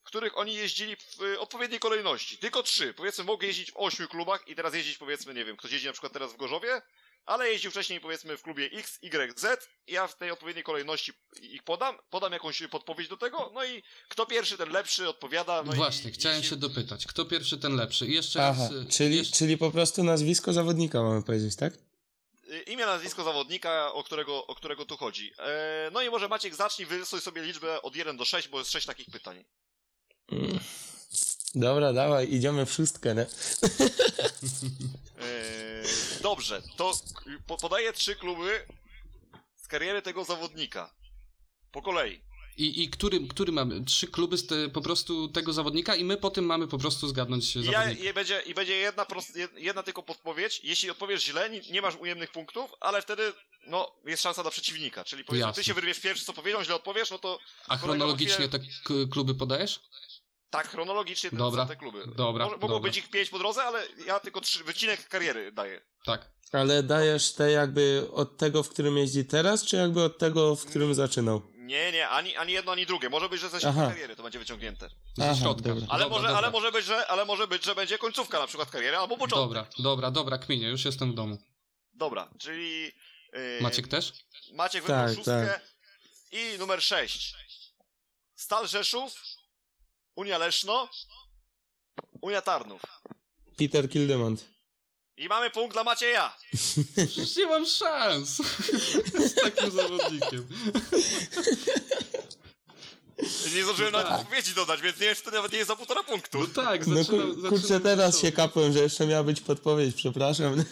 w 0.01 0.03
których 0.03 0.39
oni 0.39 0.55
jeździli 0.55 0.97
w 0.97 1.19
odpowiedniej 1.39 1.81
kolejności. 1.81 2.39
Tylko 2.39 2.63
trzy. 2.63 2.95
Powiedzmy, 2.95 3.25
mogę 3.25 3.47
jeździć 3.47 3.73
w 3.73 3.77
ośmiu 3.77 4.09
klubach 4.09 4.49
i 4.49 4.55
teraz 4.55 4.75
jeździć, 4.75 4.99
powiedzmy, 4.99 5.35
nie 5.35 5.45
wiem, 5.45 5.57
ktoś 5.57 5.73
jeździ 5.73 5.87
na 5.87 5.93
przykład 5.93 6.13
teraz 6.13 6.33
w 6.33 6.37
Gorzowie, 6.37 6.83
ale 7.27 7.51
jeździł 7.53 7.71
wcześniej, 7.71 8.01
powiedzmy, 8.01 8.37
w 8.37 8.43
klubie 8.43 8.65
X, 8.73 8.99
Y, 9.03 9.39
Z 9.41 9.69
i 9.87 9.93
ja 9.93 10.07
w 10.07 10.17
tej 10.17 10.31
odpowiedniej 10.31 10.65
kolejności 10.65 11.13
ich 11.43 11.63
podam, 11.63 11.99
podam 12.11 12.33
jakąś 12.33 12.63
podpowiedź 12.71 13.09
do 13.09 13.17
tego, 13.17 13.51
no 13.55 13.65
i 13.65 13.83
kto 14.09 14.27
pierwszy, 14.27 14.57
ten 14.59 14.71
lepszy 14.71 15.09
odpowiada. 15.09 15.63
No 15.63 15.73
Właśnie, 15.73 16.11
i, 16.11 16.13
chciałem 16.13 16.37
jeśli- 16.39 16.51
się 16.51 16.57
dopytać, 16.57 17.07
kto 17.07 17.25
pierwszy, 17.25 17.59
ten 17.59 17.77
lepszy. 17.77 18.07
I 18.07 18.15
jeszcze 18.15 18.47
Aha, 18.47 18.63
raz... 18.63 18.73
y, 18.73 18.87
czyli, 18.87 19.17
jeszcze... 19.17 19.37
czyli 19.37 19.59
po 19.59 19.71
prostu 19.71 20.05
nazwisko 20.05 20.53
zawodnika 20.53 21.03
mamy 21.03 21.23
powiedzieć, 21.23 21.57
tak? 21.57 21.75
Y, 22.51 22.61
Imię, 22.67 22.87
nazwisko 22.87 23.25
zawodnika, 23.25 23.93
o 23.93 24.05
którego, 24.05 24.47
o 24.47 24.55
którego 24.55 24.85
tu 24.85 24.97
chodzi. 24.97 25.33
E, 25.39 25.91
no 25.93 26.03
i 26.03 26.11
może 26.11 26.29
Maciek 26.29 26.55
zacznij, 26.55 26.87
wyrysuj 26.87 27.21
sobie 27.21 27.43
liczbę 27.43 27.83
od 27.83 27.97
1 27.97 28.17
do 28.17 28.25
6, 28.25 28.49
bo 28.49 28.59
jest 28.59 28.71
6 28.71 28.87
takich 28.87 29.07
pytań. 29.11 29.45
Mm. 30.33 30.61
Dobra, 31.55 31.93
dawaj, 31.93 32.33
idziemy 32.33 32.67
w 32.67 32.73
szóstkę, 32.73 33.15
nie? 33.15 33.27
Eee, 35.21 35.85
dobrze, 36.23 36.63
to 36.77 36.93
po, 37.47 37.57
podaję 37.57 37.93
trzy 37.93 38.17
kluby 38.17 38.67
z 39.57 39.67
kariery 39.69 40.03
tego 40.03 40.25
zawodnika. 40.25 40.95
Po 41.73 41.83
kolei. 41.83 42.21
I, 42.57 42.83
I 42.83 42.91
który, 42.91 43.27
który 43.29 43.53
mamy? 43.53 43.85
Trzy 43.85 44.07
kluby 44.07 44.39
z 44.39 44.47
te, 44.47 44.69
po 44.69 44.81
prostu 44.81 45.29
tego 45.29 45.53
zawodnika 45.53 45.95
i 45.97 46.05
my 46.05 46.17
po 46.17 46.31
tym 46.31 46.45
mamy 46.45 46.69
po 46.69 46.79
prostu 46.79 47.09
zgadnąć 47.09 47.57
ja, 47.57 47.63
zawodnika. 47.63 48.11
i, 48.11 48.13
będzie, 48.13 48.43
I 48.47 48.55
będzie 48.55 48.77
jedna, 48.77 49.05
prost, 49.05 49.37
jed- 49.37 49.57
jedna 49.59 49.83
tylko 49.83 50.03
podpowiedź. 50.03 50.61
Jeśli 50.65 50.91
odpowiesz 50.91 51.25
źle, 51.25 51.51
nie, 51.51 51.61
nie 51.61 51.83
masz 51.83 51.97
ujemnych 51.97 52.33
punktów, 52.33 52.71
ale 52.81 53.03
wtedy 53.03 53.33
no, 53.67 53.93
jest 54.07 54.23
szansa 54.23 54.43
dla 54.43 54.51
przeciwnika. 54.51 55.05
Czyli 55.05 55.25
powiedzmy, 55.25 55.47
Jasne. 55.47 55.63
ty 55.63 55.67
się 55.67 55.75
wyrwiesz 55.75 56.01
pierwszy, 56.01 56.25
co 56.25 56.33
powiedział, 56.33 56.65
źle 56.65 56.75
odpowiesz, 56.75 57.11
no 57.11 57.19
to 57.19 57.39
A 57.69 57.77
chronologicznie 57.77 58.49
te 58.49 58.59
kluby 59.11 59.35
podajesz? 59.35 59.81
Tak, 60.51 60.69
chronologicznie 60.69 61.31
te, 61.31 61.37
Dobra, 61.37 61.63
są 61.63 61.69
te 61.69 61.77
kluby. 61.77 62.07
dobra, 62.17 62.45
Może, 62.45 62.57
mogło 62.57 62.69
dobra. 62.69 62.89
być 62.91 62.97
ich 62.99 63.11
pięć 63.11 63.31
po 63.31 63.39
drodze, 63.39 63.63
ale 63.65 63.83
ja 64.07 64.21
tylko 64.21 64.41
trzy, 64.41 64.65
wycinek 64.65 65.09
kariery 65.09 65.53
daję. 65.53 65.81
Tak. 66.05 66.31
Ale 66.53 66.83
dajesz 66.83 67.33
te 67.33 67.51
jakby 67.51 68.09
od 68.13 68.37
tego, 68.37 68.63
w 68.63 68.69
którym 68.69 68.97
jeździ 68.99 69.25
teraz, 69.25 69.65
czy 69.65 69.77
jakby 69.77 70.03
od 70.03 70.19
tego, 70.19 70.57
w 70.57 70.67
którym 70.67 70.95
zaczynał? 70.95 71.43
Nie, 71.57 71.93
nie, 71.93 72.09
ani, 72.09 72.37
ani 72.37 72.53
jedno, 72.53 72.73
ani 72.73 72.87
drugie. 72.87 73.09
Może 73.09 73.29
być, 73.29 73.41
że 73.41 73.49
ze 73.49 73.61
środka 73.61 73.87
kariery 73.89 74.17
to 74.17 74.23
będzie 74.23 74.39
wyciągnięte. 74.39 74.89
Ze 75.17 75.25
Aha, 75.31 75.35
środka. 75.41 75.69
dobra. 75.69 75.87
Ale, 75.89 76.05
Dobra, 76.05 76.17
może, 76.19 76.29
dobra. 76.29 76.39
ale, 76.39 76.51
może 76.51 76.73
być, 76.73 76.85
że, 76.87 77.07
ale 77.07 77.25
może 77.25 77.47
być, 77.49 77.65
że 77.65 77.75
będzie 77.75 77.99
końcówka 77.99 78.39
na 78.39 78.47
przykład 78.47 78.71
kariery, 78.71 78.97
albo 78.97 79.17
początek. 79.17 79.39
Dobra, 79.49 79.67
dobra, 79.79 80.11
dobra, 80.11 80.39
kminie, 80.39 80.69
już 80.69 80.85
jestem 80.85 81.13
w 81.13 81.15
domu. 81.15 81.39
Dobra, 81.93 82.31
czyli. 82.39 82.85
Yy, 83.33 83.59
Maciek 83.61 83.89
też? 83.89 84.13
Maciek 84.55 84.83
wybrał 84.83 85.07
Tak, 85.07 85.15
szóstkę. 85.17 85.47
tak. 85.47 85.63
I 86.33 86.59
numer 86.59 86.83
6. 86.83 87.35
Stal 88.35 88.69
Rzeszów, 88.69 89.23
Unia 90.17 90.39
Leszno, 90.39 90.89
Unia 92.23 92.43
Tarnów. 92.43 92.83
Peter 93.59 93.91
Kildemont. 93.91 94.45
I 95.17 95.29
mamy 95.29 95.51
punkt 95.51 95.73
dla 95.75 95.85
Macieja. 95.85 96.37
Przecież 96.95 97.37
nie 97.37 97.47
mam 97.47 97.67
szans 97.67 98.37
z 99.31 99.35
takim 99.35 99.71
zawodnikiem. 99.71 100.49
Nie 103.55 103.65
zdążyłem 103.65 103.93
Tak. 103.93 104.05
nawet 104.05 104.21
odpowiedzi 104.21 104.55
dodać, 104.55 104.81
więc 104.83 105.01
nie 105.01 105.07
wiem, 105.07 105.17
czy 105.17 105.23
to 105.23 105.31
nawet 105.31 105.53
nie 105.53 105.59
jest 105.59 105.69
za 105.69 105.77
półtora 105.77 106.03
punktu. 106.03 106.39
No 106.41 106.47
tak, 106.47 106.87
No 106.87 106.97
zaczynam, 106.97 107.35
kur, 107.35 107.41
kurczę, 107.43 107.57
zaczynam 107.59 107.83
teraz 107.83 108.19
się 108.21 108.33
kapłem, 108.33 108.73
że 108.73 108.79
jeszcze 108.79 109.07
miała 109.07 109.23
być 109.25 109.41
podpowiedź, 109.41 109.97
przepraszam. 109.97 110.65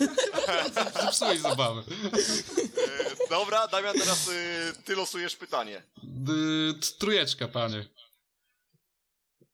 Zepsułeś 1.03 1.41
zabawę. 1.41 1.83
Yy, 2.13 3.17
dobra, 3.31 3.69
Damian, 3.69 3.99
teraz 3.99 4.27
yy, 4.27 4.33
ty 4.85 4.95
losujesz 4.97 5.37
pytanie. 5.37 5.83
D- 6.03 6.33
t- 6.81 6.87
Trójeczka, 6.99 7.49
panie. 7.49 7.85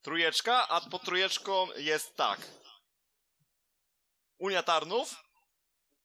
Trójeczka, 0.04 0.68
a 0.68 0.80
pod 0.80 1.02
trójeczką 1.04 1.66
jest 1.76 2.16
tak. 2.16 2.40
Unia 4.38 4.62
Tarnów, 4.62 5.16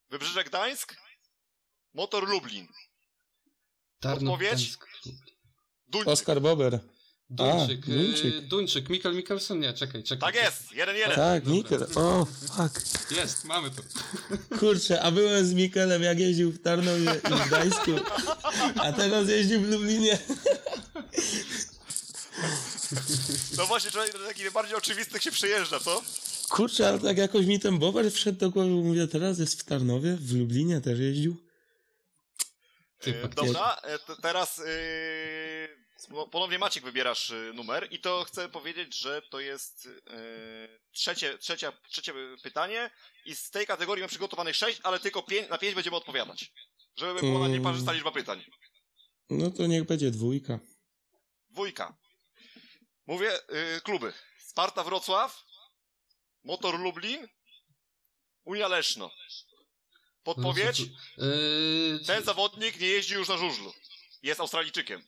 Wybrzeże 0.10 0.44
Gdańsk, 0.44 0.96
Motor 1.94 2.30
Lublin. 2.30 2.68
Tarnów, 4.00 4.34
Odpowiedź? 4.34 4.52
Gdańsk. 4.52 4.86
Duńczyk. 5.88 6.08
Oskar 6.14 6.42
Bober. 6.42 6.80
Duńczyk, 7.30 7.86
A, 7.88 7.92
y, 7.92 7.96
Duńczyk. 7.96 8.48
Duńczyk, 8.48 8.90
Mikkel 8.90 9.16
Mikkelsen, 9.16 9.60
nie, 9.60 9.74
czekaj, 9.74 10.04
czekaj. 10.04 10.34
Tak 10.34 10.44
jest, 10.44 10.72
jeden 10.72 10.96
jeden. 10.96 11.16
Tak, 11.16 11.44
Dobra. 11.44 11.58
Mikel. 11.58 11.88
O, 11.96 12.26
fuck. 12.26 13.12
Jest, 13.12 13.46
mamy 13.46 13.72
to. 13.72 13.82
Kurczę, 14.60 15.02
a 15.02 15.12
byłem 15.12 15.46
z 15.46 15.54
Mikelem, 15.54 16.04
jak 16.04 16.20
jeździł 16.20 16.52
w 16.52 16.62
Tarnowie 16.62 17.22
i 17.30 17.34
w 17.34 17.48
Gdańsku. 17.48 17.92
A 18.76 18.94
teraz 18.94 19.30
jeździł 19.30 19.62
w 19.62 19.70
Lublinie. 19.70 20.20
No 23.58 23.66
właśnie, 23.66 23.92
człowiek 23.92 24.14
do 24.14 24.26
takich 24.26 24.52
bardziej 24.52 24.76
oczywistych 24.76 25.24
się 25.24 25.32
przejeżdża, 25.32 25.80
co? 25.80 26.02
Kurczę, 26.50 26.88
ale 26.88 27.00
tak 27.00 27.18
jakoś 27.18 27.46
mi 27.46 27.60
ten 27.60 27.80
Bober 27.80 28.12
wszedł 28.12 28.40
do 28.40 28.50
głowy. 28.50 28.70
Mówię, 28.70 29.08
teraz 29.08 29.40
jest 29.40 29.62
w 29.62 29.64
Tarnowie, 29.66 30.16
w 30.16 30.34
Lublinie 30.34 30.82
też 30.82 31.00
jeździł. 31.00 31.36
Ty, 33.00 33.24
E, 33.24 33.28
dobra, 33.30 33.76
e, 33.84 34.00
t- 34.00 34.16
teraz 34.22 34.58
yy, 34.58 36.26
ponownie 36.32 36.60
Maciek 36.60 36.84
wybierasz 36.84 37.30
y, 37.30 37.52
numer 37.56 37.88
i 37.92 38.00
to 38.00 38.24
chcę 38.24 38.50
powiedzieć, 38.50 38.98
że 39.00 39.22
to 39.22 39.40
jest 39.40 39.86
yy, 39.86 40.80
trzecie, 40.92 41.38
trzecia, 41.38 41.74
trzecie 41.90 42.14
pytanie 42.44 42.92
i 43.26 43.36
z 43.36 43.50
tej 43.52 43.68
kategorii 43.68 44.02
mam 44.02 44.10
przygotowanych 44.10 44.56
sześć, 44.56 44.80
ale 44.84 45.00
tylko 45.00 45.24
pięć, 45.24 45.50
na 45.50 45.58
pięć 45.58 45.76
będziemy 45.76 45.96
odpowiadać. 45.96 46.52
Żeby 46.98 47.20
była 47.20 47.40
Mm. 47.46 47.52
nieparzysta 47.52 47.92
liczba 47.92 48.12
pytań. 48.12 48.44
No 49.30 49.52
to 49.52 49.68
niech 49.68 49.84
będzie 49.84 50.12
dwójka. 50.12 50.60
Dwójka. 51.50 51.98
Mówię, 53.10 53.32
yy, 53.50 53.82
kluby. 53.82 54.14
Sparta 54.38 54.84
Wrocław, 54.84 55.44
Motor 56.44 56.80
Lublin, 56.80 57.28
Unia 58.46 58.68
Leszno. 58.68 59.12
Podpowiedź? 60.24 60.80
Yy, 61.18 62.00
Ten 62.06 62.24
zawodnik 62.24 62.80
nie 62.80 62.88
jeździ 62.88 63.14
już 63.14 63.28
na 63.30 63.38
żużlu. 63.38 63.74
Jest 64.24 64.40
Australijczykiem. 64.40 65.02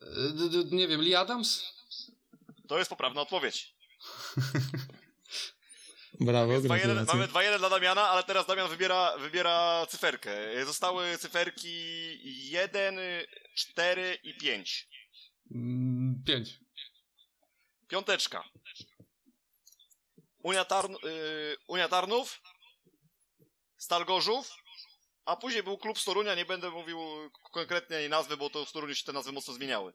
yy, 0.00 0.32
d- 0.32 0.48
d- 0.48 0.76
nie 0.76 0.88
wiem, 0.88 1.00
Lee 1.02 1.14
Adams? 1.14 1.64
To 2.68 2.78
jest 2.78 2.90
poprawna 2.90 3.20
odpowiedź. 3.20 3.74
Brawo, 6.20 6.52
2-1, 6.52 6.66
gratulacje. 6.66 7.14
mamy 7.14 7.28
2-1 7.28 7.58
dla 7.58 7.68
Damiana, 7.70 8.08
ale 8.08 8.22
teraz 8.24 8.46
Damian 8.46 8.68
wybiera, 8.68 9.18
wybiera 9.18 9.86
cyferkę. 9.90 10.64
Zostały 10.66 11.18
cyferki 11.18 11.70
1, 12.50 12.98
4 13.54 14.18
i 14.22 14.36
5. 14.38 14.88
Mm, 15.54 16.22
pięć. 16.26 16.65
Piąteczka. 17.88 18.44
Unia, 20.42 20.64
Tarn, 20.64 20.94
y, 20.94 21.56
Unia 21.68 21.88
Tarnów, 21.88 22.40
Stal 23.76 24.04
Gorzów, 24.04 24.50
a 25.24 25.36
później 25.36 25.62
był 25.62 25.78
klub 25.78 26.00
z 26.00 26.04
Torunia, 26.04 26.34
nie 26.34 26.44
będę 26.44 26.70
mówił 26.70 26.98
konkretnie 27.52 27.96
jej 27.96 28.08
nazwy, 28.10 28.36
bo 28.36 28.50
to 28.50 28.64
w 28.64 28.72
Toruniu 28.72 28.94
się 28.94 29.04
te 29.04 29.12
nazwy 29.12 29.32
mocno 29.32 29.54
zmieniały. 29.54 29.92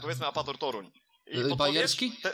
Powiedzmy 0.00 0.26
Apator 0.26 0.58
Toruń. 0.58 0.92
I 1.26 1.38
Y, 1.38 1.56
Bajerski? 1.56 2.12
Te, 2.22 2.32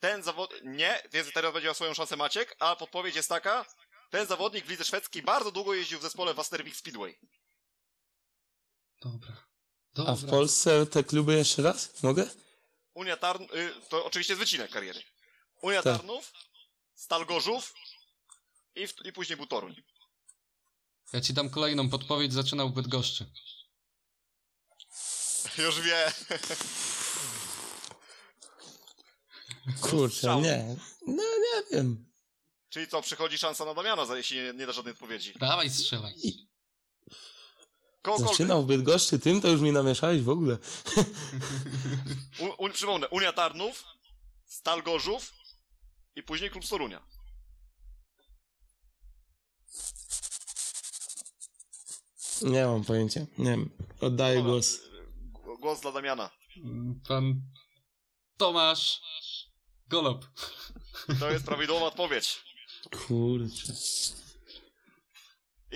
ten 0.00 0.22
zawod... 0.22 0.54
Nie, 0.64 1.02
więc 1.12 1.32
teraz 1.32 1.52
będzie 1.52 1.66
miał 1.66 1.74
swoją 1.74 1.94
szansę 1.94 2.16
Maciek, 2.16 2.56
a 2.58 2.76
podpowiedź 2.76 3.16
jest 3.16 3.28
taka, 3.28 3.66
ten 4.10 4.26
zawodnik 4.26 4.66
w 4.66 4.70
lidze 4.70 4.84
szwedzkiej 4.84 5.22
bardzo 5.22 5.52
długo 5.52 5.74
jeździł 5.74 5.98
w 5.98 6.02
zespole 6.02 6.34
Wastervik 6.34 6.76
Speedway. 6.76 7.18
Dobra. 9.02 9.46
A 9.96 10.14
w 10.14 10.20
Dobra. 10.20 10.30
Polsce 10.30 10.86
te 10.86 11.04
kluby 11.04 11.34
jeszcze 11.34 11.62
raz? 11.62 12.02
Mogę? 12.02 12.30
Unia 12.96 13.16
Tarn... 13.16 13.42
Y, 13.42 13.74
to 13.88 14.04
oczywiście 14.04 14.32
jest 14.32 14.40
wycinek 14.40 14.70
kariery. 14.70 15.02
Unia 15.62 15.82
Tak. 15.82 15.96
Tarnów, 15.96 16.32
Stal 16.94 17.26
Gorzów 17.26 17.74
i, 18.74 18.86
w, 18.86 18.94
i 19.04 19.12
później 19.12 19.36
był 19.36 19.46
Toruń. 19.46 19.82
Ja 21.12 21.20
ci 21.20 21.34
dam 21.34 21.50
kolejną 21.50 21.88
podpowiedź, 21.90 22.32
zaczynał 22.32 22.70
Bydgoszczy. 22.70 23.26
Już 25.58 25.80
wie. 25.80 26.12
Kurczę, 29.80 30.40
nie. 30.42 30.76
No 31.06 31.22
nie 31.22 31.62
wiem. 31.72 32.06
Czyli 32.68 32.88
co, 32.88 33.02
przychodzi 33.02 33.38
szansa 33.38 33.64
na 33.64 33.74
Damiana, 33.74 34.16
jeśli 34.16 34.36
nie, 34.36 34.52
nie 34.52 34.66
da 34.66 34.72
żadnej 34.72 34.92
odpowiedzi. 34.92 35.32
Dawaj, 35.38 35.70
strzelaj. 35.70 36.14
Kogokolwiek. 38.06 38.32
Zaczynał 38.36 38.62
w 38.62 38.66
Bydgoszczy, 38.66 39.18
tym 39.18 39.40
to 39.40 39.48
już 39.48 39.60
mi 39.60 39.72
namieszałeś 39.72 40.22
w 40.22 40.28
ogóle. 40.28 40.58
U, 42.58 42.64
u, 42.64 42.68
przypomnę, 42.70 43.08
Unia 43.08 43.32
Tarnów, 43.32 43.84
Stal 44.44 44.82
Gorzów 44.82 45.32
i 46.16 46.22
później 46.22 46.50
klub 46.50 46.64
z 46.64 46.68
Torunia. 46.68 47.02
Nie 52.42 52.66
mam 52.66 52.84
pojęcia. 52.84 53.20
Nie 53.38 53.50
wiem. 53.50 53.70
Oddaję 54.00 54.36
Dobra. 54.36 54.50
głos. 54.52 54.80
Głos 55.60 55.80
dla 55.80 55.92
Damiana. 55.92 56.30
Pan 57.08 57.42
Tomasz 58.36 59.00
Golob. 59.88 60.26
To 61.20 61.30
jest 61.30 61.44
prawidłowa 61.44 61.86
odpowiedź. 61.86 62.44
Kurczę. 63.06 63.72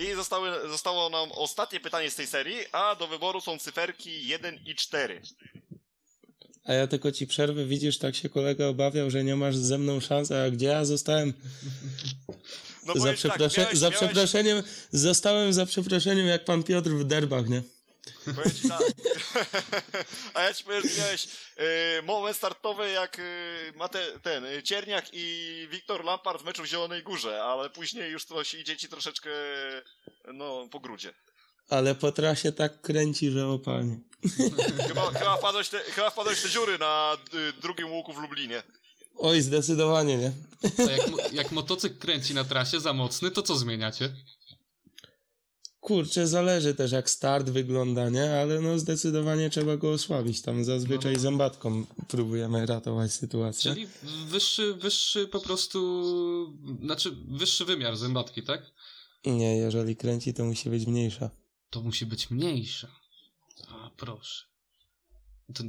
I 0.01 0.15
zostały, 0.15 0.69
zostało 0.69 1.09
nam 1.09 1.31
ostatnie 1.31 1.79
pytanie 1.79 2.11
z 2.11 2.15
tej 2.15 2.27
serii, 2.27 2.57
a 2.71 2.95
do 2.95 3.07
wyboru 3.07 3.41
są 3.41 3.59
cyferki 3.59 4.27
1 4.27 4.59
i 4.65 4.75
4. 4.75 5.21
A 6.65 6.73
ja 6.73 6.87
tylko 6.87 7.11
ci 7.11 7.27
przerwę, 7.27 7.65
widzisz, 7.65 7.97
tak 7.97 8.15
się 8.15 8.29
kolega 8.29 8.67
obawiał, 8.67 9.09
że 9.09 9.23
nie 9.23 9.35
masz 9.35 9.55
ze 9.55 9.77
mną 9.77 9.99
szans, 9.99 10.31
a 10.31 10.51
gdzie 10.51 10.65
ja 10.65 10.85
zostałem? 10.85 11.33
No 12.85 12.93
za, 12.93 12.99
powiem 12.99 13.15
przeprosze... 13.15 13.55
tak, 13.55 13.57
miałeś, 13.57 13.77
za 13.77 13.89
miałeś, 13.89 13.97
przeproszeniem, 13.97 14.63
zostałem 14.91 15.53
za 15.53 15.65
przeproszeniem 15.65 16.27
jak 16.27 16.45
pan 16.45 16.63
Piotr 16.63 16.89
w 16.89 17.03
derbach, 17.03 17.49
nie? 17.49 17.61
Powiem 18.35 18.51
ci 18.51 18.69
tak. 18.69 18.81
A 20.33 20.41
ja 20.41 20.53
ci 20.53 20.63
powiem, 20.63 20.81
że 20.81 21.01
miałeś 21.01 21.27
y, 21.99 22.01
moment 22.03 22.37
startowy 22.37 22.91
jak 22.91 23.19
y, 23.19 23.73
ma 23.75 23.89
te, 23.89 24.19
ten 24.19 24.45
y, 24.45 24.63
Cierniak 24.63 25.05
i 25.13 25.67
Wiktor 25.71 26.03
Lampard 26.03 26.41
w 26.41 26.45
meczu 26.45 26.63
w 26.63 26.65
Zielonej 26.65 27.03
Górze, 27.03 27.43
ale 27.43 27.69
później 27.69 28.11
już 28.11 28.25
to 28.25 28.43
się 28.43 28.57
idzie 28.57 28.77
ci 28.77 28.89
troszeczkę 28.89 29.29
no 30.33 30.67
po 30.71 30.79
grudzie. 30.79 31.13
Ale 31.69 31.95
po 31.95 32.11
trasie 32.11 32.51
tak 32.51 32.81
kręci, 32.81 33.31
że 33.31 33.47
opalnie. 33.47 33.99
Chyba, 34.87 35.11
chyba, 35.11 35.37
wpadłeś 35.37 35.69
te, 35.69 35.79
chyba 35.79 36.09
wpadłeś 36.09 36.41
te 36.41 36.49
dziury 36.49 36.77
na 36.77 37.17
y, 37.33 37.61
drugim 37.61 37.91
łuku 37.91 38.13
w 38.13 38.17
Lublinie. 38.17 38.63
Oj, 39.17 39.41
zdecydowanie, 39.41 40.17
nie? 40.17 40.31
A 40.87 40.91
jak, 40.91 41.33
jak 41.33 41.51
motocykl 41.51 41.99
kręci 41.99 42.33
na 42.33 42.43
trasie 42.43 42.79
za 42.79 42.93
mocny, 42.93 43.31
to 43.31 43.41
co 43.41 43.55
zmieniacie? 43.55 44.09
Kurczę, 45.81 46.27
zależy 46.27 46.73
też 46.75 46.91
jak 46.91 47.09
start 47.09 47.49
wygląda, 47.49 48.09
nie? 48.09 48.31
Ale 48.41 48.61
no 48.61 48.79
zdecydowanie 48.79 49.49
trzeba 49.49 49.77
go 49.77 49.91
osłabić. 49.91 50.41
Tam 50.41 50.63
zazwyczaj 50.63 51.13
No. 51.13 51.19
zębatką 51.19 51.85
próbujemy 52.07 52.65
ratować 52.65 53.11
sytuację. 53.13 53.73
Czyli 53.73 53.87
wyższy, 54.27 54.73
wyższy 54.73 55.27
po 55.27 55.39
prostu, 55.39 55.79
znaczy 56.83 57.11
wyższy 57.27 57.65
wymiar 57.65 57.97
zębatki, 57.97 58.43
tak? 58.43 58.71
Nie, 59.25 59.57
jeżeli 59.57 59.95
kręci, 59.95 60.33
to 60.33 60.45
musi 60.45 60.69
być 60.69 60.87
mniejsza. 60.87 61.29
To 61.69 61.81
musi 61.81 62.05
być 62.05 62.31
mniejsza. 62.31 62.87
A, 63.69 63.89
proszę. 63.97 64.45
To, 65.53 65.63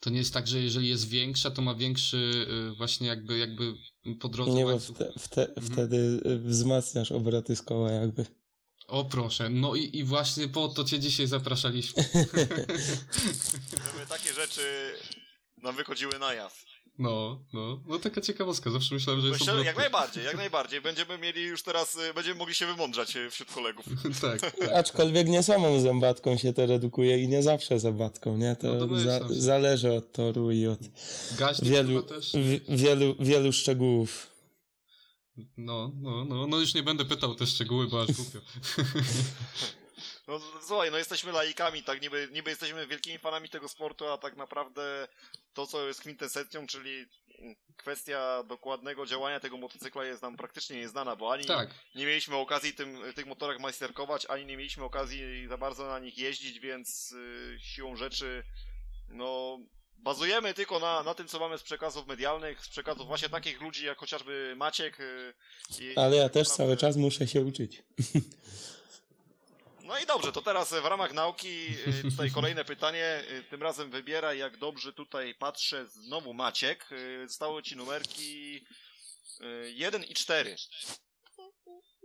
to 0.00 0.10
nie 0.10 0.18
jest 0.18 0.34
tak, 0.34 0.46
że 0.48 0.60
jeżeli 0.62 0.88
jest 0.88 1.08
większa, 1.08 1.50
to 1.50 1.62
ma 1.62 1.74
większy 1.74 2.46
y, 2.72 2.76
właśnie 2.76 3.06
jakby, 3.08 3.38
jakby 3.38 3.74
po 4.20 4.28
drodze 4.28 4.52
Nie, 4.52 4.64
bo 4.64 4.78
wte, 4.78 5.12
wte, 5.18 5.48
Mhm. 5.48 5.66
wtedy 5.72 5.96
y, 6.26 6.38
wzmacniasz 6.38 7.12
obroty 7.12 7.56
z 7.56 7.62
koła 7.62 7.90
jakby. 7.90 8.26
O 8.88 9.04
proszę, 9.04 9.48
no 9.48 9.74
i, 9.74 9.96
i 9.98 10.04
właśnie 10.04 10.48
po 10.48 10.68
to 10.68 10.84
cię 10.84 10.98
dzisiaj 10.98 11.26
zapraszaliśmy. 11.26 12.02
Żeby 13.92 14.06
takie 14.08 14.32
rzeczy 14.32 14.92
nam 15.62 15.76
wychodziły 15.76 16.18
na 16.18 16.34
jaw. 16.34 16.66
No, 16.98 17.40
no, 17.52 17.80
no 17.86 17.98
taka 17.98 18.20
ciekawostka, 18.20 18.70
zawsze 18.70 18.94
myślałem, 18.94 19.22
że 19.22 19.28
jest 19.28 19.40
Myślę, 19.40 19.64
jak 19.64 19.76
najbardziej, 19.76 20.24
jak 20.24 20.36
najbardziej. 20.44 20.80
Będziemy 20.80 21.18
mieli 21.18 21.42
już 21.42 21.62
teraz, 21.62 21.94
y, 21.94 22.14
będziemy 22.14 22.38
mogli 22.38 22.54
się 22.54 22.66
wymądrzać 22.66 23.16
y, 23.16 23.30
wśród 23.30 23.52
kolegów. 23.52 23.86
tak, 24.22 24.40
tak. 24.40 24.72
Aczkolwiek 24.74 25.28
nie 25.28 25.42
samą 25.42 25.80
zębatką 25.80 26.36
się 26.36 26.52
to 26.52 26.66
redukuje 26.66 27.22
i 27.22 27.28
nie 27.28 27.42
zawsze 27.42 27.80
zębatką, 27.80 28.36
nie? 28.36 28.56
To 28.56 28.74
No 28.74 29.00
za, 29.00 29.20
zależy 29.28 29.92
od 29.92 30.12
toru 30.12 30.50
i 30.50 30.66
od 30.66 30.78
Gaźnik 31.38 31.70
wielu, 31.70 32.02
chyba 32.02 32.14
też. 32.14 32.32
w, 32.32 32.76
wielu, 32.76 33.16
wielu 33.20 33.52
szczegółów. 33.52 34.35
No, 35.56 35.92
no, 36.00 36.24
no, 36.24 36.46
no 36.46 36.58
już 36.58 36.74
nie 36.74 36.82
będę 36.82 37.04
pytał 37.04 37.34
te 37.34 37.46
szczegóły, 37.46 37.86
bo 37.86 38.02
aż 38.02 38.12
głupio. 38.12 38.38
No 40.28 40.40
słuchaj, 40.66 40.90
no 40.90 40.98
jesteśmy 40.98 41.32
laikami, 41.32 41.82
tak 41.82 42.02
niby, 42.02 42.28
niby 42.32 42.50
jesteśmy 42.50 42.86
wielkimi 42.86 43.18
fanami 43.18 43.48
tego 43.48 43.68
sportu, 43.68 44.06
a 44.06 44.18
tak 44.18 44.36
naprawdę 44.36 45.08
to, 45.54 45.66
co 45.66 45.88
jest 45.88 46.00
kwintesencją, 46.00 46.66
czyli 46.66 47.06
kwestia 47.76 48.42
dokładnego 48.42 49.06
działania 49.06 49.40
tego 49.40 49.56
motocykla 49.56 50.04
jest 50.04 50.22
nam 50.22 50.36
praktycznie 50.36 50.76
nieznana, 50.76 51.16
bo 51.16 51.32
ani 51.32 51.44
Tak, 51.44 51.70
nie 51.94 52.06
mieliśmy 52.06 52.36
okazji 52.36 52.72
tym, 52.72 52.98
tych 53.14 53.26
motorach 53.26 53.60
majsterkować, 53.60 54.26
ani 54.26 54.46
nie 54.46 54.56
mieliśmy 54.56 54.84
okazji 54.84 55.46
za 55.48 55.58
bardzo 55.58 55.86
na 55.86 55.98
nich 55.98 56.18
jeździć, 56.18 56.60
więc 56.60 57.12
y, 57.12 57.58
siłą 57.60 57.96
rzeczy, 57.96 58.44
no, 59.08 59.58
bazujemy 59.98 60.54
tylko 60.54 60.78
na, 60.78 61.02
na 61.02 61.14
tym, 61.14 61.28
co 61.28 61.38
mamy 61.40 61.58
z 61.58 61.62
przekazów 61.62 62.06
medialnych, 62.06 62.64
z 62.64 62.68
przekazów 62.68 63.06
właśnie 63.06 63.28
takich 63.28 63.60
ludzi, 63.60 63.86
jak 63.86 63.98
chociażby 63.98 64.54
Maciek. 64.56 65.00
Y, 65.00 65.34
i, 65.80 65.96
Ale 65.96 66.16
ja 66.16 66.28
też 66.28 66.48
naprawdę- 66.48 66.64
cały 66.64 66.76
czas 66.76 66.96
muszę 66.96 67.28
się 67.28 67.40
uczyć. 67.42 67.82
No 69.82 69.98
i 69.98 70.06
dobrze, 70.06 70.32
to 70.32 70.42
teraz 70.42 70.70
w 70.70 70.84
ramach 70.84 71.12
nauki 71.12 71.66
y, 72.06 72.10
tutaj 72.10 72.30
kolejne 72.30 72.64
pytanie. 72.64 73.22
Y, 73.30 73.44
Tym 73.50 73.62
razem 73.62 73.90
wybieraj, 73.90 74.38
jak 74.38 74.56
dobrze 74.58 74.92
tutaj 74.92 75.34
patrzę, 75.34 75.86
znowu 75.86 76.34
Maciek. 76.34 76.86
Zostały 77.26 77.62
ci 77.62 77.76
numerki 77.76 78.64
1 79.74 80.04
i 80.04 80.14
4. 80.14 80.56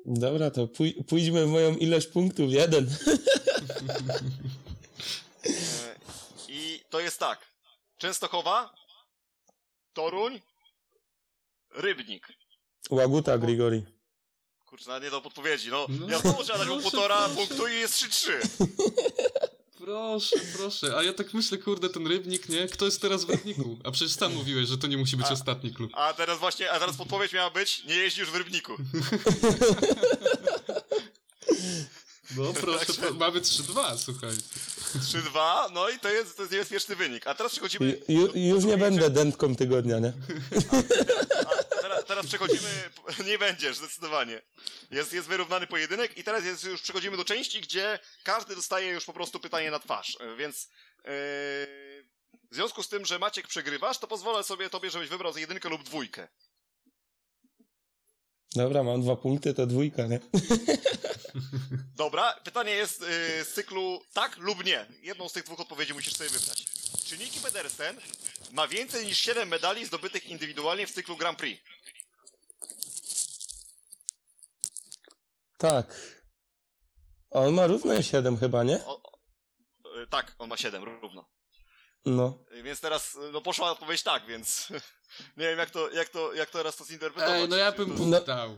Dobra, 0.05 0.51
to 0.51 0.67
pój- 0.67 1.03
pójdźmy 1.03 1.45
w 1.45 1.49
moją 1.49 1.75
ilość 1.75 2.07
punktów. 2.07 2.51
Jeden. 2.51 2.95
I 6.47 6.81
to 6.89 6.99
jest 6.99 7.19
tak. 7.19 7.50
Częstochowa, 8.01 8.73
Toruń, 9.93 10.41
Rybnik. 11.75 12.27
Łaguta, 12.89 13.37
Grigori. 13.37 13.83
Kurczę, 14.65 14.87
nawet 14.89 15.03
nie 15.03 15.11
do 15.11 15.21
podpowiedzi. 15.21 15.69
No, 15.69 15.85
No, 15.89 16.09
ja 16.09 16.19
znowu 16.19 16.43
trzeba 16.43 16.59
dać 16.59 16.67
mu 16.67 16.81
półtora 16.81 17.17
proszę. 17.17 17.35
punktu 17.35 17.67
i 17.67 17.75
jest 17.75 17.93
3-3. 17.93 18.31
proszę, 19.77 20.35
proszę. 20.57 20.97
A 20.97 21.03
ja 21.03 21.13
tak 21.13 21.33
myślę, 21.33 21.57
kurde, 21.57 21.89
ten 21.89 22.07
rybnik, 22.07 22.49
nie? 22.49 22.67
Kto 22.67 22.85
jest 22.85 23.01
teraz 23.01 23.25
w 23.25 23.29
rybniku? 23.29 23.77
A 23.83 23.91
przecież 23.91 24.13
sam 24.15 24.33
mówiłeś, 24.33 24.67
że 24.67 24.77
to 24.77 24.87
nie 24.87 24.97
musi 24.97 25.17
być 25.17 25.27
A- 25.27 25.31
ostatni 25.33 25.73
klub. 25.73 25.91
A 25.93 26.13
teraz 26.13 26.39
właśnie, 26.39 26.71
a 26.71 26.79
teraz 26.79 26.97
podpowiedź 26.97 27.33
miała 27.33 27.49
być, 27.49 27.83
nie 27.83 27.95
jeździsz 27.95 28.29
w 28.31 28.35
Rybniku. 28.35 28.75
No 32.37 32.53
proszę, 32.53 32.93
pro... 33.01 33.13
mamy 33.13 33.41
3-2, 33.41 33.97
słuchaj. 33.97 34.29
3-2, 34.95 35.71
no 35.73 35.89
i 35.89 35.99
to 35.99 36.09
jest, 36.09 36.37
to 36.37 36.41
jest 36.43 36.51
niebezpieczny 36.53 36.95
wynik. 36.95 37.27
A 37.27 37.35
teraz 37.35 37.51
przechodzimy... 37.51 38.01
Ju, 38.07 38.27
do- 38.27 38.33
już 38.39 38.63
do 38.63 38.67
nie 38.69 38.77
będę 38.77 39.09
dętką 39.09 39.55
tygodnia, 39.55 39.99
nie? 39.99 40.13
A 41.77 41.81
teraz, 41.81 42.05
teraz 42.05 42.27
przechodzimy... 42.27 42.69
Nie 43.27 43.37
będziesz, 43.37 43.77
zdecydowanie. 43.77 44.41
Jest, 44.91 45.13
jest 45.13 45.27
wyrównany 45.27 45.67
pojedynek 45.67 46.17
i 46.17 46.23
teraz 46.23 46.45
jest, 46.45 46.63
już 46.63 46.81
przechodzimy 46.81 47.17
do 47.17 47.25
części, 47.25 47.61
gdzie 47.61 47.99
każdy 48.23 48.55
dostaje 48.55 48.89
już 48.89 49.05
po 49.05 49.13
prostu 49.13 49.39
pytanie 49.39 49.71
na 49.71 49.79
twarz. 49.79 50.17
E, 50.19 50.35
Więc... 50.35 50.69
Yy... 51.05 51.11
W 52.51 52.55
związku 52.55 52.83
z 52.83 52.89
tym, 52.89 53.05
że 53.05 53.19
Maciek 53.19 53.47
przegrywasz, 53.47 53.97
to 53.97 54.07
pozwolę 54.07 54.43
sobie 54.43 54.69
tobie, 54.69 54.89
żebyś 54.89 55.09
wybrał 55.09 55.37
jedynkę 55.37 55.69
lub 55.69 55.83
dwójkę. 55.83 56.27
Dobra, 58.55 58.83
mam 58.83 59.01
dwa 59.01 59.15
punkty, 59.15 59.53
to 59.53 59.67
dwójka, 59.67 60.07
nie? 60.07 60.19
Dobra, 61.95 62.33
pytanie 62.43 62.71
jest 62.71 63.01
yy, 63.01 63.43
z 63.45 63.53
cyklu 63.53 64.01
tak 64.13 64.37
lub 64.37 64.65
nie. 64.65 64.85
Jedną 65.01 65.29
z 65.29 65.33
tych 65.33 65.43
dwóch 65.43 65.59
odpowiedzi 65.59 65.93
musisz 65.93 66.13
sobie 66.13 66.29
wybrać. 66.29 66.65
Czy 67.05 67.17
Niki 67.17 67.39
Pedersen 67.39 67.97
ma 68.51 68.67
więcej 68.67 69.05
niż 69.05 69.17
7 69.17 69.49
medali 69.49 69.85
zdobytych 69.85 70.29
indywidualnie 70.29 70.87
w 70.87 70.91
cyklu 70.91 71.17
Grand 71.17 71.37
Prix? 71.37 71.63
Tak. 75.57 75.95
A 77.31 77.39
on 77.39 77.53
ma 77.53 77.67
równe 77.67 78.03
7 78.03 78.37
chyba, 78.37 78.63
nie? 78.63 78.85
O, 78.85 79.01
o, 79.03 79.19
yy, 79.97 80.07
tak, 80.07 80.35
on 80.39 80.49
ma 80.49 80.57
7 80.57 80.83
równo. 80.83 81.25
No. 82.05 82.37
Yy, 82.51 82.63
Więc 82.63 82.79
teraz 82.79 83.13
yy, 83.15 83.31
no 83.31 83.41
poszła 83.41 83.71
odpowiedź 83.71 84.03
tak, 84.03 84.25
więc 84.25 84.67
nie 85.37 85.45
wiem 85.47 85.59
jak 85.59 85.69
to, 85.69 85.89
jak 85.89 86.09
to, 86.09 86.33
jak 86.33 86.49
to 86.49 86.57
teraz 86.57 86.75
to 86.75 86.85
zinterpretować. 86.85 87.41
Ej, 87.41 87.49
no 87.49 87.55
ja 87.55 87.71
bym 87.71 88.11
dał. 88.25 88.57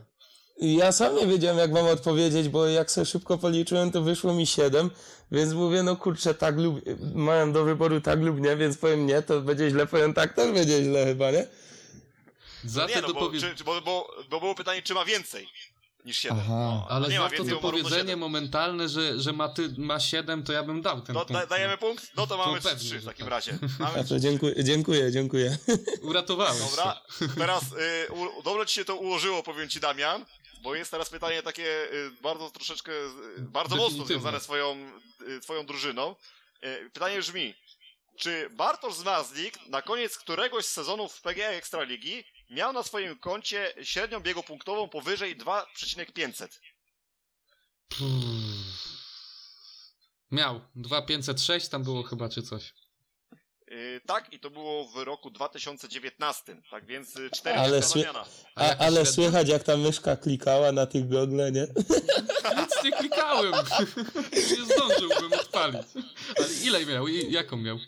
Ja 0.56 0.92
sam 0.92 1.16
nie 1.16 1.26
wiedziałem, 1.26 1.58
jak 1.58 1.72
mam 1.72 1.86
odpowiedzieć, 1.86 2.48
bo 2.48 2.66
jak 2.66 2.90
sobie 2.90 3.04
szybko 3.04 3.38
policzyłem, 3.38 3.92
to 3.92 4.02
wyszło 4.02 4.34
mi 4.34 4.46
7, 4.46 4.90
więc 5.32 5.52
mówię, 5.52 5.82
no 5.82 5.96
kurczę, 5.96 6.34
tak 6.34 6.56
lub... 6.56 6.80
Mają 7.14 7.52
do 7.52 7.64
wyboru 7.64 8.00
tak 8.00 8.20
lub 8.20 8.40
nie, 8.40 8.56
więc 8.56 8.78
powiem 8.78 9.06
nie, 9.06 9.22
to 9.22 9.40
będzie 9.40 9.70
źle, 9.70 9.86
powiem 9.86 10.14
tak, 10.14 10.34
też 10.34 10.52
będzie 10.52 10.82
źle 10.84 11.04
chyba, 11.06 11.30
nie? 11.30 11.46
Za 12.64 12.80
No 12.80 12.88
nie, 12.88 12.94
no, 12.94 13.00
bo, 13.08 13.14
dopowie... 13.14 13.40
czy, 13.40 13.54
czy- 13.56 13.64
bo, 13.64 13.80
bo, 13.80 14.14
bo 14.30 14.40
było 14.40 14.54
pytanie, 14.54 14.82
czy 14.82 14.94
ma 14.94 15.04
więcej 15.04 15.48
niż 16.04 16.18
7. 16.18 16.38
Aha. 16.40 16.52
No, 16.54 16.86
Ale 16.90 17.08
nie 17.08 17.14
za 17.16 17.20
ma 17.22 17.30
to 17.30 17.44
dopowiedzenie 17.44 17.96
siedem. 18.00 18.18
momentalne, 18.18 18.88
że, 18.88 19.20
że 19.20 19.32
ma, 19.32 19.48
ty, 19.48 19.74
ma 19.78 20.00
7, 20.00 20.42
to 20.42 20.52
ja 20.52 20.62
bym 20.62 20.82
dał 20.82 21.00
ten 21.00 21.14
No, 21.14 21.20
punkt. 21.24 21.32
da, 21.42 21.46
dajemy 21.46 21.78
punkt? 21.78 22.10
No 22.16 22.26
to 22.26 22.36
mamy 22.36 22.60
pewnie, 22.60 22.78
3 22.88 22.98
w 22.98 23.00
że 23.00 23.06
takim 23.06 23.24
tak. 23.26 23.30
razie. 23.30 23.58
Mamy 23.78 24.04
to 24.04 24.20
dziękuję, 24.20 24.64
dziękuję, 24.64 25.12
dziękuję. 25.12 25.58
Uratowałeś 26.02 26.60
Dobra, 26.70 27.00
się. 27.18 27.28
teraz 27.36 27.62
y, 28.08 28.12
u, 28.38 28.42
dobrze 28.42 28.66
ci 28.66 28.74
się 28.74 28.84
to 28.84 28.96
ułożyło, 28.96 29.42
powiem 29.42 29.68
ci 29.68 29.80
Damian, 29.80 30.24
bo 30.62 30.74
jest 30.74 30.90
teraz 30.90 31.10
pytanie 31.10 31.42
takie 31.42 31.92
y, 31.92 32.10
bardzo 32.22 32.50
troszeczkę, 32.50 32.92
y, 33.38 33.40
bardzo 33.40 33.76
mocno 33.76 34.04
związane 34.06 34.40
z 34.40 34.42
twoją, 34.42 34.76
y, 35.28 35.40
twoją 35.40 35.66
drużyną. 35.66 36.16
Y, 36.64 36.90
pytanie 36.92 37.18
brzmi, 37.18 37.54
czy 38.16 38.50
Bartosz 38.50 38.94
Zmazlik 38.94 39.66
na 39.68 39.82
koniec 39.82 40.18
któregoś 40.18 40.64
z 40.66 40.70
sezonów 40.72 41.12
w 41.12 41.20
PGA 41.22 41.48
Ekstraligi 41.48 42.24
miał 42.50 42.72
na 42.72 42.82
swoim 42.82 43.18
koncie 43.18 43.74
średnią 43.82 44.20
biegu 44.20 44.42
punktową 44.42 44.88
powyżej 44.88 45.36
2,500? 45.36 46.60
Miał. 50.30 50.60
2506 50.76 51.68
tam 51.68 51.82
było 51.82 52.02
chyba, 52.02 52.28
czy 52.28 52.42
coś. 52.42 52.72
Y, 53.72 54.00
tak, 54.06 54.32
i 54.32 54.40
to 54.40 54.50
było 54.50 54.88
w 54.88 54.96
roku 54.96 55.30
2019, 55.30 56.62
tak 56.70 56.86
więc 56.86 57.14
4 57.32 57.56
Ale 57.58 57.66
Ale 57.66 57.80
sły-. 57.82 58.04
A, 58.54 58.60
ale 58.76 58.76
średnia? 58.78 59.04
słychać, 59.12 59.48
jak 59.48 59.62
ta 59.62 59.76
myszka 59.76 60.16
klikała 60.16 60.72
na 60.72 60.86
tych 60.86 61.08
gogle, 61.08 61.52
nie? 61.52 61.66
Nic 62.60 62.84
nie 62.84 62.92
klikałem. 62.92 63.52
nie 64.50 64.64
zdążyłbym 64.64 65.32
odpalić. 65.40 65.82
Ale 66.38 66.48
ile 66.64 66.86
miał? 66.86 67.08
I 67.08 67.32
jaką 67.32 67.56
miał? 67.56 67.78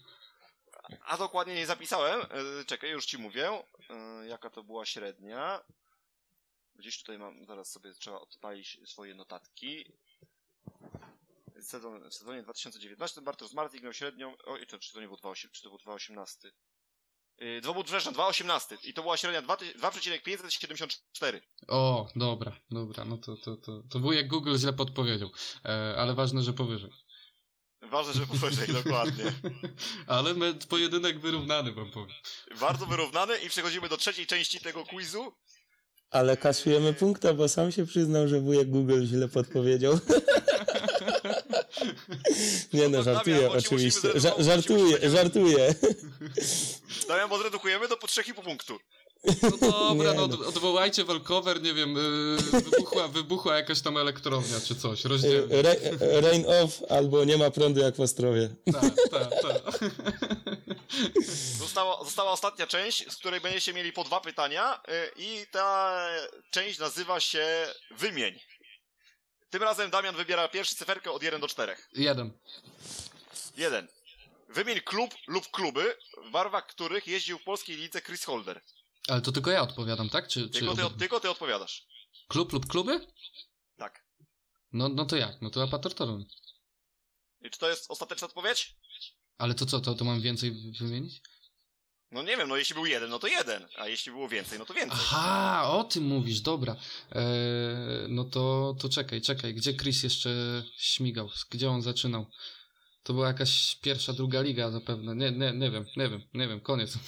A 1.04 1.16
dokładnie 1.16 1.54
nie 1.54 1.66
zapisałem. 1.66 2.20
E, 2.20 2.64
Czekaj, 2.64 2.90
już 2.90 3.06
ci 3.06 3.18
mówię. 3.18 3.62
E, 3.90 4.26
Jaka 4.26 4.50
to 4.50 4.62
była 4.62 4.86
średnia? 4.86 5.60
Gdzieś 6.74 6.98
tutaj 6.98 7.18
mam, 7.18 7.44
zaraz 7.46 7.70
sobie 7.72 7.92
trzeba 7.92 8.20
odpalić 8.20 8.80
swoje 8.84 9.14
notatki. 9.14 9.92
Sezon, 11.60 12.10
w 12.10 12.14
sezonie 12.14 12.42
2019 12.42 13.20
Bartosz 13.20 13.52
Martik 13.52 13.82
miał 13.82 13.92
średnią. 13.92 14.36
O, 14.44 14.56
i 14.56 14.66
to, 14.66 14.78
czy 14.78 14.92
to 14.92 15.00
nie 15.00 15.06
był 15.08 15.16
2,8, 15.16 15.50
czy 15.50 15.62
to 15.62 15.68
był 15.68 15.78
2,18? 15.78 16.50
Yy, 17.38 17.60
dwa 17.60 17.72
był 17.72 17.84
przepraszam, 17.84 18.14
2,18 18.14 18.76
i 18.84 18.94
to 18.94 19.02
była 19.02 19.16
średnia 19.16 19.42
2 19.42 19.56
ty- 19.56 19.74
2,574. 19.74 21.40
O, 21.68 22.08
dobra, 22.16 22.56
dobra, 22.70 23.04
no 23.04 23.18
to, 23.18 23.36
to, 23.36 23.56
to, 23.56 23.82
to 23.90 23.98
wujek 23.98 24.28
Google 24.28 24.56
źle 24.56 24.72
podpowiedział. 24.72 25.30
E, 25.64 25.94
ale 25.98 26.14
ważne, 26.14 26.42
że 26.42 26.52
powyżej. 26.52 26.90
Ważne, 27.90 28.12
że 28.12 28.26
powyżej, 28.26 28.68
dokładnie. 28.68 29.24
ale 30.06 30.34
my, 30.34 30.54
pojedynek 30.68 31.20
wyrównany 31.20 31.72
wam 31.72 31.90
powiem. 31.90 32.16
Bardzo 32.60 32.86
wyrównane 32.86 33.38
i 33.38 33.48
przechodzimy 33.48 33.88
do 33.88 33.96
trzeciej 33.96 34.26
części 34.26 34.60
tego 34.60 34.84
quizu. 34.84 35.32
Ale 36.10 36.36
kasujemy 36.36 36.92
punkta, 36.94 37.34
bo 37.34 37.48
sam 37.48 37.72
się 37.72 37.86
przyznał, 37.86 38.28
że 38.28 38.40
wujek 38.40 38.70
Google 38.70 39.04
źle 39.04 39.28
podpowiedział. 39.28 39.98
Nie 42.72 42.88
no, 42.88 42.98
No 42.98 43.02
żartuję 43.02 43.50
oczywiście. 43.50 44.08
Żartuję, 44.38 45.10
żartuję. 45.10 45.74
Damian, 47.08 47.28
bo 47.28 47.38
zredukujemy 47.38 47.88
do 47.88 47.96
po 47.96 48.06
3,5 48.06 48.42
punktu. 48.42 48.78
No 49.43 49.51
dobra, 49.51 50.12
Nie 50.12 50.16
no, 50.19 50.27
no. 50.28 50.35
od, 50.35 50.47
odwołajcie 50.47 51.05
walkover, 51.05 51.62
nie 51.62 51.74
wiem, 51.74 51.94
yy, 52.53 52.61
wybuchła, 52.61 53.09
wybuchła 53.09 53.57
jakaś 53.57 53.81
tam 53.81 53.97
elektrownia 53.97 54.61
czy 54.61 54.74
coś, 54.77 55.05
rozdzielnie. 55.05 55.62
Ra- 55.62 56.20
rain 56.20 56.44
off 56.62 56.82
albo 56.89 57.24
nie 57.24 57.36
ma 57.36 57.51
prądu 57.51 57.81
jak 57.81 57.97
w 57.97 58.01
Ostrowie. 58.01 58.48
Tak, 58.73 58.94
tak, 59.11 59.43
tak. 59.43 59.62
Została, 61.59 62.05
została 62.05 62.31
ostatnia 62.31 62.66
część, 62.66 63.12
z 63.12 63.16
której 63.16 63.40
będziecie 63.40 63.73
mieli 63.73 63.93
po 63.93 64.05
dwa 64.05 64.20
pytania 64.20 64.74
y, 64.89 65.11
i 65.16 65.47
ta 65.51 65.98
część 66.51 66.78
nazywa 66.78 67.20
się 67.20 67.47
Wymień. 67.90 68.40
Tym 69.51 69.62
razem 69.62 69.90
Damian 69.90 70.16
wybiera 70.16 70.48
pierwszy 70.48 70.77
cyferkę 70.77 71.11
od 71.12 71.23
1 71.23 71.40
do 71.40 71.48
4. 71.48 71.77
Jeden. 71.93 72.32
1. 73.57 73.89
Wymień 74.48 74.81
klub 74.81 75.15
lub 75.27 75.51
kluby, 75.51 75.97
w 76.27 76.31
barwach 76.31 76.66
których 76.66 77.07
jeździł 77.07 77.39
w 77.39 77.44
polskiej 77.44 77.77
lidze 77.77 78.03
Chris 78.03 78.24
Holder. 78.24 78.61
Ale 79.09 79.20
to 79.20 79.33
tylko 79.33 79.51
ja 79.51 79.62
odpowiadam, 79.62 80.09
tak? 80.11 80.28
Czy, 80.28 80.51
czy 80.51 80.59
Tylko 80.59 80.77
ty, 80.91 80.99
tylko 80.99 81.20
ty 81.20 81.31
odpowiadasz. 81.31 81.87
klub 82.28 82.53
lub 82.53 82.66
kluby? 82.66 83.07
Tak. 83.77 84.07
No, 84.73 84.89
no 84.89 85.05
to 85.05 85.16
jak? 85.16 85.43
No 85.43 85.51
to 85.51 85.62
Apator 85.62 85.95
Toruń. 85.95 86.24
I 87.41 87.51
czy 87.51 87.59
to 87.59 87.69
jest 87.70 87.91
ostateczna 87.91 88.27
odpowiedź? 88.27 88.77
Ale 89.39 89.55
to 89.55 89.66
co, 89.66 89.81
to, 89.81 89.95
to 89.95 90.05
mam 90.05 90.20
więcej 90.20 90.51
wy- 90.53 90.73
wymienić? 90.87 91.20
No 92.11 92.23
nie 92.23 92.37
wiem, 92.37 92.49
no 92.49 92.57
jeśli 92.57 92.74
był 92.74 92.87
jeden, 92.87 93.11
no 93.11 93.19
to 93.19 93.27
jeden, 93.27 93.66
a 93.78 93.89
jeśli 93.89 94.12
było 94.12 94.28
więcej, 94.28 94.59
no 94.59 94.65
to 94.65 94.74
więcej. 94.74 94.99
Aha, 95.03 95.70
o 95.70 95.85
tym 95.85 96.05
mówisz, 96.05 96.41
dobra. 96.41 96.77
Eee, 97.12 97.23
no 98.09 98.24
to, 98.24 98.74
to 98.81 98.89
czekaj, 98.89 99.20
czekaj, 99.20 99.55
gdzie 99.55 99.74
Chris 99.74 100.03
jeszcze 100.03 100.62
śmigał? 100.78 101.31
Gdzie 101.51 101.70
on 101.70 101.83
zaczynał? 101.83 102.27
To 103.03 103.12
była 103.12 103.27
jakaś 103.27 103.77
pierwsza, 103.77 104.12
druga 104.12 104.41
liga 104.41 104.70
zapewne. 104.70 105.16
Nie, 105.16 105.31
nie, 105.31 105.53
nie 105.53 105.70
wiem, 105.70 105.87
nie 105.97 106.09
wiem, 106.09 106.23
nie 106.35 106.49
wiem, 106.49 106.61
koniec. 106.61 106.93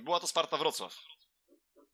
Była 0.00 0.20
to 0.20 0.26
Sparta 0.26 0.56
Wrocław. 0.56 0.96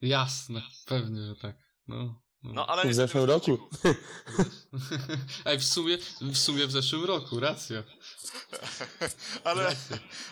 Jasne, 0.01 0.63
pewnie, 0.87 1.23
że 1.27 1.37
tak. 1.37 1.57
No, 1.89 1.97
no. 2.43 2.53
No 2.53 2.67
ale 2.67 2.89
W 2.91 2.95
zeszłym 2.95 3.25
roku. 3.25 3.59
Ej, 5.47 5.59
w 5.59 5.65
sumie, 5.65 5.99
w 6.21 6.39
sumie 6.39 6.67
w 6.67 6.71
zeszłym 6.71 7.05
roku, 7.05 7.41
racja. 7.41 7.83
Ale, 9.45 9.77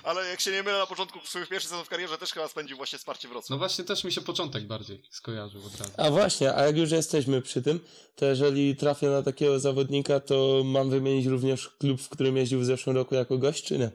ale 0.02 0.28
jak 0.28 0.40
się 0.40 0.50
nie 0.50 0.62
mylę, 0.62 0.78
na 0.78 0.86
początku 0.86 1.18
swoich 1.26 1.48
pierwszych 1.48 1.68
sezonów 1.68 1.86
w 1.86 1.90
karierze 1.90 2.18
też 2.18 2.32
chyba 2.32 2.48
spędził 2.48 2.76
właśnie 2.76 2.98
Sparcie 2.98 3.28
Wrocław. 3.28 3.50
No 3.50 3.58
właśnie 3.58 3.84
też 3.84 4.04
mi 4.04 4.12
się 4.12 4.20
początek 4.20 4.66
bardziej 4.66 5.02
skojarzył 5.10 5.66
od 5.66 5.80
razu. 5.80 5.92
A 5.96 6.10
właśnie, 6.10 6.54
a 6.54 6.62
jak 6.62 6.76
już 6.76 6.90
jesteśmy 6.90 7.42
przy 7.42 7.62
tym, 7.62 7.80
to 8.16 8.26
jeżeli 8.26 8.76
trafię 8.76 9.08
na 9.08 9.22
takiego 9.22 9.60
zawodnika, 9.60 10.20
to 10.20 10.62
mam 10.64 10.90
wymienić 10.90 11.26
również 11.26 11.68
klub, 11.68 12.00
w 12.00 12.08
którym 12.08 12.36
jeździł 12.36 12.60
w 12.60 12.64
zeszłym 12.64 12.96
roku 12.96 13.14
jako 13.14 13.38
gość, 13.38 13.64
czy 13.64 13.78
nie? 13.78 13.90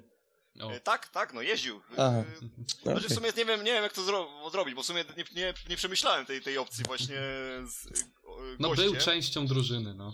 O. 0.61 0.73
Y, 0.75 0.79
Tak, 0.79 1.07
tak, 1.07 1.33
no 1.33 1.41
jeździł. 1.41 1.81
Aha. 1.97 2.19
Y, 2.19 2.25
No, 2.85 2.91
Znaczy 2.91 3.01
w 3.01 3.05
okej. 3.05 3.15
sumie 3.17 3.29
nie 3.37 3.45
wiem, 3.45 3.63
nie 3.63 3.73
wiem 3.73 3.83
jak 3.83 3.93
to 3.93 4.03
zro 4.03 4.49
zrobić, 4.51 4.75
bo 4.75 4.83
w 4.83 4.85
sumie 4.85 5.05
nie, 5.17 5.23
nie, 5.35 5.53
nie 5.69 5.75
przemyślałem 5.75 6.25
tej, 6.25 6.41
tej 6.41 6.57
opcji 6.57 6.83
właśnie 6.83 7.15
z 7.65 7.85
y, 7.85 8.05
No 8.59 8.69
gościem, 8.69 8.91
był 8.91 9.01
częścią 9.01 9.47
drużyny, 9.47 9.93
no. 9.93 10.13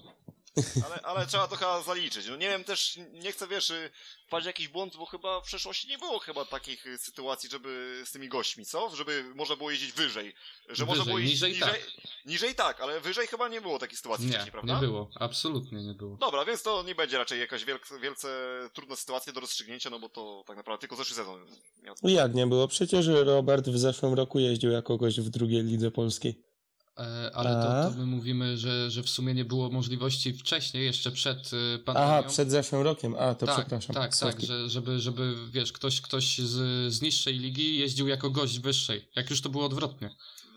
Ale, 0.85 1.01
ale 1.03 1.27
trzeba 1.27 1.47
to 1.47 1.55
chyba 1.55 1.81
zaliczyć. 1.81 2.27
No 2.27 2.35
nie 2.35 2.49
wiem 2.49 2.63
też, 2.63 2.99
nie 3.11 3.31
chcę 3.31 3.47
wiesz, 3.47 3.69
y, 3.69 3.89
wpaść 4.27 4.45
jakiś 4.45 4.67
błąd, 4.67 4.97
bo 4.97 5.05
chyba 5.05 5.41
w 5.41 5.43
przeszłości 5.43 5.87
nie 5.87 5.97
było 5.97 6.19
chyba 6.19 6.45
takich 6.45 6.85
y, 6.87 6.97
sytuacji, 6.97 7.49
żeby 7.49 8.01
z 8.05 8.11
tymi 8.11 8.29
gośćmi, 8.29 8.65
co? 8.65 8.95
Żeby 8.95 9.25
można 9.35 9.55
było 9.55 9.71
jeździć 9.71 9.91
wyżej. 9.91 10.33
Że 10.69 10.85
można 10.85 11.03
Wyżej, 11.03 11.05
było 11.05 11.19
jeździć 11.19 11.41
niżej 11.41 11.53
niżej, 11.53 11.81
niżej 12.25 12.55
tak, 12.55 12.81
ale 12.81 13.01
wyżej 13.01 13.27
chyba 13.27 13.47
nie 13.47 13.61
było 13.61 13.79
takiej 13.79 13.97
sytuacji 13.97 14.25
Nie, 14.25 14.31
wcześniej, 14.31 14.51
prawda? 14.51 14.73
nie 14.73 14.79
było, 14.79 15.09
absolutnie 15.19 15.83
nie 15.83 15.93
było. 15.93 16.17
Dobra, 16.17 16.45
więc 16.45 16.63
to 16.63 16.83
nie 16.83 16.95
będzie 16.95 17.17
raczej 17.17 17.39
jakaś 17.39 17.65
wielce, 17.65 17.99
wielce 17.99 18.27
trudna 18.73 18.95
sytuacja 18.95 19.33
do 19.33 19.39
rozstrzygnięcia, 19.39 19.89
no 19.89 19.99
bo 19.99 20.09
to 20.09 20.43
tak 20.47 20.57
naprawdę 20.57 20.81
tylko 20.81 20.95
zeszły 20.95 21.15
sezon 21.15 21.45
miał. 21.83 21.95
Jak 22.03 22.33
nie 22.33 22.47
było? 22.47 22.67
Przecież 22.67 23.07
Robert 23.07 23.69
w 23.69 23.77
zeszłym 23.77 24.13
roku 24.13 24.39
jeździł 24.39 24.71
jako 24.71 24.97
gość 24.97 25.19
w 25.21 25.29
drugiej 25.29 25.63
lidze 25.63 25.91
polskiej. 25.91 26.52
E, 26.97 27.31
ale 27.35 27.49
to, 27.49 27.77
A? 27.79 27.83
to 27.83 27.97
my 27.97 28.05
mówimy, 28.05 28.57
że, 28.57 28.91
że 28.91 29.03
w 29.03 29.09
sumie 29.09 29.33
nie 29.33 29.45
było 29.45 29.69
możliwości 29.69 30.33
wcześniej, 30.33 30.85
jeszcze 30.85 31.11
przed 31.11 31.37
e, 31.75 31.79
pandemią. 31.79 32.07
Aha, 32.07 32.23
przed 32.29 32.51
zeszłym 32.51 32.81
rokiem. 32.81 33.15
A, 33.19 33.35
to 33.35 33.45
tak, 33.45 33.55
przepraszam. 33.55 33.95
Tak, 33.95 34.17
tak, 34.17 34.41
że, 34.41 34.69
żeby, 34.69 34.99
żeby, 34.99 35.35
wiesz, 35.51 35.71
ktoś, 35.71 36.01
ktoś 36.01 36.37
z, 36.37 36.93
z 36.93 37.01
niższej 37.01 37.33
ligi 37.39 37.77
jeździł 37.77 38.07
jako 38.07 38.29
gość 38.29 38.59
wyższej. 38.59 39.07
Jak 39.15 39.29
już 39.29 39.41
to 39.41 39.49
było 39.49 39.65
odwrotnie. 39.65 40.09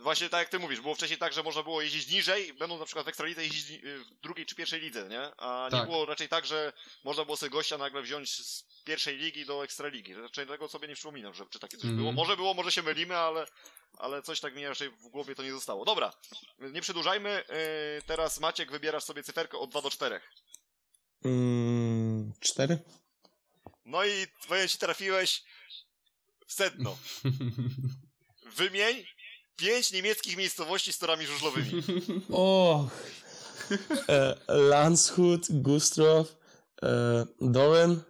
Właśnie 0.03 0.29
tak 0.29 0.39
jak 0.41 0.49
ty 0.49 0.59
mówisz, 0.59 0.81
było 0.81 0.95
wcześniej 0.95 1.19
tak, 1.19 1.33
że 1.33 1.43
można 1.43 1.63
było 1.63 1.83
jeździć 1.83 2.11
niżej, 2.11 2.55
będąc 2.55 2.81
na 2.81 2.87
przykład 2.87 3.07
w 3.07 3.09
Ekstralidze 3.09 3.43
jeździć 3.45 3.67
w 3.83 4.23
drugiej 4.23 4.47
czy 4.47 4.55
pierwszej 4.55 4.81
lidze, 4.81 5.09
nie? 5.09 5.21
A 5.37 5.65
nie 5.73 5.79
Tak. 5.79 5.87
było 5.89 6.07
raczej 6.07 6.29
tak, 6.29 6.47
że 6.47 6.73
można 7.05 7.25
było 7.25 7.37
sobie 7.37 7.51
gościa 7.51 7.79
nagle 7.79 8.03
wziąć 8.03 8.31
z 8.31 8.65
pierwszej 8.85 9.19
ligi 9.19 9.47
do 9.47 9.65
Ekstraligi. 9.65 10.15
Raczej 10.15 10.47
tego 10.47 10.69
sobie 10.69 10.89
nie 10.89 10.95
przypominam, 10.95 11.35
że 11.35 11.45
czy 11.51 11.59
takie 11.59 11.77
coś 11.77 11.85
Mhm. 11.85 11.99
było. 11.99 12.13
Może 12.13 12.37
było, 12.37 12.55
może 12.55 12.73
się 12.73 12.83
mylimy, 12.83 13.17
ale, 13.17 13.47
ale 13.99 14.23
coś 14.23 14.41
tak 14.41 14.55
mi 14.55 14.67
raczej 14.67 14.91
w 14.91 15.09
głowie 15.09 15.35
to 15.35 15.43
nie 15.43 15.53
zostało. 15.53 15.85
Dobra, 15.85 16.13
nie 16.59 16.81
przedłużajmy. 16.83 17.45
y, 17.99 18.03
Teraz 18.07 18.41
Maciek 18.41 18.71
wybierasz 18.71 19.05
sobie 19.05 19.23
cyferkę 19.23 19.59
od 19.59 19.71
2 19.71 19.83
do 19.83 19.91
4. 19.91 20.21
Mm, 21.25 22.33
cztery? 22.41 22.79
No 23.85 24.05
i 24.05 24.27
powiem 24.49 24.69
ci 24.69 24.79
trafiłeś 24.79 25.45
w 26.47 26.53
sedno. 26.53 26.97
Wymień 28.57 29.05
pięć 29.57 29.93
niemieckich 29.93 30.37
miejscowości 30.37 30.93
z 30.93 30.99
torami 30.99 31.27
żużlowymi. 31.27 31.83
Och. 32.33 32.91
e, 34.09 34.35
Landshut, 34.49 35.47
Gustrow, 35.51 36.37
e, 36.83 37.27
Doren, 37.41 38.03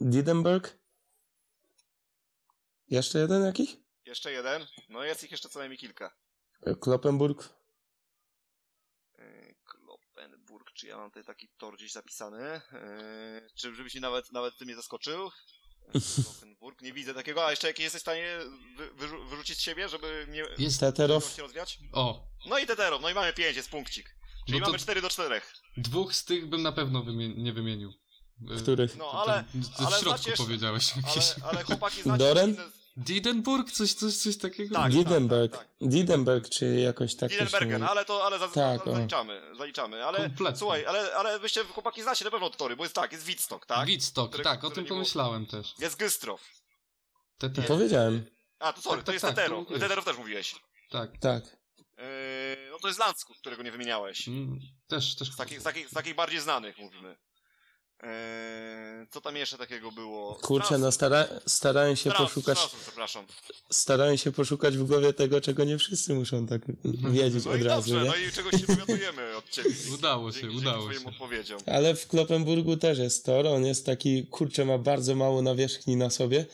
Diedenberg. 0.00 0.78
Jeszcze 2.88 3.18
jeden 3.18 3.44
jakiś? 3.44 3.76
Jeszcze 4.10 4.32
jeden. 4.32 4.66
No 4.88 5.04
jest 5.04 5.24
ich 5.24 5.30
jeszcze 5.30 5.48
co 5.48 5.58
najmniej 5.58 5.78
kilka. 5.78 6.14
E, 6.66 6.74
Kloppenburg. 6.74 7.48
Yy, 9.18 9.54
Kloppenburg, 9.64 10.72
czy 10.72 10.86
ja 10.86 10.96
mam 10.96 11.10
tutaj 11.10 11.24
taki 11.24 11.48
tor 11.58 11.76
gdzieś 11.76 11.92
zapisany? 11.92 12.60
Yy, 12.72 13.50
czy 13.54 13.74
żebyś 13.74 13.94
mi 13.94 14.00
nawet, 14.00 14.32
nawet 14.32 14.56
ty 14.58 14.64
mnie 14.64 14.76
zaskoczył? 14.76 15.30
Kloppenburg, 16.24 16.82
nie 16.82 16.92
widzę 16.92 17.14
takiego. 17.14 17.46
A 17.46 17.50
jeszcze 17.50 17.66
jakieś 17.66 17.84
jesteś 17.84 18.00
w 18.00 18.04
stanie 18.04 18.38
wy, 18.76 18.90
wyrzu- 18.90 19.28
wyrzucić 19.28 19.58
z 19.58 19.60
siebie, 19.60 19.88
żeby 19.88 20.26
mnie 20.28 20.44
Jest. 20.58 20.80
Teterow. 20.80 21.24
się 21.32 21.42
rozwiać? 21.42 21.78
O, 21.92 22.28
No 22.46 22.58
i 22.58 22.66
Teterow, 22.66 23.02
no 23.02 23.10
i 23.10 23.14
mamy 23.14 23.32
pięć, 23.32 23.56
jest 23.56 23.70
punkcik. 23.70 24.16
Czyli 24.46 24.60
No 24.60 24.66
mamy 24.66 24.78
4 24.78 25.02
do 25.02 25.10
4. 25.10 25.40
dwóch 25.76 26.14
z 26.14 26.24
tych 26.24 26.46
bym 26.48 26.62
na 26.62 26.72
pewno 26.72 27.04
nie 27.36 27.52
wymienił. 27.52 27.92
E, 28.56 28.62
Których? 28.62 28.96
No 28.96 29.12
ale, 29.12 29.44
w 29.54 30.00
środku 30.00 30.22
znacie- 30.22 30.36
powiedziałeś 30.36 30.92
ale, 30.96 31.50
ale 31.50 31.64
chłopaki 31.64 32.02
znacie 32.02 32.18
Doren? 32.18 32.50
inne- 32.54 32.79
Diedenburg? 32.96 33.72
Coś, 33.72 33.92
coś, 33.94 34.16
coś 34.16 34.36
takiego? 34.36 34.74
Tak. 34.74 34.92
Diedenberg. 34.92 35.52
tak, 35.56 35.68
Diedenberg, 35.80 36.48
czy 36.48 36.66
jakoś 36.80 37.14
tak 37.16 37.30
mówi. 37.62 37.74
ale 37.88 38.04
to 38.04 38.24
ale 38.24 38.38
za, 38.38 38.48
Tak, 38.48 38.80
zaliczamy, 38.84 39.42
zaliczamy. 39.58 40.04
Ale 40.06 40.18
Kompletnie. 40.18 40.56
słuchaj, 40.58 40.86
ale, 40.86 41.14
ale 41.14 41.38
wyście 41.38 41.64
chłopaki 41.64 42.02
znacie 42.02 42.24
na 42.24 42.30
pewno 42.30 42.50
tory, 42.50 42.76
bo 42.76 42.84
jest 42.84 42.94
tak, 42.94 43.12
jest 43.12 43.24
Wittstock, 43.24 43.66
tak? 43.66 43.86
Wittstock, 43.86 44.42
tak, 44.42 44.64
o 44.64 44.70
tym 44.70 44.84
było- 44.84 44.96
pomyślałem 44.96 45.46
też. 45.46 45.74
Jest 45.78 45.96
Gystrow. 45.96 46.40
Tete, 47.38 47.62
Powiedziałem. 47.62 48.24
A, 48.58 48.72
to 48.72 48.80
sorry, 48.82 48.96
Tak, 48.96 49.04
to 49.04 49.06
tak, 49.06 49.12
jest 49.14 49.24
tak, 49.24 49.34
Tetero. 49.34 49.54
to 49.56 49.60
mówiłeś. 49.60 49.82
Teterow 49.82 50.04
też 50.04 50.16
mówiłeś. 50.18 50.54
tak. 50.90 51.10
Tak. 51.20 51.44
Yy, 51.98 52.04
no 52.70 52.78
to 52.78 52.88
jest 52.88 53.00
Landskut, 53.00 53.38
którego 53.38 53.62
nie 53.62 53.72
wymieniałeś. 53.72 54.28
Mm, 54.28 54.60
Też, 54.88 55.14
też. 55.16 55.32
Z 55.32 55.36
takich, 55.36 55.60
z 55.60 55.64
takich, 55.64 55.88
z 55.88 55.92
takich 55.92 56.14
bardziej 56.14 56.40
znanych 56.40 56.78
mówimy. 56.78 57.16
Yy, 58.02 59.06
co 59.10 59.20
tam 59.20 59.36
jeszcze 59.36 59.58
takiego 59.58 59.92
było? 59.92 60.34
Kurczę, 60.34 60.78
no 60.78 60.92
stara, 60.92 61.28
starałem 61.46 61.96
się 61.96 62.10
Strasów, 62.10 62.28
poszukać, 62.34 62.58
Strasów, 62.58 62.80
przepraszam. 62.82 63.24
starałem 63.70 64.16
się 64.16 64.32
poszukać 64.32 64.76
w 64.76 64.84
głowie 64.84 65.12
tego, 65.12 65.40
czego 65.40 65.64
nie 65.64 65.78
wszyscy 65.78 66.14
muszą 66.14 66.46
tak 66.46 66.62
wiedzieć 67.10 67.44
No 67.44 67.50
od 67.50 67.62
razu, 67.62 67.90
dobrze, 67.90 68.04
nie? 68.04 68.10
no 68.10 68.16
i 68.28 68.32
czegoś 68.32 68.52
się 68.60 68.66
dowiadujemy 68.66 69.36
od 69.36 69.48
ciebie. 69.50 69.70
Udało 69.98 70.32
się, 70.32 70.40
Dzięki, 70.40 70.56
udało 70.56 70.82
dzięki 70.82 70.94
się. 70.94 71.00
twoim 71.00 71.14
odpowiedziom. 71.14 71.60
Ale 71.66 71.94
w 71.94 72.06
Kloppenburgu 72.08 72.76
też 72.76 72.98
jest 72.98 73.26
tor, 73.26 73.46
on 73.46 73.64
jest 73.66 73.86
taki, 73.86 74.26
kurczę, 74.26 74.64
ma 74.64 74.78
bardzo 74.78 75.14
mało 75.14 75.42
nawierzchni 75.42 75.96
na 75.96 76.10
sobie 76.10 76.46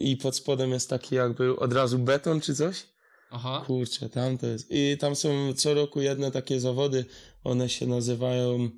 i 0.00 0.16
pod 0.16 0.36
spodem 0.36 0.70
jest 0.70 0.90
taki 0.90 1.14
jakby 1.14 1.56
od 1.56 1.72
razu 1.72 1.98
beton 1.98 2.40
czy 2.40 2.54
coś. 2.54 2.86
Aha. 3.30 3.64
Kurczę, 3.66 4.08
tam 4.08 4.38
to 4.38 4.46
jest. 4.46 4.66
I 4.70 4.96
tam 5.00 5.16
są 5.16 5.54
co 5.56 5.74
roku 5.74 6.00
jedne 6.00 6.30
takie 6.30 6.60
zawody, 6.60 7.04
one 7.44 7.68
się 7.68 7.86
nazywają, 7.86 8.70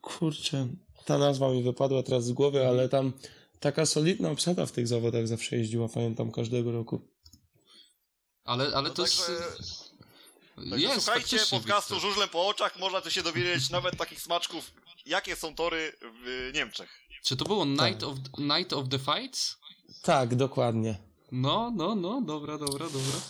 kurczę, 0.00 0.68
ta 1.04 1.18
nazwa 1.18 1.50
mi 1.50 1.62
wypadła 1.62 2.02
teraz 2.02 2.24
z 2.24 2.32
głowy, 2.32 2.66
ale 2.68 2.88
tam 2.88 3.12
taka 3.60 3.86
solidna 3.86 4.30
obsada 4.30 4.66
w 4.66 4.72
tych 4.72 4.88
zawodach 4.88 5.26
zawsze 5.28 5.56
jeździła, 5.56 5.88
pamiętam, 5.88 6.32
każdego 6.32 6.72
roku. 6.72 7.00
Ale, 8.44 8.64
ale 8.64 8.88
No 8.88 8.94
to 8.94 9.02
także- 9.02 9.32
jest... 9.32 9.88
Także 10.70 10.78
Jest, 10.86 11.02
słuchajcie 11.04 11.38
podcastu. 11.50 12.00
Żużlem 12.00 12.28
po 12.28 12.48
oczach, 12.48 12.78
można 12.78 13.00
tu 13.00 13.10
się 13.10 13.22
dowiedzieć 13.22 13.70
nawet 13.76 13.96
takich 13.96 14.20
smaczków, 14.20 14.72
jakie 15.06 15.36
są 15.36 15.54
tory 15.54 15.92
w 16.24 16.50
Niemczech. 16.54 16.90
Czy 17.24 17.36
to 17.36 17.44
było 17.44 17.64
Night, 17.64 18.00
Tak. 18.00 18.02
of, 18.08 18.16
Night 18.38 18.72
of 18.72 18.88
the 18.88 18.98
Fights? 18.98 19.56
Tak, 20.02 20.34
dokładnie. 20.34 20.98
No, 21.32 21.72
no, 21.76 21.94
no, 21.94 22.22
dobra, 22.22 22.58
dobra, 22.58 22.86
dobra. 22.86 23.20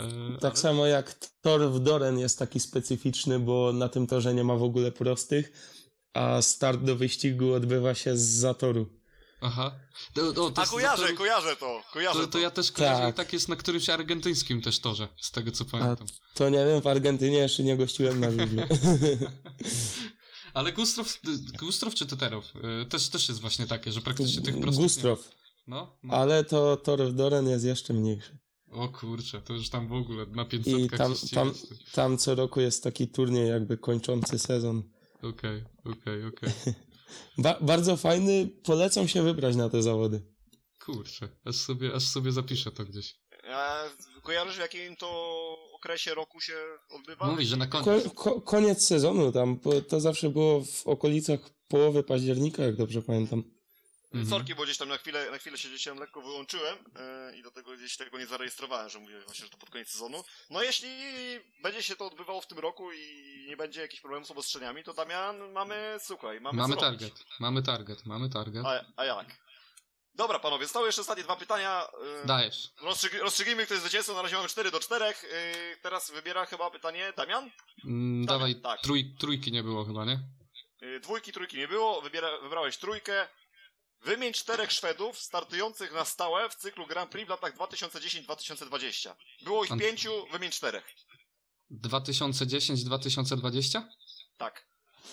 E, 0.00 0.38
Tak 0.40 0.52
ale- 0.52 0.60
samo 0.62 0.86
jak 0.86 1.14
tor 1.42 1.70
w 1.70 1.80
Doren 1.80 2.18
jest 2.18 2.38
taki 2.38 2.60
specyficzny, 2.60 3.38
bo 3.38 3.72
na 3.72 3.88
tym 3.88 4.06
torze 4.06 4.34
nie 4.34 4.44
ma 4.44 4.56
w 4.56 4.62
ogóle 4.62 4.92
prostych, 4.92 5.52
a 6.16 6.42
start 6.42 6.80
do 6.80 6.96
wyścigu 6.96 7.52
odbywa 7.52 7.94
się 7.94 8.16
z 8.16 8.20
zatoru. 8.22 8.86
Aha. 9.40 9.74
To, 10.14 10.32
to, 10.32 10.50
to 10.50 10.62
A 10.62 10.66
kojarzę, 10.66 11.02
za 11.02 11.08
to- 11.08 11.14
kojarzę 11.16 11.56
to, 11.56 11.82
kojarzę 11.92 12.20
To, 12.20 12.26
to 12.26 12.38
ja 12.38 12.50
też 12.50 12.72
kojarzę, 12.72 13.02
Tak. 13.02 13.14
tak. 13.16 13.32
jest 13.32 13.48
na 13.48 13.56
którymś 13.56 13.88
argentyńskim 13.88 14.62
też 14.62 14.78
torze, 14.78 15.08
z 15.20 15.30
tego 15.30 15.52
co 15.52 15.64
pamiętam. 15.64 16.06
To 16.34 16.48
nie 16.48 16.66
wiem, 16.66 16.80
w 16.82 16.86
Argentynie 16.86 17.36
jeszcze 17.38 17.62
nie 17.62 17.76
gościłem 17.76 18.20
na 18.20 18.30
żużlu. 18.30 18.62
Ale 20.54 20.72
Gustrow, 20.72 21.20
Gustrow 21.58 21.94
czy 21.94 22.06
Teterow? 22.06 22.44
E, 22.82 22.86
Też, 22.86 23.08
też 23.08 23.28
jest 23.28 23.40
właśnie 23.40 23.66
takie, 23.66 23.92
że 23.92 24.00
praktycznie 24.00 24.42
tych 24.42 24.60
prostych 24.60 24.82
Gustrow. 24.82 25.28
No, 25.66 25.96
no. 26.02 26.14
Ale 26.14 26.44
to 26.44 26.76
tor 26.76 27.04
w 27.08 27.12
Doren 27.14 27.48
jest 27.48 27.64
jeszcze 27.64 27.92
mniejszy. 27.94 28.38
O 28.70 28.88
kurczę, 28.88 29.40
to 29.42 29.52
już 29.52 29.68
tam 29.68 29.88
w 29.88 29.92
ogóle 29.92 30.26
na 30.26 30.44
500 30.44 30.78
I 30.78 30.88
tam, 30.90 31.14
tam, 31.34 31.52
tam 31.92 32.18
co 32.18 32.34
roku 32.34 32.60
jest 32.60 32.82
taki 32.84 33.08
turniej 33.08 33.48
jakby 33.48 33.76
kończący 33.78 34.38
sezon. 34.38 34.82
Okej, 35.22 35.64
okej, 35.84 36.26
okej. 36.26 36.50
Ba 37.38 37.58
bardzo 37.60 37.96
fajny, 37.96 38.48
polecam 38.64 39.08
się 39.08 39.22
wybrać 39.22 39.56
na 39.56 39.70
te 39.70 39.82
zawody. 39.82 40.22
Kurczę, 40.84 41.28
aż 41.44 41.56
sobie, 41.56 41.94
aż 41.94 42.02
sobie 42.02 42.32
zapiszę 42.32 42.70
to 42.70 42.84
gdzieś. 42.84 43.14
A 43.52 43.84
kojarzysz 44.22 44.56
w 44.56 44.60
jakim 44.60 44.96
to 44.96 45.08
okresie 45.74 46.14
roku 46.14 46.40
się 46.40 46.54
odbywa? 46.90 47.26
Mówisz, 47.26 47.48
że 47.48 47.56
na 47.56 47.66
koniec. 47.66 48.04
Ko 48.04 48.10
ko 48.10 48.40
koniec 48.40 48.86
sezonu 48.86 49.32
tam, 49.32 49.56
bo 49.56 49.80
to 49.80 50.00
zawsze 50.00 50.30
było 50.30 50.64
w 50.64 50.86
okolicach 50.86 51.40
połowy 51.68 52.02
października, 52.02 52.62
jak 52.62 52.76
dobrze 52.76 53.02
pamiętam. 53.02 53.42
Mhm. 54.14 54.30
Sorki, 54.30 54.54
bo 54.54 54.62
gdzieś 54.64 54.78
tam 54.78 54.88
na 54.88 54.96
chwilę, 54.96 55.30
na 55.30 55.38
chwilę 55.38 55.58
się 55.58 55.68
gdzieś 55.68 55.84
tam 55.84 55.98
lekko 55.98 56.22
wyłączyłem 56.22 56.78
yy, 57.30 57.38
i 57.38 57.42
do 57.42 57.50
tego 57.50 57.76
gdzieś 57.76 57.96
tego 57.96 58.18
nie 58.18 58.26
zarejestrowałem, 58.26 58.90
że 58.90 58.98
mówię 58.98 59.20
właśnie, 59.20 59.44
że 59.44 59.50
to 59.50 59.58
pod 59.58 59.70
koniec 59.70 59.88
sezonu. 59.88 60.24
No 60.50 60.62
jeśli 60.62 60.88
będzie 61.62 61.82
się 61.82 61.96
to 61.96 62.06
odbywało 62.06 62.40
w 62.40 62.46
tym 62.46 62.58
roku 62.58 62.92
i 62.92 63.35
nie 63.46 63.56
będzie 63.56 63.80
jakichś 63.80 64.00
problemów 64.02 64.28
z 64.28 64.30
obostrzeniami, 64.30 64.84
to 64.84 64.94
Damian, 64.94 65.52
mamy, 65.52 65.96
słuchaj, 66.00 66.40
mamy, 66.40 66.58
Mamy 66.58 66.76
co 66.76 66.80
robić. 66.80 67.00
target, 67.00 67.24
mamy 67.40 67.62
target, 67.62 68.06
mamy 68.06 68.28
target. 68.30 68.64
A, 68.66 68.84
a 68.96 69.04
jak? 69.04 69.46
Dobra, 70.14 70.38
panowie, 70.38 70.64
zostały 70.64 70.86
jeszcze 70.86 71.00
ostatnie 71.00 71.24
dwa 71.24 71.36
pytania. 71.36 71.86
Yy, 72.20 72.26
Dajesz. 72.26 72.68
rozstrzyg 72.82 73.14
rozstrzygnijmy, 73.14 73.64
kto 73.64 73.74
jest 73.74 73.84
zwycięzcą. 73.86 74.14
Na 74.14 74.22
razie 74.22 74.36
mamy 74.36 74.48
4 74.48 74.70
do 74.70 74.80
4. 74.80 75.04
Yy, 75.04 75.12
teraz 75.82 76.10
wybiera 76.10 76.46
chyba 76.46 76.70
pytanie 76.70 77.12
Damian. 77.16 77.50
Mm, 77.84 78.26
dawaj, 78.26 78.54
tak. 78.60 78.80
trój, 78.80 79.14
trójki 79.20 79.52
nie 79.52 79.62
było 79.62 79.84
chyba, 79.84 80.04
nie? 80.04 80.18
Yy, 80.80 81.00
dwójki, 81.00 81.32
trójki 81.32 81.56
nie 81.56 81.68
było. 81.68 82.02
Wybiera, 82.02 82.38
wybrałeś 82.40 82.76
trójkę. 82.76 83.28
Wymień 84.00 84.32
czterech 84.32 84.72
Szwedów 84.72 85.18
startujących 85.18 85.92
na 85.92 86.04
stałe 86.04 86.48
w 86.48 86.54
cyklu 86.54 86.86
Grand 86.86 87.10
Prix 87.10 87.26
w 87.26 87.30
latach 87.30 87.56
2010-2020. 87.56 89.14
Było 89.42 89.64
ich 89.64 89.70
pięciu, 89.80 90.26
wymień 90.32 90.50
czterech. 90.50 90.94
2010-2020? 91.70 93.82
Tak. 94.38 94.66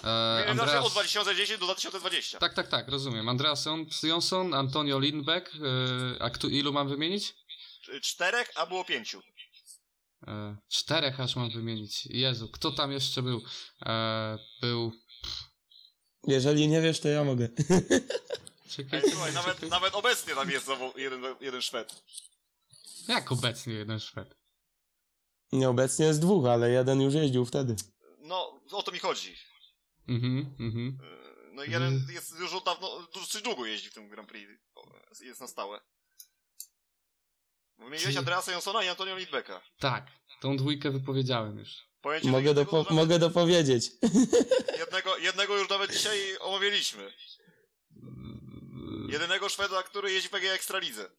E, 0.04 0.08
Andreas... 0.48 0.50
Od 0.50 0.60
Andreas... 0.60 0.92
2010 0.92 1.60
do 1.60 1.66
2020. 1.66 2.40
Tak, 2.40 2.54
tak, 2.54 2.68
tak, 2.68 2.88
rozumiem. 2.88 3.30
Andreas 3.30 3.66
Jonsson, 4.04 4.54
Antonio 4.54 5.00
Lindbeck, 5.00 5.52
e, 5.56 5.60
a 6.22 6.30
kto, 6.30 6.48
ilu 6.48 6.74
mam 6.74 6.90
wymienić? 6.90 7.36
Cz- 7.88 8.02
Czterech, 8.02 8.52
a 8.56 8.66
było 8.66 8.86
pięciu. 8.86 9.22
E, 10.28 10.58
czterech 10.70 11.20
aż 11.20 11.36
mam 11.36 11.52
wymienić. 11.52 12.06
Jezu, 12.06 12.50
kto 12.50 12.72
tam 12.72 12.92
jeszcze 12.92 13.22
był? 13.22 13.42
E, 13.86 14.38
był... 14.62 14.92
Jeżeli 16.28 16.68
nie 16.68 16.82
wiesz, 16.82 17.00
to 17.00 17.08
ja 17.08 17.24
mogę. 17.24 17.50
Czekaj, 18.70 19.02
Ej, 19.04 19.12
słuchaj, 19.12 19.34
nawet, 19.34 19.62
nawet 19.62 19.96
obecnie 19.96 20.36
tam 20.36 20.50
jest 20.50 20.66
znowu 20.66 20.94
jeden, 20.98 21.22
jeden 21.42 21.62
Szwed. 21.62 22.04
Jak 23.08 23.32
obecnie 23.32 23.74
jeden 23.74 24.00
Szwed? 24.00 24.36
Nieobecnie 25.54 26.06
jest 26.06 26.22
dwóch, 26.22 26.46
ale 26.46 26.70
jeden 26.72 27.02
już 27.02 27.14
jeździł 27.14 27.46
wtedy. 27.46 27.76
No, 28.20 28.62
o 28.72 28.84
to 28.84 28.92
mi 28.92 29.00
chodzi. 29.00 29.36
Mhm, 30.08 30.56
mhm. 30.60 30.98
Yy, 31.02 31.54
No 31.54 31.64
i 31.64 31.72
jeden 31.72 32.08
jest 32.10 32.40
już 32.40 32.54
od 32.54 32.66
dawno, 32.66 33.08
dosyć 33.14 33.42
długo 33.42 33.66
jeździ 33.66 33.90
w 33.90 33.94
tym 33.94 34.10
Grand 34.10 34.30
Prix. 34.30 34.52
Jest 35.22 35.42
na 35.42 35.48
stałe. 35.48 35.80
Wymieniłeś 37.78 38.14
Ty- 38.14 38.20
Andreasa 38.20 38.52
Jonsona 38.52 38.84
i 38.84 38.88
Antonio 38.88 39.18
Lidbecka. 39.18 39.62
Tak, 39.80 40.08
tą 40.42 40.58
dwójkę 40.58 40.92
wypowiedziałem 40.92 41.60
już. 41.60 41.70
Mogę, 42.24 42.54
dopo- 42.54 42.78
nawet- 42.78 42.92
mogę 42.92 43.20
dopowiedzieć. 43.20 43.92
jednego, 44.80 45.18
jednego 45.18 45.58
już 45.58 45.70
nawet 45.70 45.92
dzisiaj 45.94 46.38
omawialiśmy. 46.40 47.14
Jedynego 49.10 49.50
Szweda, 49.50 49.84
który 49.84 50.12
jeździ 50.12 50.28
w 50.28 50.32
PG 50.32 50.54
Ekstralidze. 50.54 51.10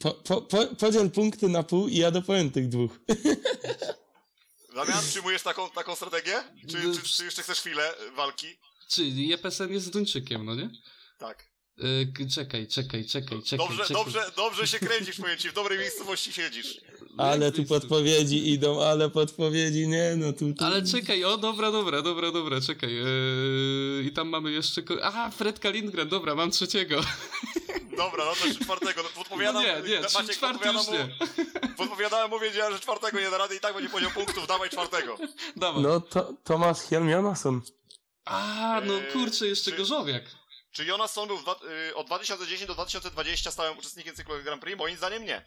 Po, 0.00 0.10
po, 0.14 0.42
po, 0.42 0.66
podziel 0.66 1.10
punkty 1.10 1.48
na 1.48 1.62
pół 1.62 1.88
i 1.88 1.96
ja 1.96 2.10
dopowiem 2.10 2.50
tych 2.50 2.68
dwóch. 2.68 2.90
Damian, 4.74 5.02
przyjmujesz 5.10 5.42
taką, 5.42 5.70
taką 5.70 5.94
strategię? 5.96 6.42
Czy, 6.70 6.78
No, 6.88 6.94
czy, 6.94 7.02
czy 7.02 7.24
jeszcze 7.24 7.42
chcesz 7.42 7.60
chwilę 7.60 7.92
y, 8.08 8.10
walki? 8.10 8.46
Czyli 8.88 9.28
Jepesen 9.28 9.72
jest 9.72 9.92
Duńczykiem, 9.92 10.44
no 10.46 10.54
nie? 10.54 10.70
Tak. 11.18 11.50
Yy, 11.76 12.12
k- 12.16 12.24
czekaj, 12.34 12.66
czekaj, 12.68 13.04
czekaj, 13.04 13.42
czekaj. 13.42 13.66
Dobrze, 13.68 13.82
czekaj. 13.86 14.04
dobrze, 14.04 14.30
dobrze 14.36 14.66
się 14.66 14.78
kręcisz, 14.78 15.16
powiem 15.16 15.38
ci, 15.38 15.50
w 15.50 15.52
dobrej 15.52 15.78
miejscowości 15.78 16.32
siedzisz. 16.32 16.80
Ale 17.18 17.46
Jak 17.46 17.54
tu 17.54 17.64
podpowiedzi 17.64 18.50
idą, 18.52 18.82
ale 18.82 19.10
podpowiedzi 19.10 19.88
nie, 19.88 20.14
no 20.16 20.32
tu... 20.32 20.54
tu... 20.54 20.64
Ale 20.64 20.86
czekaj, 20.86 21.24
o 21.24 21.38
dobra, 21.38 21.70
dobra, 21.72 22.02
dobra, 22.02 22.30
dobra, 22.30 22.60
czekaj. 22.60 22.94
Yy, 22.94 24.04
I 24.06 24.12
tam 24.12 24.28
mamy 24.28 24.52
jeszcze. 24.52 24.82
Aha, 25.02 25.30
Fredka 25.30 25.70
Lindgren, 25.70 26.08
dobra, 26.08 26.34
mam 26.34 26.50
trzeciego. 26.50 27.00
Dobra, 28.00 28.24
no 28.24 28.34
to 28.34 28.46
jeszcze 28.46 28.64
czwartego. 28.64 29.02
No, 29.02 29.08
No 29.08 29.14
podpowiadam, 29.14 29.62
nie, 29.62 29.68
nie, 29.90 30.00
Maciek, 30.00 30.36
czwarty 30.36 30.58
podpowiadam 30.58 30.84
mu, 30.86 30.92
nie. 30.92 31.08
podpowiadałem 31.78 32.30
mu, 32.30 32.38
wiedziałem, 32.38 32.72
że 32.72 32.80
czwartego 32.80 33.20
nie 33.20 33.30
da 33.30 33.38
rady 33.38 33.56
i 33.56 33.60
tak 33.60 33.74
będzie 33.74 33.90
podział 33.90 34.10
punktów, 34.10 34.46
dawaj 34.46 34.70
czwartego. 34.70 35.18
Dawaj. 35.56 35.82
No 35.82 36.00
to 36.00 36.32
Tomasz 36.44 36.78
Helmianason. 36.78 37.60
A, 38.24 38.80
no 38.84 38.92
Yy, 38.94 39.12
kurczę, 39.12 39.46
jeszcze 39.46 39.70
czy- 39.70 39.76
Gorzowiak. 39.76 40.24
Czy 40.72 40.84
Jonas 40.84 41.12
Son 41.12 41.28
był 41.28 41.38
dwa, 41.38 41.56
y, 41.90 41.94
od 41.94 42.06
2010 42.06 42.66
do 42.66 42.74
2020 42.74 43.50
stałym 43.50 43.78
uczestnikiem 43.78 44.14
cyklu 44.14 44.34
Grand 44.44 44.62
Prix? 44.62 44.78
Moim 44.78 44.96
zdaniem 44.96 45.24
nie. 45.24 45.44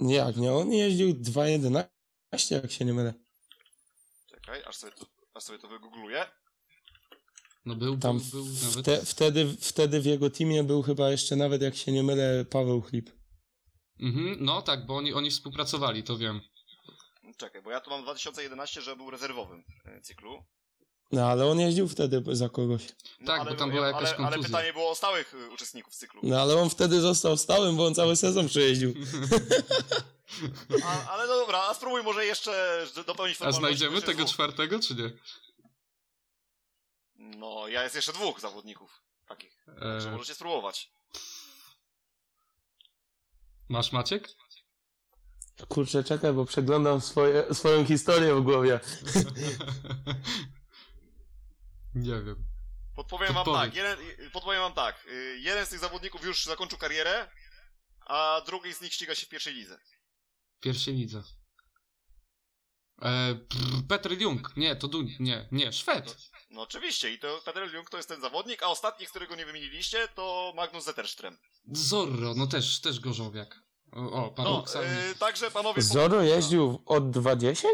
Jak 0.00 0.36
nie? 0.36 0.52
On 0.52 0.72
jeździł 0.72 1.08
2.11, 1.14 2.54
jak 2.62 2.72
się 2.72 2.84
nie 2.84 2.92
mylę. 2.94 3.14
Czekaj, 4.30 4.62
aż 4.66 4.76
sobie 4.76 4.92
to, 4.92 5.06
aż 5.34 5.42
sobie 5.42 5.58
to 5.58 5.68
wygoogluję. 5.68 6.26
No 7.66 7.74
był, 7.74 7.98
Tam 7.98 8.20
był, 8.20 8.44
był 8.44 8.54
nawet. 8.54 8.78
Wte, 8.78 9.06
wtedy, 9.06 9.56
wtedy 9.60 10.00
w 10.00 10.06
jego 10.06 10.30
teamie 10.30 10.64
był 10.64 10.82
chyba 10.82 11.10
jeszcze 11.10 11.36
nawet, 11.36 11.62
jak 11.62 11.76
się 11.76 11.92
nie 11.92 12.02
mylę, 12.02 12.44
Paweł 12.50 12.82
Chlip. 12.82 13.10
Mhm, 14.00 14.36
no 14.40 14.62
tak, 14.62 14.86
bo 14.86 14.96
oni, 14.96 15.14
oni 15.14 15.30
współpracowali, 15.30 16.02
to 16.02 16.18
wiem. 16.18 16.40
Czekaj, 17.36 17.62
bo 17.62 17.70
ja 17.70 17.80
tu 17.80 17.90
mam 17.90 18.02
2011, 18.02 18.82
że 18.82 18.96
był 18.96 19.10
rezerwowym 19.10 19.64
y, 19.98 20.00
cyklu. 20.02 20.44
No 21.12 21.26
ale 21.26 21.46
on 21.46 21.60
jeździł 21.60 21.88
wtedy 21.88 22.22
za 22.32 22.48
kogoś. 22.48 22.82
No, 23.20 23.26
Tak, 23.26 23.48
bo 23.48 23.54
tam 23.54 23.70
była 23.70 23.86
jakaś 23.86 24.02
ale, 24.02 24.16
ale 24.16 24.26
kontuzja. 24.26 24.48
pytanie 24.48 24.72
było 24.72 24.90
o 24.90 24.94
stałych 24.94 25.34
y, 25.34 25.50
uczestników 25.50 25.94
cyklu. 25.94 26.20
No 26.24 26.40
ale 26.40 26.56
on 26.56 26.70
wtedy 26.70 27.00
został 27.00 27.36
stałym, 27.36 27.76
bo 27.76 27.86
on 27.86 27.94
cały 27.94 28.16
sezon 28.16 28.48
przejeździł. 28.48 28.94
A, 30.84 31.10
ale 31.10 31.26
no 31.26 31.34
dobra, 31.36 31.62
a 31.62 31.74
spróbuj 31.74 32.02
może 32.02 32.26
jeszcze 32.26 32.86
dopełnić 33.06 33.42
A 33.42 33.52
znajdziemy 33.52 34.02
tego 34.02 34.24
czwartego, 34.24 34.78
czy 34.80 34.94
nie? 34.94 35.10
No, 37.18 37.68
ja 37.68 37.82
jest 37.82 37.94
jeszcze 37.94 38.12
dwóch 38.12 38.40
zawodników 38.40 39.02
takich. 39.28 39.64
Także 39.80 40.08
E, 40.08 40.12
możecie 40.12 40.34
spróbować. 40.34 40.92
masz 43.68 43.92
Maciek? 43.92 44.28
Kurczę, 45.68 46.04
czekaj, 46.04 46.32
bo 46.32 46.44
przeglądam 46.44 47.00
swoje, 47.00 47.54
swoją 47.54 47.84
historię 47.84 48.34
w 48.34 48.42
głowie. 48.42 48.80
nie 51.94 52.22
wiem. 52.22 52.44
Podpowiem 52.96 53.34
wam 53.34 53.44
tak, 53.46 53.74
jeden, 53.74 53.98
podpowiem 54.32 54.60
wam 54.60 54.72
tak. 54.72 55.06
y, 55.06 55.38
Jeden 55.40 55.66
z 55.66 55.68
tych 55.68 55.78
zawodników 55.78 56.24
już 56.24 56.44
zakończył 56.44 56.78
karierę, 56.78 57.30
a 58.00 58.42
drugi 58.46 58.74
z 58.74 58.80
nich 58.80 58.92
ściga 58.92 59.14
się 59.14 59.26
w 59.26 59.28
pierwszej 59.28 59.54
lidze. 59.54 59.78
Pierwszy 60.60 60.92
lidze. 60.92 61.22
E, 63.02 63.34
Petr 63.88 64.20
Jung. 64.20 64.56
Nie, 64.56 64.76
to 64.76 64.88
Duń. 64.88 65.16
Nie, 65.20 65.48
nie, 65.52 65.72
Szwed. 65.72 66.16
No 66.56 66.62
oczywiście, 66.62 67.10
i 67.12 67.18
to 67.18 67.40
Peter 67.44 67.74
Jung 67.74 67.90
to 67.90 67.96
jest 67.96 68.08
ten 68.08 68.20
zawodnik, 68.20 68.62
a 68.62 68.66
ostatni, 68.66 69.06
którego 69.06 69.34
nie 69.36 69.46
wymieniliście, 69.46 70.08
to 70.14 70.52
Magnus 70.56 70.84
Zetterström. 70.84 71.36
Zorro, 71.72 72.34
no 72.36 72.46
też, 72.46 72.80
też 72.80 73.00
Gorzowiak. 73.00 73.60
O, 73.92 73.98
o 73.98 74.20
No, 74.20 74.30
paradoksalnie. 74.30 75.08
y, 75.10 75.14
także 75.18 75.50
panowie... 75.50 75.82
Zoro 75.82 76.22
jeździł 76.22 76.82
od 76.86 77.04
2.10? 77.04 77.66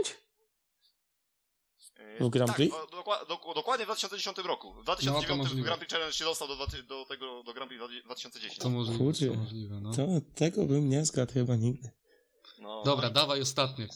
Y, 2.21 2.25
w 2.25 2.29
Grand 2.29 2.49
tak, 2.49 2.57
Prix? 2.57 2.77
dokładnie 3.55 3.85
w 3.85 3.89
2010 3.89 4.39
roku. 4.39 4.75
W 4.75 4.83
2009 4.85 5.51
No. 5.57 5.63
Grand 5.63 5.79
Prix 5.79 5.93
Challenge 5.93 6.13
się 6.13 6.25
dostał 6.25 6.49
do, 6.49 6.57
do 6.89 7.05
tego, 7.07 7.43
do 7.43 7.55
Grand 7.55 7.69
Prix 7.69 7.85
2010. 8.05 8.59
To 8.59 8.71
możliwe, 8.71 8.99
Kurczę. 9.05 9.27
to 9.27 9.35
możliwe, 9.35 9.81
no. 9.81 9.93
To 9.97 10.07
tego 10.35 10.65
bym 10.65 10.89
nie 10.89 11.05
zgadł 11.05 11.33
chyba 11.33 11.57
nigdy. 11.57 11.91
No, 12.59 12.83
Dobra, 12.85 13.09
no. 13.09 13.15
dawaj 13.15 13.41
ostatnie. 13.41 13.89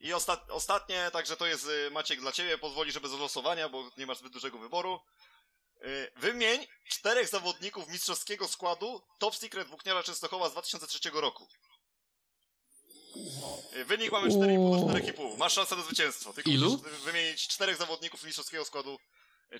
I 0.00 0.12
osta- 0.14 0.46
ostatnie, 0.50 1.10
także 1.12 1.36
to 1.36 1.46
jest 1.46 1.66
y, 1.66 1.90
Maciek 1.90 2.20
dla 2.20 2.32
ciebie, 2.32 2.58
pozwoli, 2.58 2.92
że 2.92 3.00
bez 3.00 3.12
losowania, 3.12 3.68
bo 3.68 3.90
nie 3.96 4.06
masz 4.06 4.18
zbyt 4.18 4.32
dużego 4.32 4.58
wyboru. 4.58 5.00
Y, 5.84 6.12
Wymień 6.16 6.66
czterech 6.88 7.28
zawodników 7.28 7.88
mistrzowskiego 7.88 8.48
składu 8.48 9.02
Top 9.18 9.36
Secret 9.36 9.68
Włókniarza 9.68 10.02
Częstochowa 10.02 10.48
z 10.48 10.52
2003 10.52 11.10
roku. 11.20 11.48
Y, 13.76 13.84
Wynik 13.84 14.12
mamy 14.12 14.28
4,5 14.28 14.86
do 14.86 14.92
4,5. 14.92 15.36
Masz 15.38 15.52
szansę 15.52 15.76
na 15.76 15.82
zwycięstwo. 15.82 16.32
Tylko 16.32 16.50
Ilu? 16.50 16.76
wymienić 17.04 17.48
czterech 17.48 17.76
zawodników 17.76 18.20
z 18.20 18.24
mistrzowskiego 18.24 18.64
składu 18.64 18.98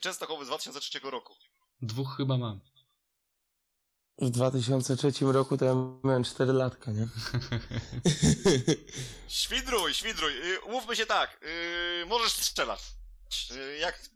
Częstochowy 0.00 0.44
z 0.44 0.48
2003 0.48 1.00
roku. 1.10 1.36
Dwóch 1.82 2.14
chyba 2.16 2.36
mam. 2.38 2.60
W 4.18 4.30
2003 4.30 5.12
roku 5.20 5.56
to 5.56 5.64
ja 5.64 5.74
miałem 6.04 6.24
4 6.24 6.52
latka, 6.52 6.92
nie? 6.92 7.08
Świdruj, 9.28 9.94
świdruj. 9.94 10.32
Y, 10.52 10.60
Umówmy 10.60 10.96
się 10.96 11.06
tak, 11.06 11.40
y, 12.02 12.06
możesz 12.06 12.32
strzelać. 12.32 12.80
Y, 13.50 13.78
Jak 13.78 14.08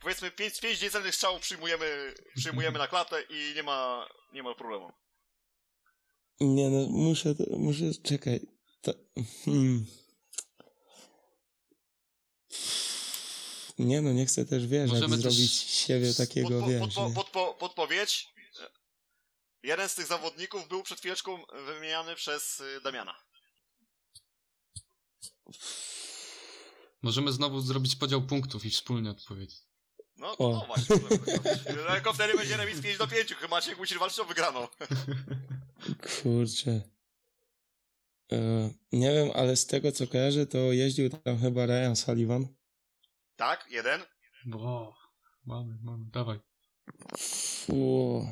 powiedzmy 0.00 0.30
5, 0.30 0.60
pięć 0.60 0.82
niecelnych 0.82 1.14
strzałów 1.14 1.40
przyjmujemy, 1.42 2.14
przyjmujemy 2.36 2.78
na 2.78 2.88
klatę 2.88 3.22
i 3.30 3.52
nie 3.56 3.62
ma, 3.62 4.08
nie 4.32 4.42
ma 4.42 4.54
problemu. 4.54 4.92
Nie 6.40 6.70
no, 6.70 6.86
muszę, 6.88 7.34
to- 7.34 7.58
muszę, 7.58 7.84
czekaj. 8.04 8.40
To, 8.82 8.92
hmm. 9.44 9.86
Nie 13.78 14.00
no, 14.02 14.12
nie 14.12 14.26
chcę 14.26 14.44
też, 14.44 14.66
wiesz, 14.66 14.90
Możemy 14.90 15.10
jak 15.16 15.20
zrobić 15.20 15.52
siebie 15.52 16.14
takiego, 16.14 16.48
Podpo, 16.48 16.66
wiesz, 16.68 16.80
podpo, 16.80 17.08
nie? 17.08 17.14
podpo, 17.14 17.54
podpowiedź. 17.54 18.28
Jeden 19.62 19.88
z 19.88 19.94
tych 19.94 20.06
zawodników 20.06 20.68
był 20.68 20.82
przed 20.82 20.98
chwileczką 20.98 21.44
wymieniany 21.66 22.14
przez 22.14 22.60
y, 22.60 22.80
Damiana. 22.80 23.14
Możemy 27.02 27.32
znowu 27.32 27.60
zrobić 27.60 27.96
podział 27.96 28.22
punktów 28.22 28.64
i 28.64 28.70
wspólnie 28.70 29.10
odpowiedzieć. 29.10 29.60
No, 30.16 30.36
O. 30.38 30.50
no 30.50 30.66
właśnie. 30.66 30.96
Tylko 31.94 32.12
wtedy 32.12 32.34
będzie 32.34 32.56
remis 32.56 32.82
5 32.82 32.98
do 32.98 33.08
5. 33.08 33.34
Chyba 33.34 33.56
Maciek 33.56 33.78
musisz 33.78 33.98
walczyć 33.98 34.18
o 34.18 34.24
wygraną. 34.24 34.68
Kurczę. 36.22 36.82
E, 38.32 38.70
nie 38.92 39.12
wiem, 39.12 39.30
ale 39.34 39.56
z 39.56 39.66
tego 39.66 39.92
co 39.92 40.06
kojarzę, 40.06 40.46
to 40.46 40.58
jeździł 40.58 41.10
tam 41.10 41.38
chyba 41.38 41.66
Ryan 41.66 41.96
Sullivan. 41.96 42.48
Tak, 43.36 43.66
jeden. 43.70 44.00
Bo, 44.46 44.94
mamy, 45.46 45.78
mamy, 45.82 46.04
dawaj. 46.10 46.40
Fu, 47.18 48.26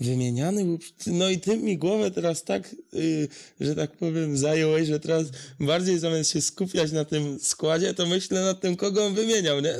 wymieniany 0.00 0.64
był. 0.64 0.78
No 1.06 1.28
i 1.28 1.40
ty 1.40 1.56
mi 1.56 1.78
głowę 1.78 2.10
teraz 2.10 2.44
tak, 2.44 2.74
y, 2.94 3.28
że 3.60 3.74
tak 3.74 3.96
powiem, 3.96 4.36
zająłeś, 4.36 4.88
że 4.88 5.00
teraz 5.00 5.26
bardziej 5.60 5.98
zamiast 5.98 6.30
się 6.30 6.40
skupiać 6.40 6.92
na 6.92 7.04
tym 7.04 7.38
składzie, 7.40 7.94
to 7.94 8.06
myślę 8.06 8.42
nad 8.42 8.60
tym, 8.60 8.76
kogo 8.76 9.06
on 9.06 9.14
wymieniał, 9.14 9.60
nie? 9.60 9.78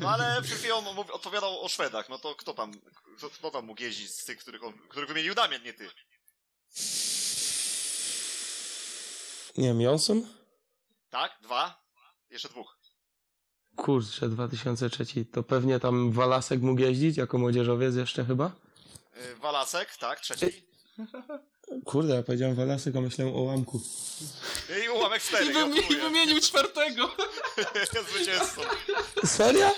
No 0.00 0.08
ale 0.10 0.42
przed 0.42 0.58
chwilą 0.58 0.88
odpowiadał 1.12 1.60
o 1.60 1.68
Szwedach. 1.68 2.08
No 2.08 2.18
to 2.18 2.34
kto 2.34 2.54
tam, 2.54 2.72
kto, 3.16 3.30
kto 3.30 3.50
tam 3.50 3.66
mógł 3.66 3.82
jeździć 3.82 4.10
z 4.10 4.24
tych, 4.24 4.38
których, 4.38 4.64
on, 4.64 4.72
których 4.88 5.08
wymienił 5.08 5.34
Damian, 5.34 5.62
nie 5.62 5.72
ty? 5.72 5.88
Nie 9.58 9.68
wiem, 9.68 9.80
Johnson? 9.80 10.26
Tak? 11.10 11.32
Dwa? 11.42 11.82
Jeszcze 12.30 12.48
dwóch. 12.48 12.78
Kurczę, 13.76 14.28
2003. 14.28 15.24
To 15.32 15.42
pewnie 15.42 15.80
tam 15.80 16.12
Walasek 16.12 16.60
mógł 16.60 16.80
jeździć 16.80 17.16
jako 17.16 17.38
młodzieżowiec 17.38 17.96
jeszcze 17.96 18.24
chyba? 18.24 18.52
Y, 19.18 19.36
Walasek, 19.36 19.96
tak, 19.96 20.20
trzeci. 20.20 20.62
Kurde, 21.84 22.14
ja 22.14 22.22
powiedziałem 22.22 22.54
Walasek, 22.56 22.96
a 22.96 23.00
myślałem 23.00 23.36
o 23.36 23.40
łamku. 23.40 23.80
I 24.84 24.88
ułamek 24.88 25.22
cztery. 25.22 25.44
I, 25.46 25.48
wymi- 25.54 25.92
I 25.92 25.96
wymienił 25.96 26.40
czwartego! 26.40 27.10
Zwycięzcą. 28.10 28.60
Serio? 29.26 29.70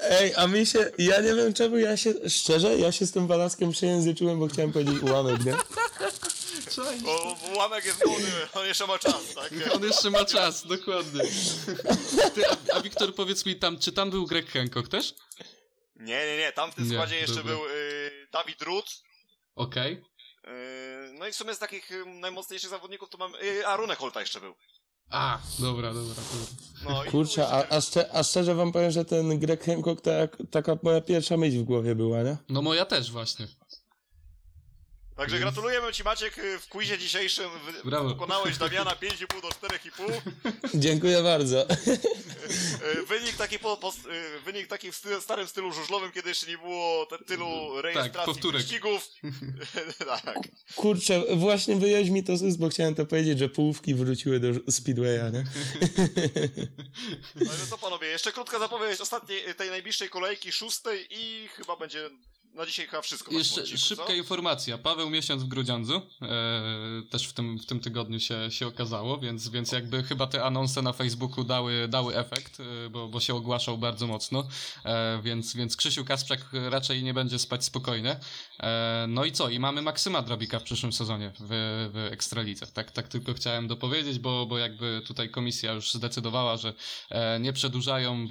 Ej, 0.00 0.34
a 0.36 0.46
mi 0.46 0.66
się, 0.66 0.90
ja 0.98 1.20
nie 1.20 1.34
wiem 1.34 1.54
czemu 1.54 1.78
ja 1.78 1.96
się, 1.96 2.14
szczerze, 2.28 2.76
ja 2.78 2.92
się 2.92 3.06
z 3.06 3.12
tym 3.12 3.26
Walaskiem 3.26 3.72
przejęzyczyłem, 3.72 4.38
bo 4.38 4.46
chciałem 4.48 4.72
powiedzieć 4.72 5.02
ułamek, 5.02 5.44
nie? 5.44 5.56
Cześć. 6.64 7.02
Bo 7.02 7.36
ułamek 7.54 7.84
jest 7.84 8.06
młody, 8.06 8.26
on 8.54 8.66
jeszcze 8.66 8.86
ma 8.86 8.98
czas, 8.98 9.34
tak? 9.34 9.50
On 9.74 9.82
jeszcze 9.84 10.10
ma 10.10 10.24
czas, 10.24 10.66
dokładnie. 10.66 11.20
Ty, 12.34 12.46
a, 12.48 12.56
a 12.76 12.80
Wiktor, 12.80 13.14
powiedz 13.14 13.46
mi 13.46 13.56
tam, 13.56 13.78
czy 13.78 13.92
tam 13.92 14.10
był 14.10 14.26
Greg 14.26 14.50
Hancock 14.50 14.88
też? 14.88 15.14
Nie, 16.02 16.26
nie, 16.26 16.36
nie, 16.36 16.52
tam 16.52 16.72
w 16.72 16.74
tym 16.74 16.84
Nie, 16.84 16.90
składzie 16.90 17.16
jeszcze 17.16 17.34
dobra. 17.36 17.52
był 17.52 17.66
y, 17.66 18.28
Dawid 18.32 18.62
Ruth, 18.62 18.88
Okej. 19.54 19.92
y, 19.92 21.12
No 21.18 21.26
i 21.26 21.32
w 21.32 21.36
sumie 21.36 21.54
z 21.54 21.58
takich 21.58 21.90
y, 21.90 22.06
najmocniejszych 22.06 22.70
zawodników 22.70 23.08
to 23.10 23.18
mam... 23.18 23.34
Y, 23.34 23.66
a, 23.66 23.76
Runek 23.76 23.98
Holta 23.98 24.20
jeszcze 24.20 24.40
był. 24.40 24.54
A, 25.10 25.38
dobra, 25.58 25.94
dobra, 25.94 26.14
dobra. 26.14 26.46
No, 26.84 27.10
Kurczę, 27.10 27.48
a, 27.48 27.68
a, 27.76 27.80
szcze, 27.80 28.12
a 28.12 28.22
szczerze 28.22 28.54
wam 28.54 28.72
powiem, 28.72 28.90
że 28.90 29.04
ten 29.04 29.38
Greg 29.38 29.64
Hancock 29.64 30.00
tak, 30.00 30.36
taka 30.50 30.78
moja 30.82 31.00
pierwsza 31.00 31.36
myśl 31.36 31.58
w 31.58 31.62
głowie 31.64 31.94
była, 31.94 32.22
nie? 32.22 32.36
No 32.48 32.62
moja 32.62 32.84
też 32.86 33.10
właśnie. 33.12 33.46
Także 35.16 35.38
gratulujemy 35.38 35.92
Ci 35.92 36.04
Maciek 36.04 36.38
y, 36.38 36.58
w 36.58 36.68
quizie 36.68 36.98
dzisiejszym. 36.98 37.50
wy- 37.66 37.90
Brawo. 37.90 38.08
Pokonałeś 38.10 38.58
Damiana 38.58 38.90
5,5 38.90 39.42
do 39.42 39.48
4,5. 39.48 40.20
Dziękuję 40.74 41.22
bardzo. 41.22 41.70
Y, 41.70 43.06
Wynik 43.08 43.36
taki, 43.36 43.58
po, 43.58 43.76
po, 43.76 43.88
y, 43.90 44.40
wynik 44.44 44.66
taki 44.66 44.92
w 44.92 44.96
stylu, 44.96 45.20
starym 45.20 45.46
stylu 45.48 45.72
żużlowym, 45.72 46.12
kiedy 46.12 46.28
jeszcze 46.28 46.46
nie 46.46 46.58
było 46.58 47.06
te, 47.06 47.18
tylu 47.18 47.46
rejestracji 47.82 48.32
powtórek. 48.34 48.62
wyścigów. 48.62 49.08
tak. 50.24 50.38
Kurczę, 50.76 51.22
właśnie 51.36 51.76
wyjeźdź 51.76 52.10
mi 52.10 52.24
to 52.24 52.36
z 52.36 52.42
ust, 52.42 52.58
bo 52.58 52.68
chciałem 52.68 52.94
to 52.94 53.06
powiedzieć, 53.06 53.38
że 53.38 53.48
połówki 53.48 53.94
wróciły 53.94 54.40
do 54.40 54.72
Speedwaya, 54.72 55.30
nie? 55.32 55.44
Także 57.48 57.66
co 57.70 57.78
panowie, 57.78 58.06
jeszcze 58.08 58.32
krótka 58.32 58.58
zapowiedź 58.58 59.00
ostatniej, 59.00 59.54
tej 59.54 59.70
najbliższej 59.70 60.08
kolejki, 60.08 60.52
szóstej 60.52 61.06
i 61.10 61.48
chyba 61.56 61.76
będzie 61.76 62.10
na 62.54 62.66
dzisiaj 62.66 62.86
chyba 62.86 63.02
wszystko. 63.02 63.32
Jeszcze 63.32 63.60
odcinku, 63.60 63.82
szybka 63.82 64.06
co? 64.06 64.12
informacja. 64.12 64.78
Paweł 64.78 65.10
miesiąc 65.10 65.42
w 65.42 65.48
Grudziądzu. 65.48 66.02
E, 66.22 67.02
też 67.10 67.26
w 67.28 67.32
tym, 67.32 67.58
w 67.58 67.66
tym 67.66 67.80
tygodniu 67.80 68.20
się, 68.20 68.50
się 68.50 68.66
okazało, 68.66 69.18
więc, 69.18 69.48
więc 69.48 69.72
jakby 69.72 70.02
chyba 70.02 70.26
te 70.26 70.44
anonse 70.44 70.82
na 70.82 70.92
Facebooku 70.92 71.44
dały, 71.44 71.88
dały 71.88 72.16
efekt, 72.16 72.60
e, 72.60 72.90
bo, 72.90 73.08
bo 73.08 73.20
się 73.20 73.34
ogłaszał 73.34 73.78
bardzo 73.78 74.06
mocno. 74.06 74.48
E, 74.84 75.20
więc, 75.22 75.56
więc 75.56 75.76
Krzysiu 75.76 76.04
Kasprzak 76.04 76.40
raczej 76.52 77.02
nie 77.02 77.14
będzie 77.14 77.38
spać 77.38 77.64
spokojnie. 77.64 78.16
E, 78.60 79.06
no 79.08 79.24
i 79.24 79.32
co? 79.32 79.48
I 79.48 79.58
mamy 79.58 79.82
Maksyma 79.82 80.22
Drabika 80.22 80.58
w 80.58 80.62
przyszłym 80.62 80.92
sezonie 80.92 81.32
w, 81.40 81.48
w 81.92 82.12
Ekstralidze. 82.12 82.66
Tak, 82.66 82.90
tak 82.90 83.08
tylko 83.08 83.34
chciałem 83.34 83.68
dopowiedzieć, 83.68 84.18
bo, 84.18 84.46
bo 84.46 84.58
jakby 84.58 85.02
tutaj 85.06 85.30
komisja 85.30 85.72
już 85.72 85.92
zdecydowała, 85.92 86.56
że 86.56 86.74
e, 87.10 87.40
nie 87.40 87.52
przedłużają 87.52 88.26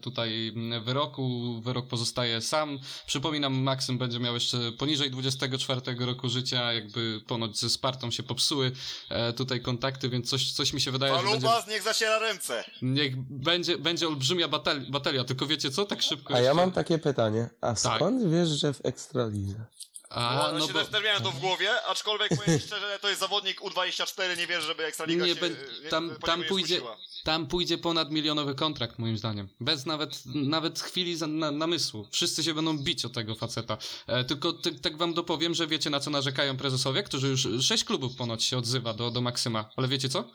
tutaj 0.00 0.52
wyroku. 0.84 1.60
Wyrok 1.64 1.86
pozostaje 1.86 2.40
sam. 2.40 2.78
Przypominam, 3.06 3.51
Maksym 3.52 3.98
będzie 3.98 4.18
miał 4.18 4.34
jeszcze 4.34 4.72
poniżej 4.72 5.10
24 5.10 5.80
roku 5.98 6.28
życia, 6.28 6.72
jakby 6.72 7.20
ponoć 7.26 7.58
ze 7.58 7.70
Spartą 7.70 8.10
się 8.10 8.22
popsuły 8.22 8.72
e, 9.08 9.32
tutaj 9.32 9.60
kontakty, 9.60 10.08
więc 10.08 10.30
coś, 10.30 10.52
coś 10.52 10.72
mi 10.72 10.80
się 10.80 10.90
wydaje, 10.90 11.12
że 11.18 11.22
będzie, 11.22 11.46
Palubas 11.46 11.68
niech 11.68 11.82
zaciera 11.82 12.18
ręce. 12.18 12.64
niech 12.82 13.16
będzie, 13.16 13.78
będzie 13.78 14.08
olbrzymia 14.08 14.48
batal- 14.48 14.90
batalia, 14.90 15.24
tylko 15.24 15.46
wiecie 15.46 15.70
co, 15.70 15.84
tak 15.84 16.02
szybko 16.02 16.34
A 16.34 16.36
ja 16.36 16.42
jeszcze- 16.42 16.54
mam 16.54 16.72
takie 16.72 16.98
pytanie. 16.98 17.48
A 17.60 17.66
Tak. 17.74 17.78
skąd 17.78 18.30
wiesz, 18.30 18.48
że 18.48 18.72
w 18.72 18.80
Ekstralidze? 18.86 19.64
A, 20.14 20.36
no, 20.36 20.52
no 20.52 20.58
znaczy, 20.58 20.72
bo... 20.72 20.78
też, 20.78 20.88
też 20.88 21.04
miałem 21.04 21.22
to 21.22 21.30
w 21.30 21.40
głowie, 21.40 21.82
aczkolwiek 21.86 22.28
powiem 22.28 22.60
szczerze, 22.60 22.98
to 23.00 23.08
jest 23.08 23.20
zawodnik 23.20 23.60
U24, 23.60 24.38
nie 24.38 24.46
wierzę, 24.46 24.66
żeby 24.66 24.84
Ekstraliga 24.84 25.26
Nie 25.26 25.34
się, 25.34 25.40
bę- 25.40 25.82
nie, 25.84 25.90
tam- 25.90 26.08
niego 26.08 26.18
tam 26.18 26.44
pójdzie-. 26.44 26.80
Tam 27.24 27.46
pójdzie 27.46 27.78
ponad 27.78 28.10
milionowy 28.10 28.54
kontrakt, 28.54 28.98
moim 28.98 29.18
zdaniem. 29.18 29.48
Bez 29.60 29.86
nawet, 29.86 30.22
nawet 30.26 30.80
chwili 30.80 31.16
za, 31.16 31.26
na, 31.26 31.50
namysłu. 31.50 32.08
Wszyscy 32.12 32.44
się 32.44 32.54
będą 32.54 32.78
bić 32.78 33.04
o 33.04 33.08
tego 33.08 33.34
faceta. 33.34 33.78
E, 34.06 34.24
tylko 34.24 34.52
ty, 34.52 34.80
tak 34.80 34.96
wam 34.96 35.14
dopowiem, 35.14 35.54
że 35.54 35.66
wiecie 35.66 35.90
na 35.90 36.00
co 36.00 36.10
narzekają 36.10 36.56
prezesowie, 36.56 37.02
którzy 37.02 37.28
już 37.28 37.48
sześć 37.60 37.84
klubów 37.84 38.16
ponoć 38.16 38.44
się 38.44 38.58
odzywa 38.58 38.94
do, 38.94 39.10
do 39.10 39.20
Maksyma. 39.20 39.70
Ale 39.76 39.88
wiecie 39.88 40.08
co? 40.08 40.30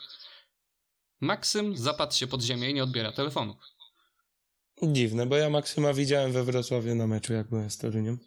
Maksym 1.21 1.77
zapadł 1.77 2.13
się 2.13 2.27
pod 2.27 2.41
ziemię 2.41 2.69
i 2.69 2.73
nie 2.73 2.83
odbiera 2.83 3.11
telefonów. 3.11 3.57
Dziwne, 4.83 5.25
bo 5.25 5.35
ja 5.35 5.49
Maksyma 5.49 5.93
widziałem 5.93 6.31
we 6.31 6.43
Wrocławiu 6.43 6.95
na 6.95 7.07
meczu, 7.07 7.33
jak 7.33 7.49
byłem 7.49 7.69
z 7.69 7.77
Toruniem. 7.77 8.19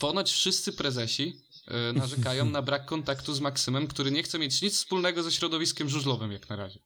Ponoć 0.00 0.32
wszyscy 0.32 0.72
prezesi 0.72 1.42
e, 1.66 1.92
narzekają 1.92 2.44
na 2.44 2.62
brak 2.62 2.86
kontaktu 2.86 3.34
z 3.34 3.40
Maksymem, 3.40 3.86
który 3.86 4.10
nie 4.10 4.22
chce 4.22 4.38
mieć 4.38 4.62
nic 4.62 4.74
wspólnego 4.74 5.22
ze 5.22 5.32
środowiskiem 5.32 5.88
żużlowym 5.88 6.32
jak 6.32 6.48
na 6.48 6.56
razie. 6.56 6.80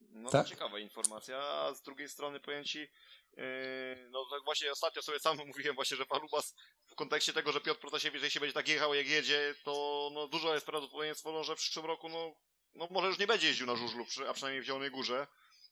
No 0.00 0.30
Tak? 0.30 0.44
to 0.46 0.50
ciekawa 0.50 0.78
informacja, 0.78 1.38
a 1.38 1.74
z 1.74 1.82
drugiej 1.82 2.08
strony 2.08 2.40
powiem 2.40 2.64
ci, 2.64 2.78
yy, 2.78 4.08
no 4.10 4.26
tak 4.30 4.44
właśnie 4.44 4.72
ostatnio 4.72 5.02
sobie 5.02 5.20
sam 5.20 5.36
mówiłem 5.46 5.74
właśnie, 5.74 5.96
że 5.96 6.06
Palubas 6.06 6.54
w 6.86 6.94
kontekście 6.94 7.32
tego, 7.32 7.52
że 7.52 7.60
Piotr 7.60 7.80
Protasiewicz, 7.80 8.22
jeśli 8.22 8.40
będzie 8.40 8.54
tak 8.54 8.68
jechał 8.68 8.94
jak 8.94 9.08
jedzie, 9.08 9.54
to 9.64 10.10
no 10.14 10.28
dużo 10.28 10.54
jest 10.54 10.66
prawdopodobieństwo, 10.66 11.32
no, 11.32 11.44
że 11.44 11.56
w 11.56 11.58
przyszłym 11.58 11.86
roku 11.86 12.08
no, 12.08 12.34
no 12.74 12.88
może 12.90 13.08
już 13.08 13.18
nie 13.18 13.26
będzie 13.26 13.46
jeździł 13.46 13.66
na 13.66 13.76
żużlu, 13.76 14.06
a 14.28 14.32
przynajmniej 14.32 14.62
w 14.62 14.66
Zielonej 14.66 14.90
Górze. 14.90 15.26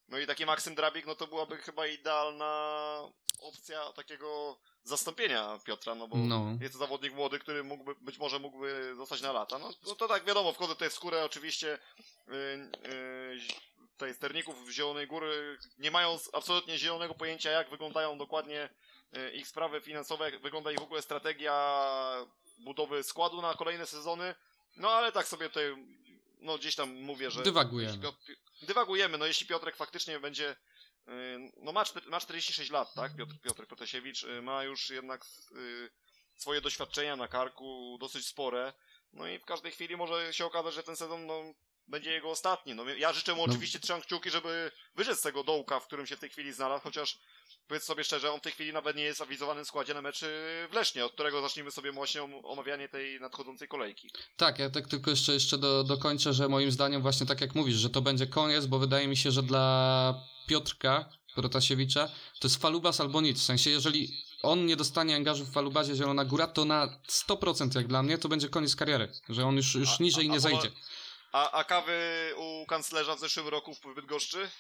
No 0.08 0.18
i 0.18 0.26
taki 0.26 0.46
Maksym 0.46 0.74
Drabik, 0.74 1.06
no 1.06 1.14
to 1.14 1.26
byłaby 1.26 1.56
chyba 1.56 1.86
idealna 1.86 3.00
opcja 3.40 3.92
takiego 3.92 4.56
zastąpienia 4.84 5.58
Piotra, 5.64 5.94
no 5.94 6.08
bo 6.08 6.16
No. 6.16 6.44
jest 6.60 6.72
to 6.72 6.78
zawodnik 6.78 7.14
młody, 7.14 7.38
który 7.38 7.64
mógłby, 7.64 7.94
być 8.00 8.18
może 8.18 8.38
mógłby 8.38 8.94
zostać 8.94 9.20
na 9.20 9.32
lata. 9.32 9.58
No, 9.58 9.70
no 9.86 9.94
to 9.94 10.08
tak 10.08 10.24
wiadomo, 10.24 10.52
wchodzę 10.52 10.72
tutaj 10.74 10.90
w 10.90 10.94
skórę 10.94 11.24
oczywiście 11.24 11.78
yy, 12.28 12.34
yy, 12.88 13.38
tutaj 13.92 14.14
sterników 14.14 14.66
w 14.66 14.70
Zielonej 14.70 15.06
Góry 15.06 15.58
nie 15.78 15.90
mają 15.90 16.18
absolutnie 16.32 16.78
zielonego 16.78 17.14
pojęcia, 17.14 17.50
jak 17.50 17.70
wyglądają 17.70 18.18
dokładnie 18.18 18.68
yy, 19.12 19.30
ich 19.32 19.48
sprawy 19.48 19.80
finansowe, 19.80 20.30
jak 20.30 20.42
wygląda 20.42 20.72
ich 20.72 20.78
w 20.78 20.82
ogóle 20.82 21.02
strategia 21.02 22.26
budowy 22.58 23.02
składu 23.02 23.42
na 23.42 23.54
kolejne 23.54 23.86
sezony. 23.86 24.34
No 24.76 24.90
ale 24.90 25.12
tak 25.12 25.26
sobie 25.28 25.48
tutaj, 25.48 25.76
no 26.36 26.58
gdzieś 26.58 26.74
tam 26.74 26.94
mówię, 26.94 27.30
że... 27.30 27.42
Dywagujemy. 27.42 27.98
Dywagujemy, 28.62 29.18
no 29.18 29.26
jeśli 29.26 29.46
Piotrek 29.46 29.76
faktycznie 29.76 30.20
będzie 30.20 30.56
yy, 31.06 31.52
no 31.56 31.72
ma, 31.72 31.84
ma 32.06 32.20
46 32.20 32.70
lat, 32.70 32.94
tak? 32.94 33.16
Piotr, 33.16 33.34
Piotr 33.42 33.66
Protasiewicz 33.66 34.22
yy, 34.22 34.42
ma 34.42 34.64
już 34.64 34.90
jednak 34.90 35.24
yy, 35.50 35.90
swoje 36.36 36.60
doświadczenia 36.60 37.16
na 37.16 37.28
karku 37.28 37.98
dosyć 38.00 38.26
spore. 38.26 38.72
No 39.12 39.28
i 39.28 39.38
w 39.38 39.44
każdej 39.44 39.72
chwili 39.72 39.96
może 39.96 40.34
się 40.34 40.46
okazać, 40.46 40.74
że 40.74 40.82
ten 40.82 40.96
sezon 40.96 41.26
no, 41.26 41.42
będzie 41.86 42.12
jego 42.12 42.30
ostatni. 42.30 42.74
No, 42.74 42.84
ja 42.88 43.12
życzę 43.12 43.34
mu 43.34 43.46
No. 43.46 43.52
oczywiście 43.52 43.80
trzymam 43.80 44.02
kciuki, 44.02 44.30
żeby 44.30 44.72
wyszedł 44.94 45.18
z 45.18 45.22
tego 45.22 45.44
dołka, 45.44 45.80
w 45.80 45.86
którym 45.86 46.06
się 46.06 46.16
w 46.16 46.20
tej 46.20 46.30
chwili 46.30 46.52
znalazł, 46.52 46.82
chociaż 46.82 47.18
powiedz 47.68 47.84
sobie 47.84 48.04
szczerze, 48.04 48.32
on 48.32 48.38
w 48.40 48.42
tej 48.42 48.52
chwili 48.52 48.72
nawet 48.72 48.96
nie 48.96 49.02
jest 49.02 49.20
awizowany 49.20 49.64
w 49.64 49.68
składzie 49.68 49.94
na 49.94 50.02
meczy 50.02 50.26
w 50.70 50.74
Lesznie, 50.74 51.04
od 51.04 51.12
którego 51.12 51.42
zacznijmy 51.42 51.70
sobie 51.70 51.92
właśnie 51.92 52.22
om- 52.22 52.44
omawianie 52.44 52.88
tej 52.88 53.20
nadchodzącej 53.20 53.68
kolejki. 53.68 54.10
Tak, 54.36 54.58
ja 54.58 54.70
tak 54.70 54.88
tylko 54.88 55.10
jeszcze, 55.10 55.32
jeszcze 55.32 55.58
do, 55.58 55.84
dokończę, 55.84 56.32
że 56.32 56.48
moim 56.48 56.72
zdaniem 56.72 57.02
właśnie 57.02 57.26
tak 57.26 57.40
jak 57.40 57.54
mówisz, 57.54 57.76
że 57.76 57.90
to 57.90 58.00
będzie 58.02 58.26
koniec, 58.26 58.66
bo 58.66 58.78
wydaje 58.78 59.08
mi 59.08 59.16
się, 59.16 59.30
że 59.30 59.42
dla 59.42 60.14
Piotrka 60.46 61.08
Protasiewicza 61.34 62.06
to 62.40 62.48
jest 62.48 62.62
falubas 62.62 63.00
albo 63.00 63.20
nic. 63.20 63.38
W 63.40 63.42
sensie, 63.44 63.70
jeżeli 63.70 64.16
on 64.42 64.66
nie 64.66 64.76
dostanie 64.76 65.16
angażu 65.16 65.44
w 65.44 65.52
falubazie 65.52 65.94
Zielona 65.94 66.24
Góra, 66.24 66.46
to 66.46 66.64
na 66.64 66.88
100% 67.08 67.76
jak 67.76 67.86
dla 67.86 68.02
mnie 68.02 68.18
to 68.18 68.28
będzie 68.28 68.48
koniec 68.48 68.76
kariery, 68.76 69.12
że 69.28 69.46
on 69.46 69.56
już, 69.56 69.74
już 69.74 69.88
A- 69.88 69.96
niżej 70.02 70.26
a- 70.26 70.30
nie 70.30 70.36
a 70.36 70.40
zejdzie. 70.40 70.70
A, 71.32 71.50
a 71.50 71.64
kawy 71.64 72.00
u 72.36 72.66
kanclerza 72.66 73.16
w 73.16 73.20
zeszłym 73.20 73.48
roku 73.48 73.74
w 73.74 73.94
Bydgoszczy? 73.94 74.50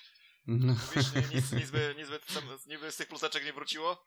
No, 0.46 0.74
Wiesz, 0.96 1.14
nie, 1.14 1.20
nic, 1.20 1.52
nic, 1.52 1.70
by, 1.70 1.94
nic, 1.98 2.08
by, 2.08 2.20
nic 2.66 2.80
by 2.80 2.92
z 2.92 2.96
tych 2.96 3.08
pluseczek 3.08 3.44
nie 3.44 3.52
wróciło? 3.52 4.06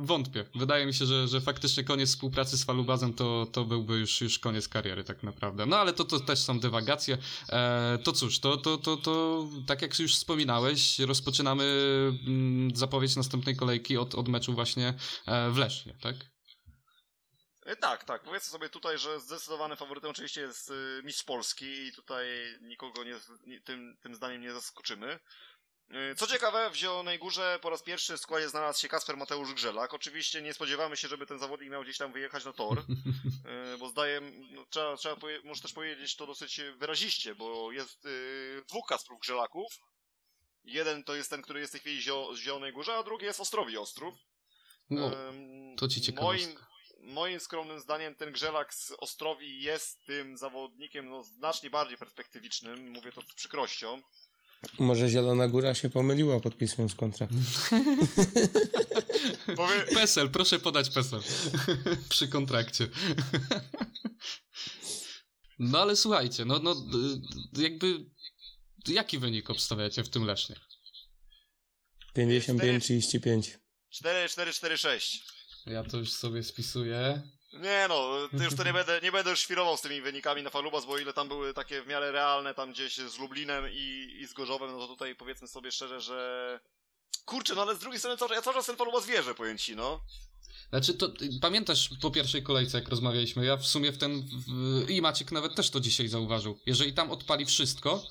Wątpię. 0.00 0.44
Wydaje 0.54 0.86
mi 0.86 0.94
się, 0.94 1.06
że, 1.06 1.28
że 1.28 1.40
faktycznie 1.40 1.84
koniec 1.84 2.08
współpracy 2.08 2.58
z 2.58 2.64
falubazem 2.64 3.14
to, 3.14 3.46
to 3.52 3.64
byłby 3.64 3.98
już, 3.98 4.20
już 4.20 4.38
koniec 4.38 4.68
kariery 4.68 5.04
tak 5.04 5.22
naprawdę. 5.22 5.66
No 5.66 5.76
ale 5.76 5.92
to, 5.92 6.04
to 6.04 6.20
też 6.20 6.38
są 6.38 6.60
dywagacje. 6.60 7.18
E, 7.48 7.98
to 8.04 8.12
cóż, 8.12 8.40
to, 8.40 8.56
to, 8.56 8.78
to, 8.78 8.96
to 8.96 9.44
tak 9.66 9.82
jak 9.82 9.98
już 9.98 10.14
wspominałeś, 10.14 10.98
rozpoczynamy 10.98 11.64
mm, 12.26 12.76
zapowiedź 12.76 13.16
następnej 13.16 13.56
kolejki 13.56 13.96
od, 13.96 14.14
od 14.14 14.28
meczu 14.28 14.54
właśnie 14.54 14.94
e, 15.26 15.50
w 15.50 15.56
Lesznie, 15.56 15.96
tak? 16.02 16.16
E, 17.66 17.76
Tak, 17.76 18.04
tak. 18.04 18.22
Powiedzmy 18.22 18.50
sobie 18.50 18.68
tutaj, 18.68 18.98
że 18.98 19.20
zdecydowanym 19.20 19.76
faworytem 19.76 20.10
oczywiście 20.10 20.40
jest 20.40 20.70
y, 20.70 21.02
mistrz 21.04 21.24
Polski 21.24 21.86
i 21.86 21.92
tutaj 21.92 22.26
nikogo 22.62 23.04
nie, 23.04 23.14
nie, 23.46 23.60
tym, 23.60 23.96
tym 24.02 24.14
zdaniem 24.14 24.42
nie 24.42 24.52
zaskoczymy. 24.52 25.18
Y, 25.90 26.14
Co 26.14 26.26
ciekawe, 26.26 26.70
w 26.70 26.74
Zielonej 26.74 27.18
Górze 27.18 27.58
po 27.62 27.70
raz 27.70 27.82
pierwszy 27.82 28.16
w 28.16 28.20
składzie 28.20 28.48
znalazł 28.48 28.80
się 28.80 28.88
Kasper 28.88 29.16
Mateusz 29.16 29.54
Grzelak. 29.54 29.94
Oczywiście 29.94 30.42
nie 30.42 30.54
spodziewamy 30.54 30.96
się, 30.96 31.08
żeby 31.08 31.26
ten 31.26 31.38
zawodnik 31.38 31.70
miał 31.70 31.82
gdzieś 31.82 31.98
tam 31.98 32.12
wyjechać 32.12 32.44
na 32.44 32.52
tor, 32.52 32.78
y, 33.74 33.78
bo 33.78 33.88
zdaje, 33.88 34.20
no, 34.50 34.66
trzeba, 34.70 34.96
trzeba 34.96 35.16
może 35.44 35.62
też 35.62 35.72
powiedzieć 35.72 36.16
to 36.16 36.26
dosyć 36.26 36.60
wyraziście, 36.76 37.34
bo 37.34 37.72
jest 37.72 38.06
y, 38.06 38.64
dwóch 38.68 38.88
Kasprów 38.88 39.20
Grzelaków. 39.20 39.78
Jeden 40.64 41.04
to 41.04 41.14
jest 41.14 41.30
ten, 41.30 41.42
który 41.42 41.60
jest 41.60 41.70
w 41.70 41.72
tej 41.72 41.80
chwili 41.80 42.02
z 42.02 42.38
Zielonej 42.38 42.72
Górze, 42.72 42.94
a 42.94 43.02
drugi 43.02 43.24
jest 43.24 43.38
w 43.38 43.42
Ostrowi 43.42 43.78
Ostrów. 43.78 44.14
Ym, 44.90 45.76
to 45.76 45.88
ci 45.88 46.00
ciekawostka. 46.00 46.46
Moim, 46.48 46.58
moim 47.14 47.40
skromnym 47.40 47.80
zdaniem 47.80 48.14
ten 48.14 48.32
Grzelak 48.32 48.74
z 48.74 48.92
Ostrowi 48.98 49.62
jest 49.62 50.06
tym 50.06 50.36
zawodnikiem 50.36 51.10
no, 51.10 51.22
znacznie 51.22 51.70
bardziej 51.70 51.98
perspektywicznym, 51.98 52.90
mówię 52.90 53.12
to 53.12 53.22
z 53.22 53.34
przykrością. 53.34 54.02
Może 54.78 55.08
Zielona 55.08 55.48
Góra 55.48 55.74
się 55.74 55.90
pomyliła 55.90 56.40
podpisując 56.40 56.94
kontrakt. 56.94 57.32
Powie, 59.56 59.82
PESEL, 59.94 60.30
proszę 60.30 60.58
podać 60.58 60.90
PESEL 60.90 61.20
przy 62.08 62.28
kontrakcie. 62.28 62.88
No 65.58 65.78
ale 65.78 65.96
słuchajcie, 65.96 66.44
no, 66.44 66.58
no 66.58 66.74
jakby 67.52 68.06
jaki 68.86 69.18
wynik 69.18 69.50
obstawiacie 69.50 70.04
w 70.04 70.08
tym 70.08 70.24
Lesznie? 70.24 70.56
55-35. 72.16 73.58
4, 73.90 74.28
4, 74.28 74.52
4, 74.52 74.78
6. 74.78 75.22
Ja 75.66 75.84
to 75.84 75.96
już 75.96 76.12
sobie 76.12 76.42
spisuję. 76.42 77.22
Nie 77.60 77.86
no, 77.88 78.28
to 78.38 78.44
już 78.44 78.54
to 78.54 78.64
nie 78.64 78.72
będę, 78.82 79.00
nie 79.02 79.12
będę 79.12 79.30
już 79.30 79.40
świrował 79.40 79.76
z 79.76 79.80
tymi 79.80 80.00
wynikami 80.00 80.42
na 80.42 80.50
Falubas, 80.50 80.84
bo 80.84 80.98
ile 80.98 81.12
tam 81.12 81.28
były 81.28 81.54
takie 81.54 81.82
w 81.82 81.86
miarę 81.86 82.12
realne, 82.12 82.54
tam 82.54 82.72
gdzieś 82.72 82.96
z 82.96 83.18
Lublinem 83.18 83.64
i, 83.72 84.16
i 84.20 84.26
z 84.26 84.32
Gorzowem, 84.32 84.72
no 84.72 84.78
to 84.78 84.86
tutaj 84.86 85.14
powiedzmy 85.14 85.48
sobie 85.48 85.72
szczerze, 85.72 86.00
że... 86.00 86.60
Kurczę, 87.24 87.54
no 87.54 87.62
ale 87.62 87.76
z 87.76 87.78
drugiej 87.78 87.98
strony 87.98 88.16
cały, 88.16 88.34
ja 88.34 88.42
cały 88.42 88.56
czas 88.56 88.66
ten 88.66 88.76
Falubas 88.76 89.06
wierzę, 89.06 89.34
powiem 89.34 89.58
ci, 89.58 89.76
no. 89.76 90.00
Znaczy, 90.68 90.94
to 90.94 91.12
pamiętasz 91.40 91.90
po 92.02 92.10
pierwszej 92.10 92.42
kolejce, 92.42 92.78
jak 92.78 92.88
rozmawialiśmy? 92.88 93.44
Ja 93.44 93.56
w 93.56 93.66
sumie 93.66 93.92
w 93.92 93.98
ten. 93.98 94.22
W, 94.22 94.90
I 94.90 95.02
Maciek 95.02 95.32
nawet 95.32 95.54
też 95.54 95.70
to 95.70 95.80
dzisiaj 95.80 96.08
zauważył. 96.08 96.60
Jeżeli 96.66 96.92
tam 96.92 97.10
odpali 97.10 97.46
wszystko, 97.46 98.02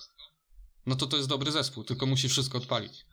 no 0.85 0.95
to 0.95 1.07
to 1.07 1.17
jest 1.17 1.29
dobry 1.29 1.51
zespół, 1.51 1.83
tylko 1.83 2.05
musi 2.05 2.29
wszystko 2.29 2.57
odpalić. 2.57 3.05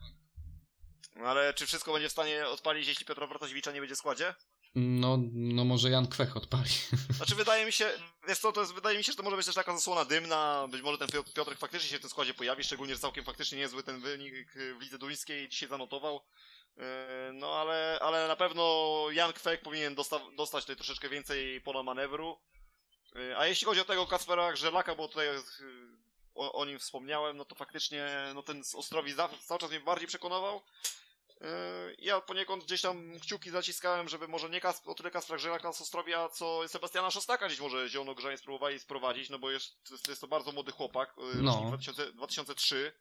No 1.15 1.25
Ale 1.27 1.53
czy 1.53 1.65
wszystko 1.65 1.93
będzie 1.93 2.09
w 2.09 2.11
stanie 2.11 2.47
odpalić, 2.47 2.87
jeśli 2.87 3.05
Piotra 3.05 3.27
Protasiewicza 3.27 3.71
nie 3.71 3.79
będzie 3.79 3.95
w 3.95 3.97
składzie? 3.97 4.35
No, 4.75 5.17
no 5.33 5.65
może 5.65 5.89
Jan 5.89 6.07
Kwech 6.07 6.37
odpali. 6.37 6.69
Znaczy 7.17 7.35
wydaje 7.35 7.65
mi 7.65 7.71
się, 7.71 7.91
wiesz 8.27 8.39
co, 8.39 8.51
to 8.51 8.61
jest, 8.61 8.73
wydaje 8.73 8.97
mi 8.97 9.03
się, 9.03 9.11
że 9.11 9.15
to 9.17 9.23
może 9.23 9.37
być 9.37 9.45
też 9.45 9.55
taka 9.55 9.75
zasłona 9.75 10.05
dymna, 10.05 10.67
być 10.71 10.81
może 10.81 10.97
ten 10.97 11.07
Piotr- 11.07 11.33
Piotrek 11.33 11.59
faktycznie 11.59 11.89
się 11.89 11.97
w 11.97 12.01
tym 12.01 12.09
składzie 12.09 12.33
pojawi, 12.33 12.63
szczególnie, 12.63 12.93
że 12.93 12.99
całkiem 12.99 13.23
faktycznie 13.23 13.57
niezły 13.57 13.83
ten 13.83 14.01
wynik 14.01 14.53
w 14.55 14.81
lidze 14.81 14.97
duńskiej 14.97 15.49
dzisiaj 15.49 15.69
zanotował. 15.69 16.21
Yy, 16.77 16.83
No 17.33 17.55
ale, 17.55 17.99
ale 18.01 18.27
na 18.27 18.35
pewno 18.35 19.05
Jan 19.11 19.33
Kwek 19.33 19.61
powinien 19.61 19.95
dosta 19.95 20.19
dostać 20.37 20.63
tutaj 20.63 20.75
troszeczkę 20.75 21.09
więcej 21.09 21.61
pola 21.61 21.83
manewru. 21.83 22.37
Yy, 23.15 23.37
A 23.37 23.45
jeśli 23.47 23.65
chodzi 23.65 23.81
o 23.81 23.85
tego 23.85 24.07
Kaspera 24.07 24.53
Grzelaka, 24.53 24.95
bo 24.95 25.07
tutaj 25.07 25.27
yy, 25.27 25.41
o, 26.35 26.53
o 26.53 26.65
nim 26.65 26.79
wspomniałem, 26.79 27.37
no 27.37 27.45
to 27.45 27.55
faktycznie 27.55 28.07
no 28.35 28.43
ten 28.43 28.63
Ostrowi 28.75 29.13
cały 29.47 29.59
czas 29.59 29.69
mnie 29.69 29.79
bardziej 29.79 30.07
przekonywał. 30.07 30.61
Yy, 31.41 31.47
Ja 31.99 32.21
poniekąd 32.21 32.63
gdzieś 32.63 32.81
tam 32.81 33.19
kciuki 33.19 33.49
zaciskałem, 33.49 34.09
żeby 34.09 34.27
może 34.27 34.49
nie 34.49 34.61
Kas 34.61 34.81
o 34.87 34.93
tyle 34.95 35.11
Kaspra 35.11 35.37
Grzelaka 35.37 35.73
z 35.73 35.81
Ostrowia, 35.81 36.29
co 36.29 36.67
Sebastiana 36.67 37.11
Szostaka 37.11 37.47
gdzieś 37.47 37.59
może 37.59 37.89
Zielono 37.89 38.15
Grzanie 38.15 38.37
spróbowali 38.37 38.79
sprowadzić, 38.79 39.29
no 39.29 39.39
bo 39.39 39.51
jest, 39.51 39.83
to 40.05 40.11
jest, 40.11 40.21
to 40.21 40.27
bardzo 40.27 40.51
młody 40.51 40.71
chłopak, 40.71 41.13
yy, 41.17 41.41
No. 41.41 41.51
rocznik 41.51 41.67
2000, 41.67 42.13
2003. 42.13 42.93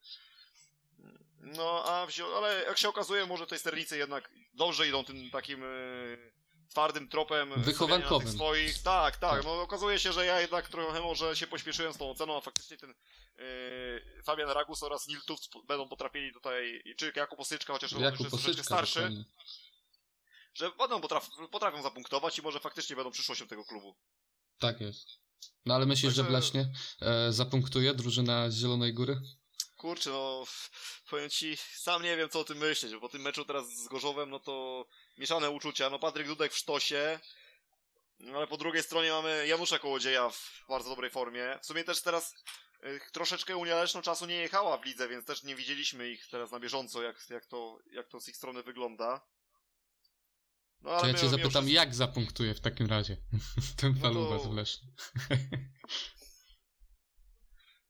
No, 1.40 1.84
a 1.84 2.06
wzi- 2.06 2.22
ale 2.36 2.64
jak 2.64 2.78
się 2.78 2.88
okazuje, 2.88 3.26
może 3.26 3.46
tej 3.46 3.58
sternicy 3.58 3.98
jednak 3.98 4.30
dobrze 4.54 4.88
idą 4.88 5.04
tym 5.04 5.30
takim 5.30 5.60
yy, 5.62 6.32
twardym 6.70 7.08
tropem 7.08 7.62
Wychowankowym. 7.62 8.32
swoich. 8.32 8.82
Tak, 8.82 9.16
tak, 9.16 9.44
no 9.44 9.62
okazuje 9.62 9.98
się, 9.98 10.12
że 10.12 10.26
ja 10.26 10.40
jednak 10.40 10.68
trochę 10.68 11.00
może 11.00 11.36
się 11.36 11.46
pośpieszyłem 11.46 11.92
z 11.92 11.96
tą 11.98 12.10
oceną, 12.10 12.36
a 12.36 12.40
faktycznie 12.40 12.76
ten 12.76 12.94
yy, 13.38 14.22
Fabian 14.24 14.50
Ragus 14.50 14.82
oraz 14.82 15.08
Nil 15.08 15.20
Tuft 15.26 15.50
będą 15.68 15.88
potrafili 15.88 16.32
tutaj, 16.32 16.82
czy 16.96 17.12
Jakub 17.16 17.40
Osyczka, 17.40 17.72
chociaż 17.72 17.92
on 17.92 17.98
już 18.00 18.10
Jakub 18.10 18.20
jest 18.20 18.30
troszeczkę 18.30 18.64
starszy, 18.64 19.00
dokładnie. 19.00 19.24
że 20.54 20.70
będą 20.78 21.00
potraf 21.00 21.30
potrafią 21.50 21.82
zapunktować 21.82 22.38
i 22.38 22.42
może 22.42 22.60
faktycznie 22.60 22.96
będą 22.96 23.10
przyszłością 23.10 23.46
tego 23.46 23.64
klubu. 23.64 23.96
Tak 24.58 24.80
jest. 24.80 25.08
No 25.66 25.74
ale 25.74 25.86
myślisz, 25.86 26.14
że 26.14 26.22
Także- 26.22 26.30
w 26.30 26.34
Lesznie 26.42 26.72
e, 27.02 27.32
zapunktuje 27.32 27.94
drużyna 27.94 28.50
z 28.50 28.54
Zielonej 28.56 28.94
Góry? 28.94 29.20
Kurczę, 29.76 30.10
no 30.10 30.44
powiem 31.10 31.30
ci, 31.30 31.56
sam 31.56 32.02
nie 32.02 32.16
wiem 32.16 32.28
co 32.28 32.40
o 32.40 32.44
tym 32.44 32.58
myśleć, 32.58 32.92
bo 32.92 33.00
po 33.00 33.08
tym 33.08 33.22
meczu 33.22 33.44
teraz 33.44 33.66
z 33.76 33.88
Gorzowem, 33.88 34.30
no 34.30 34.40
to 34.40 34.86
mieszane 35.20 35.50
uczucia. 35.50 35.90
No 35.90 35.98
Patryk 35.98 36.26
Dudek 36.26 36.52
w 36.52 36.56
sztosie, 36.56 37.20
no 38.18 38.36
ale 38.38 38.46
po 38.46 38.56
drugiej 38.56 38.82
stronie 38.82 39.10
mamy 39.10 39.46
Janusza 39.46 39.78
Kołodzieja 39.78 40.30
w 40.30 40.64
bardzo 40.68 40.88
dobrej 40.90 41.10
formie. 41.10 41.58
W 41.62 41.66
sumie 41.66 41.84
też 41.84 42.02
teraz 42.02 42.34
y, 42.84 43.00
troszeczkę 43.12 43.56
Unia 43.56 43.74
Leszno 43.76 44.02
czasu 44.02 44.26
nie 44.26 44.34
jechała 44.34 44.78
w 44.78 44.84
lidze, 44.84 45.08
więc 45.08 45.26
też 45.26 45.42
nie 45.42 45.56
widzieliśmy 45.56 46.08
ich 46.10 46.28
teraz 46.30 46.50
na 46.50 46.60
bieżąco, 46.60 47.02
jak, 47.02 47.16
jak, 47.30 47.46
to, 47.46 47.78
jak 47.92 48.08
to 48.08 48.20
z 48.20 48.28
ich 48.28 48.36
strony 48.36 48.62
wygląda. 48.62 49.26
No 50.80 51.00
To 51.00 51.06
ja 51.06 51.14
cię 51.14 51.28
zapytam, 51.28 51.50
wszystko- 51.50 51.68
jak 51.74 51.94
zapunktuje 51.94 52.54
w 52.54 52.60
takim 52.60 52.86
razie 52.86 53.16
ten 53.80 53.92
No 53.92 53.96
to- 53.96 54.00
Falubas 54.02 54.46
w 54.46 54.52
Lesznie? 54.54 54.88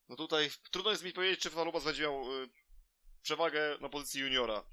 No 0.09 0.17
tutaj 0.17 0.51
trudno 0.71 0.91
jest 0.91 1.03
mi 1.05 1.13
powiedzieć, 1.13 1.41
czy 1.41 1.51
Falubas 1.51 1.85
będzie 1.85 2.03
miał 2.03 2.43
y, 2.43 2.49
przewagę 3.23 3.79
na 3.81 3.89
pozycji 3.89 4.21
juniora. 4.21 4.65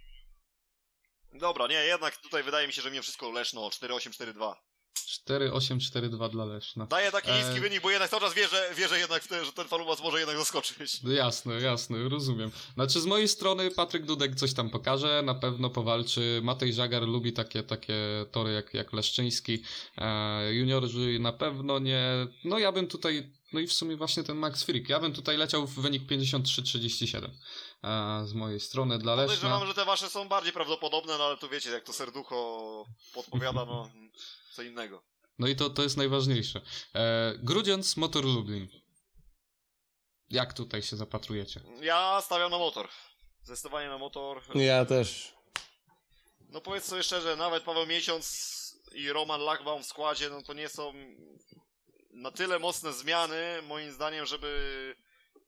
Dobra, 1.39 1.68
nie, 1.68 1.76
jednak 1.85 2.18
tutaj 2.18 2.43
wydaje 2.43 2.68
mi 2.68 2.73
się, 2.73 2.81
że 2.81 2.91
mimo 2.91 3.03
wszystko 3.03 3.31
Leszno 3.31 3.69
4-8-4-2. 3.69 4.53
4-8-4-2 5.30 6.30
dla 6.30 6.45
Leszna. 6.45 6.85
Daję 6.85 7.11
taki 7.11 7.30
E, 7.30 7.43
niski 7.43 7.59
wynik, 7.59 7.81
bo 7.81 7.91
jednak 7.91 8.09
cały 8.09 8.22
czas 8.22 8.34
wierzę, 8.34 8.69
wierzę 8.76 8.99
jednak 8.99 9.23
w 9.23 9.27
to, 9.27 9.45
że 9.45 9.53
ten 9.53 9.68
Falubas 9.68 10.03
może 10.03 10.18
jednak 10.18 10.38
zaskoczyć. 10.38 11.03
No 11.03 11.11
jasne, 11.11 11.61
jasne, 11.61 12.09
rozumiem. 12.09 12.51
Znaczy 12.73 13.01
z 13.01 13.05
mojej 13.05 13.27
strony 13.27 13.72
Patryk 13.72 14.05
Dudek 14.05 14.35
coś 14.35 14.53
tam 14.53 14.69
pokaże, 14.69 15.22
na 15.26 15.35
pewno 15.35 15.69
powalczy. 15.69 16.39
Matej 16.43 16.73
Żagar 16.73 17.03
lubi 17.03 17.34
takie, 17.34 17.64
takie 17.64 17.95
tory 18.31 18.53
jak, 18.53 18.73
jak 18.73 18.93
Leszczyński. 18.93 19.64
E, 19.97 20.53
juniorzy 20.53 21.19
na 21.19 21.34
pewno 21.34 21.80
nie... 21.80 22.27
No 22.43 22.59
ja 22.59 22.72
bym 22.72 22.88
tutaj... 22.88 23.38
No 23.53 23.59
i 23.59 23.68
w 23.68 23.73
sumie 23.73 23.95
właśnie 23.95 24.23
ten 24.23 24.38
Max 24.38 24.64
Frick. 24.64 24.89
Ja 24.89 24.99
bym 24.99 25.14
tutaj 25.14 25.38
leciał 25.38 25.68
w 25.68 25.80
wynik 25.80 26.03
53-37 26.03 27.30
e, 27.88 28.27
z 28.27 28.34
mojej 28.34 28.59
strony 28.59 28.97
dla 28.97 29.15
Leszna. 29.15 29.35
Podejrzewam, 29.35 29.68
że 29.68 29.73
te 29.73 29.85
wasze 29.85 30.09
są 30.09 30.27
bardziej 30.27 30.53
prawdopodobne, 30.53 31.18
no 31.18 31.23
ale 31.23 31.38
tu 31.38 31.49
wiecie, 31.49 31.69
jak 31.69 31.84
to 31.84 31.93
serducho 31.93 32.85
podpowiada, 33.14 33.65
no 33.65 33.91
co 34.53 34.61
innego. 34.61 35.03
No 35.39 35.47
i 35.47 35.55
to, 35.55 35.69
to 35.69 35.84
jest 35.84 35.97
najważniejsze. 35.97 36.61
E, 36.95 37.34
Grudziądz, 37.38 37.97
Motor 37.97 38.26
Lublin. 38.26 38.68
Jak 40.30 40.53
tutaj 40.53 40.81
się 40.81 40.95
zapatrujecie? 40.95 41.61
Ja 41.81 42.22
stawiam 42.22 42.51
na 42.51 42.57
motor. 42.57 42.89
Zdecydowanie 43.43 43.89
na 43.89 43.97
motor. 43.97 44.41
Ja 44.55 44.85
też. 44.85 45.34
No 46.49 46.61
powiedz 46.61 46.85
sobie 46.85 47.03
szczerze, 47.03 47.35
nawet 47.35 47.64
Paweł 47.64 47.85
Miesiąc 47.85 48.57
i 48.91 49.11
Roman 49.11 49.41
Lachbaum 49.41 49.84
w 49.84 49.85
składzie, 49.85 50.30
no 50.30 50.41
to 50.41 50.53
nie 50.53 50.69
są 50.69 50.93
na 52.11 52.31
tyle 52.31 52.59
mocne 52.59 52.93
zmiany, 52.93 53.61
moim 53.68 53.91
zdaniem, 53.91 54.26
żeby 54.26 54.95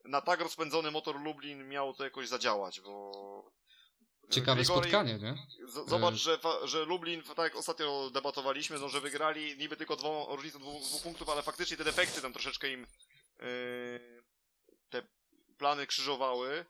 na 0.10 0.22
tak 0.22 0.40
rozpędzony 0.40 0.92
motor 0.92 1.22
Lublin 1.22 1.68
miało 1.68 1.94
to 1.94 2.04
jakoś 2.04 2.28
zadziałać, 2.28 2.82
bo... 2.82 3.52
Ciekawe 4.30 4.66
spotkanie, 4.66 5.14
nie? 5.14 5.36
Z- 5.68 5.90
Zobacz, 5.90 6.14
E. 6.14 6.18
że, 6.18 6.40
że 6.64 6.86
Lublin, 6.86 7.24
tak 7.24 7.38
jak 7.38 7.56
ostatnio 7.56 8.10
debatowaliśmy, 8.14 8.80
no, 8.80 8.90
że 8.90 9.02
wygrali 9.02 9.58
niby 9.58 9.78
tylko 9.78 9.96
dwoma, 9.96 10.36
różnicą 10.36 10.60
dwóch, 10.60 10.84
dwóch 10.84 11.02
punktów, 11.02 11.30
ale 11.30 11.42
faktycznie 11.42 11.78
te 11.78 11.84
defekty 11.84 12.22
tam 12.22 12.34
troszeczkę 12.34 12.72
im 12.72 12.88
yy, 13.40 14.24
te 14.90 15.08
plany 15.58 15.88
krzyżowały. 15.88 16.66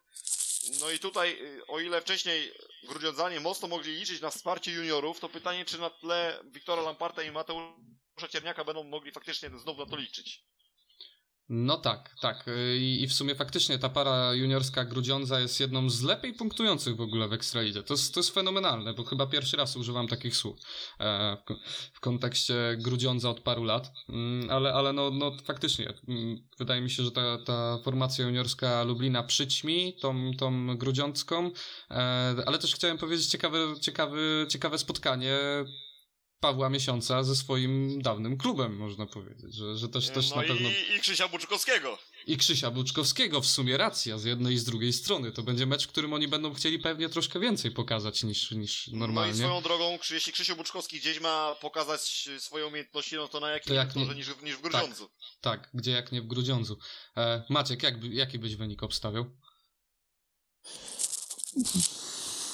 No 0.80 0.92
i 0.92 1.00
tutaj, 1.00 1.40
yy, 1.40 1.66
o 1.68 1.80
ile 1.80 2.02
wcześniej 2.02 2.52
Grudziądzanie 2.84 3.40
mocno 3.40 3.68
mogli 3.68 3.96
liczyć 3.96 4.22
na 4.22 4.30
wsparcie 4.30 4.72
juniorów, 4.72 5.20
to 5.20 5.30
pytanie, 5.30 5.66
czy 5.66 5.78
na 5.80 5.90
tle 5.90 6.44
Wiktora 6.46 6.82
Lamparta 6.82 7.24
i 7.24 7.32
Mateusza 7.32 8.28
Cierniaka 8.30 8.64
będą 8.64 8.84
mogli 8.84 9.12
faktycznie 9.12 9.50
znowu 9.58 9.86
na 9.86 9.92
to 9.92 9.98
liczyć. 9.98 10.44
No 11.50 11.78
tak, 11.78 12.16
tak. 12.22 12.48
Y, 12.48 12.78
I, 12.78 13.08
w 13.08 13.14
sumie 13.14 13.36
faktycznie 13.36 13.80
ta 13.80 13.90
para 13.90 14.34
juniorska 14.34 14.86
Grudziądza 14.86 15.40
jest 15.40 15.60
jedną 15.60 15.90
z 15.90 16.04
lepiej 16.04 16.34
punktujących 16.34 16.96
w 16.96 17.02
ogóle 17.02 17.28
w 17.28 17.34
Ekstralidze. 17.34 17.84
To 17.84 17.96
to 18.14 18.20
jest 18.20 18.34
fenomenalne, 18.34 18.94
bo 18.94 19.04
chyba 19.04 19.28
pierwszy 19.28 19.58
raz 19.58 19.76
używam 19.76 20.08
takich 20.08 20.36
słów 20.36 20.58
e, 21.00 21.38
w, 21.42 21.44
ko- 21.44 21.60
w 21.94 22.00
kontekście 22.00 22.56
Grudziądza 22.78 23.30
od 23.30 23.40
paru 23.40 23.64
lat. 23.64 23.92
Mm, 24.10 24.50
ale 24.50 24.74
ale 24.74 24.94
no, 24.94 25.12
no 25.12 25.32
faktycznie, 25.46 25.94
mm, 26.08 26.48
wydaje 26.60 26.82
mi 26.82 26.90
się, 26.90 27.04
że 27.04 27.12
ta, 27.12 27.38
ta 27.38 27.78
formacja 27.84 28.26
juniorska 28.26 28.84
Lublina 28.84 29.24
przyćmi 29.24 29.94
tą, 30.02 30.32
tą 30.38 30.78
Grudziącką, 30.78 31.52
e, 31.92 31.94
ale 32.46 32.60
też 32.60 32.76
chciałem 32.76 32.98
powiedzieć 32.98 33.28
ciekawe, 33.28 33.58
ciekawe, 33.82 34.18
ciekawe 34.50 34.78
spotkanie 34.78 35.38
Pawła 36.40 36.70
Miesiąca 36.70 37.24
ze 37.24 37.36
swoim 37.36 38.02
dawnym 38.02 38.38
klubem, 38.38 38.78
można 38.78 39.06
powiedzieć, 39.06 39.56
że, 39.56 39.78
że 39.78 39.90
też, 39.90 40.10
też 40.10 40.30
no 40.30 40.36
na 40.36 40.44
i, 40.44 40.48
pewno... 40.48 40.70
i 40.70 41.00
Krzysia 41.00 41.28
Buczkowskiego. 41.28 41.98
I 42.28 42.38
Krzysia 42.38 42.72
Buczkowskiego 42.72 43.42
w 43.42 43.46
sumie 43.48 43.78
racja 43.78 44.18
z 44.18 44.24
jednej 44.24 44.54
i 44.54 44.60
z 44.60 44.64
drugiej 44.64 44.94
strony. 44.94 45.32
To 45.32 45.44
będzie 45.44 45.66
mecz, 45.66 45.86
w 45.86 45.88
którym 45.88 46.14
oni 46.14 46.28
będą 46.28 46.54
chcieli 46.54 46.80
pewnie 46.80 47.10
troszkę 47.10 47.40
więcej 47.40 47.72
pokazać 47.72 48.24
niż, 48.24 48.52
niż 48.52 48.88
No 48.88 48.96
i 48.96 49.00
normalnie. 49.00 49.34
swoją 49.36 49.62
drogą, 49.62 49.98
jeśli 50.12 50.34
Krzysiu 50.34 50.56
Buczkowski 50.56 51.00
gdzieś 51.00 51.20
ma 51.22 51.56
pokazać 51.62 52.30
swoje 52.40 52.68
umiejętności, 52.68 53.16
no 53.16 53.28
to 53.28 53.40
na 53.40 53.50
jakim 53.50 53.68
To 53.68 53.74
jak 53.74 53.94
torze 53.94 54.06
nie- 54.06 54.16
niż, 54.16 54.30
w- 54.30 54.44
niż 54.44 54.56
w 54.56 54.62
Grudziądzu. 54.62 55.10
Tak, 55.42 55.70
gdzie 55.74 55.92
jak 55.92 56.12
nie 56.12 56.22
w 56.22 56.28
Grudziądzu. 56.28 56.78
E, 57.18 57.44
Maciek, 57.50 57.84
jak, 57.84 58.04
jaki 58.04 58.40
byś 58.40 58.56
wynik 58.56 58.84
obstawiał? 58.84 59.26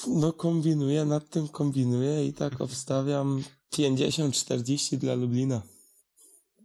No 0.08 0.32
kombinuję, 0.32 1.04
nad 1.04 1.30
tym 1.30 1.48
kombinuję 1.48 2.26
i 2.26 2.32
tak 2.32 2.60
obstawiam 2.60 3.44
50-40 3.74 4.96
dla 4.96 5.14
Lublina. 5.14 5.62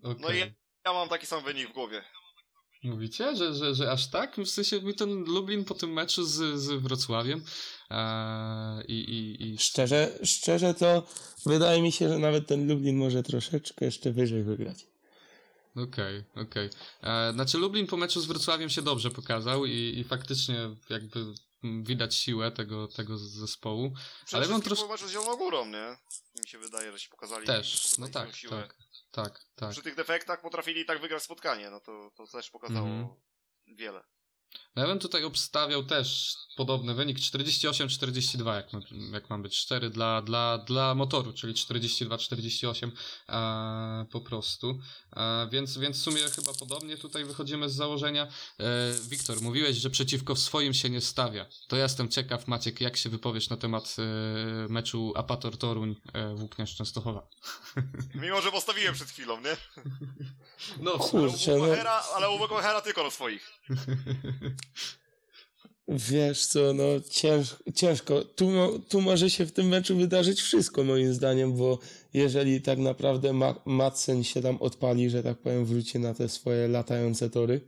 Okay. 0.03 0.21
No 0.21 0.31
i 0.31 0.39
ja 0.85 0.93
mam 0.93 1.09
taki 1.09 1.25
sam 1.25 1.43
wynik 1.43 1.69
w 1.69 1.73
głowie. 1.73 2.03
Mówicie, 2.83 3.35
że, 3.35 3.53
że, 3.53 3.75
że 3.75 3.91
aż 3.91 4.09
tak? 4.09 4.37
W 4.37 4.49
sensie 4.49 4.81
mi 4.81 4.95
ten 4.95 5.23
Lublin 5.23 5.65
po 5.65 5.73
tym 5.73 5.93
meczu 5.93 6.23
z, 6.23 6.59
z 6.59 6.71
Wrocławiem 6.71 7.43
e, 7.91 8.83
i, 8.87 8.93
i, 8.93 9.43
i 9.53 9.57
Szczerze, 9.57 10.19
szczerze 10.23 10.73
to 10.73 11.07
wydaje 11.45 11.81
mi 11.81 11.91
się, 11.91 12.09
że 12.09 12.19
nawet 12.19 12.47
ten 12.47 12.67
Lublin 12.67 12.97
może 12.97 13.23
troszeczkę 13.23 13.85
jeszcze 13.85 14.11
wyżej 14.11 14.43
wygrać. 14.43 14.87
Okej, 15.75 16.23
okej. 16.35 16.69
E, 17.03 17.33
Znaczy 17.33 17.57
Lublin 17.57 17.87
po 17.87 17.97
meczu 17.97 18.21
z 18.21 18.25
Wrocławiem 18.25 18.69
się 18.69 18.81
dobrze 18.81 19.11
pokazał 19.11 19.65
i, 19.65 19.93
i 19.97 20.03
faktycznie 20.03 20.69
jakby 20.89 21.25
widać 21.63 22.15
siłę 22.15 22.51
tego, 22.51 22.87
tego 22.87 23.17
zespołu. 23.17 23.93
Przede 24.25 24.43
Ale 24.43 24.51
mam 24.51 24.61
wszystkim 24.61 24.85
trosz- 24.85 24.87
po 24.87 24.93
meczu 24.93 25.07
z 25.07 25.11
Zieloną 25.11 25.35
Górą, 25.35 25.65
nie? 25.65 25.97
Mi 26.43 26.47
się 26.47 26.57
wydaje, 26.59 26.91
że 26.91 26.99
się 26.99 27.09
pokazali. 27.09 27.47
Też, 27.47 27.97
no 27.97 28.07
tak, 28.09 28.35
siłę. 28.35 28.61
tak, 28.61 28.75
tak, 29.11 29.45
tak. 29.55 29.71
Przy 29.71 29.81
tych 29.81 29.95
defektach 29.95 30.41
potrafili 30.41 30.85
tak 30.85 31.01
wygrać 31.01 31.23
spotkanie, 31.23 31.69
no 31.69 31.79
to, 31.79 32.11
to 32.15 32.27
też 32.27 32.49
pokazało 32.49 32.87
Mhm. 32.87 33.15
wiele. 33.67 34.03
No 34.75 34.81
ja 34.81 34.87
bym 34.87 34.99
tutaj 34.99 35.23
obstawiał 35.23 35.83
też 35.83 36.35
podobny 36.57 36.93
wynik 36.93 37.17
48-42, 37.19 38.55
jak, 38.55 38.73
ma- 38.73 38.79
jak 39.11 39.29
mam 39.29 39.41
być 39.41 39.57
4 39.59 39.89
dla, 39.89 40.21
dla, 40.21 40.57
dla 40.57 40.95
motoru, 40.95 41.33
czyli 41.33 41.53
42-48 41.53 42.91
e, 43.29 44.05
po 44.11 44.21
prostu. 44.21 44.79
E, 45.15 45.47
więc, 45.51 45.77
więc 45.77 45.97
w 45.99 46.01
sumie 46.01 46.21
chyba 46.35 46.53
podobnie 46.53 46.97
tutaj 46.97 47.25
wychodzimy 47.25 47.69
z 47.69 47.75
założenia. 47.75 48.27
E, 48.59 48.93
Wiktor, 49.09 49.41
mówiłeś, 49.41 49.77
że 49.77 49.89
przeciwko 49.89 50.35
swoim 50.35 50.73
się 50.73 50.89
nie 50.89 51.01
stawia. 51.01 51.45
To 51.67 51.75
ja 51.75 51.83
jestem 51.83 52.09
ciekaw, 52.09 52.47
Maciek, 52.47 52.81
jak 52.81 52.97
się 52.97 53.09
wypowiesz 53.09 53.49
na 53.49 53.57
temat 53.57 53.95
e, 53.99 54.03
meczu 54.69 55.13
Apator 55.15 55.57
Toruń 55.57 55.95
e, 56.13 56.35
Włókniarz 56.35 56.75
Częstochowa. 56.75 57.27
Mimo, 58.21 58.41
że 58.41 58.51
postawiłem 58.51 58.93
przed 58.93 59.09
chwilą, 59.09 59.41
nie? 59.41 59.57
No, 60.79 60.91
Kurczę, 60.91 61.51
ale 61.51 61.59
u 61.59 61.61
no. 61.61 61.67
Bochera, 61.69 62.03
ale 62.15 62.29
u 62.29 62.39
Bochera 62.39 62.81
tylko 62.81 63.03
na 63.03 63.11
swoich. 63.11 63.51
Wiesz 65.87 66.45
co, 66.45 66.73
no 66.73 66.83
cięż, 67.09 67.55
ciężko. 67.75 68.21
Tu, 68.21 68.49
tu 68.89 69.01
może 69.01 69.29
się 69.29 69.45
w 69.45 69.51
tym 69.51 69.67
meczu 69.67 69.97
wydarzyć 69.97 70.41
wszystko 70.41 70.83
moim 70.83 71.13
zdaniem, 71.13 71.53
bo 71.53 71.79
jeżeli 72.13 72.61
tak 72.61 72.79
naprawdę 72.79 73.33
Ma 73.33 73.55
Madsen 73.65 74.23
się 74.23 74.41
tam 74.41 74.57
odpali, 74.57 75.09
że 75.09 75.23
tak 75.23 75.37
powiem, 75.37 75.65
wróci 75.65 75.99
na 75.99 76.13
te 76.13 76.29
swoje 76.29 76.67
latające 76.67 77.29
tory, 77.29 77.61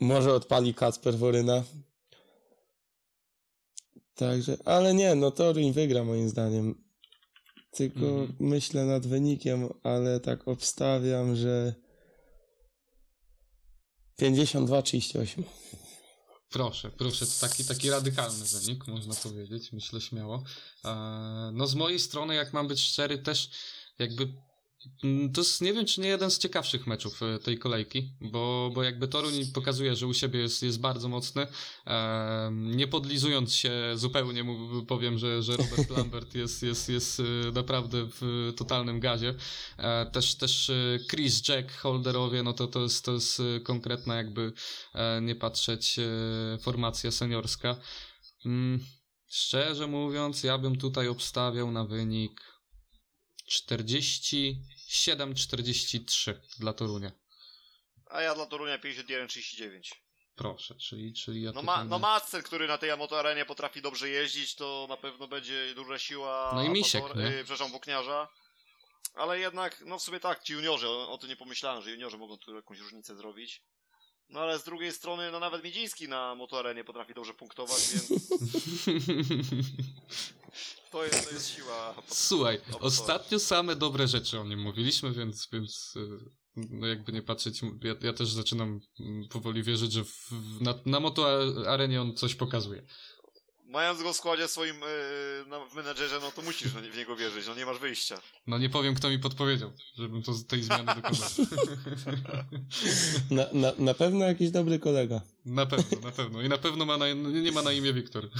może 0.00 0.34
odpali 0.34 0.74
Kacper 0.74 1.14
Woryna. 1.18 1.64
Także, 4.14 4.56
ale 4.64 4.94
nie, 4.94 5.14
no 5.14 5.30
Toruń 5.30 5.72
wygra 5.72 6.04
moim 6.04 6.28
zdaniem. 6.28 6.86
Tylko 7.70 8.06
Mhm. 8.06 8.36
myślę 8.40 8.84
nad 8.84 9.06
wynikiem, 9.06 9.68
ale 9.82 10.20
tak 10.20 10.48
obstawiam, 10.48 11.36
że 11.36 11.74
52-38. 14.20 15.42
Proszę, 16.50 16.90
proszę, 16.90 17.26
to 17.26 17.32
taki, 17.40 17.64
taki 17.64 17.90
radykalny 17.90 18.44
wynik, 18.44 18.86
można 18.86 19.14
powiedzieć, 19.14 19.72
myślę 19.72 20.00
śmiało. 20.00 20.42
E, 20.84 21.50
No 21.52 21.66
z 21.66 21.74
mojej 21.74 21.98
strony, 21.98 22.34
jak 22.34 22.52
mam 22.52 22.68
być 22.68 22.80
szczery, 22.80 23.18
też 23.18 23.50
jakby 23.98 24.32
to 25.34 25.40
jest, 25.40 25.60
nie 25.60 25.72
wiem, 25.72 25.86
czy 25.86 26.00
nie 26.00 26.08
jeden 26.08 26.30
z 26.30 26.38
ciekawszych 26.38 26.86
meczów 26.86 27.22
e, 27.22 27.38
tej 27.38 27.58
kolejki, 27.58 28.12
bo, 28.20 28.70
bo 28.74 28.82
jakby 28.82 29.08
Toruń 29.08 29.32
pokazuje, 29.54 29.96
że 29.96 30.06
u 30.06 30.14
siebie 30.14 30.40
jest, 30.40 30.62
jest 30.62 30.80
bardzo 30.80 31.08
mocny. 31.08 31.46
E, 31.86 32.50
nie 32.52 32.88
podlizując 32.88 33.54
się 33.54 33.72
zupełnie, 33.94 34.44
mu 34.44 34.86
powiem, 34.86 35.18
że, 35.18 35.42
że 35.42 35.56
Robert 35.56 35.90
Lambert 35.96 36.34
jest, 36.34 36.62
jest, 36.62 36.88
jest 36.88 37.20
e, 37.20 37.22
naprawdę 37.52 38.08
w 38.20 38.52
totalnym 38.56 39.00
gazie. 39.00 39.34
E, 39.78 40.06
też, 40.06 40.34
też 40.34 40.72
Chris 41.10 41.48
Jack, 41.48 41.72
holderowie, 41.72 42.42
no 42.42 42.52
to, 42.52 42.66
to 42.66 42.82
jest, 42.82 43.04
to 43.04 43.12
jest 43.12 43.42
konkretna 43.64 44.16
jakby 44.16 44.52
nie 45.22 45.34
patrzeć 45.34 45.96
formacja 46.60 47.10
seniorska. 47.10 47.76
Mm, 48.46 48.84
szczerze 49.28 49.86
mówiąc, 49.86 50.42
ja 50.42 50.58
bym 50.58 50.76
tutaj 50.76 51.08
obstawiał 51.08 51.70
na 51.70 51.84
wynik 51.84 52.56
47-43 54.96 56.34
dla 56.58 56.72
Torunia. 56.72 57.12
A 58.10 58.20
ja 58.22 58.34
dla 58.34 58.46
Torunia 58.46 58.78
51-39. 58.78 59.80
Proszę, 60.36 60.74
czyli, 60.74 61.14
czyli 61.14 61.42
ja 61.42 61.52
No, 61.52 61.62
ma, 61.62 61.84
no 61.84 61.98
Madsen, 61.98 62.42
który 62.42 62.68
na 62.68 62.78
tej 62.78 62.96
motoarenie 62.96 63.44
potrafi 63.44 63.82
dobrze 63.82 64.08
jeździć, 64.08 64.54
to 64.54 64.86
na 64.88 64.96
pewno 64.96 65.28
będzie 65.28 65.74
duża 65.74 65.98
siła. 65.98 66.52
No 66.54 66.62
i 66.62 66.68
Misiek, 66.68 67.04
Apator- 67.04 67.16
nie? 67.16 67.22
Yy, 67.24 67.36
przepraszam, 67.44 67.70
Włókniarza. 67.70 68.28
Ale 69.14 69.38
jednak, 69.38 69.82
no 69.86 69.98
w 69.98 70.02
sumie 70.02 70.20
tak, 70.20 70.42
ci 70.42 70.52
juniorzy, 70.52 70.88
o, 70.88 71.10
o 71.12 71.18
tym 71.18 71.28
nie 71.28 71.36
pomyślałem, 71.36 71.82
że 71.82 71.90
juniorzy 71.90 72.18
mogą 72.18 72.38
tu 72.38 72.54
jakąś 72.54 72.78
różnicę 72.78 73.16
zrobić. 73.16 73.62
No 74.28 74.40
ale 74.40 74.58
z 74.58 74.64
drugiej 74.64 74.92
strony, 74.92 75.30
no 75.30 75.40
nawet 75.40 75.64
Miedziński 75.64 76.08
na 76.08 76.34
motoarenie 76.34 76.84
potrafi 76.84 77.14
dobrze 77.14 77.34
punktować, 77.34 77.80
więc 77.92 78.08
to 80.90 81.04
jest, 81.04 81.28
to 81.28 81.34
jest 81.34 81.50
siła. 81.50 81.94
Słuchaj, 82.06 82.60
ostatnio 82.80 83.38
same 83.38 83.76
dobre 83.76 84.08
rzeczy 84.08 84.40
o 84.40 84.44
nim 84.44 84.60
mówiliśmy, 84.60 85.12
więc, 85.12 85.48
więc 85.52 85.94
y, 85.96 86.18
no 86.56 86.86
jakby 86.86 87.12
nie 87.12 87.22
patrzeć, 87.22 87.62
ja, 87.82 87.94
ja 88.00 88.12
też 88.12 88.28
zaczynam 88.28 88.80
powoli 89.30 89.62
wierzyć, 89.62 89.92
że 89.92 90.04
w, 90.04 90.30
na, 90.60 90.74
na 90.86 91.00
moto 91.00 91.38
arenie 91.68 92.00
on 92.00 92.16
coś 92.16 92.34
pokazuje. 92.34 92.82
Mając 93.68 94.02
go 94.02 94.12
w 94.12 94.16
składzie 94.16 94.48
swoim 94.48 94.76
yy, 94.80 95.46
na, 95.46 95.66
w 95.66 95.74
menedżerze, 95.74 96.18
no 96.20 96.30
to 96.30 96.42
musisz 96.42 96.68
w 96.68 96.96
niego 96.96 97.16
wierzyć, 97.16 97.46
no 97.46 97.54
nie 97.54 97.66
masz 97.66 97.78
wyjścia. 97.78 98.20
No 98.46 98.58
nie 98.58 98.70
powiem, 98.70 98.94
kto 98.94 99.10
mi 99.10 99.18
podpowiedział, 99.18 99.72
żebym 99.98 100.22
to, 100.22 100.32
tej 100.48 100.62
zmiany 100.62 100.94
dokonał. 100.94 101.28
Na, 103.30 103.46
na, 103.52 103.72
na 103.78 103.94
pewno 103.94 104.24
jakiś 104.24 104.50
dobry 104.50 104.78
kolega. 104.78 105.20
Na 105.46 105.66
pewno, 105.66 105.98
na 106.02 106.12
pewno. 106.12 106.42
I 106.42 106.48
na 106.48 106.58
pewno 106.58 106.84
ma 106.84 106.96
na, 106.96 107.12
nie 107.12 107.52
ma 107.52 107.62
na 107.62 107.72
imię 107.72 107.92
Wiktor. 107.92 108.28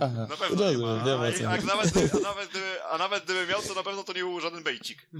Aha, 0.00 0.26
Na 0.30 0.36
pewno 0.36 0.64
nie 0.64 0.72
rozumiem, 0.72 0.96
ma. 0.98 1.04
wiem 1.04 1.20
A, 1.20 1.24
a, 1.24 1.30
chodzi. 1.56 1.66
nawet, 1.66 1.90
gdyby- 1.90 2.10
a, 2.12 2.18
nawet 2.20 2.50
gdyby, 2.50 2.82
a 2.92 2.98
nawet 2.98 3.24
gdyby 3.24 3.46
miał, 3.46 3.62
to 3.62 3.74
na 3.74 3.82
pewno 3.82 4.04
to 4.04 4.12
nie 4.12 4.20
był 4.20 4.40
żaden 4.40 4.62
bejcik. 4.62 5.06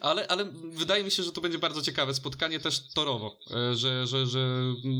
ale, 0.00 0.26
ale 0.28 0.44
wydaje 0.72 1.04
mi 1.04 1.10
się, 1.10 1.22
że 1.22 1.32
to 1.32 1.40
będzie 1.40 1.58
bardzo 1.58 1.82
ciekawe 1.82 2.14
spotkanie 2.14 2.60
też 2.60 2.80
torowo, 2.94 3.38
e, 3.50 3.74
że, 3.76 4.06
że, 4.06 4.26
że 4.26 4.48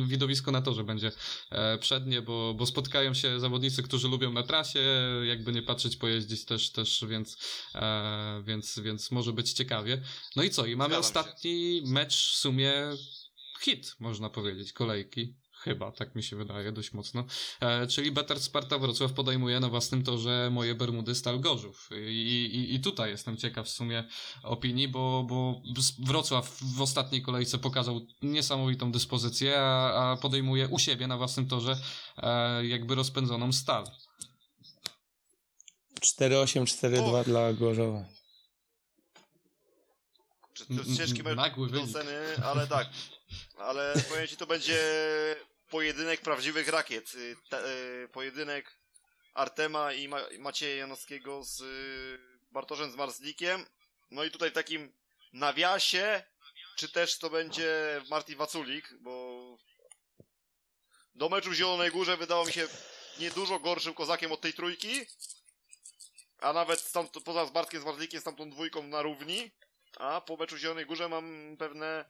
widowisko 0.06 0.50
na 0.52 0.62
torze 0.62 0.84
będzie 0.84 1.12
e, 1.50 1.78
przednie, 1.78 2.22
bo, 2.22 2.54
bo 2.54 2.66
spotkają 2.66 3.14
się 3.14 3.40
zawodnicy, 3.40 3.82
którzy 3.82 4.08
lubią 4.08 4.32
na 4.32 4.42
trasie, 4.42 4.80
jakby 5.24 5.52
nie 5.52 5.62
patrzeć, 5.62 5.96
pojeździć 5.96 6.44
też, 6.44 6.70
też 6.70 7.04
więc, 7.08 7.36
e, 7.74 8.42
więc, 8.46 8.78
więc 8.78 9.10
może 9.10 9.32
być 9.32 9.52
ciekawie. 9.52 10.02
No 10.36 10.42
i 10.42 10.50
co? 10.50 10.66
I 10.66 10.76
mamy 10.76 10.94
Zgadzam 10.94 11.12
się. 11.14 11.20
ostatni 11.20 11.82
mecz 11.86 12.32
w 12.32 12.36
sumie 12.36 12.72
hit, 13.60 13.96
można 14.00 14.30
powiedzieć, 14.30 14.72
kolejki. 14.72 15.36
Chyba, 15.60 15.92
tak 15.92 16.14
mi 16.14 16.22
się 16.22 16.36
wydaje, 16.36 16.72
dość 16.72 16.92
mocno. 16.92 17.24
E, 17.60 17.86
czyli 17.86 18.12
Better 18.12 18.40
Sparta 18.40 18.78
Wrocław 18.78 19.12
podejmuje 19.12 19.60
na 19.60 19.68
własnym 19.68 20.02
torze 20.02 20.48
moje 20.52 20.74
Bermudy 20.74 21.14
Stal 21.14 21.40
Gorzów. 21.40 21.88
I, 21.92 22.50
i, 22.54 22.74
I 22.74 22.80
tutaj 22.80 23.10
jestem 23.10 23.36
ciekaw 23.36 23.66
w 23.66 23.70
sumie 23.70 24.04
opinii, 24.42 24.88
bo, 24.88 25.24
bo 25.28 25.62
Wrocław 25.98 26.58
w 26.76 26.80
ostatniej 26.80 27.22
kolejce 27.22 27.58
pokazał 27.58 28.06
niesamowitą 28.22 28.92
dyspozycję, 28.92 29.60
a, 29.60 30.12
a 30.12 30.16
podejmuje 30.16 30.68
u 30.68 30.78
siebie 30.78 31.06
na 31.06 31.16
własnym 31.16 31.48
torze 31.48 31.78
e, 32.16 32.66
jakby 32.66 32.94
rozpędzoną 32.94 33.52
stal. 33.52 33.84
4-8-4-2 36.20 37.20
Och. 37.20 37.26
dla 37.26 37.52
Gorzowa. 37.52 38.04
Czy 40.54 40.66
to 40.66 40.72
jest 40.72 40.96
ciężki 40.96 41.22
mecz 41.22 41.38
oceny, 41.58 42.44
ale 42.44 42.66
tak. 42.66 42.88
Ale 43.56 43.94
powiem 44.08 44.26
ci, 44.28 44.36
to 44.36 44.46
będzie 44.46 44.78
pojedynek 45.70 46.20
prawdziwych 46.20 46.68
rakiet. 46.68 47.14
Y, 47.14 47.36
te- 47.48 47.68
y, 48.04 48.08
Pojedynek 48.08 48.78
Artema 49.34 49.92
i 49.92 50.08
Ma 50.08 50.20
Macieja 50.38 50.76
Janowskiego 50.76 51.44
z 51.44 51.60
y, 51.60 52.18
Bartoszem 52.50 52.92
z 52.92 52.96
Marslikiem. 52.96 53.66
No 54.10 54.24
i 54.24 54.30
tutaj 54.30 54.50
w 54.50 54.54
takim 54.54 54.92
nawiasie, 55.32 56.22
czy 56.76 56.88
też 56.88 57.18
to 57.18 57.30
będzie 57.30 58.02
Martin 58.10 58.36
Waculik, 58.36 58.94
bo 59.00 59.38
do 61.14 61.28
meczu 61.28 61.50
w 61.50 61.54
Zielonej 61.54 61.90
Górze 61.90 62.16
wydało 62.16 62.44
mi 62.44 62.52
się 62.52 62.68
niedużo 63.18 63.58
gorszym 63.58 63.94
kozakiem 63.94 64.32
od 64.32 64.40
tej 64.40 64.54
trójki. 64.54 65.06
A 66.40 66.52
nawet 66.52 66.80
stamtąd, 66.80 67.24
poza 67.24 67.46
z 67.46 67.50
Bartkiem 67.50 67.82
z 67.82 67.84
Marslikiem, 67.84 68.20
z 68.20 68.24
tamtą 68.24 68.50
dwójką 68.50 68.82
na 68.82 69.02
równi. 69.02 69.50
A 69.96 70.20
po 70.20 70.36
meczu 70.36 70.56
w 70.56 70.58
Zielonej 70.58 70.86
Górze 70.86 71.08
mam 71.08 71.56
pewne, 71.58 72.04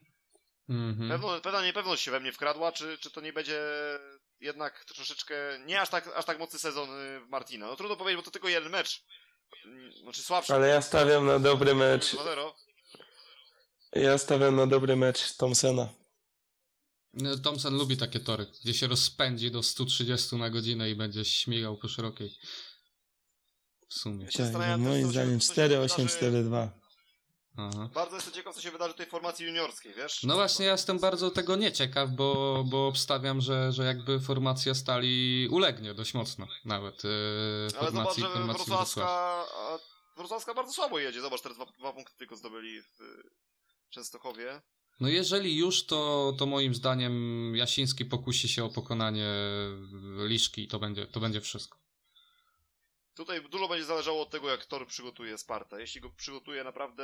Mhm. 0.69 1.09
pewno, 1.09 1.41
pewna 1.41 1.65
niepewność 1.65 2.03
się 2.03 2.11
we 2.11 2.19
mnie 2.19 2.31
wkradła, 2.31 2.71
czy, 2.71 2.97
czy 2.97 3.11
to 3.11 3.21
nie 3.21 3.33
będzie 3.33 3.61
jednak 4.39 4.85
troszeczkę, 4.85 5.35
nie 5.65 5.81
aż 5.81 5.89
tak, 5.89 6.07
aż 6.15 6.25
tak 6.25 6.39
mocny 6.39 6.59
sezon 6.59 6.89
y, 6.89 7.19
w 7.25 7.29
Martina. 7.29 7.67
No 7.67 7.75
trudno 7.75 7.95
powiedzieć, 7.95 8.17
bo 8.17 8.23
to 8.25 8.31
tylko 8.31 8.47
jeden 8.49 8.71
mecz. 8.71 9.03
Znaczy 10.01 10.21
słabszy. 10.21 10.53
Ale 10.53 10.67
ja 10.67 10.81
stawiam 10.81 11.25
na 11.25 11.39
dobry 11.39 11.75
mecz. 11.75 12.15
2-0. 12.15 12.51
Ja 13.93 14.17
stawiam 14.17 14.55
na 14.55 14.67
dobry 14.67 14.95
mecz 14.95 15.35
Thompsona. 15.37 15.89
No, 17.13 17.37
Thompson 17.37 17.77
lubi 17.77 17.97
takie 17.97 18.19
tory, 18.19 18.45
gdzie 18.63 18.73
się 18.73 18.87
rozpędzi 18.87 19.51
do 19.51 19.63
130 19.63 20.35
na 20.35 20.49
godzinę 20.49 20.89
i 20.89 20.95
będzie 20.95 21.25
śmigał 21.25 21.77
po 21.77 21.87
szerokiej. 21.87 22.31
W 23.89 23.93
sumie. 23.93 24.25
Ja 24.25 24.31
się 24.31 24.37
Tak, 24.37 24.45
zastanawiam 24.45 24.79
też, 24.83 24.89
moim 24.89 25.05
się- 25.05 25.11
zdaniem 25.11 25.39
co 25.39 25.53
się 25.55 25.61
wydarzy- 25.61 25.85
4-8-4-2. 26.05 26.69
Aha. 27.59 27.89
Bardzo 27.93 28.15
jestem 28.15 28.33
ciekaw, 28.33 28.55
co 28.55 28.61
się 28.61 28.71
wydarzy 28.71 28.93
w 28.93 28.97
tej 28.97 29.05
formacji 29.05 29.45
juniorskiej, 29.45 29.93
wiesz? 29.93 30.23
No 30.23 30.35
właśnie, 30.35 30.65
ja 30.65 30.71
jestem 30.71 30.99
bardzo 30.99 31.31
tego 31.31 31.55
nieciekaw, 31.55 32.09
bo, 32.09 32.63
bo 32.67 32.87
obstawiam, 32.87 33.41
że, 33.41 33.71
że 33.71 33.85
jakby 33.85 34.19
formacja 34.19 34.75
stali 34.75 35.47
ulegnie 35.51 35.93
dość 35.93 36.13
mocno 36.13 36.47
nawet. 36.65 37.03
Yy, 37.03 37.09
Ale 37.09 37.69
zobacz, 37.69 37.93
formacji, 37.93 38.23
że 38.23 38.29
formacji 38.29 38.65
wrocławska, 38.65 39.45
Wrocławska 40.17 40.53
bardzo 40.53 40.73
słabo 40.73 40.99
jedzie. 40.99 41.21
Zobacz, 41.21 41.41
teraz 41.41 41.57
dwa, 41.57 41.65
dwa 41.65 41.93
punkty 41.93 42.17
tylko 42.17 42.35
zdobyli 42.35 42.81
w 42.81 42.99
Częstochowie. 43.89 44.61
No 44.99 45.07
jeżeli 45.07 45.57
już, 45.57 45.85
to, 45.85 46.33
to 46.37 46.45
moim 46.45 46.75
zdaniem 46.75 47.53
Jasiński 47.55 48.05
pokusi 48.05 48.49
się 48.49 48.65
o 48.65 48.69
pokonanie 48.69 49.27
Liszki 50.27 50.63
i 50.63 50.67
to 50.67 50.79
będzie, 50.79 51.07
to 51.07 51.19
będzie 51.19 51.41
wszystko. 51.41 51.78
Tutaj 53.19 53.41
dużo 53.41 53.67
będzie 53.67 53.85
zależało 53.85 54.21
od 54.21 54.29
tego, 54.29 54.49
jak 54.49 54.65
Tor 54.65 54.87
przygotuje 54.87 55.37
Sparta. 55.37 55.79
Jeśli 55.79 56.01
go 56.01 56.09
przygotuje 56.09 56.63
naprawdę 56.63 57.03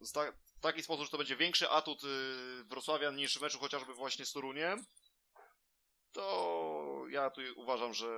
w 0.00 0.60
taki 0.60 0.82
sposób, 0.82 1.04
że 1.04 1.10
to 1.10 1.18
będzie 1.18 1.36
większy 1.36 1.70
atut 1.70 2.04
y, 2.04 2.64
Wrocławian 2.64 3.16
niż 3.16 3.38
w 3.38 3.42
meczu 3.42 3.58
chociażby 3.58 3.94
właśnie 3.94 4.26
z 4.26 4.32
Toruniem, 4.32 4.84
to 6.12 7.04
ja 7.10 7.30
tu 7.30 7.40
uważam, 7.56 7.94
że 7.94 8.08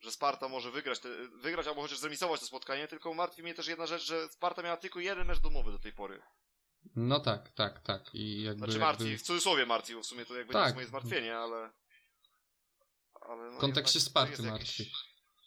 że 0.00 0.12
Sparta 0.12 0.48
może 0.48 0.70
wygrać, 0.70 0.98
te, 0.98 1.08
wygrać 1.28 1.66
albo 1.66 1.82
chociaż 1.82 1.98
zremisować 1.98 2.40
to 2.40 2.46
spotkanie, 2.46 2.88
tylko 2.88 3.14
martwi 3.14 3.42
mnie 3.42 3.54
też 3.54 3.66
jedna 3.66 3.86
rzecz, 3.86 4.02
że 4.04 4.28
Sparta 4.28 4.62
miała 4.62 4.76
tylko 4.76 5.00
jeden 5.00 5.26
mecz 5.26 5.38
domowy 5.38 5.72
do 5.72 5.78
tej 5.78 5.92
pory. 5.92 6.22
No 6.96 7.20
tak, 7.20 7.52
tak, 7.52 7.80
tak. 7.80 8.14
I 8.14 8.42
jakby, 8.42 8.58
Znaczy 8.58 8.72
jakby 8.72 8.86
martwi, 8.86 9.18
w 9.18 9.22
cudzysłowie 9.22 9.66
martwi, 9.66 9.94
bo 9.94 10.02
w 10.02 10.06
sumie 10.06 10.24
to 10.24 10.36
jakby 10.36 10.54
nie 10.54 10.60
Tak. 10.60 10.64
jest 10.64 10.74
moje 10.74 10.86
zmartwienie, 10.86 11.36
ale... 11.36 11.70
ale 13.28 13.50
no 13.50 13.56
w 13.56 13.60
kontekście 13.60 13.98
jednak 13.98 14.10
Sparty 14.10 14.42
jakiś-. 14.42 14.90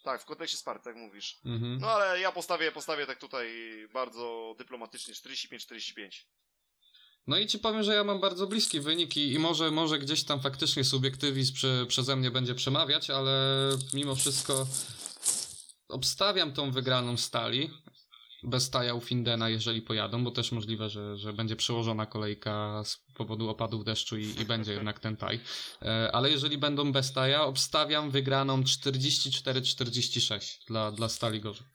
Tak, 0.04 0.22
w 0.22 0.24
kontekście 0.24 0.58
Sparty, 0.58 0.84
tak 0.84 0.96
mówisz. 0.96 1.40
Mhm. 1.44 1.78
No 1.80 1.90
ale 1.90 2.20
ja 2.20 2.32
postawię, 2.32 2.72
postawię 2.72 3.06
tak 3.06 3.18
tutaj 3.18 3.48
bardzo 3.92 4.54
dyplomatycznie 4.58 5.14
45-45. 5.14 6.24
No 7.26 7.38
i 7.38 7.46
ci 7.46 7.58
powiem, 7.58 7.82
że 7.82 7.94
ja 7.94 8.04
mam 8.04 8.20
bardzo 8.20 8.46
bliski 8.46 8.80
wynik 8.80 9.16
i, 9.16 9.32
i 9.32 9.38
może, 9.38 9.70
może 9.70 9.98
gdzieś 9.98 10.24
tam 10.24 10.40
faktycznie 10.40 10.84
subiektywizm 10.84 11.54
prze, 11.54 11.86
przeze 11.86 12.16
mnie 12.16 12.30
będzie 12.30 12.54
przemawiać, 12.54 13.10
ale 13.10 13.32
mimo 13.92 14.14
wszystko 14.14 14.66
obstawiam 15.88 16.52
tą 16.52 16.70
wygraną 16.70 17.16
stali. 17.16 17.70
Bez 18.42 18.64
staja 18.64 18.94
u 18.94 19.00
Findena, 19.00 19.48
jeżeli 19.48 19.82
pojadą, 19.82 20.24
bo 20.24 20.30
też 20.30 20.52
możliwe, 20.52 20.90
że, 20.90 21.16
że 21.16 21.32
będzie 21.32 21.56
przełożona 21.56 22.06
kolejka 22.06 22.82
z 22.84 22.96
powodu 23.14 23.48
opadów 23.50 23.84
deszczu 23.84 24.18
i, 24.18 24.24
i 24.40 24.44
będzie 24.44 24.72
jednak 24.72 25.00
ten 25.00 25.16
taj. 25.16 25.40
E, 25.82 26.10
Ale 26.12 26.30
jeżeli 26.30 26.58
będą 26.58 26.92
bez 26.92 27.12
taja, 27.12 27.42
obstawiam 27.44 28.10
wygraną 28.10 28.62
44-46 28.62 30.58
dla, 30.66 30.92
dla 30.92 31.08
Stali 31.08 31.40
Gorzów. 31.40 31.66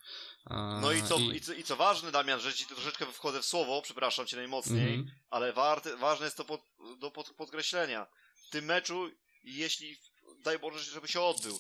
E, 0.50 0.80
No 0.82 0.92
i 0.92 1.04
co, 1.04 1.20
i... 1.20 1.42
co, 1.42 1.54
i 1.54 1.64
co 1.64 1.76
ważne, 1.76 2.12
Damian, 2.12 2.40
że 2.40 2.54
ci 2.54 2.66
troszeczkę 2.66 3.06
wchodzę 3.06 3.42
w 3.42 3.46
słowo, 3.46 3.82
przepraszam 3.82 4.26
cię 4.26 4.38
najmocniej, 4.38 4.94
Mhm. 4.96 5.12
ale 5.30 5.54
warte, 5.54 5.98
ważne 5.98 6.26
jest 6.26 6.38
to 6.38 6.46
pod, 6.46 6.62
do 7.00 7.12
pod, 7.12 7.30
podkreślenia. 7.30 8.08
W 8.48 8.50
tym 8.50 8.66
meczu, 8.66 9.10
jeśli, 9.44 9.98
daj 10.44 10.60
Boże, 10.60 10.80
żeby 10.80 11.08
się 11.08 11.22
odbył, 11.22 11.60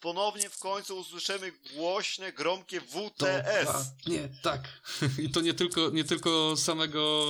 ponownie 0.00 0.50
w 0.50 0.58
końcu 0.58 0.98
usłyszymy 0.98 1.52
głośne, 1.74 2.32
gromkie 2.32 2.80
WTS. 2.80 3.68
Nie, 4.06 4.28
tak. 4.42 4.68
I 5.18 5.30
to 5.30 5.40
nie 5.40 5.54
tylko, 5.54 5.90
nie 5.90 6.04
tylko 6.04 6.56
samego 6.56 7.26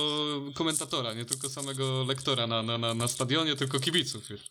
komentatora, 0.55 1.13
nie 1.13 1.25
tylko 1.25 1.49
samego 1.49 2.03
lektora 2.03 2.47
na, 2.47 2.63
na, 2.63 2.77
na, 2.77 2.93
na 2.93 3.07
stadionie, 3.07 3.55
tylko 3.55 3.79
kibiców 3.79 4.29
już. 4.29 4.41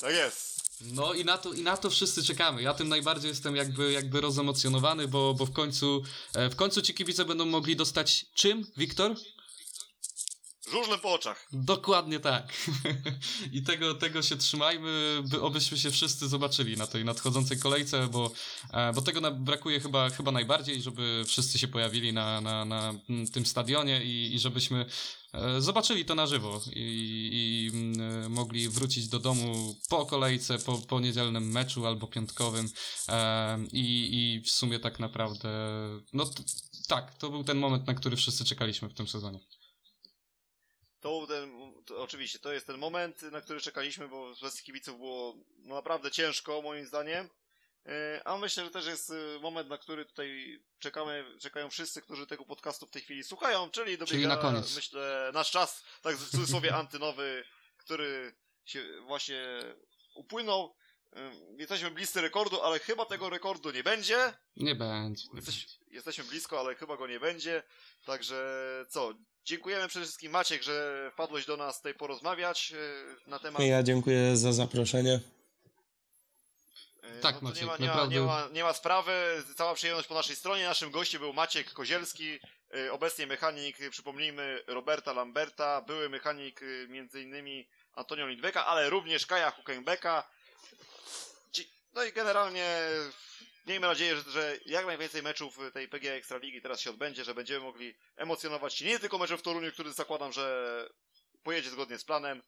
Tak 0.00 0.14
jest. 0.14 0.54
No 0.80 1.14
i 1.14 1.24
na 1.24 1.38
to, 1.38 1.52
i 1.52 1.62
na 1.62 1.76
to 1.76 1.90
wszyscy 1.90 2.24
czekamy. 2.24 2.62
Ja 2.62 2.74
tym 2.74 2.88
najbardziej 2.88 3.28
jestem 3.28 3.56
jakby, 3.56 3.92
jakby 3.92 4.20
rozemocjonowany, 4.20 5.08
bo, 5.08 5.34
bo 5.34 5.46
w 5.46 5.52
końcu 5.52 6.02
e, 6.34 6.50
w 6.50 6.56
końcu 6.56 6.82
ci 6.82 6.94
kibice 6.94 7.24
będą 7.24 7.46
mogli 7.46 7.76
dostać 7.76 8.26
czym, 8.34 8.66
Wiktor? 8.76 9.14
Żużlem 10.70 11.00
po 11.00 11.12
oczach. 11.12 11.48
Dokładnie 11.52 12.20
tak. 12.20 12.52
I 13.52 13.62
tego, 13.62 13.94
tego 13.94 14.22
się 14.22 14.36
trzymajmy, 14.36 15.22
by 15.30 15.42
obyśmy 15.42 15.78
się 15.78 15.90
wszyscy 15.90 16.28
zobaczyli 16.28 16.76
na 16.76 16.86
tej 16.86 17.04
nadchodzącej 17.04 17.58
kolejce, 17.58 18.08
bo, 18.08 18.30
e, 18.72 18.92
bo 18.92 19.02
tego 19.02 19.32
brakuje 19.32 19.80
chyba, 19.80 20.10
chyba 20.10 20.32
najbardziej, 20.32 20.82
żeby 20.82 21.24
wszyscy 21.26 21.58
się 21.58 21.68
pojawili 21.68 22.12
na, 22.12 22.40
na, 22.40 22.64
na 22.64 22.94
tym 23.32 23.46
stadionie 23.46 24.04
i, 24.04 24.34
i 24.34 24.38
żebyśmy 24.38 24.86
e, 25.32 25.60
zobaczyli 25.60 26.04
to 26.04 26.14
na 26.14 26.26
żywo 26.26 26.60
i, 26.72 27.30
i 27.32 27.70
mm, 27.76 28.24
e, 28.24 28.28
mogli 28.28 28.68
wrócić 28.68 29.08
do 29.08 29.18
domu 29.18 29.76
po 29.88 30.06
kolejce, 30.06 30.58
po, 30.58 30.78
po 30.78 31.00
niedzielnym 31.00 31.52
meczu 31.52 31.86
albo 31.86 32.06
piątkowym 32.06 32.68
i, 33.72 34.08
i 34.12 34.40
w 34.40 34.50
sumie 34.50 34.78
tak 34.78 34.98
naprawdę, 34.98 35.48
no 36.12 36.30
tak, 36.88 37.14
to 37.14 37.30
był 37.30 37.44
ten 37.44 37.58
moment, 37.58 37.86
na 37.86 37.94
który 37.94 38.16
wszyscy 38.16 38.44
czekaliśmy 38.44 38.88
w 38.88 38.94
tym 38.94 39.08
sezonie. 39.08 39.38
To, 41.04 41.26
ten, 41.26 41.72
to 41.86 42.02
oczywiście, 42.02 42.38
to 42.38 42.52
jest 42.52 42.66
ten 42.66 42.78
moment, 42.78 43.22
na 43.22 43.40
który 43.40 43.60
czekaliśmy, 43.60 44.08
bo 44.08 44.34
bez 44.42 44.62
kibiców 44.62 44.98
było 44.98 45.34
no, 45.58 45.74
naprawdę 45.74 46.10
ciężko, 46.10 46.62
moim 46.62 46.86
zdaniem. 46.86 47.28
E, 47.86 48.22
A 48.24 48.38
myślę, 48.38 48.64
że 48.64 48.70
też 48.70 48.86
jest 48.86 49.10
e, 49.10 49.14
moment, 49.40 49.68
na 49.68 49.78
który 49.78 50.04
tutaj 50.04 50.60
czekamy, 50.78 51.24
czekają 51.40 51.70
wszyscy, 51.70 52.02
którzy 52.02 52.26
tego 52.26 52.44
podcastu 52.44 52.86
w 52.86 52.90
tej 52.90 53.02
chwili 53.02 53.24
słuchają, 53.24 53.70
czyli 53.70 53.98
dobiega, 53.98 54.06
Czyli 54.06 54.26
na 54.26 54.36
koniec. 54.36 54.76
myślę, 54.76 55.30
nasz 55.34 55.50
czas, 55.50 55.84
tak 56.02 56.16
w 56.16 56.30
cudzysłowie 56.30 56.74
antynowy, 56.82 57.44
który 57.76 58.34
się 58.64 59.00
właśnie 59.02 59.44
upłynął. 60.14 60.74
E, 61.16 61.32
Jesteśmy 61.58 61.90
bliscy 61.90 62.20
rekordu, 62.20 62.62
ale 62.62 62.78
chyba 62.78 63.04
tego 63.06 63.30
rekordu 63.30 63.70
nie 63.70 63.82
będzie. 63.82 64.32
Nie 64.56 64.74
będzie. 64.74 65.28
Jesteś, 65.34 65.66
jesteśmy 65.88 66.24
blisko, 66.24 66.60
ale 66.60 66.74
chyba 66.74 66.96
go 66.96 67.06
nie 67.06 67.20
będzie. 67.20 67.62
Także 68.04 68.44
co? 68.88 69.14
Dziękujemy 69.44 69.88
przede 69.88 70.04
wszystkim 70.04 70.32
Maciek, 70.32 70.62
że 70.62 71.10
wpadłeś 71.12 71.46
do 71.46 71.56
nas 71.56 71.76
tutaj 71.76 71.94
porozmawiać 71.94 72.72
e, 73.26 73.30
na 73.30 73.38
temat. 73.38 73.62
Ja 73.62 73.82
dziękuję 73.82 74.36
za 74.36 74.52
zaproszenie. 74.52 75.20
e, 77.02 77.20
Tak, 77.20 77.42
no 77.42 77.48
Maciek, 77.48 77.62
nie 77.62 77.66
ma, 77.68 77.76
nie, 77.76 77.86
ma, 77.86 77.92
naprawdę- 77.94 78.14
nie, 78.14 78.20
ma, 78.20 78.48
nie 78.52 78.64
ma 78.64 78.72
sprawy. 78.72 79.42
Cała 79.56 79.74
przyjemność 79.74 80.08
po 80.08 80.14
naszej 80.14 80.36
stronie. 80.36 80.64
Naszym 80.64 80.90
gościem 80.90 81.20
był 81.20 81.32
Maciek 81.32 81.72
Kozielski, 81.72 82.38
e, 82.74 82.92
obecnie 82.92 83.26
mechanik, 83.26 83.76
przypomnijmy, 83.90 84.62
Roberta 84.66 85.12
Lamberta, 85.12 85.80
były 85.82 86.08
mechanik 86.08 86.60
między 86.88 87.22
innymi 87.22 87.68
Antonio 87.94 88.26
Lindbecka, 88.26 88.66
ale 88.66 88.90
również 88.90 89.26
Kaja 89.26 89.50
Huckenbecka. 89.50 90.28
Dzie- 91.52 91.64
No 91.94 92.04
i 92.04 92.12
generalnie 92.12 92.78
miejmy 93.66 93.86
nadzieję, 93.86 94.16
że, 94.16 94.30
że 94.30 94.58
jak 94.66 94.86
najwięcej 94.86 95.22
meczów 95.22 95.58
tej 95.72 95.88
PG 95.88 96.14
Ekstraligi 96.14 96.62
teraz 96.62 96.80
się 96.80 96.90
odbędzie, 96.90 97.24
że 97.24 97.34
będziemy 97.34 97.60
mogli 97.64 97.94
emocjonować 98.16 98.74
się 98.74 98.84
nie 98.84 98.98
tylko 98.98 99.18
meczem 99.18 99.38
w 99.38 99.42
Toruniu, 99.42 99.72
który 99.72 99.92
zakładam, 99.92 100.32
że 100.32 100.86
pojedzie 101.42 101.70
zgodnie 101.70 101.98
z 101.98 102.04
planem. 102.04 102.42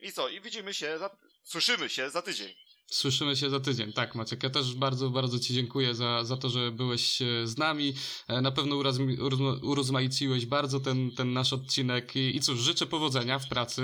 I 0.00 0.12
co? 0.12 0.28
I 0.28 0.40
widzimy 0.40 0.74
się, 0.74 0.98
za... 0.98 1.16
słyszymy 1.42 1.88
się 1.88 2.10
za 2.10 2.22
tydzień. 2.22 2.54
Słyszymy 2.90 3.36
się 3.36 3.50
za 3.50 3.60
tydzień. 3.60 3.92
Tak, 3.92 4.14
Maciek, 4.14 4.42
ja 4.42 4.50
też 4.50 4.74
bardzo, 4.74 5.10
bardzo 5.10 5.38
Ci 5.38 5.54
dziękuję 5.54 5.94
za, 5.94 6.24
za 6.24 6.36
to, 6.36 6.50
że 6.50 6.70
byłeś 6.70 7.22
e, 7.22 7.46
z 7.46 7.58
nami. 7.58 7.94
E, 8.28 8.40
Na 8.40 8.52
pewno 8.52 8.76
urozma- 8.76 9.58
urozmaiciłeś 9.62 10.46
bardzo 10.46 10.80
ten, 10.80 11.10
ten 11.10 11.32
nasz 11.32 11.52
odcinek 11.52 12.16
i, 12.16 12.36
i 12.36 12.40
cóż, 12.40 12.58
życzę 12.60 12.86
powodzenia 12.86 13.38
w 13.38 13.48
pracy 13.48 13.82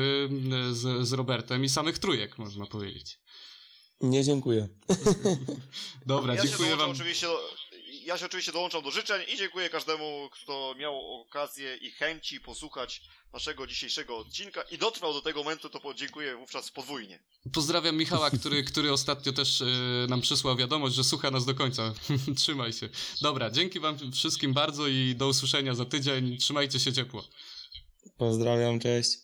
e, 0.70 0.74
z, 0.74 1.08
z 1.08 1.12
Robertem 1.12 1.64
i 1.64 1.68
samych 1.68 1.98
trójek, 1.98 2.38
można 2.38 2.66
powiedzieć. 2.66 3.18
Nie 4.10 4.24
dziękuję. 4.24 4.68
Dobra, 6.06 6.34
Ja 6.34 6.42
się, 6.42 6.48
dziękuję 6.48 6.68
dołączam 6.68 6.86
Wam. 6.88 6.96
oczywiście 6.96 7.26
do, 7.26 7.40
ja 8.04 8.18
się 8.18 8.26
oczywiście 8.26 8.52
dołączam 8.52 8.82
do 8.82 8.90
życzeń 8.90 9.22
i 9.34 9.36
dziękuję 9.36 9.70
każdemu, 9.70 10.28
kto 10.32 10.74
miał 10.78 11.20
okazję 11.20 11.76
i 11.76 11.90
chęci 11.90 12.40
posłuchać 12.40 13.02
naszego 13.32 13.66
dzisiejszego 13.66 14.18
odcinka 14.18 14.62
i 14.62 14.78
dotrwał 14.78 15.12
do 15.12 15.22
tego 15.22 15.42
momentu, 15.42 15.70
to 15.70 15.80
podziękuję 15.80 16.36
wówczas 16.36 16.70
podwójnie. 16.70 17.18
Pozdrawiam 17.52 17.96
Michała, 17.96 18.30
który, 18.30 18.64
który 18.64 18.92
ostatnio 18.92 19.32
też 19.32 19.60
e, 19.60 19.64
nam 20.08 20.20
przysłał 20.20 20.56
wiadomość, 20.56 20.94
że 20.94 21.04
słucha 21.04 21.30
nas 21.30 21.44
do 21.44 21.54
końca. 21.54 21.94
Trzymaj 22.38 22.72
się. 22.72 22.88
Dobra, 23.22 23.50
dzięki 23.50 23.80
Wam 23.80 24.12
wszystkim 24.12 24.52
bardzo 24.52 24.86
i 24.88 25.14
do 25.16 25.28
usłyszenia 25.28 25.74
za 25.74 25.84
tydzień. 25.84 26.38
Trzymajcie 26.38 26.80
się 26.80 26.92
ciepło. 26.92 27.24
Pozdrawiam, 28.16 28.80
cześć. 28.80 29.23